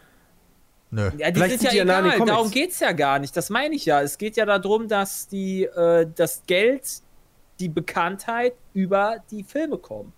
Nö. 0.95 1.11
Ja, 1.19 1.31
die 1.31 1.35
Vielleicht 1.41 1.61
sind 1.61 1.61
sind 1.61 1.65
ja 1.65 1.71
die 1.71 1.77
ja 1.91 1.99
egal, 2.01 2.13
Comics. 2.19 2.27
darum 2.31 2.51
geht's 2.51 2.81
ja 2.81 2.93
gar 2.93 3.19
nicht. 3.19 3.37
Das 3.37 3.51
meine 3.51 3.75
ich 3.75 3.85
ja. 3.85 4.01
Es 4.01 4.17
geht 4.17 4.37
ja 4.37 4.47
darum, 4.47 4.87
dass 4.89 5.27
die, 5.29 5.65
äh, 5.65 6.07
das 6.15 6.43
Geld, 6.47 6.83
die 7.61 7.69
Bekanntheit 7.69 8.55
über 8.73 9.17
die 9.31 9.43
Filme 9.45 9.79
kommen. 9.79 10.13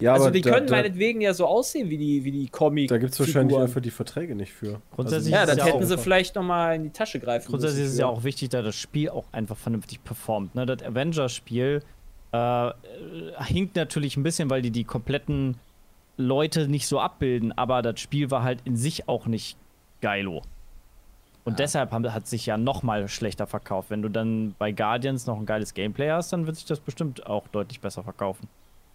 Ja, 0.00 0.12
also 0.12 0.26
aber 0.26 0.32
die 0.32 0.42
da, 0.42 0.50
können 0.52 0.68
da, 0.68 0.76
meinetwegen 0.76 1.20
ja 1.20 1.34
so 1.34 1.44
aussehen 1.46 1.90
wie 1.90 1.98
die, 1.98 2.22
wie 2.24 2.30
die 2.30 2.48
Comic. 2.48 2.88
da 2.88 2.98
gibt 2.98 3.12
es 3.12 3.18
wahrscheinlich 3.18 3.56
einfach 3.56 3.80
die 3.80 3.90
Verträge 3.90 4.36
nicht 4.36 4.52
für. 4.52 4.80
Grundsätzlich 4.94 5.32
Ja, 5.34 5.42
ist 5.42 5.48
dann 5.50 5.58
ja 5.58 5.64
hätten 5.66 5.84
sie 5.86 5.98
vielleicht 5.98 6.36
nochmal 6.36 6.76
in 6.76 6.84
die 6.84 6.90
Tasche 6.90 7.18
greifen 7.18 7.48
Grundsätzlich 7.50 7.80
ist 7.80 7.84
müssen. 7.86 7.94
es 7.94 7.98
ja 8.00 8.06
auch 8.06 8.22
wichtig, 8.22 8.48
dass 8.50 8.64
das 8.64 8.76
Spiel 8.76 9.08
auch 9.10 9.24
einfach 9.32 9.56
vernünftig 9.56 10.04
performt. 10.04 10.54
Ne? 10.54 10.66
Das 10.66 10.84
Avengers-Spiel 10.84 11.82
äh, 12.32 12.68
äh, 12.68 12.72
hinkt 13.46 13.74
natürlich 13.74 14.16
ein 14.16 14.22
bisschen, 14.22 14.50
weil 14.50 14.62
die 14.62 14.70
die 14.70 14.84
kompletten 14.84 15.56
Leute 16.16 16.68
nicht 16.68 16.86
so 16.86 17.00
abbilden, 17.00 17.50
aber 17.58 17.82
das 17.82 17.98
Spiel 17.98 18.30
war 18.30 18.44
halt 18.44 18.60
in 18.64 18.76
sich 18.76 19.08
auch 19.08 19.26
nicht 19.26 19.56
geilo. 20.00 20.42
Und 21.44 21.58
deshalb 21.60 21.92
haben, 21.92 22.12
hat 22.12 22.26
sich 22.26 22.44
ja 22.46 22.58
noch 22.58 22.82
mal 22.82 23.08
schlechter 23.08 23.46
verkauft. 23.46 23.88
Wenn 23.90 24.02
du 24.02 24.10
dann 24.10 24.54
bei 24.58 24.70
Guardians 24.72 25.26
noch 25.26 25.38
ein 25.38 25.46
geiles 25.46 25.72
Gameplay 25.72 26.10
hast, 26.10 26.32
dann 26.32 26.46
wird 26.46 26.56
sich 26.56 26.66
das 26.66 26.78
bestimmt 26.80 27.26
auch 27.26 27.48
deutlich 27.48 27.80
besser 27.80 28.02
verkaufen. 28.02 28.48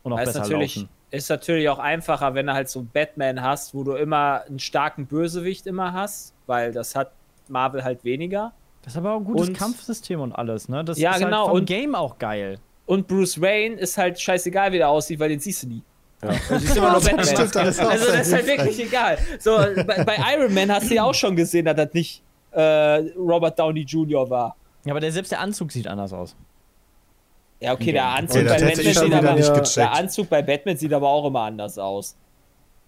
Und 0.04 0.14
auch 0.14 0.18
Ja, 0.18 0.24
ist, 0.24 0.30
besser 0.30 0.40
natürlich, 0.42 0.76
laufen. 0.76 0.90
ist 1.12 1.30
natürlich 1.30 1.70
auch 1.70 1.80
einfacher, 1.80 2.36
wenn 2.36 2.46
du 2.46 2.54
halt 2.54 2.70
so 2.70 2.80
einen 2.80 2.90
Batman 2.90 3.42
hast, 3.42 3.74
wo 3.74 3.84
du 3.84 3.94
immer 3.94 4.44
einen 4.48 4.60
starken 4.60 5.08
Bösewicht 5.08 5.66
immer 5.66 5.94
hast, 5.94 6.34
weil 6.46 6.72
das 6.72 6.96
hat 6.96 7.12
Marvel 7.48 7.84
halt 7.84 8.04
weniger. 8.04 8.52
Das 8.84 8.94
ist 8.94 8.98
aber 8.98 9.14
auch 9.14 9.20
ein 9.20 9.24
gutes 9.26 9.48
Und- 9.48 9.58
Kampfsystem 9.58 10.20
und 10.20 10.34
alles, 10.34 10.68
ne? 10.70 10.84
Das 10.84 11.00
Ja, 11.00 11.14
ist 11.14 11.20
genau, 11.22 11.38
halt 11.40 11.48
vom 11.48 11.56
und- 11.60 11.66
Game 11.66 11.96
auch 11.96 12.20
geil. 12.20 12.60
Und 12.86 13.08
Bruce 13.08 13.40
Wayne 13.42 13.76
ist 13.78 13.98
halt 13.98 14.20
scheißegal, 14.20 14.74
wie 14.74 14.78
der 14.78 14.90
aussieht, 14.90 15.20
weil 15.20 15.30
den 15.30 15.40
siehst 15.40 15.64
du 15.64 15.68
nie. 15.68 15.82
Ja. 16.24 16.32
Du 16.50 16.60
siehst 16.60 16.78
immer 16.78 16.94
Das 16.94 17.04
Batman. 17.06 17.26
stimmt, 17.26 17.56
das 17.56 17.68
ist 17.70 17.80
also 17.86 18.06
das 18.12 18.28
ist 18.28 18.34
halt 18.34 18.48
wirklich 18.48 18.80
egal. 18.86 19.18
So, 19.40 19.58
bei, 19.58 20.04
bei 20.04 20.18
Iron 20.36 20.54
Man 20.54 20.72
hast 20.72 20.90
du 20.90 20.96
ja 20.96 21.04
auch 21.04 21.14
schon 21.14 21.36
gesehen, 21.36 21.66
dass 21.66 21.76
das 21.76 21.94
nicht 21.94 22.22
äh, 22.52 22.62
Robert 23.18 23.58
Downey 23.60 23.82
Jr. 23.82 24.30
war. 24.30 24.56
Ja, 24.86 24.94
aber 24.94 25.00
der, 25.00 25.12
selbst 25.12 25.32
der 25.32 25.40
Anzug 25.40 25.72
sieht 25.72 25.88
anders 25.88 26.14
aus. 26.14 26.36
Ja, 27.60 27.74
okay, 27.74 27.94
der 27.94 28.06
Anzug, 28.06 28.42
Okay, 28.42 28.50
bei 28.50 28.58
das 28.58 28.62
hätte 28.62 28.84
Batman 28.84 28.94
sieht 28.94 29.14
aber, 29.14 29.34
nicht 29.62 29.78
der. 29.78 29.92
Anzug 29.94 30.30
bei 30.30 30.42
Batman 30.42 30.78
sieht 30.78 30.94
aber 30.94 31.08
auch 31.08 31.26
immer 31.26 31.42
anders 31.42 31.78
aus. 31.78 32.18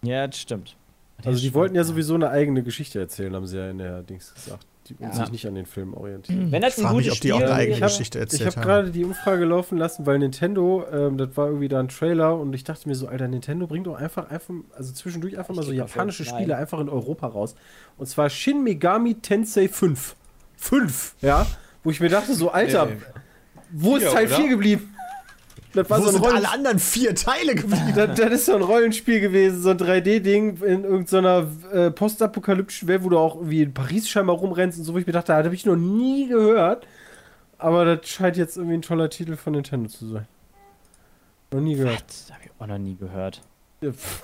Ja, 0.01 0.27
das 0.27 0.37
stimmt. 0.39 0.75
Also 1.23 1.39
die 1.41 1.53
wollten 1.53 1.75
ja 1.75 1.83
sowieso 1.85 2.15
eine 2.15 2.29
eigene 2.29 2.61
Geschichte 2.61 2.99
erzählen, 2.99 3.33
haben 3.33 3.47
sie 3.47 3.57
ja 3.57 3.69
in 3.69 3.77
der 3.77 4.03
Dings 4.03 4.33
gesagt. 4.33 4.65
Die 4.87 4.93
und 4.95 5.01
Ja. 5.07 5.13
sich 5.13 5.31
nicht 5.31 5.47
an 5.47 5.55
den 5.55 5.65
Filmen 5.65 5.93
orientieren. 5.95 6.51
Wenn 6.51 6.61
das 6.61 6.73
Ich 6.73 6.83
ein 6.83 6.83
frage 6.83 6.97
mich, 6.97 7.05
gutes 7.07 7.17
ob 7.19 7.21
die 7.21 7.33
auch 7.33 7.41
eine 7.41 7.53
eigene 7.53 7.75
Ich 7.77 7.81
Geschichte 7.83 8.17
Ich 8.19 8.21
erzählt 8.21 8.45
habe 8.45 8.55
haben. 8.57 8.63
gerade 8.63 8.91
die 8.91 9.03
Umfrage 9.03 9.45
laufen 9.45 9.77
lassen, 9.79 10.05
weil 10.05 10.19
Nintendo, 10.19 10.85
ähm, 10.91 11.17
das 11.17 11.35
war 11.35 11.47
irgendwie 11.47 11.67
da 11.67 11.79
ein 11.79 11.87
Trailer 11.87 12.37
und 12.39 12.53
ich 12.53 12.63
dachte 12.63 12.87
mir 12.87 12.93
so, 12.95 13.07
Alter, 13.07 13.27
Nintendo 13.27 13.65
bringt 13.67 13.87
doch 13.87 13.95
einfach, 13.95 14.29
einfach 14.29 14.53
also 14.77 14.93
zwischendurch 14.93 15.37
einfach 15.39 15.55
mal 15.55 15.63
so 15.63 15.71
Ich 15.71 15.77
japanische 15.79 16.23
nein. 16.23 16.33
Spiele 16.35 16.55
einfach 16.57 16.79
in 16.79 16.89
Europa 16.89 17.27
raus. 17.27 17.55
Und 17.97 18.07
zwar 18.07 18.29
Shin 18.29 18.63
Megami 18.63 19.15
Tensei 19.15 19.67
5. 19.67 20.15
5, 20.57 21.15
ja? 21.21 21.45
Wo 21.83 21.89
ich 21.91 21.99
mir 21.99 22.09
dachte, 22.09 22.33
so, 22.35 22.51
Alter, 22.51 22.85
Nee. 22.85 22.97
wo 23.71 23.95
ist 23.97 24.11
Teil 24.11 24.27
oder? 24.27 24.35
4 24.35 24.49
geblieben? 24.49 24.94
Das 25.75 25.89
war 25.89 25.99
Wo 25.99 26.03
so 26.03 26.07
ein 26.09 26.13
sind 26.13 26.23
Rollen 26.23 26.35
alle 26.37 26.49
anderen 26.49 26.79
vier 26.79 27.13
Teile 27.15 27.53
geblieben? 27.55 27.93
das, 27.95 28.17
das 28.17 28.31
ist 28.31 28.45
so 28.45 28.55
ein 28.55 28.61
Rollenspiel 28.61 29.19
gewesen, 29.19 29.61
so 29.61 29.69
ein 29.71 29.77
3D-Ding 29.77 30.57
in 30.63 30.83
irgendeiner 30.83 31.47
äh, 31.71 31.91
postapokalyptischen 31.91 32.87
Welt, 32.87 33.03
wo 33.03 33.09
du 33.09 33.17
auch 33.17 33.35
irgendwie 33.35 33.61
in 33.63 33.73
Paris 33.73 34.07
scheinbar 34.09 34.37
rumrennst 34.37 34.77
und 34.79 34.85
so, 34.85 34.93
wo 34.93 34.97
ich 34.97 35.05
mir 35.05 35.13
dachte, 35.13 35.33
das 35.33 35.45
habe 35.45 35.53
ich 35.55 35.65
noch 35.65 35.75
nie 35.75 36.27
gehört. 36.27 36.87
Aber 37.57 37.85
das 37.85 38.07
scheint 38.09 38.37
jetzt 38.37 38.57
irgendwie 38.57 38.77
ein 38.77 38.81
toller 38.81 39.09
Titel 39.09 39.35
von 39.35 39.53
Nintendo 39.53 39.89
zu 39.89 40.07
sein. 40.07 40.27
Noch 41.51 41.61
nie 41.61 41.75
gehört. 41.75 42.03
Das 42.07 42.31
habe 42.31 42.41
ich 42.43 42.51
auch 42.59 42.67
noch 42.67 42.77
nie 42.77 42.95
gehört. 42.95 43.41
Ja, 43.81 43.91
pff, 43.91 44.23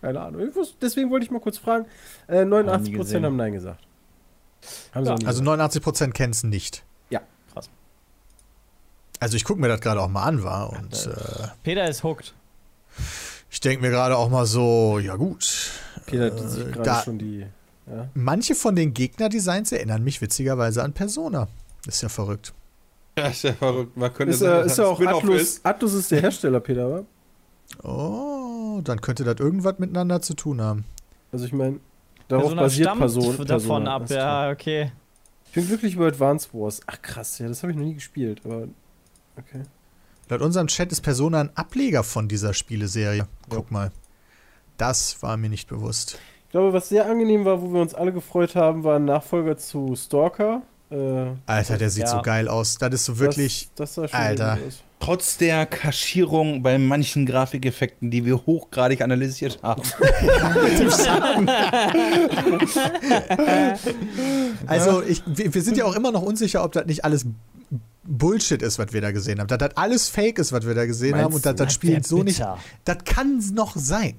Keine 0.00 0.20
Ahnung. 0.20 0.46
Ich 0.48 0.54
wusste, 0.54 0.76
deswegen 0.80 1.10
wollte 1.10 1.24
ich 1.24 1.30
mal 1.30 1.40
kurz 1.40 1.58
fragen. 1.58 1.86
Äh, 2.28 2.44
Noch 2.44 2.62
nie 2.62 2.68
89% 2.68 2.96
gesehen. 2.96 3.24
haben 3.24 3.36
Nein 3.36 3.52
gesagt. 3.52 3.82
Haben 4.94 5.04
Ja, 5.04 5.12
Also 5.26 5.42
gesagt. 5.42 5.76
89% 5.86 6.12
kennen 6.12 6.32
es 6.32 6.44
nicht. 6.44 6.82
Also 9.20 9.36
ich 9.36 9.44
gucke 9.44 9.60
mir 9.60 9.68
das 9.68 9.80
gerade 9.80 10.00
auch 10.00 10.08
mal 10.08 10.24
an, 10.24 10.42
war 10.42 10.70
und 10.70 11.06
äh, 11.06 11.48
Peter 11.62 11.88
ist 11.88 12.02
hooked. 12.04 12.34
ich 13.50 13.60
denke 13.60 13.82
mir 13.82 13.90
gerade 13.90 14.16
auch 14.16 14.28
mal 14.28 14.46
so, 14.46 14.98
ja 14.98 15.16
gut. 15.16 15.70
Peter 16.06 16.26
äh, 16.34 16.48
sieht 16.48 16.72
gerade 16.72 17.04
schon 17.04 17.18
die. 17.18 17.46
Ja. 17.86 18.08
Manche 18.14 18.54
von 18.54 18.74
den 18.76 18.92
Gegnerdesigns 18.94 19.72
erinnern 19.72 20.02
mich 20.02 20.20
witzigerweise 20.20 20.82
an 20.82 20.92
Persona. 20.92 21.48
Ist 21.86 22.02
ja 22.02 22.08
verrückt. 22.08 22.52
Ja, 23.18 23.28
ist 23.28 23.44
ja 23.44 23.54
verrückt. 23.54 23.96
Man 23.96 24.12
könnte 24.12 24.34
Ist, 24.34 24.40
sagen, 24.40 24.64
äh, 24.64 24.66
ist 24.66 24.76
ja 24.76 24.84
auch 24.84 25.00
Atlus. 25.00 25.40
ist. 25.40 25.64
Atlus 25.64 25.94
ist 25.94 26.10
der 26.10 26.20
Hersteller, 26.20 26.60
Peter, 26.60 26.90
wa? 26.90 27.88
Oh, 27.88 28.82
dann 28.84 29.00
könnte 29.00 29.24
das 29.24 29.36
irgendwas 29.40 29.78
miteinander 29.78 30.20
zu 30.20 30.34
tun 30.34 30.60
haben. 30.60 30.84
Also 31.32 31.46
ich 31.46 31.54
meine, 31.54 31.80
darauf 32.28 32.42
Persona 32.44 32.62
basiert 32.62 32.86
stammt 32.88 33.00
Person, 33.00 33.24
davon 33.24 33.46
Persona. 33.46 33.94
ab, 33.94 34.10
ja, 34.10 34.50
okay. 34.50 34.92
Ich 35.46 35.52
bin 35.52 35.66
glücklich 35.66 35.94
über 35.94 36.08
Advance 36.08 36.50
Wars. 36.52 36.82
Ach 36.86 37.00
krass, 37.00 37.38
ja, 37.38 37.48
das 37.48 37.62
habe 37.62 37.72
ich 37.72 37.78
noch 37.78 37.86
nie 37.86 37.94
gespielt, 37.94 38.42
aber 38.44 38.68
okay. 39.38 39.62
Laut 40.28 40.40
unserem 40.42 40.66
Chat 40.66 40.90
ist 40.90 41.02
Persona 41.02 41.40
ein 41.40 41.50
Ableger 41.56 42.02
von 42.02 42.26
dieser 42.28 42.52
Spieleserie. 42.52 43.26
Guck 43.48 43.70
mal. 43.70 43.92
Das 44.76 45.22
war 45.22 45.36
mir 45.36 45.48
nicht 45.48 45.68
bewusst. 45.68 46.18
Ich 46.46 46.50
glaube, 46.50 46.72
was 46.72 46.88
sehr 46.88 47.08
angenehm 47.08 47.44
war, 47.44 47.62
wo 47.62 47.72
wir 47.72 47.80
uns 47.80 47.94
alle 47.94 48.12
gefreut 48.12 48.54
haben, 48.56 48.82
war 48.84 48.96
ein 48.96 49.04
Nachfolger 49.04 49.56
zu 49.56 49.94
Stalker. 49.96 50.62
Äh, 50.90 51.26
Alter, 51.46 51.78
der 51.78 51.90
sieht 51.90 52.04
Ja. 52.04 52.08
so 52.10 52.22
geil 52.22 52.48
aus. 52.48 52.78
Das 52.78 52.92
ist 52.94 53.04
so 53.04 53.18
wirklich. 53.18 53.68
Das, 53.76 53.94
das 53.94 53.94
sah 53.94 54.08
schon 54.08 54.26
Alter. 54.26 54.58
Trotz 54.98 55.36
der 55.36 55.66
Kaschierung 55.66 56.62
bei 56.62 56.78
manchen 56.78 57.26
Grafikeffekten, 57.26 58.10
die 58.10 58.24
wir 58.24 58.46
hochgradig 58.46 59.02
analysiert 59.02 59.60
haben. 59.62 59.82
Also, 64.66 65.02
ich, 65.02 65.22
wir, 65.26 65.54
wir 65.54 65.62
sind 65.62 65.76
ja 65.76 65.84
auch 65.84 65.94
immer 65.94 66.10
noch 66.12 66.22
unsicher, 66.22 66.64
ob 66.64 66.72
das 66.72 66.86
nicht 66.86 67.04
alles 67.04 67.26
Bullshit 68.04 68.62
ist, 68.62 68.78
was 68.78 68.92
wir 68.92 69.00
da 69.00 69.10
gesehen 69.10 69.40
haben. 69.40 69.48
Dass 69.48 69.58
das 69.58 69.76
alles 69.76 70.08
Fake 70.08 70.38
ist, 70.38 70.52
was 70.52 70.64
wir 70.66 70.74
da 70.74 70.86
gesehen 70.86 71.12
Meinst 71.12 71.24
haben 71.24 71.34
und 71.34 71.44
dass 71.46 71.54
das 71.56 71.72
Spiel 71.72 71.94
wär 71.94 72.04
so 72.04 72.22
nicht. 72.22 72.42
Das 72.84 72.98
kann 73.04 73.38
noch 73.52 73.74
sein. 73.76 74.18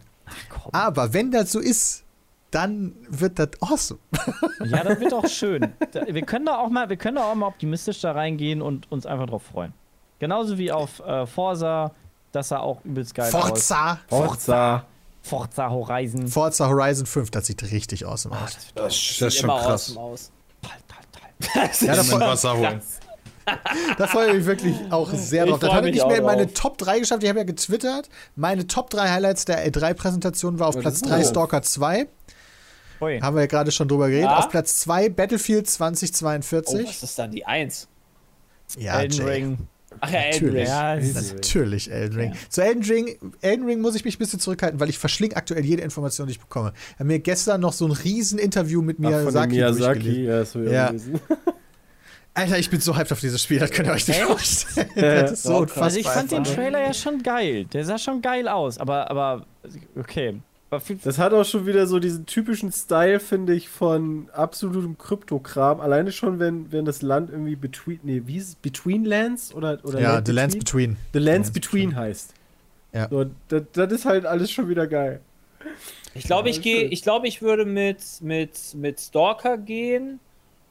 Komm. 0.49 0.73
Aber 0.73 1.13
wenn 1.13 1.31
das 1.31 1.51
so 1.53 1.59
ist, 1.59 2.03
dann 2.51 2.93
wird 3.09 3.39
das 3.39 3.49
awesome. 3.61 3.99
Ja, 4.65 4.83
das 4.83 4.99
wird 4.99 5.13
auch 5.13 5.27
schön. 5.29 5.73
Wir 6.09 6.21
können 6.23 6.45
da 6.47 6.57
auch 6.57 6.69
mal, 6.69 6.89
wir 6.89 6.97
können 6.97 7.15
da 7.15 7.31
auch 7.31 7.35
mal 7.35 7.47
optimistisch 7.47 8.01
da 8.01 8.11
reingehen 8.11 8.61
und 8.61 8.91
uns 8.91 9.05
einfach 9.05 9.27
drauf 9.27 9.43
freuen. 9.43 9.73
Genauso 10.19 10.57
wie 10.57 10.71
auf 10.71 10.99
äh, 10.99 11.25
Forza, 11.25 11.91
das 12.33 12.49
sah 12.49 12.59
auch 12.59 12.83
übelst 12.83 13.13
geil 13.15 13.27
aus. 13.27 13.31
Forza! 13.49 13.99
Forza. 14.09 14.85
Forza 15.21 15.69
Horizon. 15.69 16.27
Forza 16.27 16.67
Horizon 16.67 17.05
5, 17.05 17.31
das 17.31 17.45
sieht 17.47 17.61
richtig 17.71 18.05
awesome 18.05 18.35
Ah, 18.35 18.43
aus. 18.45 18.53
das 18.55 18.65
wird 18.65 18.79
Das, 18.79 18.93
Sieht 18.95 19.21
das 19.21 19.33
ist 19.33 19.39
schon 19.39 19.49
krass. 19.49 19.89
awesome 19.91 19.99
aus. 19.99 20.31
toll, 20.61 20.71
toll, 20.87 21.49
toll. 21.53 21.87
Ja, 21.87 21.95
da 21.95 22.03
freue 22.03 22.19
Wasser 22.21 22.57
holen. 22.57 22.81
Da 23.97 24.07
freu 24.07 24.27
ich 24.27 24.33
mich 24.35 24.45
wirklich 24.45 24.75
auch 24.89 25.11
sehr 25.13 25.45
Ich 25.45 25.49
drauf. 25.51 25.59
Das 25.59 25.69
freu 25.69 25.75
hat 25.77 25.83
er 25.83 25.85
mich 25.85 25.95
nicht 25.95 26.07
mehr 26.07 26.17
in 26.17 26.23
meine. 26.23 26.53
Top 26.53 26.77
3 26.77 26.99
geschafft. 26.99 27.23
Ich 27.23 27.29
habe 27.29 27.39
ja 27.39 27.45
getwittert. 27.45 28.09
Meine 28.35 28.67
Top 28.67 28.89
3 28.89 29.09
Highlights 29.09 29.45
der 29.45 29.67
E3-Präsentation 29.71 30.59
war 30.59 30.67
auf 30.67 30.77
Platz 30.79 30.95
ist 30.95 31.09
3 31.09 31.19
das? 31.19 31.29
Stalker 31.29 31.61
2. 31.61 32.07
Ui. 32.99 33.19
Haben 33.19 33.35
wir 33.35 33.41
ja 33.41 33.47
gerade 33.47 33.71
schon 33.71 33.87
drüber 33.87 34.07
geredet. 34.09 34.29
Ja. 34.29 34.37
Auf 34.39 34.49
Platz 34.49 34.79
2 34.79 35.09
Battlefield 35.09 35.65
Oh, 35.65 35.69
2042. 35.69 36.87
was 36.87 37.03
ist 37.03 37.19
dann 37.19 37.31
die 37.31 37.45
Eins? 37.45 37.87
ja, 38.77 38.99
Elden 38.99 39.17
Jay. 39.17 39.23
Ring. 39.25 39.57
Ach 39.99 40.11
ja, 40.11 40.19
Elden 40.19 40.45
Natürlich. 40.53 40.67
Ring. 40.69 41.13
Ja, 41.15 41.33
Natürlich 41.33 41.91
Elden 41.91 42.19
Ring. 42.19 42.33
Zu 42.49 42.61
Elden 42.63 42.83
Ring, 42.83 43.17
Elden 43.41 43.65
Ring 43.65 43.81
muss 43.81 43.95
ich 43.95 44.03
mich 44.05 44.15
ein 44.15 44.19
bisschen 44.19 44.39
zurückhalten, 44.39 44.79
weil 44.79 44.89
ich 44.89 44.97
verschlinge 44.99 45.35
aktuell 45.35 45.65
jede 45.65 45.81
Information, 45.81 46.27
die 46.27 46.33
ich 46.33 46.39
bekomme. 46.39 46.73
Er 46.95 46.99
hat 46.99 47.07
mir 47.07 47.19
gestern 47.19 47.61
noch 47.61 47.73
so 47.73 47.85
ein 47.85 47.91
riesen 47.91 48.37
Interview 48.37 48.81
mit 48.81 48.97
Ach, 48.99 49.03
von 49.03 49.11
Miyazaki, 49.11 49.53
Miyazaki. 49.55 50.23
Ja, 50.25 50.39
das 50.39 50.53
habe 50.55 50.65
ich 50.65 50.71
Ja. 50.71 50.91
Alter, 52.37 52.59
ich 52.59 52.69
bin 52.69 52.79
so 52.79 52.95
hyped 52.95 53.11
auf 53.11 53.19
dieses 53.19 53.41
Spiel, 53.41 53.59
das 53.59 53.71
könnt 53.71 53.87
ihr 53.87 53.93
euch 53.93 54.07
nicht 54.07 54.19
Echt? 54.19 54.27
vorstellen. 54.27 54.89
Das 54.95 55.31
ist 55.31 55.43
so 55.43 55.51
Ja, 55.53 55.57
unfassbar. 55.57 55.83
Also 55.85 55.99
ich 55.99 56.07
fand 56.07 56.31
den. 56.31 56.43
Trailer 56.43 56.79
ja 56.79 56.93
schon 56.93 57.23
geil. 57.23 57.65
Der 57.65 57.83
sah 57.83 57.97
schon 57.97 58.21
geil 58.21 58.47
aus, 58.47 58.77
aber, 58.77 59.09
aber 59.09 59.45
okay. 59.99 60.39
Das 61.03 61.17
hat 61.17 61.33
auch 61.33 61.45
schon 61.45 61.65
wieder 61.65 61.87
so 61.87 61.97
diesen 61.97 62.25
typischen 62.25 62.71
Style, 62.73 63.19
finde 63.21 63.53
ich, 63.55 63.69
von 63.69 64.29
absolutem 64.33 64.97
Kryptokram. 64.97 65.79
Alleine 65.79 66.11
schon, 66.11 66.39
wenn, 66.39 66.71
wenn 66.71 66.83
das 66.83 67.01
Land 67.01 67.31
irgendwie 67.31 67.55
between, 67.55 67.99
nee, 68.03 68.21
wie 68.25 68.35
ist 68.37 68.47
es? 68.49 68.55
Between 68.55 69.05
Lands 69.05 69.53
oder, 69.55 69.79
oder 69.83 69.99
Ja, 69.99 70.13
Land 70.15 70.27
The 70.27 70.33
Lands 70.33 70.55
Between? 70.57 70.97
The 71.13 71.19
Lands 71.19 71.51
Between 71.51 71.95
heißt. 71.95 72.33
Ja. 72.93 73.07
So, 73.09 73.25
das, 73.47 73.63
das 73.73 73.91
ist 73.93 74.05
halt 74.05 74.25
alles 74.25 74.51
schon 74.51 74.67
wieder 74.67 74.87
geil. 74.87 75.21
Ich 76.13 76.25
glaube, 76.25 76.49
ich 76.49 76.61
gehe, 76.61 76.83
ich 76.85 77.01
glaube, 77.01 77.27
ich 77.27 77.41
würde 77.41 77.63
mit, 77.65 77.99
mit, 78.21 78.51
mit 78.75 78.99
Stalker 78.99 79.57
gehen, 79.57 80.19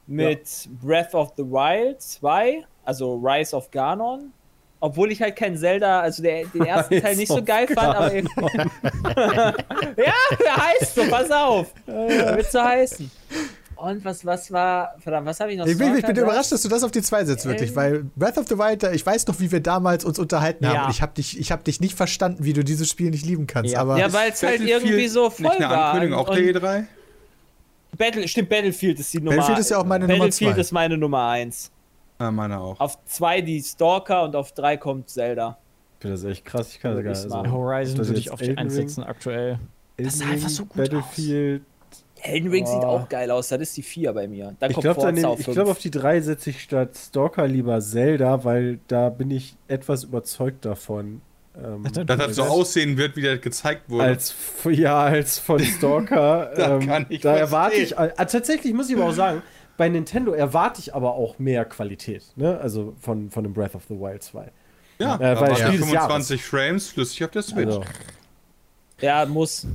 mit 0.07 0.41
Breath 0.81 1.13
of 1.13 1.33
the 1.37 1.43
Wild 1.43 2.01
2, 2.01 2.63
also 2.85 3.15
Rise 3.15 3.55
of 3.55 3.69
Ganon. 3.71 4.31
Obwohl 4.79 5.11
ich 5.11 5.19
halt 5.21 5.35
kein 5.35 5.57
Zelda, 5.57 6.01
also 6.01 6.21
der, 6.21 6.45
den 6.45 6.63
ersten 6.65 6.93
Rise 6.93 7.03
Teil 7.05 7.15
nicht 7.15 7.27
so 7.31 7.43
geil 7.43 7.67
fand, 7.67 7.95
aber 7.95 8.13
irgendwie. 8.13 8.41
ja, 9.97 10.13
der 10.39 10.57
heißt 10.57 10.95
so, 10.95 11.03
pass 11.09 11.31
auf. 11.31 11.67
Wird 11.85 12.51
so 12.51 12.61
heißen. 12.61 13.09
Und 13.75 14.03
was, 14.05 14.25
was 14.25 14.51
war, 14.51 14.95
verdammt, 14.99 15.27
was 15.27 15.39
habe 15.39 15.51
ich 15.51 15.57
noch 15.59 15.67
Ich 15.67 15.77
bin, 15.77 15.95
ich 15.95 16.03
bin 16.05 16.15
überrascht, 16.15 16.51
dass 16.51 16.63
du 16.63 16.67
das 16.69 16.83
auf 16.83 16.89
die 16.89 17.01
2 17.03 17.25
setzt, 17.25 17.45
wirklich, 17.45 17.69
Ähm. 17.71 17.75
weil 17.75 18.03
Breath 18.15 18.37
of 18.39 18.47
the 18.47 18.57
Wild, 18.57 18.81
da- 18.81 18.91
ich 18.91 19.05
weiß 19.05 19.27
noch, 19.27 19.39
wie 19.39 19.51
wir 19.51 19.59
damals 19.59 20.03
uns 20.03 20.17
unterhalten 20.17 20.65
haben 20.67 20.73
Ja. 20.75 20.85
und 20.85 20.91
ich 20.91 21.01
habe 21.03 21.13
dich, 21.13 21.39
ich 21.39 21.51
hab 21.51 21.63
dich 21.63 21.79
nicht 21.79 21.95
verstanden, 21.95 22.43
wie 22.43 22.53
du 22.53 22.63
dieses 22.63 22.89
Spiel 22.89 23.11
nicht 23.11 23.23
lieben 23.25 23.45
kannst, 23.45 23.73
Ja. 23.73 23.81
aber 23.81 23.99
Ja, 23.99 24.11
weil 24.13 24.31
es 24.31 24.41
halt 24.41 24.61
irgendwie 24.61 25.07
so 25.07 25.29
voll 25.29 25.45
Nicht 25.47 25.57
eine 25.57 25.69
war. 25.69 25.85
Ankündigung, 25.93 26.17
auch 26.19 26.27
Und 26.29 26.37
der 26.37 26.45
E 26.45 26.51
E3? 26.53 26.85
Battle, 27.97 28.27
stimmt, 28.27 28.49
Battlefield 28.49 28.99
ist 28.99 29.13
die 29.13 29.17
Nummer 29.19 29.31
Battlefield 29.37 29.59
ist 29.59 29.69
ja 29.71 29.77
auch 29.79 29.85
meine 29.85 30.05
Nummer 30.07 30.19
Battlefield 30.25 30.53
zwei. 30.55 30.61
ist 30.61 30.71
meine 30.71 30.97
Nummer 30.97 31.27
1. 31.29 31.71
Ah, 32.19 32.31
meine 32.31 32.59
auch. 32.59 32.79
Auf 32.79 32.97
2 33.05 33.41
die 33.41 33.61
Stalker 33.61 34.23
und 34.23 34.35
auf 34.35 34.51
3 34.53 34.77
kommt 34.77 35.09
Zelda. 35.09 35.57
Ich 35.97 36.01
finde 36.01 36.15
das 36.15 36.23
echt 36.25 36.45
krass. 36.45 36.69
Ich 36.73 36.79
kann 36.79 36.91
das 36.91 36.97
Würde 36.97 37.03
gar 37.05 37.13
ich 37.13 37.19
nicht 37.23 37.31
sagen. 37.31 37.43
sagen. 37.49 37.55
Horizon 37.57 37.97
Das 37.97 38.07
würde 38.07 38.19
ich 38.19 38.31
auf 38.31 38.39
die 38.39 38.45
Elden 38.49 38.59
1 38.59 38.73
Ring? 38.77 38.87
setzen 38.87 39.03
aktuell. 39.03 39.59
Elden 39.97 40.11
sah 40.11 40.25
einfach 40.25 40.49
so 40.49 40.65
gut 40.65 40.77
Battlefield. 40.77 41.63
Elden 42.21 42.49
Ring 42.49 42.65
sieht 42.65 42.79
Oh. 42.81 42.85
auch 42.87 43.09
geil 43.09 43.29
aus, 43.29 43.49
das 43.49 43.61
ist 43.61 43.77
die 43.77 43.83
4 43.83 44.11
bei 44.13 44.27
mir. 44.27 44.55
Dann 44.59 44.71
Ich 44.71 44.77
glaube, 44.79 44.95
Forza 44.95 45.11
nehm- 45.11 45.25
auf 45.25 45.39
ich 45.39 45.45
5. 45.45 45.55
glaub, 45.55 45.67
auf 45.69 45.77
die 45.79 45.91
3 45.91 46.19
setze 46.21 46.49
ich 46.49 46.61
statt 46.63 46.95
Stalker 46.97 47.47
lieber 47.47 47.79
Zelda, 47.79 48.43
weil 48.43 48.79
da 48.87 49.09
bin 49.09 49.29
ich 49.29 49.55
etwas 49.67 50.03
überzeugt 50.03 50.65
davon. 50.65 51.21
Ähm, 51.63 51.83
Dass 52.05 52.17
das 52.17 52.35
so 52.35 52.43
aussehen 52.43 52.97
wird, 52.97 53.15
wie 53.15 53.21
das 53.21 53.41
gezeigt 53.41 53.89
wurde. 53.89 54.03
als 54.03 54.35
ja 54.69 54.99
als 54.99 55.39
von 55.39 55.59
Stalker 55.59 56.51
Da 56.55 56.75
ähm, 56.75 56.87
kann 56.87 57.05
ich 57.09 57.21
da 57.21 57.35
erwarte 57.35 57.77
ich 57.77 57.97
äh, 57.97 58.09
tatsächlich 58.15 58.73
muss 58.73 58.89
ich 58.89 58.95
aber 58.95 59.05
auch 59.05 59.13
sagen 59.13 59.41
bei 59.75 59.89
Nintendo 59.89 60.33
erwarte 60.33 60.81
ich 60.81 60.93
aber 60.93 61.15
auch 61.15 61.39
mehr 61.39 61.65
Qualität 61.65 62.23
ne? 62.35 62.59
Also 62.59 62.95
von 62.99 63.31
von 63.31 63.43
dem 63.43 63.53
Breath 63.53 63.75
of 63.75 63.83
the 63.89 63.95
Wild 63.95 64.21
2 64.21 64.51
ja, 64.99 65.15
äh, 65.15 65.39
weil 65.39 65.55
Spiel 65.55 65.79
des 65.79 65.89
25 65.89 66.43
Frames 66.43 66.89
flüssig 66.89 67.23
auf 67.23 67.31
der 67.31 67.43
Switch. 67.43 67.67
also. 67.67 67.83
Ja, 68.99 69.25
muss. 69.25 69.67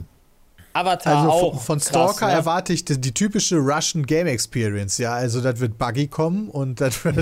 Avatar 0.75 1.17
Also 1.19 1.31
auch. 1.31 1.55
von, 1.55 1.61
von 1.61 1.79
krass, 1.79 1.89
Stalker 1.89 2.27
ne? 2.29 2.33
erwarte 2.33 2.73
ich 2.73 2.85
die, 2.85 3.01
die 3.01 3.13
typische 3.13 3.57
Russian 3.59 4.07
Game 4.07 4.27
Experience. 4.27 4.99
Ja, 4.99 5.13
also 5.13 5.41
das 5.41 5.61
wird 5.61 5.77
buggy 5.79 6.09
kommen 6.09 6.49
und 6.49 6.81
das 6.81 7.05
wird, 7.05 7.17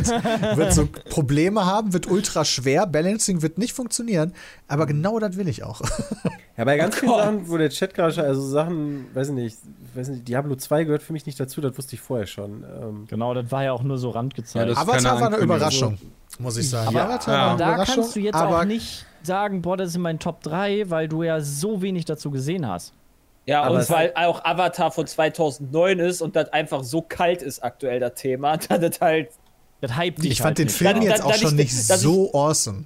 wird 0.57 0.73
so 0.73 0.87
Probleme 1.09 1.67
haben, 1.67 1.93
wird 1.93 2.07
ultra 2.07 2.45
schwer. 2.45 2.87
Balancing 2.87 3.43
wird 3.43 3.59
nicht 3.59 3.73
funktionieren, 3.73 4.33
aber 4.69 4.87
genau 4.87 5.19
das 5.19 5.37
will 5.37 5.49
ich 5.49 5.65
auch. 5.65 5.81
ja 6.57 6.65
bei 6.65 6.77
ganz 6.77 6.97
vielen 6.97 7.11
Gott. 7.13 7.21
Sachen 7.25 7.49
wo 7.49 7.57
der 7.57 7.71
Chat 7.71 7.95
gerade 7.95 8.13
schon- 8.13 8.25
also 8.25 8.41
Sachen 8.47 9.07
weiß 9.15 9.29
ich 9.29 9.35
nicht 9.35 9.59
weiß 9.95 10.09
nicht 10.09 10.29
Diablo 10.29 10.55
2 10.55 10.85
gehört 10.85 11.03
für 11.03 11.13
mich 11.13 11.27
nicht 11.27 11.41
dazu 11.41 11.61
das 11.61 11.77
wusste 11.77 11.97
ich 11.97 12.01
vorher 12.01 12.27
schon 12.27 12.63
ähm, 12.81 13.07
Genau, 13.09 13.35
das 13.35 13.51
war 13.51 13.65
ja 13.65 13.73
auch 13.73 13.83
nur 13.83 13.99
so 13.99 14.11
randgezeigt. 14.11 14.55
Ja, 14.69 14.75
das- 14.75 14.79
Avatar 14.79 15.21
war 15.21 15.27
eine. 15.29 15.37
Überraschung, 15.39 15.99
muss 16.39 16.57
ich 16.57 16.71
sagen. 16.71 16.89
Aber- 16.89 17.03
Avatar 17.05 17.35
Ja. 17.35 17.41
war 17.41 17.49
eine 17.51 17.59
da 17.59 17.69
Überraschung, 17.75 17.95
kannst 17.97 18.17
du 18.17 18.21
jetzt 18.21 18.35
aber 18.37 18.61
auch 18.61 18.65
nicht 18.65 19.05
sagen, 19.23 19.61
boah, 19.63 19.77
das 19.77 19.89
ist 19.91 19.97
in 19.97 20.03
meinen 20.03 20.19
Top 20.19 20.43
3, 20.43 20.89
weil 20.89 21.09
du 21.09 21.23
ja 21.25 21.41
so 21.41 21.83
wenig 21.83 22.05
dazu 22.07 22.31
gesehen 22.31 22.67
hast. 22.69 22.93
Ja, 23.47 23.63
Aber 23.63 23.77
und 23.79 23.91
weil 23.91 24.13
auch 24.15 24.45
Avatar 24.45 24.91
von 24.93 25.07
2009 25.07 25.99
ist 25.99 26.23
und 26.23 26.37
das 26.37 26.53
einfach 26.53 26.85
so 26.85 27.03
kalt 27.03 27.43
ist 27.43 27.63
aktuell, 27.65 27.99
das 28.01 28.15
Thema, 28.15 28.57
dass 28.69 28.81
das 28.81 29.01
halt. 29.01 29.31
Das 29.81 29.97
hype 29.97 30.17
dich 30.17 30.33
Ich 30.33 30.41
halt 30.41 30.49
fand 30.49 30.59
den 30.59 30.67
nicht. 30.67 30.77
Film 30.77 30.93
Dann- 30.95 31.03
jetzt 31.03 31.23
auch 31.25 31.35
schon 31.35 31.51
ich- 31.53 31.57
nicht 31.57 31.73
ich- 31.73 31.87
so 31.87 32.31
awesome. 32.35 32.85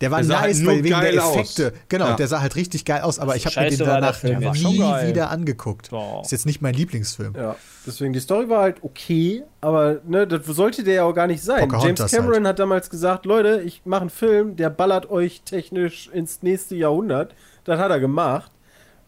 Der 0.00 0.12
war 0.12 0.22
Der 0.22 0.40
halt 0.40 0.50
nice, 0.50 0.60
nur 0.60 0.72
weil 0.74 0.84
wegen 0.84 0.88
der 0.90 1.00
geil 1.10 1.18
aus. 1.18 1.34
Effekte. 1.36 1.72
Genau, 1.88 2.06
Ja. 2.08 2.14
der 2.16 2.28
sah 2.28 2.40
halt 2.40 2.54
richtig 2.54 2.84
geil 2.84 3.00
aus, 3.02 3.18
aber 3.18 3.34
ich 3.34 3.46
habe 3.46 3.60
mir 3.60 3.70
den 3.70 3.78
danach 3.80 4.22
ja. 4.22 4.38
Nie 4.52 5.08
wieder 5.08 5.30
angeguckt. 5.30 5.90
Doch. 5.90 6.22
Ist 6.22 6.30
jetzt 6.30 6.46
nicht 6.46 6.60
mein 6.62 6.74
Lieblingsfilm. 6.74 7.34
Ja, 7.36 7.56
deswegen 7.84 8.12
die 8.12 8.20
Story 8.20 8.48
war 8.48 8.62
halt 8.62 8.76
okay, 8.84 9.42
aber 9.60 10.00
ne, 10.06 10.24
das 10.26 10.46
sollte 10.46 10.84
der 10.84 10.94
ja 10.94 11.02
auch 11.04 11.14
gar 11.14 11.26
nicht 11.26 11.42
sein. 11.42 11.68
Pocahontas 11.68 12.12
James 12.12 12.12
Cameron 12.12 12.34
halt. 12.44 12.46
hat 12.46 12.58
damals 12.60 12.90
gesagt, 12.90 13.26
Leute, 13.26 13.60
ich 13.64 13.82
mache 13.86 14.02
einen 14.02 14.10
Film, 14.10 14.54
der 14.54 14.70
ballert 14.70 15.10
euch 15.10 15.42
technisch 15.42 16.08
ins 16.12 16.42
nächste 16.44 16.76
Jahrhundert. 16.76 17.34
Das 17.64 17.80
hat 17.80 17.90
er 17.90 17.98
gemacht 17.98 18.52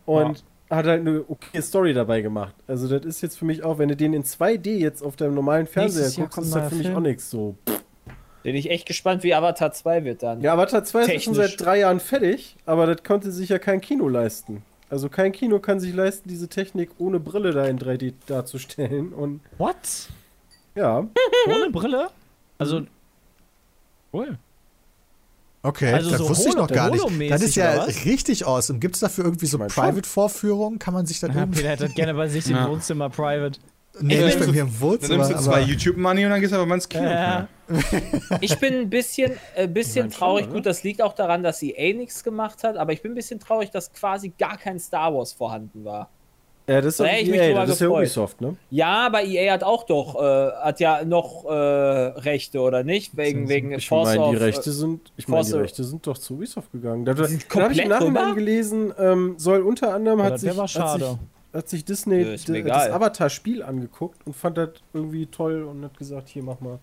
und 0.07 0.43
hat 0.71 0.87
halt 0.87 1.01
eine 1.01 1.25
okay 1.29 1.61
Story 1.61 1.93
dabei 1.93 2.21
gemacht. 2.21 2.55
Also 2.67 2.87
das 2.89 3.05
ist 3.05 3.21
jetzt 3.23 3.39
für 3.39 3.45
mich 3.45 3.65
auch, 3.65 3.79
wenn 3.79 3.89
du 3.89 3.97
den 3.97 4.15
in 4.15 4.23
2D 4.25 4.77
jetzt 4.77 5.03
auf 5.03 5.17
deinem 5.17 5.35
normalen 5.35 5.67
Fernseher 5.67 6.03
Nächstes 6.05 6.17
guckst, 6.25 6.39
ist 6.39 6.55
das 6.55 6.69
für 6.69 6.75
mich 6.77 6.87
Film. 6.87 6.97
auch 6.97 7.01
nichts 7.03 7.31
so. 7.31 7.57
Bin 8.43 8.55
ich 8.57 8.71
echt 8.71 8.87
gespannt, 8.87 9.23
wie 9.23 9.35
Avatar 9.35 9.73
2 9.73 10.05
wird 10.05 10.23
dann. 10.23 10.41
Ja, 10.41 10.55
Avatar 10.55 10.83
2 10.85 11.01
ist 11.03 11.09
ja 11.09 11.21
schon 11.21 11.35
Technisch. 11.35 11.51
seit 11.59 11.61
drei 11.67 11.79
Jahren 11.81 12.01
fertig, 12.01 12.57
aber 12.65 12.87
das 12.87 13.03
konnte 13.03 13.31
sich 13.33 13.49
ja 13.51 13.59
kein 13.59 13.81
Kino 13.81 14.09
leisten. 14.09 14.63
Also 14.89 15.09
kein 15.09 15.33
Kino 15.33 15.59
kann 15.61 15.79
sich 15.79 15.95
leisten, 15.95 16.29
diese 16.29 16.49
Technik 16.49 16.91
ohne 16.99 17.21
Brille 17.21 17.53
da 17.53 17.67
in 17.67 17.79
3D 17.79 18.15
darzustellen. 18.27 19.13
Und 19.13 19.41
What? 19.59 20.09
ja, 20.75 21.07
Ohne 21.47 21.71
Brille? 21.71 22.09
Also. 22.59 22.83
Cool. 24.13 24.39
Okay, 25.63 25.93
Also 25.93 26.11
das 26.11 26.19
so 26.21 26.29
wusste 26.31 26.49
ich 26.49 26.55
noch 26.57 26.69
gar 26.69 26.91
nicht. 26.91 27.31
Das 27.31 27.43
ist 27.43 27.55
ja 27.55 27.83
richtig 27.85 28.47
awesome. 28.47 28.79
Gibt 28.79 28.95
es 28.95 29.01
dafür 29.01 29.25
irgendwie 29.25 29.47
so 29.47 29.59
mein 29.59 29.69
schon. 29.69 29.85
Private-Vorführungen? 29.85 30.79
Kann 30.79 30.95
man 30.95 31.05
sich 31.07 31.21
dann 31.21 31.33
Ja, 31.33 31.41
irgendwie. 31.41 31.59
Peter 31.59 31.71
hätte 31.71 31.85
das 31.87 31.95
gerne 31.95 32.15
bei 32.15 32.29
sich 32.29 32.47
im 32.49 32.57
Ja. 32.57 32.69
Wohnzimmer 32.69 33.11
private. 33.11 33.61
Nee, 34.01 34.17
Dann 34.17 34.27
nicht 34.27 34.39
bei 34.39 34.47
nimmst 34.47 34.47
mir 34.47 34.47
du- 34.47 34.61
im 34.61 34.67
Dann 34.73 34.81
Wohnzimmer. 34.81 35.27
nimmst 35.29 35.41
du 35.47 35.51
zwei 35.51 35.61
YouTube-Money 35.63 36.25
und 36.25 36.31
dann 36.31 36.41
gehst 36.41 36.53
du 36.53 36.57
aber 36.57 36.65
mal 36.67 36.77
ins 36.77 36.89
Kino. 36.89 37.05
Ja. 37.11 37.49
Ich 38.41 38.59
bin 38.59 38.75
ein 38.75 38.91
bisschen, 38.91 39.33
äh, 39.55 39.69
bisschen 39.69 40.11
schon, 40.11 40.19
traurig. 40.19 40.45
oder? 40.47 40.55
Gut, 40.55 40.67
das 40.67 40.83
liegt 40.83 41.03
auch 41.03 41.13
daran, 41.13 41.43
dass 41.43 41.63
EA 41.63 41.95
nichts 41.95 42.25
gemacht 42.25 42.65
hat, 42.65 42.77
aber 42.77 42.93
ich 42.93 43.03
bin 43.03 43.13
ein 43.13 43.15
bisschen 43.15 43.39
traurig, 43.39 43.71
dass 43.71 43.93
quasi 43.93 44.31
gar 44.39 44.57
kein 44.57 44.79
Star 44.81 45.15
Wars 45.15 45.33
vorhanden 45.33 45.85
war. 45.85 46.09
Ja 46.71 46.81
das 46.81 46.95
ist, 46.95 47.01
Da 47.01 47.07
EA, 47.07 47.49
drüber 47.49 47.61
das 47.67 47.71
ist 47.71 47.81
ja. 47.81 47.89
Ubisoft, 47.89 48.41
ne? 48.41 48.57
Ja, 48.71 49.07
aber 49.07 49.23
EA 49.25 49.53
hat 49.53 49.65
auch 49.65 49.85
doch, 49.85 50.15
äh, 50.21 50.51
hat 50.63 50.81
ja 50.81 51.05
noch 51.05 51.45
äh, 51.47 51.51
Rechte, 51.53 52.61
oder 52.61 52.85
nicht? 52.85 53.17
Wegen, 53.17 53.49
wegen 53.49 53.73
Ich 53.73 53.89
Force 53.89 54.17
meine, 54.17 54.31
die 54.31 54.37
of, 54.37 54.43
Rechte 54.43 54.73
sind, 54.73 55.13
ich 55.17 55.29
meine, 55.29 55.45
die 55.45 55.53
Rechte 55.53 55.85
sind 55.85 56.07
doch 56.07 56.17
zu 56.19 56.35
Ubisoft 56.35 56.73
gegangen. 56.73 57.05
Da, 57.05 57.15
da 57.15 57.25
habe 57.25 57.73
ich 57.73 57.83
im 57.83 57.89
Nachhinein 57.89 58.23
rüber? 58.25 58.35
gelesen, 58.35 58.93
ähm, 58.99 59.35
soll 59.37 59.61
unter 59.63 59.93
anderem 59.95 60.19
Ja, 60.21 60.25
hat 60.27 60.33
das 60.35 60.41
sich, 60.43 60.51
hat 60.57 60.69
sich, 61.01 61.09
hat 61.53 61.69
sich 61.69 61.85
Disney 61.85 62.25
d- 62.37 62.63
das. 62.63 62.91
Avatar-Spiel 62.91 63.63
angeguckt 63.63 64.25
und 64.27 64.37
fand 64.37 64.57
das 64.59 64.71
irgendwie 64.93 65.27
toll 65.27 65.65
und 65.65 65.85
hat 65.85 65.99
gesagt, 65.99 66.29
hier 66.29 66.43
mach 66.43 66.61
mal. 66.61 66.79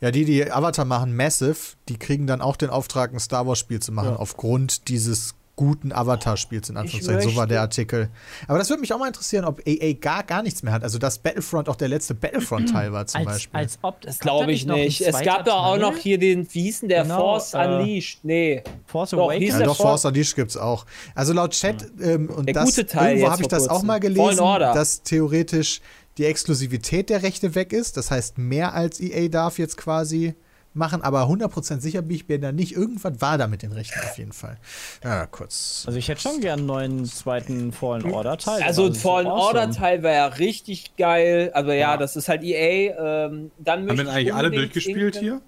ja, 0.00 0.10
die, 0.10 0.24
die 0.24 0.50
Avatar 0.50 0.84
machen, 0.84 1.14
Massive, 1.16 1.56
die 1.88 1.96
kriegen 1.98 2.26
dann 2.26 2.40
auch 2.40 2.56
den 2.56 2.70
Auftrag, 2.70 3.12
ein 3.12 3.20
Star 3.20 3.46
Wars-Spiel 3.46 3.80
zu 3.80 3.92
machen, 3.92 4.10
Ja. 4.10 4.16
aufgrund 4.16 4.88
dieses 4.88 5.34
guten 5.60 5.92
Avatar-Spiels, 5.92 6.70
in 6.70 6.78
Anführungszeichen. 6.78 7.20
So 7.20 7.36
war 7.36 7.46
der 7.46 7.60
Artikel. 7.60 8.08
Aber 8.48 8.58
das 8.58 8.70
würde 8.70 8.80
mich 8.80 8.94
auch 8.94 8.98
mal 8.98 9.08
interessieren, 9.08 9.44
ob 9.44 9.60
EA 9.66 9.92
gar, 9.92 10.22
gar 10.22 10.42
nichts 10.42 10.62
mehr 10.62 10.72
hat. 10.72 10.82
Also, 10.82 10.98
dass 10.98 11.18
Battlefront 11.18 11.68
auch 11.68 11.76
der 11.76 11.88
letzte 11.88 12.14
Battlefront-Teil 12.14 12.94
war, 12.94 13.06
zum 13.06 13.18
Als, 13.18 13.26
Beispiel. 13.26 13.60
als 13.60 13.78
ob 13.82 14.00
das 14.00 14.18
Glaube 14.20 14.52
ich 14.52 14.64
nicht. 14.64 15.02
Es 15.02 15.20
gab 15.20 15.44
doch 15.44 15.62
auch 15.62 15.76
noch 15.76 15.98
hier 15.98 16.16
den, 16.16 16.48
wie 16.54 16.62
hieß 16.62 16.80
denn 16.80 16.88
der? 16.88 17.02
Genau, 17.02 17.18
Force 17.18 17.52
äh, 17.52 17.58
Unleashed. 17.58 18.20
Nee. 18.22 18.64
Force 18.86 19.10
Doch, 19.10 19.28
Awakens. 19.28 19.48
Ja, 19.50 19.62
doch, 19.64 19.76
Force 19.76 20.06
Unleashed 20.06 20.34
gibt's 20.34 20.56
auch. 20.56 20.86
Also 21.14 21.34
laut 21.34 21.50
Chat, 21.50 21.86
ähm, 22.00 22.30
und 22.30 22.46
Der 22.46 22.54
das, 22.54 22.64
gute 22.64 22.86
Teil 22.86 23.16
irgendwo 23.16 23.30
habe 23.30 23.42
ich 23.42 23.48
das 23.48 23.68
auch 23.68 23.82
mal 23.82 24.00
gelesen, 24.00 24.38
dass 24.38 25.02
theoretisch 25.02 25.82
die 26.16 26.24
Exklusivität 26.24 27.10
der 27.10 27.22
Rechte 27.22 27.54
weg 27.54 27.74
ist. 27.74 27.98
Das 27.98 28.10
heißt, 28.10 28.38
mehr 28.38 28.72
als 28.72 28.98
EA 28.98 29.28
darf 29.28 29.58
jetzt 29.58 29.76
quasi 29.76 30.34
machen, 30.72 31.02
aber 31.02 31.22
100% 31.24 31.80
sicher 31.80 32.02
bin 32.02 32.16
ich 32.16 32.28
mir 32.28 32.38
da 32.38 32.52
nicht. 32.52 32.74
Irgendwas 32.74 33.20
war 33.20 33.38
da 33.38 33.46
mit 33.46 33.62
den 33.62 33.72
Rechten 33.72 33.98
auf 34.00 34.18
jeden 34.18 34.32
Fall. 34.32 34.56
Ja, 35.02 35.26
kurz. 35.26 35.84
Also 35.86 35.98
ich 35.98 36.08
hätte 36.08 36.20
schon 36.20 36.40
gern 36.40 36.60
einen 36.60 36.66
neuen 36.66 37.04
zweiten 37.06 37.72
Fallen 37.72 38.10
Order 38.12 38.38
Teil. 38.38 38.62
Also 38.62 38.86
ein 38.86 38.94
Fallen 38.94 39.26
awesome. 39.26 39.42
Order 39.42 39.70
Teil 39.72 40.02
wäre 40.02 40.14
ja 40.14 40.26
richtig 40.26 40.96
geil. 40.96 41.50
Aber 41.54 41.74
ja, 41.74 41.96
das 41.96 42.16
ist 42.16 42.28
halt 42.28 42.42
EA. 42.42 43.26
Ähm, 43.26 43.50
dann 43.58 43.80
Haben 43.80 43.88
wir 43.88 43.96
denn 43.96 44.08
eigentlich 44.08 44.26
ich 44.28 44.34
alle 44.34 44.50
durchgespielt 44.50 45.16
hier? 45.16 45.40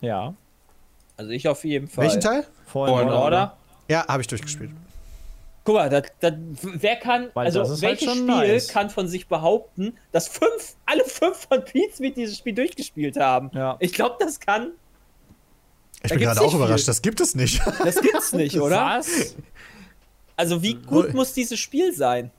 Ja. 0.00 0.34
Also 1.16 1.30
ich 1.30 1.48
auf 1.48 1.64
jeden 1.64 1.88
Fall. 1.88 2.04
Welchen 2.04 2.20
Teil? 2.20 2.44
Fallen, 2.66 2.92
Fallen 2.92 3.08
Fallen 3.08 3.08
Order? 3.10 3.56
Ja, 3.88 4.06
habe 4.06 4.20
ich 4.20 4.28
durchgespielt. 4.28 4.70
Guck 5.68 5.74
mal, 5.74 5.90
das, 5.90 6.04
das, 6.20 6.32
wer 6.62 6.96
kann, 6.96 7.28
Weil 7.34 7.44
also 7.44 7.60
halt 7.60 7.82
welches 7.82 8.08
schon 8.08 8.16
Spiel 8.20 8.26
nice. 8.26 8.68
kann 8.68 8.88
von 8.88 9.06
sich 9.06 9.28
behaupten, 9.28 9.98
dass 10.12 10.26
fünf, 10.26 10.76
alle 10.86 11.04
fünf 11.04 11.46
von 11.46 11.62
Pizmeet 11.62 12.16
dieses 12.16 12.38
Spiel 12.38 12.54
durchgespielt 12.54 13.18
haben? 13.18 13.50
Ja. 13.52 13.76
Ich 13.78 13.92
glaube, 13.92 14.16
das 14.18 14.40
kann, 14.40 14.70
Ich 16.02 16.08
Da 16.08 16.14
bin 16.14 16.20
gerade 16.20 16.40
auch 16.40 16.54
überrascht, 16.54 16.84
viel. 16.84 16.86
das 16.86 17.02
gibt 17.02 17.20
es 17.20 17.34
nicht. 17.34 17.60
das 17.84 18.00
gibt's 18.00 18.32
nicht, 18.32 18.58
oder? 18.60 18.78
Was? 18.78 19.36
Also 20.36 20.62
wie 20.62 20.72
gut 20.72 21.12
muss 21.12 21.34
dieses 21.34 21.58
Spiel 21.58 21.94
sein? 21.94 22.30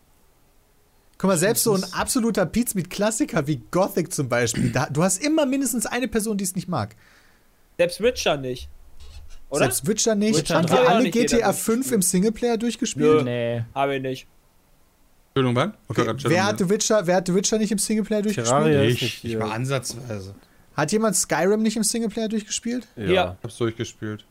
Guck 1.20 1.28
mal, 1.28 1.38
selbst 1.38 1.62
so 1.62 1.76
ein 1.76 1.84
absoluter 1.94 2.48
Pizmeet-Klassiker 2.48 3.46
wie 3.46 3.58
Gothic 3.70 4.12
zum 4.12 4.28
Beispiel, 4.28 4.72
da, 4.72 4.88
du 4.88 5.04
hast 5.04 5.24
immer 5.24 5.46
mindestens 5.46 5.86
eine 5.86 6.08
Person, 6.08 6.36
die 6.36 6.46
es 6.46 6.56
nicht 6.56 6.68
mag. 6.68 6.96
Selbst 7.78 8.02
Witcher 8.02 8.38
nicht. 8.38 8.70
Oder? 9.50 9.60
Selbst 9.62 9.88
Witcher 9.88 10.16
nicht. 10.16 10.38
Witcher 10.38 10.56
Haben 10.56 10.70
wir 10.70 10.90
alle 10.90 11.10
GTA 11.10 11.54
5 11.54 11.92
im 11.92 12.02
Singleplayer 12.02 12.58
durchgespielt? 12.58 13.24
Nee. 13.24 13.64
Habe 13.74 13.96
ich 13.96 14.02
nicht. 14.02 14.28
Entschuldigung, 15.34 15.56
wann? 15.56 15.74
Okay. 15.88 16.14
Wer, 16.24 16.46
hatte 16.46 16.70
Witcher, 16.70 17.06
wer 17.08 17.16
hatte 17.16 17.34
Witcher 17.34 17.58
nicht 17.58 17.72
im 17.72 17.78
Singleplayer 17.78 18.22
durchgespielt? 18.22 18.92
Ich, 18.92 19.02
nicht 19.02 19.24
ich 19.24 19.40
war 19.40 19.52
ansatzweise. 19.52 20.36
Hat 20.76 20.92
jemand 20.92 21.16
Skyrim 21.16 21.62
nicht 21.62 21.78
im 21.78 21.84
Singleplayer 21.84 22.28
durchgespielt? 22.30 22.88
Ja. 22.96 23.38
Hab's 23.44 23.58
durchgespielt. 23.58 24.26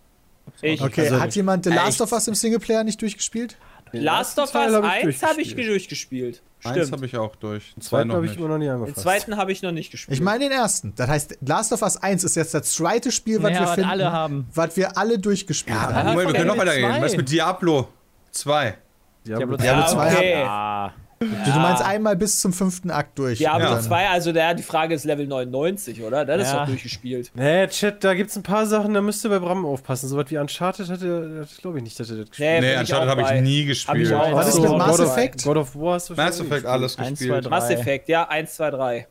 Ich. 0.62 0.80
Okay, 0.80 1.02
Also- 1.02 1.20
hat 1.20 1.34
jemand 1.34 1.64
The 1.64 1.70
Last 1.70 1.88
Echt? 1.88 2.00
of 2.00 2.12
Us 2.12 2.28
im 2.28 2.34
Singleplayer 2.34 2.84
nicht 2.84 3.00
durchgespielt? 3.00 3.56
Last 3.92 4.38
of 4.38 4.54
Us 4.54 4.74
hab 4.74 4.84
ich 4.84 5.06
1 5.06 5.22
habe 5.22 5.40
ich 5.40 5.54
durchgespielt. 5.54 6.42
Durchgespielt. 6.62 6.76
Eins 6.76 6.86
Stimmt. 6.88 6.92
habe 6.92 7.06
ich 7.06 7.16
auch 7.16 7.36
durch. 7.36 7.74
Den 7.74 7.82
Zwei 7.82 7.88
zweiten 7.98 8.12
habe 8.12 8.24
ich 8.26 8.30
nicht. 8.32 8.38
immer 8.40 8.48
noch 8.48 8.58
nie 8.58 8.64
Den 8.66 8.74
angefasst. 8.74 9.00
zweiten 9.02 9.36
habe 9.36 9.52
ich 9.52 9.62
noch 9.62 9.72
nicht 9.72 9.90
gespielt. 9.90 10.14
Ich 10.16 10.22
meine 10.22 10.40
den 10.44 10.52
ersten. 10.52 10.92
Das 10.96 11.08
heißt, 11.08 11.38
Last 11.46 11.72
of 11.72 11.82
Us 11.82 11.96
1 11.96 12.24
ist 12.24 12.36
jetzt 12.36 12.54
das 12.54 12.72
zweite 12.72 13.10
Spiel, 13.12 13.42
was 13.42 13.52
Ja, 13.52 13.60
wir 13.60 13.66
was 13.66 13.74
finden, 13.74 13.90
alle 13.90 14.12
haben. 14.12 14.46
was 14.54 14.76
wir 14.76 14.96
alle 14.98 15.18
durchgespielt 15.18 15.76
Ja, 15.76 15.92
haben. 15.92 16.08
Moment, 16.10 16.28
wir 16.28 16.34
können 16.34 16.46
noch 16.48 16.58
weitergehen. 16.58 16.90
2. 16.90 17.02
Was 17.02 17.16
mit 17.16 17.30
Diablo 17.30 17.88
2? 18.32 18.78
Diablo 19.26 19.56
Diablo 19.56 19.86
2 19.86 20.12
okay. 20.16 20.34
Ah. 20.46 20.92
Du, 21.20 21.26
du 21.26 21.58
meinst 21.58 21.82
einmal 21.82 22.14
bis 22.16 22.40
zum 22.40 22.52
fünften 22.52 22.90
Akt 22.92 23.18
durch. 23.18 23.38
Diablo 23.38 23.66
Und 23.66 23.74
dann- 23.74 23.82
2, 23.82 24.08
also 24.08 24.32
der, 24.32 24.54
die 24.54 24.62
Frage 24.62 24.94
ist 24.94 25.04
Level 25.04 25.26
99, 25.26 26.02
oder? 26.02 26.24
Das 26.24 26.42
ist 26.42 26.52
Ja. 26.52 26.60
doch 26.60 26.66
durchgespielt. 26.66 27.32
Nee, 27.34 27.66
Chat, 27.68 28.04
da 28.04 28.14
gibt's 28.14 28.36
ein 28.36 28.44
paar 28.44 28.66
Sachen, 28.66 28.94
da 28.94 29.00
müsst 29.00 29.24
ihr 29.24 29.30
bei 29.30 29.40
Bram 29.40 29.66
aufpassen. 29.66 30.08
Sowas 30.08 30.26
wie 30.28 30.38
Uncharted 30.38 30.88
hatte, 30.88 31.46
glaube 31.60 31.78
ich 31.78 31.84
nicht, 31.84 31.98
dass 31.98 32.10
er 32.10 32.18
das 32.18 32.28
gespielt 32.30 32.60
Nee, 32.60 32.76
Nee, 32.82 32.92
auch 32.94 33.06
habe 33.06 33.22
ich 33.22 33.40
nie 33.42 33.64
gespielt. 33.64 34.06
ich. 34.06 34.12
Was 34.12 34.48
ist 34.48 34.60
mit 34.60 34.68
God 34.68 34.78
Mass 34.78 35.00
of- 35.00 35.10
Effect? 35.10 35.42
God 35.42 35.56
of 35.56 35.74
War 35.74 35.94
hast 35.94 36.10
du 36.10 36.14
Mass 36.14 36.38
Effect, 36.40 36.66
alles 36.66 36.96
Eins, 36.98 37.18
gespielt. 37.18 37.42
zwei, 37.44 37.50
Mass 37.50 37.66
Drei. 37.66 37.74
Effect, 37.74 38.08
ja, 38.08 38.28
1, 38.28 38.54
2, 38.54 38.70
3. 38.70 39.06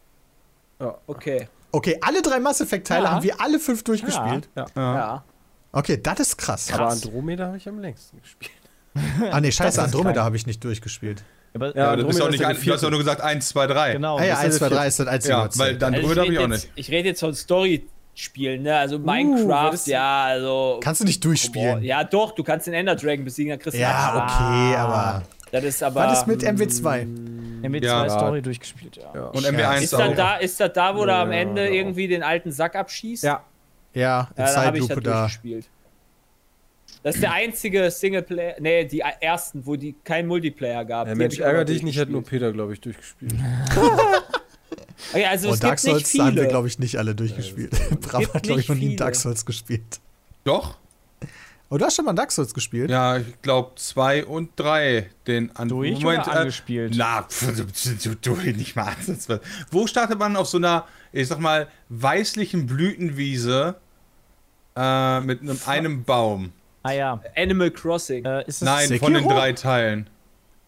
Ja. 0.79 0.95
Okay. 1.07 1.49
Okay, 1.73 1.97
alle 2.01 2.21
drei 2.21 2.39
Mass 2.39 2.61
Effect-Teile 2.61 3.03
Ja. 3.03 3.11
haben 3.11 3.23
wir 3.23 3.41
alle 3.41 3.59
fünf 3.59 3.83
durchgespielt. 3.83 4.47
Ja. 4.75 5.23
Okay, 5.73 5.99
das 6.01 6.19
ist 6.21 6.37
krass. 6.37 6.71
Aber 6.73 6.87
Andromeda 6.87 7.47
habe 7.47 7.57
ich 7.57 7.67
am 7.67 7.79
längsten 7.79 8.21
gespielt. 8.21 8.51
Ah 9.29 9.41
nee, 9.41 9.51
scheiße, 9.51 9.79
ist 9.81 9.83
Andromeda 9.85 10.23
habe 10.23 10.37
ich 10.37 10.47
nicht 10.47 10.63
durchgespielt. 10.63 11.23
Aber, 11.57 11.75
Ja, 11.77 11.95
du, 11.95 12.05
bist 12.07 12.21
auch 12.21 12.29
nicht 12.29 12.39
ja 12.41 12.47
ein, 12.49 12.57
du 12.63 12.73
hast 12.73 12.83
auch 12.83 12.89
nur 12.89 12.99
gesagt 12.99 13.21
1, 13.21 13.49
2, 13.49 13.67
3. 13.67 13.93
genau. 13.93 14.17
Ah 14.17 14.23
ja, 14.23 14.35
das 14.35 14.39
ist 14.39 14.45
1, 14.45 14.53
ja 14.53 14.59
2, 14.59 14.69
der 14.69 14.77
3 14.77 14.87
ist 14.87 14.99
das 14.99 15.07
einzige. 15.07 15.33
Ja, 15.33 15.49
weil 15.55 15.77
dann 15.77 15.93
Also 15.93 16.07
Andromeda 16.07 16.21
habe 16.21 16.31
ich 16.33 16.37
auch 16.39 16.41
rede 16.43 16.53
nicht. 16.53 16.63
jetzt, 16.63 16.71
ich 16.75 16.91
rede 16.91 17.07
jetzt 17.09 17.19
von 17.19 17.33
Story-Spielen, 17.33 18.63
ne? 18.63 18.77
Also 18.77 18.99
was 18.99 19.05
Minecraft, 19.05 19.73
ist- 19.73 19.87
ja, 19.87 20.23
also. 20.25 20.79
Kannst 20.83 21.01
du 21.01 21.05
nicht 21.05 21.21
Boah, 21.21 21.27
durchspielen. 21.29 21.83
ja, 21.83 22.03
doch, 22.03 22.31
du 22.33 22.43
kannst 22.43 22.67
den 22.67 22.73
Ender 22.73 22.95
Dragon 22.95 23.23
besiegen, 23.25 23.51
dann 23.51 23.59
kriegst 23.59 23.77
du 23.77 23.81
Ja, 23.81 24.13
okay, 24.25 24.75
aber. 24.77 25.23
Das 25.51 25.63
ist 25.63 25.81
aber. 25.81 26.01
Was 26.01 26.19
ist 26.19 26.27
mit 26.27 26.43
MW2? 26.43 27.07
MW2 27.63 27.83
Ja. 27.85 28.09
Story 28.09 28.41
durchgespielt, 28.41 28.97
ja. 28.97 29.03
Ja. 29.15 29.21
Und 29.27 29.45
MW1 29.45 29.81
ist 29.81 29.93
auch. 29.95 29.99
das, 29.99 30.15
da, 30.15 30.35
ist 30.35 30.59
das 30.59 30.73
da, 30.73 30.95
wo 30.95 31.03
er 31.05 31.15
am 31.19 31.31
Ende 31.31 31.65
ja. 31.65 31.71
irgendwie 31.71 32.07
den 32.07 32.21
alten 32.23 32.51
Sack 32.51 32.75
abschießt? 32.75 33.23
Ja. 33.23 33.43
Ja, 33.93 34.27
in 34.35 34.43
Ja, 34.43 34.53
da 34.53 34.65
habe 34.65 34.77
ich 34.77 34.81
das 34.83 34.87
Zeitlupe 34.89 35.01
da. 35.09 35.19
durchgespielt. 35.21 35.65
Das 37.07 37.15
ist 37.15 37.21
der 37.21 37.31
einzige 37.31 37.89
Singleplayer, 37.89 38.55
nee, 38.59 38.83
die 38.83 38.99
ersten, 38.99 39.65
wo 39.65 39.77
die 39.77 39.95
kein 40.03 40.27
Multiplayer 40.27 40.83
gab. 40.83 41.07
Ja, 41.07 41.15
Mensch, 41.15 41.35
hab 41.35 41.39
ich 41.39 41.41
auch 41.41 41.45
ärger 41.45 41.59
noch 41.59 41.65
dich 41.67 41.81
nicht, 41.81 41.97
hat 41.97 42.09
nur. 42.09 42.21
Peter, 42.21 42.51
glaube 42.51 42.73
ich, 42.73 42.81
durchgespielt. 42.81 43.33
Okay, 45.13 45.25
also 45.25 45.49
Oh, 45.49 45.53
es 45.53 45.59
Dark 45.59 45.79
gibt 45.79 45.93
nicht 45.95 46.07
Souls 46.07 46.27
haben 46.27 46.35
wir, 46.35 46.47
glaube 46.47 46.67
ich, 46.67 46.79
nicht 46.79 46.97
alle 46.97 47.15
durchgespielt. 47.15 47.71
Bram 48.01 48.21
gibt 48.23 48.33
hat, 48.33 48.43
glaube 48.43 48.59
ich, 48.59 48.67
noch 48.67 48.75
nie 48.75 48.95
Dark. 48.97 49.15
Souls 49.15 49.45
gespielt. 49.45 50.01
Doch? 50.43 50.77
Oh, 51.69 51.77
du 51.77 51.85
hast 51.85 51.95
schon 51.95 52.03
mal 52.03 52.13
Dark 52.13 52.31
Souls 52.31 52.53
gespielt? 52.53 52.89
Ja, 52.89 53.17
ich 53.17 53.41
glaube 53.41 53.71
2 53.75 54.25
und 54.25 54.49
3. 54.57 55.09
Den 55.27 55.55
an 55.55 55.69
Durch 55.69 56.01
Moment, 56.01 56.27
oder 56.27 56.35
äh, 56.35 56.39
angespielt? 56.39 56.95
Na, 56.97 57.21
pf, 57.21 57.55
du, 57.55 58.15
du, 58.15 58.15
du, 58.15 58.51
nicht 58.51 58.75
mal 58.75 58.93
ansatzweise. 58.97 59.39
Wo 59.71 59.87
startet 59.87 60.19
man 60.19 60.35
auf 60.35 60.47
so 60.47 60.57
einer, 60.57 60.85
ich 61.13 61.29
sag 61.29 61.39
mal, 61.39 61.69
weißlichen 61.87 62.65
Blütenwiese 62.65 63.75
äh, 64.75 65.21
mit 65.21 65.41
einem, 65.41 65.59
einem 65.67 66.03
Baum? 66.03 66.51
Ah 66.87 66.93
ja. 66.93 67.21
Animal 67.35 67.71
Crossing. 67.71 68.25
Äh, 68.25 68.41
ist 68.47 68.61
das 68.61 68.65
Nein, 68.65 68.87
Sekiro? 68.87 69.05
von 69.05 69.13
den 69.13 69.27
drei 69.27 69.53
Teilen. 69.53 70.09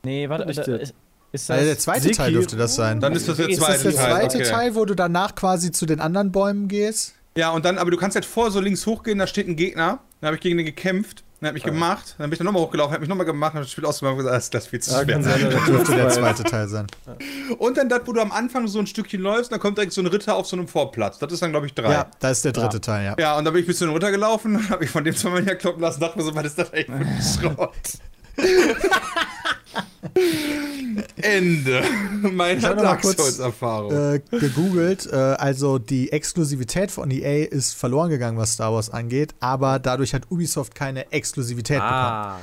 Nee, 0.04 0.30
warte, 0.30 0.46
da, 0.46 0.52
der- 0.64 0.80
ist, 0.80 0.94
ist 1.32 1.50
das. 1.50 1.58
Also 1.58 1.66
der 1.68 1.78
zweite 1.80 2.08
Siki- 2.10 2.16
Teil 2.18 2.32
dürfte 2.34 2.56
das 2.58 2.76
sein. 2.76 3.00
Dann 3.00 3.14
ist 3.14 3.28
das 3.28 3.38
der 3.38 3.48
Ist 3.50 3.58
Ist 3.58 3.64
zweite 3.66 3.84
das 3.84 3.96
der 3.96 4.04
Teil. 4.04 4.12
zweite 4.30 4.38
okay. 4.38 4.50
Teil, 4.50 4.76
wo 4.76 4.86
du 4.86 4.96
danach 4.96 5.36
quasi 5.36 5.72
zu 5.72 5.86
den 5.86 6.00
anderen 6.00 6.32
Bäumen 6.32 6.68
gehst? 6.68 7.16
Ja, 7.38 7.52
und 7.52 7.64
dann, 7.66 7.78
aber 7.78 7.92
du 7.92 7.98
kannst 7.98 8.16
halt 8.16 8.26
vor 8.26 8.52
so 8.52 8.60
links 8.60 8.86
hochgehen, 8.86 9.20
da 9.20 9.28
steht 9.28 9.48
ein 9.48 9.56
Gegner. 9.56 10.00
Dann 10.22 10.28
habe 10.28 10.36
ich 10.36 10.42
gegen 10.42 10.58
den 10.58 10.66
gekämpft. 10.66 11.24
Dann 11.42 11.48
hat 11.48 11.54
mich 11.54 11.64
gemacht. 11.64 12.16
Dann 12.18 12.30
bin 12.30 12.34
ich 12.34 12.38
dann 12.40 12.46
nochmal 12.46 12.64
hochgelaufen, 12.64 12.94
hat 12.94 13.00
mich 13.00 13.08
nochmal 13.10 13.26
gemacht 13.26 13.54
und 13.56 13.62
das 13.62 13.72
Spiel 13.72 13.86
ausgemacht 13.86 14.12
und 14.14 14.18
gesagt, 14.18 14.36
das 14.36 14.44
ist 14.46 14.54
das 14.54 14.68
viel 14.68 14.80
zu 14.82 14.92
Ja, 14.92 15.04
schwer. 15.04 15.24
sein, 15.24 15.50
Das 15.52 15.66
dürfte 15.66 15.96
der 15.96 16.10
zweite 16.10 16.44
Teil 16.44 16.68
sein. 16.68 16.88
Und 17.58 17.78
dann 17.78 17.88
das, 17.88 18.02
wo 18.06 18.12
du 18.14 18.20
am 18.22 18.32
Anfang 18.34 18.68
so 18.68 18.80
ein 18.80 18.88
Stückchen 18.88 19.22
läufst, 19.22 19.52
dann 19.52 19.60
kommt 19.62 19.78
direkt 19.78 19.94
so 19.94 20.02
ein 20.02 20.08
Ritter 20.08 20.36
auf 20.36 20.48
so 20.48 20.58
einem 20.58 20.68
Vorplatz. 20.68 21.18
Das 21.20 21.32
ist 21.32 21.42
dann, 21.42 21.52
glaube 21.52 21.66
ich, 21.68 21.74
drei. 21.74 21.92
Ja, 21.92 22.08
da 22.20 22.30
ist 22.30 22.44
der 22.44 22.52
dritte 22.52 22.82
Teil, 22.82 23.06
ja. 23.06 23.16
Ja, 23.18 23.38
und 23.38 23.46
dann 23.46 23.54
bin 23.54 23.62
ich 23.62 23.68
ein 23.68 23.72
bisschen 23.72 23.90
runtergelaufen, 23.90 24.70
habe 24.70 24.84
ich 24.84 24.90
von 24.90 25.04
dem 25.06 25.16
zweimal 25.16 25.46
herkloppen 25.46 25.82
lassen, 25.82 26.02
dachte 26.02 26.18
mir 26.18 26.26
so, 26.26 26.36
was 26.36 26.46
ist 26.46 26.60
das 26.60 26.74
eigentlich 26.74 26.88
für 26.88 26.94
ein 26.94 27.22
Schrott? 27.56 27.72
Ende 31.22 31.84
meiner 32.22 32.76
Dark 32.76 33.04
Souls-Erfahrung. 33.04 33.92
Äh, 33.92 34.20
gegoogelt. 34.32 35.08
Äh, 35.12 35.16
also 35.16 35.78
die 35.80 36.12
Exklusivität 36.12 36.92
von 36.92 37.12
EA 37.12 37.46
ist 37.46 37.74
verloren 37.74 38.10
gegangen, 38.10 38.38
was 38.38 38.54
Star 38.54 38.74
Wars 38.74 38.90
angeht, 38.90 39.36
aber 39.40 39.80
dadurch 39.80 40.14
hat 40.14 40.30
Ubisoft 40.32 40.76
keine 40.76 41.12
Exklusivität 41.12 41.80
Ah. 41.82 42.38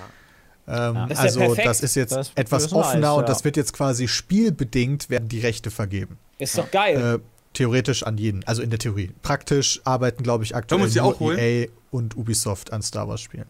bekommen. 0.66 0.68
Ähm, 0.68 1.09
Das 1.09 1.11
ist 1.11 1.16
ja 1.18 1.22
also 1.24 1.41
perfekt. 1.41 1.66
das 1.68 1.80
ist 1.80 1.95
jetzt 1.95 2.12
Das- 2.12 2.32
etwas 2.34 2.62
das 2.64 2.72
ist 2.72 2.76
nice, 2.76 2.87
offener 2.87 3.14
und 3.14 3.22
ja. 3.22 3.26
das 3.28 3.45
wird 3.45 3.57
jetzt 3.57 3.72
quasi 3.72 4.09
spielbedingt 4.09 5.09
werden 5.11 5.28
die 5.28 5.39
Rechte 5.41 5.70
vergeben. 5.70 6.18
Ist 6.39 6.59
doch 6.59 6.68
geil. 6.70 7.16
Äh, 7.16 7.18
theoretisch 7.53 8.03
an 8.03 8.18
jeden, 8.18 8.45
also 8.47 8.62
in 8.62 8.70
der 8.70 8.78
Theorie. 8.80 9.11
Praktisch 9.22 9.80
arbeiten, 9.84 10.22
glaube 10.24 10.43
ich, 10.45 10.55
aktuell 10.57 10.91
nur? 11.20 11.39
EA 11.39 11.68
und 11.91 12.16
Ubisoft 12.16 12.72
an 12.72 12.82
Star 12.82 13.09
Wars 13.09 13.20
Spielen. 13.20 13.47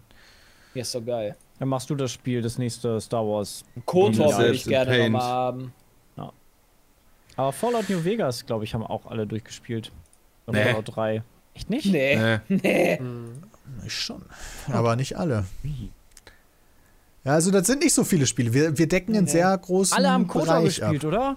ist 0.75 0.95
doch 0.95 1.05
geil. 1.05 1.35
Dann 1.59 1.69
machst 1.69 1.89
du 1.89 1.95
das 1.95 2.13
Spiel, 2.13 2.43
das 2.43 2.59
nächste 2.59 3.01
Star 3.01 3.27
Wars. 3.27 3.65
Kotor 3.87 4.31
Ja, 4.31 4.39
würde 4.39 4.55
ich 4.55 4.65
gerne 4.65 5.05
nochmal 5.05 5.23
haben. 5.23 5.73
Aber 7.39 7.53
Fallout 7.53 7.91
New 7.91 8.03
Vegas, 8.03 8.47
glaube 8.47 8.65
ich, 8.65 8.73
haben 8.73 8.83
auch 8.83 9.05
alle 9.07 9.27
durchgespielt. 9.27 9.93
Und 10.47 10.55
Nee. 10.55 10.65
Fallout 10.65 10.97
3. 10.97 11.23
Echt 11.55 11.69
nicht? 11.69 11.85
Nee, 11.87 12.39
Nee. 12.49 12.99
nee. 12.99 13.01
Ich 13.85 13.93
schon. 13.93 14.23
Aber 14.73 14.97
nicht 14.97 15.19
alle. 15.19 15.45
Ja, 17.25 17.33
also 17.35 17.51
das 17.51 17.67
sind 17.67 17.83
nicht 17.83 17.93
so 17.93 18.05
viele 18.05 18.25
Spiele. 18.27 18.55
Wir, 18.55 18.79
wir 18.79 18.89
decken 18.89 19.15
einen 19.15 19.25
Nee. 19.27 19.33
sehr 19.33 19.59
großen 19.59 19.97
Alle 19.99 20.11
haben 20.11 20.27
Kotor 20.27 20.47
Bereich 20.47 20.65
gespielt, 20.81 21.05
ab. 21.05 21.09
oder? 21.09 21.37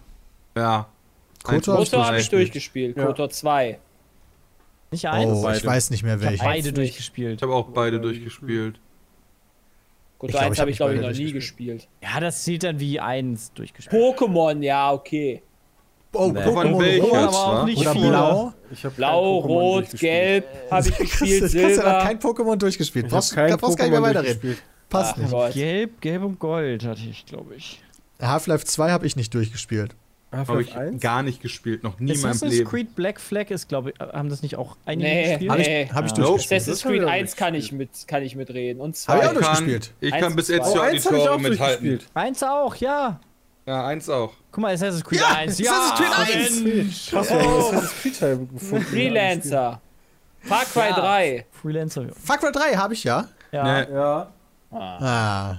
Ja. 0.56 0.88
Kotor 1.44 1.86
habe 2.06 2.20
ich 2.20 2.30
durchgespielt. 2.30 2.96
Ja. 2.96 3.06
Kotor 3.08 3.30
2. 3.30 3.80
Nicht 4.92 5.06
eins? 5.08 5.32
Oh, 5.32 5.36
ich 5.38 5.44
Beide. 5.44 5.66
weiß 5.68 5.90
nicht 5.90 6.04
mehr 6.04 6.16
ich 6.16 6.22
habe 6.22 6.32
welchen. 6.32 6.46
beide 6.46 6.72
durchgespielt. 6.74 7.36
Ich 7.38 7.44
habe 7.44 7.54
auch 7.54 7.68
beide 7.70 8.00
durchgespielt. 8.00 8.80
1 10.22 10.34
ich 10.34 10.42
habe 10.42 10.56
hab 10.56 10.68
ich, 10.68 10.78
glaube 10.78 10.96
ich, 10.96 11.02
noch 11.02 11.12
nie 11.12 11.32
gespielt. 11.32 11.88
Ja, 12.02 12.20
das 12.20 12.44
zählt 12.44 12.64
dann 12.64 12.80
wie 12.80 13.00
eins 13.00 13.54
durchgespielt. 13.54 14.02
Pokémon, 14.02 14.62
ja, 14.62 14.92
okay. 14.92 15.42
Oh, 16.14 16.32
Nee. 16.34 16.40
Pokémon? 16.42 17.02
Rot 17.02 17.14
aber 17.14 17.38
auch 17.38 17.66
nicht 17.66 17.78
oder 17.80 17.92
viele. 17.94 18.10
Blau. 18.10 18.54
Ich 18.72 18.84
hab 18.84 18.92
kein 18.92 18.98
Blau, 18.98 19.38
Rot. 19.40 19.90
Gelb 19.92 20.46
habe 20.72 20.90
ich 20.90 20.98
gespielt, 20.98 21.44
hat 21.44 21.50
Silber. 21.52 22.00
kein 22.04 22.20
Pokémon 22.20 22.56
durchgespielt. 22.56 23.06
Ich 23.06 23.12
Brauchst, 23.12 23.34
kein 23.36 23.58
brauchst 23.58 23.78
gar 23.78 23.86
nicht 23.86 23.92
mehr 23.92 24.02
weiterreden. 24.02 24.58
Passt 24.90 25.14
Ach 25.16 25.18
nicht. 25.18 25.32
Gott. 25.32 25.54
Gelb, 25.54 26.02
Gelb 26.02 26.24
und 26.24 26.40
Gold 26.40 26.84
hatte 26.84 27.02
ich, 27.08 27.26
glaube 27.26 27.56
ich. 27.56 27.80
Half-Life 28.22 28.66
2 28.66 28.92
habe 28.92 29.06
ich 29.06 29.16
nicht 29.16 29.34
durchgespielt. 29.34 29.96
Habe 30.32 30.42
Half-Life 30.54 30.62
ich 30.70 30.76
1? 30.78 31.02
gar 31.02 31.24
nicht 31.24 31.42
gespielt, 31.42 31.84
noch 31.84 32.00
nie 32.00 32.12
in 32.14 32.22
meinem 32.22 32.32
Assassin's 32.32 32.54
Leben. 32.58 32.70
Creed 32.70 32.96
Black 32.96 33.20
Flag 33.20 33.50
ist, 33.50 33.68
glaube 33.68 33.90
ich, 33.92 34.00
haben 34.00 34.30
das 34.30 34.44
nicht 34.44 34.58
auch 34.58 34.78
einige 34.86 35.10
Nee, 35.10 35.30
gespielt? 35.32 35.52
Habe 35.52 35.62
ich, 35.62 35.68
Nee. 35.68 35.90
hab 35.94 36.06
ich 36.06 36.12
Ah. 36.12 36.16
durchgespielt. 36.16 36.62
Assassin's 36.62 36.80
ich 36.80 36.86
Creed 36.86 37.04
auch 37.04 37.10
1 37.10 37.36
kann 37.36 37.56
ich, 37.56 37.72
mit, 37.72 37.90
kann 38.08 38.22
ich 38.24 38.36
mitreden. 38.36 38.80
Und 38.82 38.96
Hab 39.08 39.18
ich 39.24 39.28
auch 39.28 39.32
2. 39.32 39.34
nicht 39.34 39.42
kann, 39.42 39.56
durchgespielt. 39.66 39.94
ich 40.02 40.12
kann 40.20 40.36
bis 40.36 40.48
jetzt 40.50 40.72
zwei. 40.72 40.76
ja 40.76 40.82
Oh, 40.82 40.84
die 40.84 40.96
eins 40.96 41.06
habe 41.06 41.18
ich 41.18 41.24
Tore 41.24 41.34
auch 41.36 41.40
mithalten. 41.40 41.86
durchgespielt. 41.88 42.12
Eins 42.14 42.44
auch, 42.44 42.76
ja. 42.76 43.20
Ja, 43.66 43.86
eins 43.88 44.10
auch. 44.10 44.34
Guck 44.52 44.62
mal, 44.62 44.74
Assassin's 44.74 45.04
Creed 45.04 45.20
Ja, 45.20 45.28
1. 45.36 45.60
Ja, 45.60 45.72
Assassin's 45.72 46.00
Creed 46.00 46.36
1. 46.36 46.62
Mensch. 46.64 47.14
Hast 47.14 47.30
du 47.32 47.34
einen 47.36 47.48
Assassin's 47.50 47.94
Creed-Teil 48.02 48.38
gefunden? 48.54 48.86
Freelancer. 48.86 49.82
Far 50.42 50.64
Cry 50.66 50.90
Ja. 50.90 50.94
3. 51.00 51.46
Freelancer. 51.52 52.06
Far 52.14 52.38
Cry 52.38 52.52
3 52.52 52.76
habe 52.76 52.94
ich 52.94 53.04
ja. 53.04 53.28
Ja. 53.52 53.64
Nee. 53.86 53.94
Ja. 53.94 54.32
Ah. 54.72 55.58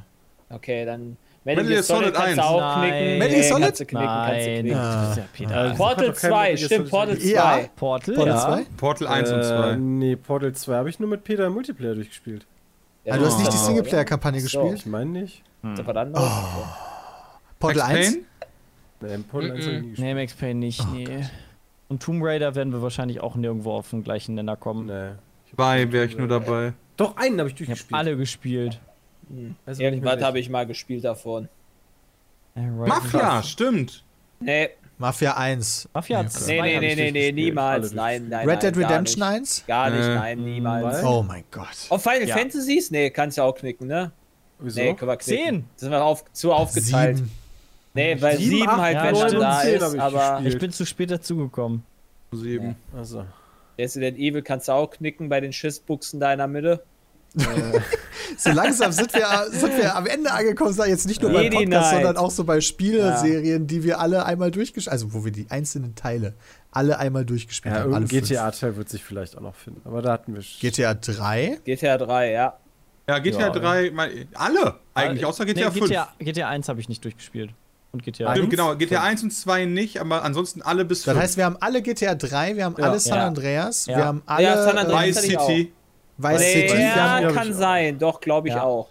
Okay, 0.49 0.85
dann 0.85 1.17
Metal 1.43 1.65
Metal 1.65 1.73
Gear 1.73 1.83
Solid 1.83 2.03
Solid 2.03 2.15
kannst 2.15 2.37
du 2.37 2.41
1. 2.43 2.51
auch 2.51 2.61
Nein. 2.61 2.91
knicken. 2.91 3.19
Metal 3.19 3.35
Gear 3.35 3.43
Solid? 3.45 3.65
Kannst 3.65 3.81
du 3.81 3.85
knicken, 3.87 4.07
kannst 4.07 4.47
du 4.47 4.51
Nein, 4.51 4.61
knicken. 4.61 4.79
Ah. 4.79 5.15
ja 5.17 5.25
Peter. 5.33 5.57
Also- 5.57 5.75
Portal 5.77 5.91
Hat 6.09 6.15
doch 6.17 6.21
kein 6.21 6.31
2, 6.31 6.37
Metal 6.43 6.55
Gear 6.57 6.67
stimmt, 6.67 6.91
Portal 6.91 7.15
gespielt. 7.15 7.37
2. 7.37 7.61
Ja. 7.63 7.69
Portal, 7.77 8.15
Portal 8.15 8.35
ja. 8.35 8.41
2? 8.41 8.67
Portal 8.77 9.09
1 9.09 9.31
und 9.33 9.39
Äh, 9.41 9.43
2. 9.45 9.77
nee, 9.77 10.17
Portal 10.17 10.53
2 10.53 10.75
habe 10.75 10.91
ich 10.91 11.01
nur 11.01 11.09
mit 11.09 11.25
Peter 11.25 11.47
im 11.47 11.55
Multiplayer 11.55 11.95
durchgespielt. 11.95 12.47
Ja, 13.05 13.15
Ah, 13.15 13.17
du 13.19 13.25
hast 13.27 13.39
nicht 13.39 13.47
die 13.51 13.53
das- 13.57 13.67
Singleplayer-Kampagne 13.67 14.41
So. 14.41 14.45
gespielt? 14.63 14.81
Ich 14.81 14.87
meine 14.87 15.11
nicht. 15.11 15.43
Das 15.63 15.81
ist 15.81 15.87
was 15.87 15.97
anderes. 15.97 16.31
Portal 17.59 17.83
1? 17.83 18.13
Payne? 18.13 18.25
Nee, 19.01 19.15
im 19.15 19.25
Portal 19.25 19.51
1 19.53 19.65
habe 19.67 19.75
ich 19.77 19.81
nie 19.81 19.87
Nee, 19.87 19.91
gespielt. 19.93 20.15
Max 20.17 20.35
Payne 20.35 20.55
nicht, 20.61 20.93
nee. 20.93 21.25
Und 21.89 22.03
Tomb 22.03 22.23
Raider 22.23 22.55
werden 22.55 22.73
wir 22.73 22.83
wahrscheinlich 22.83 23.21
auch 23.21 23.35
nirgendwo 23.35 23.73
auf 23.73 23.91
den 23.91 24.05
gleichen 24.05 24.35
Nenner 24.35 24.57
kommen. 24.57 24.87
Nee. 24.87 25.13
Bei 25.57 25.91
wäre 25.91 26.05
ich 26.05 26.17
nur 26.17 26.29
dabei. 26.29 26.75
Doch, 26.97 27.17
einen 27.17 27.39
habe 27.41 27.49
ich 27.49 27.55
Ich 27.55 27.61
habe 27.63 27.67
durchgespielt. 27.67 27.99
alle 27.99 28.17
gespielt. 28.17 28.81
Also 29.67 29.83
Irgendwas 29.83 30.17
nicht 30.17 30.25
habe 30.25 30.39
ich 30.39 30.49
mal 30.49 30.67
gespielt 30.67 31.05
davon. 31.05 31.49
Äh, 32.57 32.67
Mafia, 32.67 33.43
stimmt. 33.43 34.05
Nee, 34.41 34.71
Mafia 35.01 35.35
1. 35.35 35.89
Mafia 35.95 36.23
Nee, 36.23 36.29
zwei 36.29 36.61
nee, 36.61 36.79
nee, 36.79 36.95
nee, 36.95 36.95
nee, 36.95 37.11
nee, 37.11 37.33
niemals. 37.33 37.95
Nein, 37.95 38.29
nein, 38.29 38.47
Red 38.47 38.63
Dead 38.63 38.75
gar 38.75 38.91
Redemption 38.91 39.27
nicht. 39.27 39.41
1? 39.41 39.65
Gar 39.67 39.91
nicht, 39.91 40.07
nein, 40.07 40.45
niemals. 40.45 41.03
Oh 41.03 41.23
mein 41.23 41.45
Gott. 41.51 41.87
Auf 41.89 42.03
Final 42.03 42.29
Ja. 42.29 42.37
Fantasies? 42.37 42.91
Nee, 42.91 43.09
kannst 43.09 43.39
du 43.39 43.43
auch 43.43 43.55
knicken, 43.55 43.87
ne? 43.87 44.13
Wieso? 44.59 44.79
Nee, 44.79 44.93
können 44.93 45.11
wir 45.11 45.17
knicken. 45.17 45.45
Zehn. 45.45 45.65
Das 45.73 45.81
sind 45.81 45.91
wir 45.91 46.05
auf, 46.05 46.31
zu 46.35 46.53
aufgeteilt. 46.53 47.17
Sieben. 47.17 47.31
Nee, 47.95 48.21
weil 48.21 48.37
Sieben, 48.37 48.51
sieben, 48.51 48.69
acht, 48.69 48.79
halt, 48.79 48.95
ja, 48.95 49.05
wenn 49.05 49.15
man 49.15 49.41
da 49.41 49.63
ist, 49.63 49.95
ich 49.95 50.01
aber 50.01 50.33
gespielt. 50.33 50.55
Ich 50.55 50.61
bin 50.61 50.73
zu 50.73 50.85
spät 50.85 51.11
dazugekommen. 51.11 51.83
Sieben. 52.33 52.77
Also. 52.95 53.25
Resident 53.79 54.19
Evil 54.19 54.43
kannst 54.43 54.69
du 54.69 54.73
auch 54.73 54.91
knicken 54.91 55.31
bei 55.31 55.41
den 55.41 55.55
Schissbuchsen 55.55 56.21
da 56.21 56.31
in 56.31 56.39
der 56.39 56.47
Mitte. 56.47 56.83
So 58.37 58.51
langsam 58.51 58.93
sind 58.93 59.13
wir, 59.15 59.27
sind 59.51 59.77
wir 59.77 59.95
am 59.97 60.07
Ende 60.07 60.31
angekommen, 60.33 60.73
sag 60.73 60.87
ich 60.87 60.91
jetzt 60.93 61.07
nicht 61.07 61.21
nur 61.23 61.33
beim 61.33 61.51
Podcast, 61.51 61.91
sondern 61.93 62.17
auch 62.17 62.31
so 62.31 62.45
bei 62.45 62.61
Spieleserien, 62.61 63.67
die 63.67 63.83
wir 63.85 64.01
alle 64.01 64.25
einmal 64.25 64.51
durchgespielt 64.51 64.93
also 64.93 65.13
wo 65.13 65.25
wir 65.25 65.33
die 65.33 65.47
einzelnen 65.51 65.95
Teile 65.95 66.35
alle 66.73 66.99
einmal 66.99 67.25
durchgespielt 67.25 67.75
Ja, 67.75 67.83
haben. 67.83 67.95
Alle. 67.95 68.07
GTA-Teil 68.07 68.77
wird 68.77 68.89
sich 68.89 69.03
vielleicht 69.05 69.37
auch 69.37 69.41
noch 69.43 69.55
finden. 69.57 69.81
Aber 69.85 70.03
da 70.03 70.13
hatten 70.13 70.35
wir. 70.35 70.43
sch- 70.43 70.61
GTA 70.61 70.95
3? 70.95 71.61
GTA 71.65 71.99
3, 71.99 72.31
ja. 72.33 72.57
Ja, 73.09 73.19
GTA 73.19 73.41
Ja. 73.41 73.51
3, 73.51 73.91
mein, 73.91 74.29
alle 74.35 74.77
eigentlich, 74.95 75.25
außer 75.25 75.45
GTA 75.45 75.67
nee, 75.71 75.79
5. 75.81 75.87
GTA, 75.89 76.09
GTA 76.21 76.49
1 76.49 76.69
habe 76.69 76.81
ich 76.81 76.89
nicht 76.89 77.05
durchgespielt. 77.05 77.51
Und 77.93 78.05
GTA 78.05 78.31
Stimmt, 78.33 78.45
Eins? 78.45 78.51
genau. 78.51 78.77
GTA 78.77 79.03
1 79.03 79.23
und 79.25 79.33
2 79.33 79.65
nicht, 79.65 79.99
aber 80.01 80.23
ansonsten 80.23 80.63
alle 80.63 80.85
bis 80.85 80.99
Das 81.03 81.15
5. 81.15 81.23
heißt, 81.25 81.37
wir 81.37 81.45
haben 81.45 81.57
alle 81.59 81.83
GTA 81.83 82.15
3, 82.15 82.55
wir 82.57 82.65
haben 82.65 82.77
Ja. 82.79 82.85
alle 82.89 83.01
San 83.01 83.19
Ja. 83.19 83.27
Andreas, 83.27 83.87
Ja. 83.87 83.97
wir 83.97 84.05
haben 84.05 84.23
alle 84.27 84.45
Ja, 84.45 84.63
San 84.65 84.79
Andreas. 84.79 85.03
äh, 85.03 85.09
Vice 85.09 85.21
City. 85.41 85.73
Vice 86.23 86.39
Nee, 86.41 86.69
City 86.69 86.83
ja, 86.83 86.95
haben, 86.97 87.35
kann 87.35 87.53
auch. 87.53 87.57
sein. 87.59 87.99
Doch, 87.99 88.21
glaube 88.21 88.49
ich 88.49 88.55
Ja. 88.55 88.63
auch. 88.63 88.89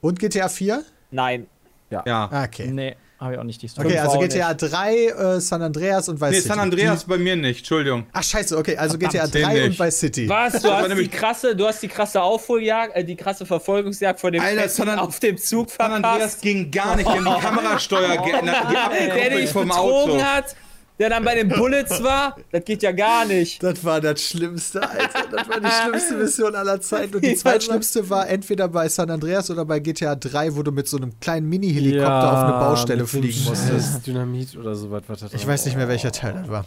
und 0.00 0.18
GTA 0.18 0.48
4? 0.48 0.82
Nein. 1.10 1.46
Ja. 1.90 2.02
Ah, 2.30 2.44
okay. 2.44 2.66
Nee, 2.68 2.94
habe 3.18 3.32
ich 3.32 3.38
auch 3.40 3.44
nicht 3.44 3.60
die 3.62 3.68
Story. 3.68 3.88
Okay, 3.88 3.98
also 3.98 4.18
GTA 4.18 4.52
3, 4.54 4.94
äh, 5.06 5.40
San 5.40 5.62
Andreas 5.62 6.08
und 6.08 6.20
Vice 6.20 6.30
Nee, 6.30 6.36
City. 6.36 6.48
San 6.48 6.58
Andreas 6.60 7.04
Die, 7.04 7.08
bei 7.10 7.16
mir 7.18 7.34
nicht, 7.34 7.58
Entschuldigung. 7.60 8.06
ach, 8.12 8.22
scheiße, 8.22 8.56
okay, 8.58 8.76
also 8.76 8.98
GTA 8.98 9.26
Verdammt, 9.26 9.34
3 9.34 9.54
den 9.54 9.62
und 9.64 9.68
nicht. 9.70 9.80
Vice 9.80 9.98
City. 10.00 10.28
Was? 10.28 10.60
Du 10.62 10.70
hast 10.72 10.96
die 10.98 11.08
krasse, 11.08 11.56
du 11.56 11.66
hast 11.66 11.82
die 11.82 11.88
krasse 11.88 12.20
Aufholjagd, 12.22 12.94
äh, 12.94 13.02
die 13.04 13.16
krasse 13.16 13.46
Verfolgungsjagd 13.46 14.20
vor 14.20 14.30
dem 14.30 14.42
Alter, 14.42 15.02
auf 15.02 15.18
dem 15.18 15.38
Zug 15.38 15.70
San 15.70 15.90
Andreas 15.92 16.16
verpasst. 16.18 16.42
ging 16.42 16.70
gar 16.70 16.94
nicht, 16.96 17.08
die 17.08 17.12
haben 17.18 17.24
die 17.24 17.40
Kamerasteuer 17.46 18.16
geändert, 18.22 18.56
die 18.70 19.36
dich 19.36 19.50
vom 19.50 19.70
Auto. 19.72 20.22
hat, 20.22 20.54
der 20.98 21.10
dann 21.10 21.24
bei 21.24 21.34
den 21.34 21.48
Bullets 21.48 22.02
war, 22.02 22.36
das 22.50 22.64
geht 22.64 22.82
ja 22.82 22.92
gar 22.92 23.24
nicht. 23.24 23.62
Das 23.62 23.84
war 23.84 24.00
das 24.00 24.20
Schlimmste, 24.22 24.82
Alter. 24.82 25.24
Das 25.30 25.48
war 25.48 25.60
die 25.60 25.68
schlimmste 25.82 26.14
Mission 26.16 26.54
aller 26.54 26.80
Zeiten. 26.80 27.14
Und 27.16 27.24
die 27.24 27.30
Ja, 27.30 27.36
zweitschlimmste 27.36 28.08
war 28.10 28.28
entweder 28.28 28.68
bei 28.68 28.88
San 28.88 29.10
Andreas 29.10 29.50
oder 29.50 29.64
bei 29.64 29.78
GTA 29.78 30.14
3, 30.16 30.56
wo 30.56 30.62
du 30.62 30.72
mit 30.72 30.88
so 30.88 30.96
einem 30.96 31.18
kleinen 31.20 31.48
Mini-Helikopter 31.48 32.32
auf 32.32 32.38
eine 32.44 32.52
Baustelle 32.52 33.06
fliegen 33.06 33.44
musstest. 33.44 34.06
Dynamit 34.06 34.56
oder 34.56 34.74
sowas. 34.74 35.02
Was 35.06 35.20
da 35.20 35.28
Ich 35.32 35.46
weiß 35.46 35.64
nicht 35.66 35.76
mehr, 35.76 35.88
welcher 35.88 36.12
Teil 36.12 36.34
das 36.34 36.48
war. 36.48 36.64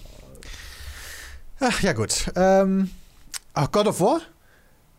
Ach, 1.60 1.82
ja, 1.84 1.94
gut. 1.94 2.26
Ähm, 2.36 2.90
ach, 3.53 3.72
God 3.72 3.88
of 3.88 3.99
War? 4.02 4.22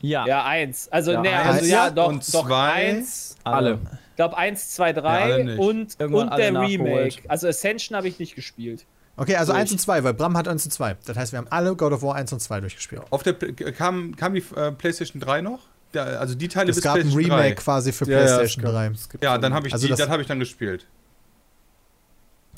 Ja, 0.00 0.26
Ja, 0.26 0.44
eins. 0.44 0.88
Also, 0.90 1.12
Ja, 1.12 1.20
ne, 1.22 1.30
eins. 1.30 1.48
also 1.58 1.66
ja, 1.66 1.90
doch, 1.90 2.08
Und 2.08 2.34
doch 2.34 2.46
zwei. 2.46 2.72
eins. 2.72 3.36
alle. 3.44 3.78
Ich 4.10 4.16
glaube, 4.16 4.36
eins, 4.36 4.70
zwei, 4.70 4.88
Ja, 4.88 4.92
drei 5.00 5.42
nicht. 5.42 5.58
und, 5.58 5.96
Irgendwann 5.98 6.28
und 6.28 6.36
der. 6.38 6.60
Remake. 6.60 7.22
Also 7.28 7.48
Ascension 7.48 7.96
habe 7.96 8.08
ich 8.08 8.18
nicht 8.18 8.34
gespielt. 8.34 8.84
Okay, 9.16 9.36
also 9.36 9.52
Durch. 9.52 9.60
1 9.62 9.72
und 9.72 9.78
2, 9.80 10.04
weil 10.04 10.14
Bram 10.14 10.36
hat 10.36 10.48
1 10.48 10.64
und 10.64 10.70
2. 10.70 10.96
Das 11.04 11.16
heißt, 11.16 11.32
wir 11.32 11.38
haben 11.38 11.48
alle 11.50 11.76
God 11.76 11.92
of 11.92 12.02
War 12.02 12.14
1 12.14 12.32
und 12.32 12.40
2 12.40 12.60
durchgespielt. 12.60 13.02
Auf 13.10 13.22
der 13.22 13.34
kam, 13.72 14.16
kam 14.16 14.34
die 14.34 14.42
äh, 14.56 14.72
PlayStation 14.72 15.20
3 15.20 15.42
noch? 15.42 15.60
Der, 15.92 16.18
also 16.20 16.34
die 16.34 16.48
Teile 16.48 16.70
Es 16.70 16.76
bis 16.76 16.84
gab 16.84 16.96
ein 16.96 17.08
Remake 17.12 17.28
3. 17.28 17.52
quasi 17.56 17.92
für 17.92 18.06
Ja, 18.06 18.12
ja, 18.12 18.18
es 18.24 18.30
PlayStation 18.32 18.64
gab- 18.64 18.72
3. 18.72 18.86
es 18.94 19.08
gibt 19.10 19.22
Ja, 19.24 19.36
dann 19.36 19.52
habe 19.52 19.66
ich 19.66 19.72
Also 19.74 19.84
die, 19.86 19.90
das- 19.90 19.98
das 19.98 20.08
habe 20.08 20.22
ich 20.22 20.28
dann 20.28 20.38
gespielt. 20.38 20.86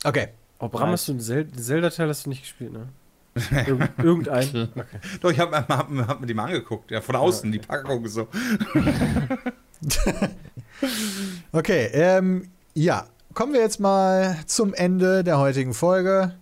Okay. 0.04 0.28
Oh, 0.60 0.68
Bram, 0.68 0.90
hast 0.90 1.08
du 1.08 1.12
einen 1.12 1.20
Zel 1.20 1.50
Zelda-Teil 1.50 2.08
hast 2.08 2.26
du 2.26 2.30
nicht 2.30 2.42
gespielt, 2.42 2.72
ne? 2.72 2.88
Irgend, 3.66 3.90
irgendein. 3.98 4.68
Okay. 4.76 5.00
Doch, 5.20 5.32
ich 5.32 5.40
habe 5.40 5.56
hab, 5.56 5.68
hab 5.68 6.20
mir 6.20 6.26
die 6.28 6.34
mal 6.34 6.44
angeguckt, 6.44 6.92
ja, 6.92 7.00
von 7.00 7.16
außen, 7.16 7.50
die 7.50 7.58
Packung 7.58 8.06
so. 8.06 8.28
Okay, 11.52 11.86
ähm, 11.92 12.48
ja. 12.74 13.06
kommen 13.32 13.52
wir 13.52 13.60
jetzt 13.60 13.80
mal 13.80 14.38
zum 14.46 14.74
Ende 14.74 15.24
der 15.24 15.38
heutigen 15.38 15.74
Folge. 15.74 16.34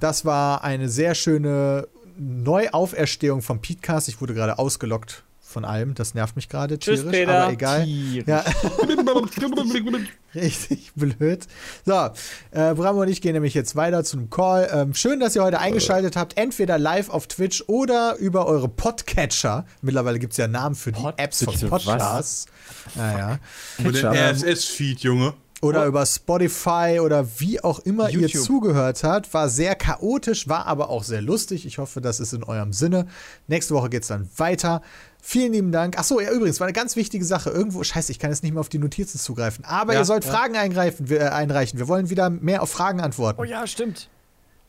Das 0.00 0.24
war 0.24 0.64
eine 0.64 0.88
sehr 0.88 1.14
schöne 1.14 1.88
Neuauferstehung 2.16 3.42
vom 3.42 3.60
Podcast. 3.60 4.08
Ich 4.08 4.20
wurde 4.20 4.34
gerade 4.34 4.58
ausgelockt 4.58 5.24
von 5.40 5.64
allem. 5.64 5.94
Das 5.94 6.14
nervt 6.14 6.36
mich 6.36 6.48
gerade 6.48 6.78
Tschüss, 6.78 7.00
tierisch, 7.00 7.12
Peter. 7.20 7.42
aber 7.44 7.52
egal. 7.52 7.84
Tierisch. 7.84 8.26
Ja, 8.26 8.44
richtig 10.34 10.92
blöd. 10.94 11.46
So, 11.86 12.10
äh, 12.50 12.74
Bram 12.74 12.98
und 12.98 13.08
ich 13.08 13.20
gehen 13.22 13.32
nämlich 13.32 13.54
jetzt 13.54 13.74
weiter 13.76 14.04
zu 14.04 14.18
einem 14.18 14.30
Call. 14.30 14.68
Ähm, 14.72 14.94
schön, 14.94 15.20
dass 15.20 15.34
ihr 15.36 15.42
heute 15.42 15.58
eingeschaltet 15.58 16.16
habt. 16.16 16.36
Entweder 16.36 16.78
live 16.78 17.08
auf 17.08 17.26
Twitch 17.28 17.64
oder 17.66 18.16
über 18.18 18.46
eure 18.46 18.68
Podcatcher. 18.68 19.64
Mittlerweile 19.80 20.18
gibt 20.18 20.32
es 20.32 20.36
ja 20.36 20.48
Namen 20.48 20.74
für 20.74 20.92
die 20.92 21.00
Pod- 21.00 21.14
Apps 21.18 21.44
von? 21.44 21.54
Podcasts. 21.70 22.46
Naja. 22.94 23.38
Den 23.78 23.94
RSS-Feed, 23.96 25.00
Junge. 25.00 25.34
Oder 25.60 25.86
über 25.86 26.06
Spotify 26.06 27.00
oder 27.02 27.26
wie 27.38 27.60
auch 27.64 27.80
immer 27.80 28.08
ihr 28.10 28.20
YouTube. 28.20 28.44
zugehört 28.44 29.02
habt. 29.02 29.34
War 29.34 29.48
sehr 29.48 29.74
chaotisch, 29.74 30.48
war 30.48 30.66
aber 30.66 30.88
auch 30.88 31.02
sehr 31.02 31.20
lustig. 31.20 31.66
Ich 31.66 31.78
hoffe, 31.78 32.00
das 32.00 32.20
ist 32.20 32.32
in 32.32 32.44
eurem 32.44 32.72
Sinne. 32.72 33.08
Nächste 33.48 33.74
Woche 33.74 33.88
geht 33.90 34.02
es 34.02 34.08
dann 34.08 34.28
weiter. 34.36 34.82
Vielen 35.20 35.52
lieben 35.52 35.72
Dank. 35.72 35.98
Achso, 35.98 36.20
ja, 36.20 36.30
übrigens, 36.30 36.60
war 36.60 36.68
eine 36.68 36.72
ganz 36.74 36.94
wichtige 36.94 37.24
Sache. 37.24 37.50
Irgendwo, 37.50 37.82
scheiße, 37.82 38.12
ich 38.12 38.20
kann 38.20 38.30
jetzt 38.30 38.44
nicht 38.44 38.52
mehr 38.52 38.60
auf 38.60 38.68
die 38.68 38.78
Notizen 38.78 39.18
zugreifen. 39.18 39.64
Aber 39.64 39.94
Ja, 39.94 39.98
ihr 40.00 40.04
sollt 40.04 40.24
ja. 40.24 40.30
Fragen 40.30 40.56
eingreifen, 40.56 41.08
wir, 41.08 41.20
äh, 41.22 41.24
einreichen. 41.30 41.78
Wir 41.80 41.88
wollen 41.88 42.08
wieder 42.08 42.30
mehr 42.30 42.62
auf 42.62 42.70
Fragen 42.70 43.00
antworten. 43.00 43.40
Oh 43.40 43.44
ja, 43.44 43.66
stimmt. 43.66 44.08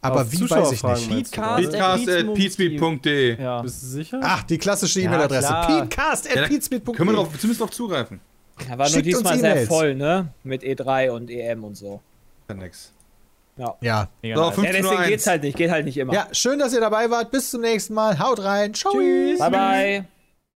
aber 0.02 0.22
auf 0.22 0.32
wie 0.32 0.50
weiß 0.50 0.72
ich 0.72 0.82
nicht. 0.82 0.84
meinst 0.84 1.06
du 1.06 1.14
Feedcast. 1.14 1.32
gerade? 1.34 1.64
Podcast 1.68 2.10
at 2.10 2.34
peatspeed.de. 2.34 3.40
Ja. 3.42 3.62
Bist 3.62 3.84
du 3.84 3.88
sicher? 3.88 4.20
Ach, 4.24 4.42
die 4.44 4.58
klassische 4.58 5.02
Ja, 5.02 5.06
E-Mail-Adresse. 5.08 5.50
Ja, 5.50 5.86
da 5.86 6.12
at 6.14 6.50
peatspeed.de. 6.50 6.96
Können 6.96 7.10
wir 7.10 7.16
drauf, 7.16 7.28
zumindest 7.38 7.62
drauf 7.62 7.70
zugreifen. 7.72 8.20
Ja, 8.68 8.78
war 8.78 8.78
nur 8.78 8.88
Schickt 8.88 9.08
uns 9.08 9.18
diesmal 9.18 9.40
sehr 9.40 9.52
E-Mails. 9.52 9.68
voll, 9.68 9.96
ne? 9.96 10.28
Mit 10.44 10.64
E3 10.64 11.12
und 11.12 11.30
EM 11.30 11.64
und 11.64 11.76
so. 11.76 12.02
Ja, 12.50 12.56
nix. 12.56 12.92
Ja. 13.82 14.08
Mega 14.22 14.36
So, 14.36 14.64
Ja, 14.64 14.72
deswegen 14.72 14.88
15:01. 14.88 15.08
geht's 15.08 15.28
halt 15.28 15.44
nicht, 15.44 15.58
geht 15.58 15.70
halt 15.72 15.86
nicht 15.86 15.98
immer. 15.98 16.14
ja, 16.14 16.28
schön, 16.32 16.60
dass 16.60 16.74
ihr 16.74 16.80
dabei 16.82 17.10
wart. 17.10 17.30
Bis 17.32 17.50
zum 17.52 17.62
nächsten 17.62 17.94
Mal. 17.94 18.18
Haut 18.20 18.42
rein. 18.44 18.74
Ciao. 18.74 18.94
Tschüss. 18.94 19.40
Bye 19.40 19.50
bye. 19.52 20.06